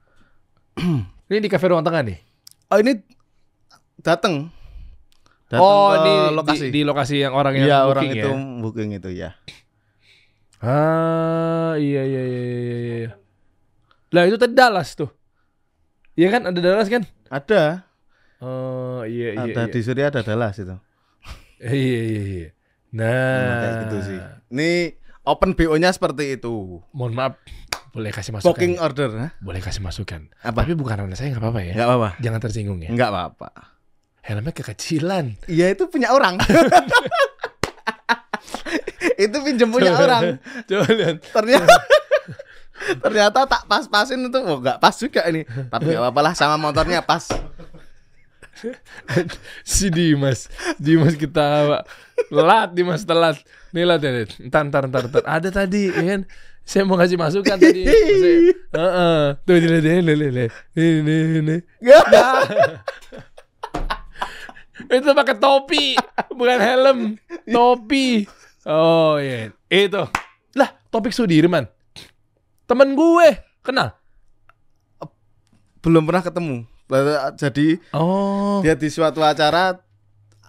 ini 1.28 1.38
di 1.38 1.48
cafe 1.48 1.68
ruang 1.68 1.82
tengah 1.82 2.02
nih 2.02 2.18
Oh, 2.68 2.76
ini 2.76 3.00
datang. 3.98 4.52
Datang 5.48 5.64
oh 5.64 5.88
ke 5.88 5.98
di 6.04 6.12
lokasi. 6.36 6.60
di, 6.60 6.68
di 6.68 6.80
lokasi 6.84 7.16
yang 7.16 7.32
orang 7.32 7.56
yang 7.56 7.64
Iya, 7.64 7.78
booking 7.80 7.88
orang 7.88 8.04
ya? 8.04 8.12
itu 8.20 8.30
booking 8.60 8.90
itu 8.92 9.10
ya. 9.16 9.30
Ah, 10.58 11.78
iya 11.78 12.02
iya 12.04 12.22
iya 12.22 12.44
iya 12.44 12.58
iya. 12.60 12.96
iya. 13.00 13.10
Lah 14.10 14.22
itu 14.26 14.36
tadi 14.36 14.52
Dallas 14.52 14.92
tuh. 14.92 15.08
Iya 16.12 16.28
kan 16.28 16.44
ada 16.44 16.58
Dallas 16.58 16.92
kan? 16.92 17.08
Ada. 17.30 17.88
Oh 18.38 19.00
iya 19.08 19.32
iya. 19.32 19.42
ada 19.48 19.62
iya. 19.64 19.72
di 19.72 19.80
Surya 19.80 20.12
ada 20.12 20.20
Dallas 20.20 20.60
itu. 20.60 20.76
Iya 21.58 21.72
iya 22.04 22.22
iya. 22.22 22.48
Nah, 22.90 23.08
Nah, 23.08 23.56
kayak 23.56 23.74
gitu 23.84 23.96
sih. 24.04 24.18
Ini 24.50 24.70
open 25.24 25.52
BO-nya 25.52 25.88
seperti 25.88 26.36
itu. 26.36 26.84
Mohon 26.90 27.12
maaf, 27.16 27.32
boleh 27.94 28.10
kasih 28.12 28.32
masukan. 28.36 28.52
Booking 28.52 28.74
order, 28.78 29.10
hah? 29.16 29.30
Boleh 29.40 29.60
kasih 29.64 29.80
masukan. 29.80 30.28
Apa? 30.44 30.64
Tapi 30.64 30.74
bukan 30.76 30.96
karena 31.04 31.16
saya 31.16 31.32
nggak 31.34 31.42
apa-apa 31.42 31.60
ya. 31.64 31.72
Enggak 31.74 31.88
apa-apa. 31.88 32.10
Jangan 32.20 32.40
tersinggung 32.40 32.80
ya. 32.84 32.90
Enggak 32.92 33.10
apa-apa. 33.10 33.48
Helmnya 34.22 34.52
kekecilan. 34.52 35.24
Iya, 35.48 35.72
itu 35.72 35.88
punya 35.88 36.12
orang. 36.12 36.36
itu 39.24 39.36
pinjem 39.40 39.68
punya 39.72 39.96
Coba- 39.96 40.04
orang. 40.04 40.22
Coba 40.68 40.86
lihat. 40.92 41.16
Ternyata 41.32 41.74
ternyata 43.02 43.38
tak 43.50 43.62
pas-pasin 43.66 44.30
itu 44.30 44.38
oh 44.38 44.62
enggak 44.62 44.78
pas 44.78 44.94
juga 44.94 45.24
ini. 45.26 45.42
Tapi 45.48 45.96
enggak 45.96 46.02
apa-apa 46.04 46.20
lah 46.20 46.32
sama 46.36 46.60
motornya 46.60 47.00
pas. 47.00 47.24
si 49.62 49.86
Dimas, 49.86 50.50
Dimas 50.82 51.14
kita 51.14 51.78
telat, 52.26 52.68
Dimas 52.74 53.06
telat. 53.06 53.38
Nih 53.70 53.86
lah, 53.86 54.02
Ted. 54.02 54.34
Entar, 54.42 54.66
entar, 54.66 54.82
entar, 54.88 55.06
entar. 55.06 55.22
Ada 55.22 55.52
tadi, 55.52 55.92
ya 55.94 56.16
kan? 56.16 56.20
Saya 56.68 56.84
mau 56.84 57.00
kasih 57.00 57.16
masukan 57.16 57.56
tadi. 57.56 57.88
Heeh. 58.76 59.20
Tuh, 59.40 59.56
lihat, 59.56 59.80
lihat, 59.80 60.04
lihat, 60.04 60.32
lihat. 60.36 60.52
Ini, 60.76 61.16
ini. 61.40 61.56
Itu 64.88 65.10
pakai 65.10 65.36
topi, 65.36 65.96
bukan 66.30 66.58
helm. 66.60 66.98
Topi. 67.44 68.28
Oh 68.62 69.16
iya. 69.16 69.48
Itu. 69.66 70.04
Lah, 70.54 70.70
topik 70.88 71.10
Sudirman. 71.10 71.64
Temen 72.64 72.92
gue. 72.92 73.28
Kenal? 73.60 73.96
Belum 75.80 76.04
pernah 76.04 76.20
ketemu. 76.20 76.68
Jadi 77.36 77.80
Oh. 77.92 78.60
dia 78.60 78.72
di 78.72 78.88
suatu 78.88 79.20
acara 79.20 79.76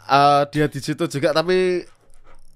eh, 0.04 0.44
dia 0.52 0.68
di 0.68 0.80
situ 0.80 1.04
juga 1.06 1.32
tapi 1.32 1.84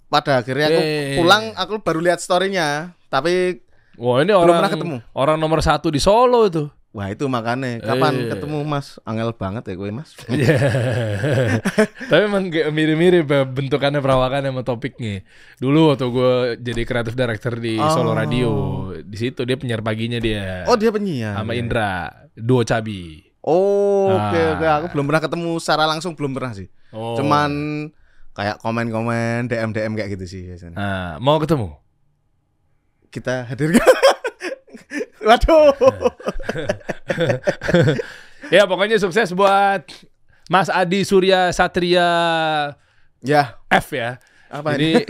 pada 0.08 0.40
akhirnya 0.40 0.68
aku 0.68 0.82
Eh. 0.82 1.16
pulang 1.20 1.52
aku 1.54 1.74
baru 1.80 2.00
lihat 2.00 2.18
storynya 2.18 2.96
tapi 3.14 3.62
Wah, 3.94 4.18
ini 4.20 4.34
Belum 4.34 4.42
orang 4.42 4.58
pernah 4.58 4.74
ketemu. 4.74 4.96
Orang 5.14 5.38
nomor 5.38 5.62
satu 5.62 5.88
di 5.88 6.02
Solo 6.02 6.44
itu. 6.44 6.66
wah 6.90 7.10
itu 7.10 7.26
makanya 7.26 7.78
kapan 7.80 8.14
Eh. 8.20 8.30
ketemu 8.30 8.62
Mas 8.64 9.02
angel 9.02 9.34
banget 9.34 9.66
ya 9.66 9.74
gue 9.76 9.90
Mas 9.92 10.14
Iya. 10.28 10.58
Tapi 12.10 12.22
emang 12.24 12.44
mirip-mirip 12.50 13.26
ya 13.26 13.42
bentukannya 13.44 13.98
perawakannya 13.98 14.50
sama 14.50 14.62
topiknya. 14.62 15.26
Dulu 15.58 15.90
waktu 15.90 16.06
gue 16.08 16.34
jadi 16.60 16.82
kreatif 16.84 17.14
director 17.14 17.54
di 17.56 17.78
Solo 17.84 18.12
Oh. 18.12 18.16
Radio, 18.16 18.50
di 19.00 19.18
situ 19.20 19.42
dia 19.42 19.56
penyiar 19.56 19.82
paginya 19.82 20.18
dia. 20.18 20.66
oh 20.66 20.74
dia 20.74 20.90
penyiar 20.90 21.34
sama 21.36 21.52
ya. 21.52 21.60
Indra, 21.60 21.92
duo 22.32 22.62
Cabi. 22.62 23.26
oh 23.42 24.08
oke 24.10 24.40
Ah. 24.40 24.54
oke 24.54 24.66
aku 24.66 24.86
belum 24.94 25.06
pernah 25.06 25.22
ketemu 25.22 25.52
secara 25.58 25.84
langsung 25.86 26.14
belum 26.14 26.32
pernah 26.32 26.54
sih 26.54 26.70
Oh. 26.90 27.14
cuman 27.14 27.52
kayak 28.32 28.58
komen-komen 28.58 29.46
DM 29.46 29.70
DM 29.70 29.94
kayak 29.94 30.10
gitu 30.14 30.26
sih 30.26 30.42
biasanya 30.48 30.74
Nah, 30.74 31.10
mau 31.20 31.38
ketemu. 31.38 31.74
Kita 33.14 33.46
hadirkan 33.46 33.80
waduh 35.28 35.72
ya 38.56 38.66
pokoknya 38.66 38.98
sukses 39.00 39.32
buat 39.32 39.86
Mas 40.50 40.68
Adi 40.68 41.08
Surya 41.08 41.54
Satria 41.56 42.10
ya 43.24 43.44
F 43.72 43.96
ya. 43.96 44.20
apa 44.54 44.78
Jadi 44.78 45.02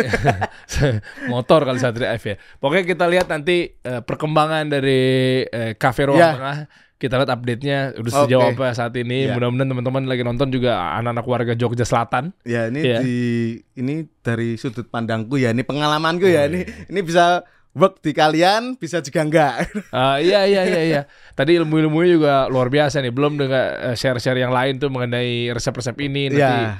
motor 1.33 1.67
kali 1.67 1.75
Satria 1.75 2.15
F 2.15 2.23
ya. 2.23 2.35
Pokoknya 2.63 2.87
kita 2.87 3.11
lihat 3.11 3.27
nanti 3.27 3.75
eh, 3.75 3.99
perkembangan 3.99 4.71
dari 4.71 5.43
eh, 5.43 5.75
Cafe 5.75 6.07
Ruang 6.07 6.15
Ya. 6.15 6.31
Tengah. 6.31 6.57
Kita 6.95 7.19
lihat 7.19 7.31
update-nya 7.35 7.77
udah 7.99 8.11
sejauh 8.23 8.39
Oke. 8.47 8.55
apa 8.55 8.71
saat 8.71 8.95
ini. 8.95 9.27
Ya. 9.27 9.35
Mudah-mudahan 9.35 9.67
teman-teman 9.67 10.07
lagi 10.07 10.23
nonton 10.23 10.47
juga 10.47 10.95
anak-anak 10.95 11.25
warga 11.27 11.53
Jogja 11.59 11.83
Selatan. 11.83 12.31
Ya 12.47 12.71
ini 12.71 12.87
Iya. 12.87 12.97
di 13.03 13.17
ini 13.75 14.07
dari 14.23 14.55
sudut 14.55 14.87
pandangku 14.87 15.35
ya, 15.35 15.51
ini 15.51 15.67
pengalamanku 15.67 16.23
Iya, 16.23 16.47
ya, 16.47 16.49
ini 16.53 16.59
ini 16.87 16.99
bisa 17.03 17.43
work 17.73 17.99
di 17.99 18.11
kalian, 18.11 18.77
bisa 18.77 19.01
juga 19.01 19.21
enggak. 19.21 19.53
Ah, 19.91 20.17
iya 20.17 20.45
iya 20.45 20.61
iya 20.63 20.81
iya. 20.83 21.01
Tadi 21.33 21.57
ilmu-ilmunya 21.57 22.09
juga 22.11 22.33
luar 22.47 22.69
biasa 22.69 23.01
nih. 23.01 23.09
Belum 23.09 23.33
dengan 23.35 23.65
eh, 23.83 23.95
share-share 23.95 24.37
yang 24.37 24.49
lain 24.49 24.77
tuh 24.77 24.87
mengenai 24.87 25.49
resep-resep 25.49 25.97
ini 25.99 26.29
nanti 26.29 26.39
Ya, 26.39 26.77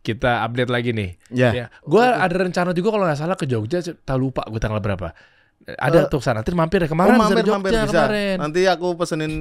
kita 0.00 0.42
update 0.42 0.68
lagi 0.68 0.90
nih. 0.90 1.10
ya. 1.30 1.50
Ya, 1.52 1.66
gua 1.82 2.18
ada 2.18 2.34
rencana 2.34 2.70
juga 2.70 2.90
kalau 2.90 3.06
nggak 3.06 3.18
salah 3.18 3.38
ke 3.38 3.46
Jogja, 3.46 3.78
tak 3.80 4.16
lupa 4.16 4.42
gue 4.44 4.58
tanggal 4.58 4.78
berapa. 4.78 5.14
Ada 5.62 6.10
tuh 6.10 6.18
sana, 6.18 6.42
nanti 6.42 6.50
mampir 6.52 6.82
ya 6.82 6.86
Oh, 6.86 6.92
kemarin 6.92 7.14
mampir 7.14 7.36
dari 7.38 7.46
Jogja 7.46 7.54
mampir 7.54 7.70
bisa. 7.72 7.86
kemarin. 7.86 8.36
Nanti 8.42 8.60
aku 8.66 8.86
pesenin 8.98 9.32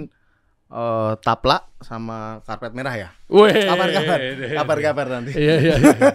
eh, 0.72 1.11
taplak 1.19 1.68
sama 1.84 2.39
karpet 2.48 2.72
merah 2.72 2.95
ya. 2.95 3.10
Wih, 3.27 3.52
Kabar-kabar, 3.68 4.19
kabar-kabar 4.56 5.06
nanti. 5.19 5.31
Iya 5.35 5.56
iya 5.60 5.76
iya. 5.77 5.95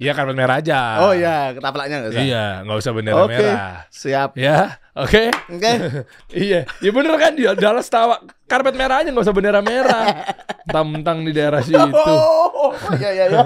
Iya 0.00 0.16
karpet 0.16 0.32
merah 0.32 0.64
aja. 0.64 0.80
Oh 1.04 1.12
ya, 1.12 1.52
taplaknya 1.60 2.00
enggak 2.00 2.12
usah. 2.16 2.24
Iya, 2.24 2.44
nggak 2.64 2.78
usah 2.80 2.92
bendera 2.96 3.20
Oke, 3.20 3.36
merah. 3.36 3.84
siap. 3.92 4.30
Ya, 4.32 4.80
oke. 4.96 5.28
Oke. 5.52 5.72
iya, 6.48 6.64
ya 6.80 6.90
bener 6.90 7.20
kan 7.20 7.36
dia 7.36 7.52
Dallas 7.52 7.84
tawa 7.92 8.16
karpet 8.48 8.80
merah 8.80 9.04
aja 9.04 9.12
nggak 9.12 9.24
usah 9.28 9.36
bendera 9.36 9.60
merah. 9.60 10.24
Mentang-mentang 10.64 11.20
di 11.20 11.36
daerah 11.36 11.60
situ. 11.68 11.76
Oh, 11.76 12.72
iya 12.96 13.12
iya 13.12 13.24
iya. 13.28 13.44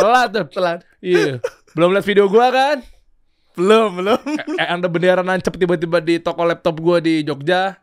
Telat 0.00 0.28
tuh. 0.32 0.44
Telat. 0.48 0.78
Iya. 1.04 1.44
Belum 1.76 1.92
lihat 1.92 2.06
video 2.06 2.24
gua 2.30 2.48
kan? 2.48 2.80
Belum, 3.54 3.90
belum. 3.96 4.18
Eh, 4.54 4.66
ada 4.66 4.86
bendera 4.86 5.22
nancep 5.22 5.54
tiba-tiba 5.54 5.98
di 5.98 6.18
toko 6.18 6.42
laptop 6.42 6.74
gua 6.76 6.98
di 6.98 7.22
Jogja. 7.22 7.78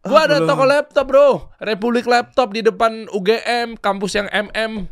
Gua 0.00 0.18
Ah, 0.18 0.26
ada 0.26 0.36
belum. 0.38 0.48
toko 0.48 0.64
laptop, 0.64 1.04
Bro. 1.06 1.28
Republik 1.58 2.06
Laptop 2.06 2.50
di 2.50 2.60
depan 2.60 3.06
UGM, 3.08 3.78
kampus 3.78 4.14
yang 4.14 4.26
MM. 4.28 4.86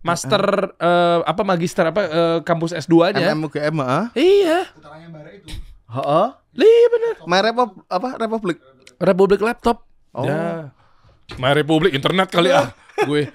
Master 0.00 0.42
eh, 0.72 1.18
apa 1.20 1.42
magister 1.42 1.82
apa 1.84 2.00
eh, 2.00 2.38
kampus 2.40 2.70
S2-nya. 2.76 3.26
MMUGM, 3.28 3.74
heeh. 3.76 4.04
Iya. 4.14 4.58
Putarannya 4.70 5.08
bare 5.10 5.30
itu. 5.34 5.50
Heeh. 5.86 6.26
Iya 6.56 6.86
bener. 6.88 7.14
My 7.26 7.40
Repop 7.42 7.70
apa 7.86 8.08
Republik? 8.16 8.58
Republik 8.96 9.40
Laptop. 9.40 9.82
Oh. 10.14 10.22
Ya. 10.22 10.70
My 11.36 11.50
Republik 11.52 11.90
internet 11.90 12.30
kali 12.30 12.54
ah. 12.54 12.70
Gue. 13.02 13.26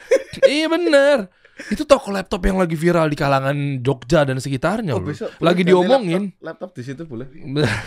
iya 0.47 0.65
bener. 0.65 1.27
Itu 1.69 1.83
toko 1.85 2.09
laptop 2.09 2.41
yang 2.47 2.57
lagi 2.57 2.73
viral 2.73 3.11
di 3.11 3.17
kalangan 3.19 3.83
Jogja 3.85 4.25
dan 4.25 4.41
sekitarnya. 4.41 4.97
Oh, 4.97 5.03
besok 5.03 5.29
lagi 5.37 5.61
diomongin. 5.61 6.33
Laptop, 6.41 6.73
laptop 6.73 6.79
di 6.79 6.83
situ 6.87 7.03
boleh. 7.05 7.27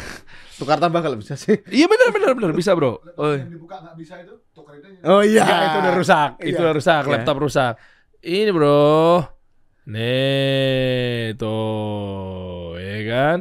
Tukar 0.60 0.78
tambah 0.78 1.02
kalau 1.02 1.18
bisa 1.18 1.34
sih. 1.34 1.58
iya 1.74 1.90
bener 1.90 2.14
bener 2.14 2.30
bener 2.38 2.52
bisa 2.54 2.70
bro. 2.78 3.02
Oh. 3.18 3.34
yang 3.34 3.50
dibuka 3.50 3.82
nggak 3.82 3.96
bisa 3.98 4.22
itu, 4.22 4.34
tuker 4.54 4.78
itu. 4.78 4.86
Oh 5.02 5.18
iya. 5.18 5.42
Ya, 5.42 5.58
itu 5.66 5.76
udah 5.82 5.94
rusak. 5.98 6.30
Itu 6.38 6.54
Iya. 6.54 6.62
udah 6.62 6.74
rusak. 6.78 7.02
Iya. 7.02 7.12
Laptop 7.18 7.36
rusak. 7.42 7.72
Ini 8.22 8.50
bro. 8.54 9.26
Nih 9.84 11.34
tuh, 11.36 12.78
ya 12.80 12.98
kan? 13.04 13.38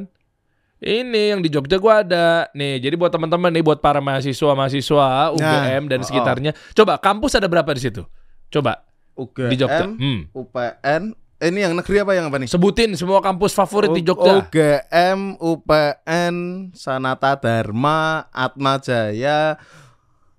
Ini 0.83 1.21
yang 1.31 1.39
di 1.39 1.47
Jogja 1.47 1.79
gua 1.79 2.03
ada. 2.03 2.51
Nih, 2.51 2.83
jadi 2.83 2.99
buat 2.99 3.07
teman-teman 3.13 3.47
nih 3.55 3.63
buat 3.63 3.79
para 3.79 4.03
mahasiswa-mahasiswa 4.03 5.31
UGM 5.39 5.87
dan 5.87 5.99
oh, 5.99 6.03
oh. 6.03 6.07
sekitarnya. 6.11 6.51
Coba 6.75 6.99
kampus 6.99 7.39
ada 7.39 7.47
berapa 7.47 7.71
di 7.71 7.81
situ? 7.87 8.03
Coba 8.51 8.83
UGM, 9.13 9.49
di 9.49 9.57
Jogja. 9.57 9.85
Hmm. 9.85 10.21
UPN. 10.31 11.03
Eh, 11.37 11.51
ini 11.51 11.59
yang 11.59 11.75
negeri 11.75 11.99
apa 11.99 12.15
yang 12.15 12.31
apa 12.31 12.39
nih? 12.39 12.47
Sebutin 12.47 12.95
semua 12.95 13.19
kampus 13.19 13.51
favorit 13.51 13.91
di 13.91 13.99
U- 13.99 14.07
Jogja. 14.07 14.41
UGM, 14.41 15.35
UPN, 15.37 16.35
Sanata 16.71 17.35
Dharma, 17.35 18.31
Atma 18.31 18.79
Jaya, 18.79 19.59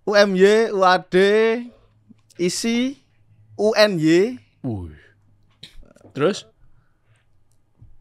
UMY, 0.03 0.71
UAD, 0.71 1.15
ISI, 2.37 2.97
UNY. 3.55 4.41
Wih. 4.61 4.97
Terus? 6.13 6.49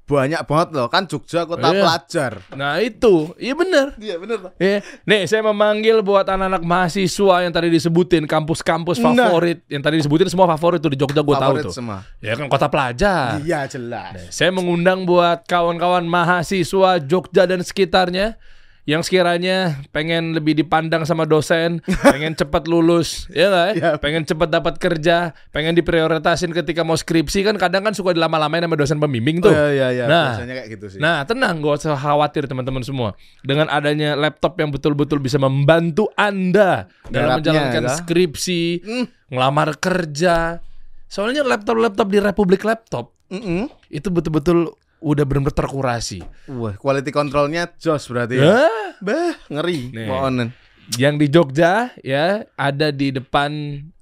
Banyak 0.04 0.44
banget 0.44 0.76
loh, 0.76 0.88
kan 0.88 1.08
Jogja 1.08 1.48
kota 1.48 1.72
Iya. 1.72 1.80
pelajar. 1.80 2.32
Nah 2.52 2.76
itu, 2.78 3.32
iya 3.38 3.56
bener. 3.56 3.96
Iya 3.96 4.20
bener. 4.20 4.52
Ya, 4.58 4.84
nih 5.02 5.24
saya 5.26 5.40
memanggil 5.42 6.00
buat 6.00 6.28
anak-anak 6.28 6.60
mahasiswa 6.60 7.36
yang 7.40 7.50
tadi 7.50 7.72
disebutin 7.72 8.28
kampus-kampus 8.28 9.00
Nah. 9.00 9.16
favorit, 9.16 9.64
yang 9.66 9.80
tadi 9.80 10.04
disebutin 10.04 10.28
semua 10.28 10.44
favorit 10.50 10.78
tuh 10.78 10.92
di 10.92 11.00
Jogja 11.00 11.20
gue 11.20 11.32
tahu 11.34 11.56
Favorit 11.56 11.64
tuh. 11.64 11.74
semua. 11.74 12.04
Ya 12.20 12.36
kan 12.36 12.46
kota 12.46 12.68
pelajar. 12.68 13.40
Iya 13.40 13.64
jelas. 13.66 14.28
Saya 14.28 14.52
mengundang 14.52 15.04
buat 15.04 15.48
kawan-kawan 15.48 16.04
mahasiswa 16.04 17.00
Jogja 17.00 17.48
dan 17.48 17.64
sekitarnya 17.64 18.36
yang 18.84 19.00
sekiranya 19.00 19.80
pengen 19.90 20.36
lebih 20.36 20.54
dipandang 20.54 21.08
sama 21.08 21.24
dosen, 21.24 21.80
pengen 22.04 22.36
cepat 22.36 22.68
lulus, 22.68 23.32
ya 23.32 23.48
nggak? 23.48 23.70
Iya. 23.80 23.92
Pengen 23.96 24.28
cepat 24.28 24.52
dapat 24.52 24.76
kerja, 24.76 25.32
pengen 25.50 25.72
diprioritasin 25.72 26.52
ketika 26.52 26.84
mau 26.84 26.94
skripsi 26.94 27.48
kan 27.48 27.56
kadang 27.56 27.84
kan 27.84 27.96
suka 27.96 28.12
dilama-lamain 28.12 28.60
sama 28.60 28.76
dosen 28.76 29.00
pembimbing 29.00 29.40
tuh. 29.40 29.56
Iya 29.56 29.68
iya 29.72 29.88
iya. 29.94 30.06
Nah. 30.06 30.36
Biasanya 30.36 30.54
kayak 30.60 30.70
gitu 30.76 30.86
sih. 30.92 31.00
Nah, 31.00 31.24
tenang, 31.24 31.64
gak 31.64 31.80
usah 31.80 31.96
khawatir 31.96 32.44
teman-teman 32.44 32.84
semua. 32.84 33.16
Dengan 33.40 33.72
adanya 33.72 34.20
laptop 34.20 34.60
yang 34.60 34.68
betul-betul 34.68 35.24
bisa 35.24 35.40
membantu 35.40 36.12
Anda 36.14 36.92
dalam 37.08 37.40
menjalankan 37.40 37.88
ya. 37.88 37.96
skripsi, 37.96 38.62
Hmm. 38.84 39.06
ngelamar 39.32 39.80
kerja. 39.80 40.60
Soalnya 41.08 41.46
laptop-laptop 41.46 42.10
di 42.10 42.20
Republik 42.20 42.66
Laptop 42.66 43.14
Mm-mm. 43.30 43.70
itu 43.88 44.10
betul-betul 44.10 44.74
udah 45.04 45.28
benar-benar 45.28 45.52
terkurasi. 45.52 46.24
Wah, 46.48 46.80
quality 46.80 47.12
controlnya 47.12 47.68
jos 47.76 48.08
berarti 48.08 48.40
ya. 48.40 48.72
Bah, 49.04 49.36
ngeri. 49.52 49.92
Pokoknya. 49.92 50.56
yang 51.00 51.16
di 51.20 51.28
Jogja 51.32 51.92
ya 52.04 52.44
ada 52.56 52.92
di 52.92 53.12
depan 53.12 53.52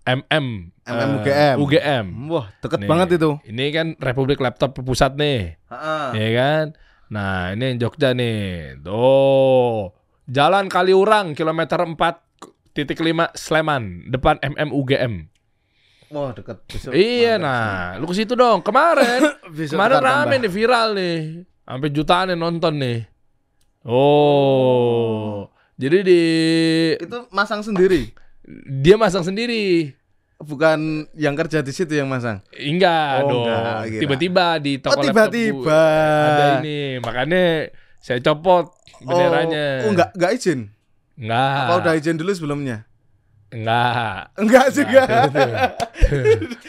MM, 0.05 0.47
MM 0.85 1.11
eh, 1.13 1.17
UGM. 1.17 1.57
UGM. 1.61 2.05
Wah, 2.29 2.47
deket 2.61 2.85
Nih, 2.85 2.89
banget 2.89 3.07
itu. 3.17 3.31
Ini 3.49 3.65
kan 3.73 3.87
Republik 3.97 4.37
Laptop 4.37 4.77
pusat 4.81 5.17
nih. 5.17 5.57
Heeh. 5.69 6.05
ya 6.17 6.29
kan? 6.37 6.65
Nah, 7.11 7.51
ini 7.53 7.75
yang 7.75 7.77
Jogja 7.89 8.13
nih. 8.15 8.77
Tuh. 8.81 9.91
Jalan 10.31 10.71
Kaliurang 10.71 11.35
kilometer 11.35 11.81
4.5 11.83 12.77
Sleman, 13.35 14.07
depan 14.07 14.39
MMUGM. 14.39 15.30
Wah, 16.11 16.31
deket 16.31 16.57
besok. 16.65 16.91
Iya, 16.91 17.35
Mantap 17.35 17.47
nah, 17.47 17.97
lu 17.97 18.05
ke 18.05 18.15
situ 18.15 18.33
dong. 18.33 18.59
Kemarin, 18.59 19.21
kemarin 19.71 19.97
rame 19.97 20.11
tambah. 20.29 20.39
nih 20.39 20.51
viral 20.51 20.87
nih. 20.91 21.17
Sampai 21.63 21.89
jutaan 21.89 22.27
yang 22.27 22.41
nonton 22.41 22.73
nih. 22.75 22.99
Oh. 23.81 25.47
Jadi 25.75 25.97
di 26.03 26.21
Itu 26.95 27.25
masang 27.31 27.61
sendiri. 27.61 28.11
dia 28.67 28.95
masang 28.95 29.23
sendiri. 29.23 29.95
Bukan 30.37 31.05
yang 31.13 31.33
kerja 31.33 31.61
di 31.61 31.69
situ 31.69 31.93
yang 31.93 32.05
masang. 32.05 32.41
Enggak 32.51 33.23
Oh, 33.23 33.45
dong. 33.45 33.45
Tiba-tiba 33.87 34.57
di 34.57 34.77
toko 34.77 34.89
Oh, 34.91 34.99
laptop 34.99 35.29
tiba-tiba. 35.31 35.81
ada 36.27 36.45
ini. 36.59 36.97
Makanya 36.97 37.69
saya 37.97 38.17
copot 38.19 38.73
benderanya. 38.99 39.65
Oh, 39.81 39.87
oh 39.87 39.91
enggak 39.93 40.09
enggak 40.11 40.31
izin. 40.33 40.59
Enggak. 41.15 41.55
Apa 41.61 41.73
udah 41.79 41.93
izin 41.95 42.17
dulu 42.17 42.31
sebelumnya? 42.31 42.89
Enggak. 43.51 44.31
Enggak 44.39 44.65
juga. 44.71 45.03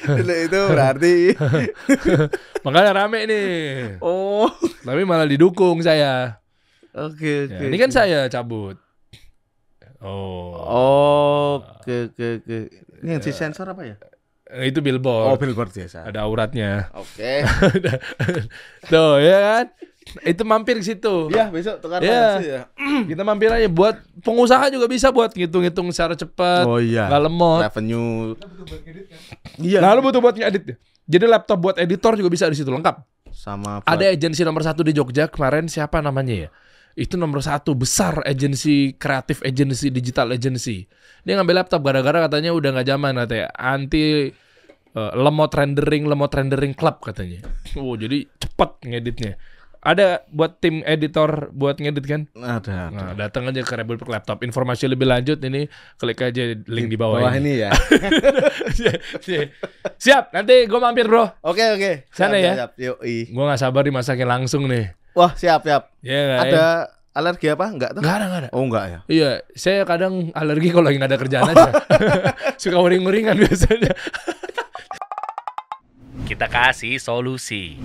Dulu 0.02 0.34
itu 0.50 0.60
berarti 0.66 1.14
Makanya 2.66 2.92
rame 2.92 3.20
nih. 3.24 3.48
Oh, 3.98 4.50
Tapi 4.82 5.02
malah 5.02 5.26
didukung 5.26 5.78
saya. 5.78 6.42
oke 6.92 7.22
Ya, 7.24 7.56
oke. 7.56 7.64
ini 7.66 7.76
kan 7.78 7.90
saya 7.90 8.26
cabut. 8.26 8.76
Oh. 10.02 11.62
Oke 11.78 12.10
oke 12.10 12.26
oke. 12.42 12.58
Ini 13.02 13.08
yang 13.14 13.22
disensor 13.22 13.66
apa 13.66 13.82
ya? 13.86 13.96
Itu 14.52 14.78
Oh, 14.78 14.84
billboard. 14.84 15.38
billboard 15.38 15.70
biasa. 15.72 16.04
Ada 16.04 16.26
auratnya. 16.26 16.90
Oke. 16.92 17.40
Tuh, 18.92 19.16
ya 19.18 19.38
kan? 19.40 19.64
Itu 20.22 20.42
mampir 20.42 20.76
ke 20.76 20.84
situ. 20.84 21.28
Iya, 21.28 21.48
besok 21.48 21.78
tukar 21.78 21.98
Iya. 21.98 22.10
langsung 22.36 22.44
ya. 22.46 22.62
Kita 23.10 23.22
mampir 23.22 23.48
aja 23.48 23.66
buat 23.66 23.96
pengusaha 24.18 24.68
juga 24.68 24.86
bisa 24.86 25.08
buat 25.08 25.30
ngitung-ngitung 25.30 25.88
secara 25.88 26.12
cepat. 26.12 26.64
Oh 26.64 26.76
iya. 26.76 27.06
Nggak 27.06 27.22
lemot. 27.22 27.60
Revenue. 27.62 28.34
Kan. 28.34 28.50
Iya. 29.58 29.78
Nah, 29.78 29.94
lu 29.94 30.02
butuh 30.02 30.18
buat 30.18 30.34
ngedit. 30.34 30.76
Jadi 31.02 31.24
laptop 31.24 31.58
buat 31.58 31.76
editor 31.76 32.14
juga 32.14 32.28
bisa 32.28 32.46
di 32.46 32.54
situ 32.54 32.68
lengkap. 32.68 33.02
sama 33.32 33.80
buat- 33.80 33.88
Ada 33.88 34.12
agensi 34.12 34.44
nomor 34.44 34.60
satu 34.60 34.84
di 34.84 34.92
Jogja 34.92 35.24
kemarin 35.26 35.64
siapa 35.64 35.98
namanya 35.98 36.46
ya? 36.46 36.48
Itu 36.92 37.16
nomor 37.16 37.40
satu 37.40 37.72
besar 37.72 38.20
agensi 38.22 38.92
kreatif 38.92 39.40
agensi 39.40 39.88
digital 39.88 40.30
agency. 40.30 40.84
Dia 41.22 41.34
ngambil 41.34 41.64
laptop 41.64 41.80
gara-gara 41.80 42.20
katanya 42.22 42.52
udah 42.52 42.70
nggak 42.70 42.86
zaman 42.86 43.16
katanya 43.16 43.48
anti 43.56 44.28
eh, 44.92 45.12
lemot 45.16 45.48
rendering 45.48 46.04
lemot 46.04 46.28
rendering 46.28 46.76
club 46.76 47.00
katanya. 47.00 47.40
Oh 47.74 47.96
jadi 47.96 48.28
cepet 48.36 48.70
ngeditnya. 48.84 49.40
Ada 49.82 50.22
buat 50.30 50.62
tim 50.62 50.86
editor 50.86 51.50
buat 51.50 51.74
ngedit 51.82 52.06
kan? 52.06 52.22
ada. 52.38 52.86
ada. 52.86 52.94
Nah, 52.94 53.10
datang 53.18 53.50
aja 53.50 53.66
ke 53.66 53.74
Republik 53.74 54.06
Laptop. 54.06 54.46
Informasi 54.46 54.86
lebih 54.86 55.10
lanjut 55.10 55.42
ini 55.42 55.66
klik 55.98 56.22
aja 56.22 56.54
link 56.70 56.86
di 56.86 56.94
bawah, 56.94 57.18
Bawah 57.18 57.34
ini. 57.34 57.58
ini 57.58 57.66
ya. 57.66 57.70
Siap, 59.98 60.30
nanti 60.30 60.70
gue 60.70 60.78
mampir 60.78 61.10
bro. 61.10 61.26
Oke 61.42 61.74
oke. 61.74 62.06
Sana 62.14 62.38
Siap, 62.38 62.46
ya. 62.46 62.52
Siap. 62.54 62.70
Yoi. 62.78 63.16
Gue 63.34 63.42
nggak 63.42 63.58
sabar 63.58 63.82
dimasakin 63.82 64.28
langsung 64.30 64.70
nih. 64.70 64.94
Wah, 65.18 65.34
siap 65.34 65.66
siap. 65.66 65.90
Ya, 65.98 66.18
nggak, 66.30 66.38
ya? 66.38 66.46
Ada 66.46 66.64
alergi 67.12 67.46
apa? 67.50 67.66
Enggak 67.66 67.90
tuh? 67.98 68.00
Nggak 68.06 68.14
ada, 68.14 68.24
nggak 68.30 68.40
ada. 68.46 68.50
Oh, 68.54 68.62
enggak 68.62 68.84
ya. 68.86 68.98
Iya, 69.10 69.30
saya 69.52 69.82
kadang 69.82 70.30
alergi 70.32 70.70
kalau 70.70 70.86
lagi 70.86 70.96
nggak 71.02 71.10
ada 71.10 71.18
kerjaan 71.18 71.50
aja. 71.50 71.70
Suka 72.62 72.78
uring-uringan 72.78 73.34
biasanya. 73.34 73.92
Kita 76.22 76.46
kasih 76.46 76.96
solusi. 77.02 77.82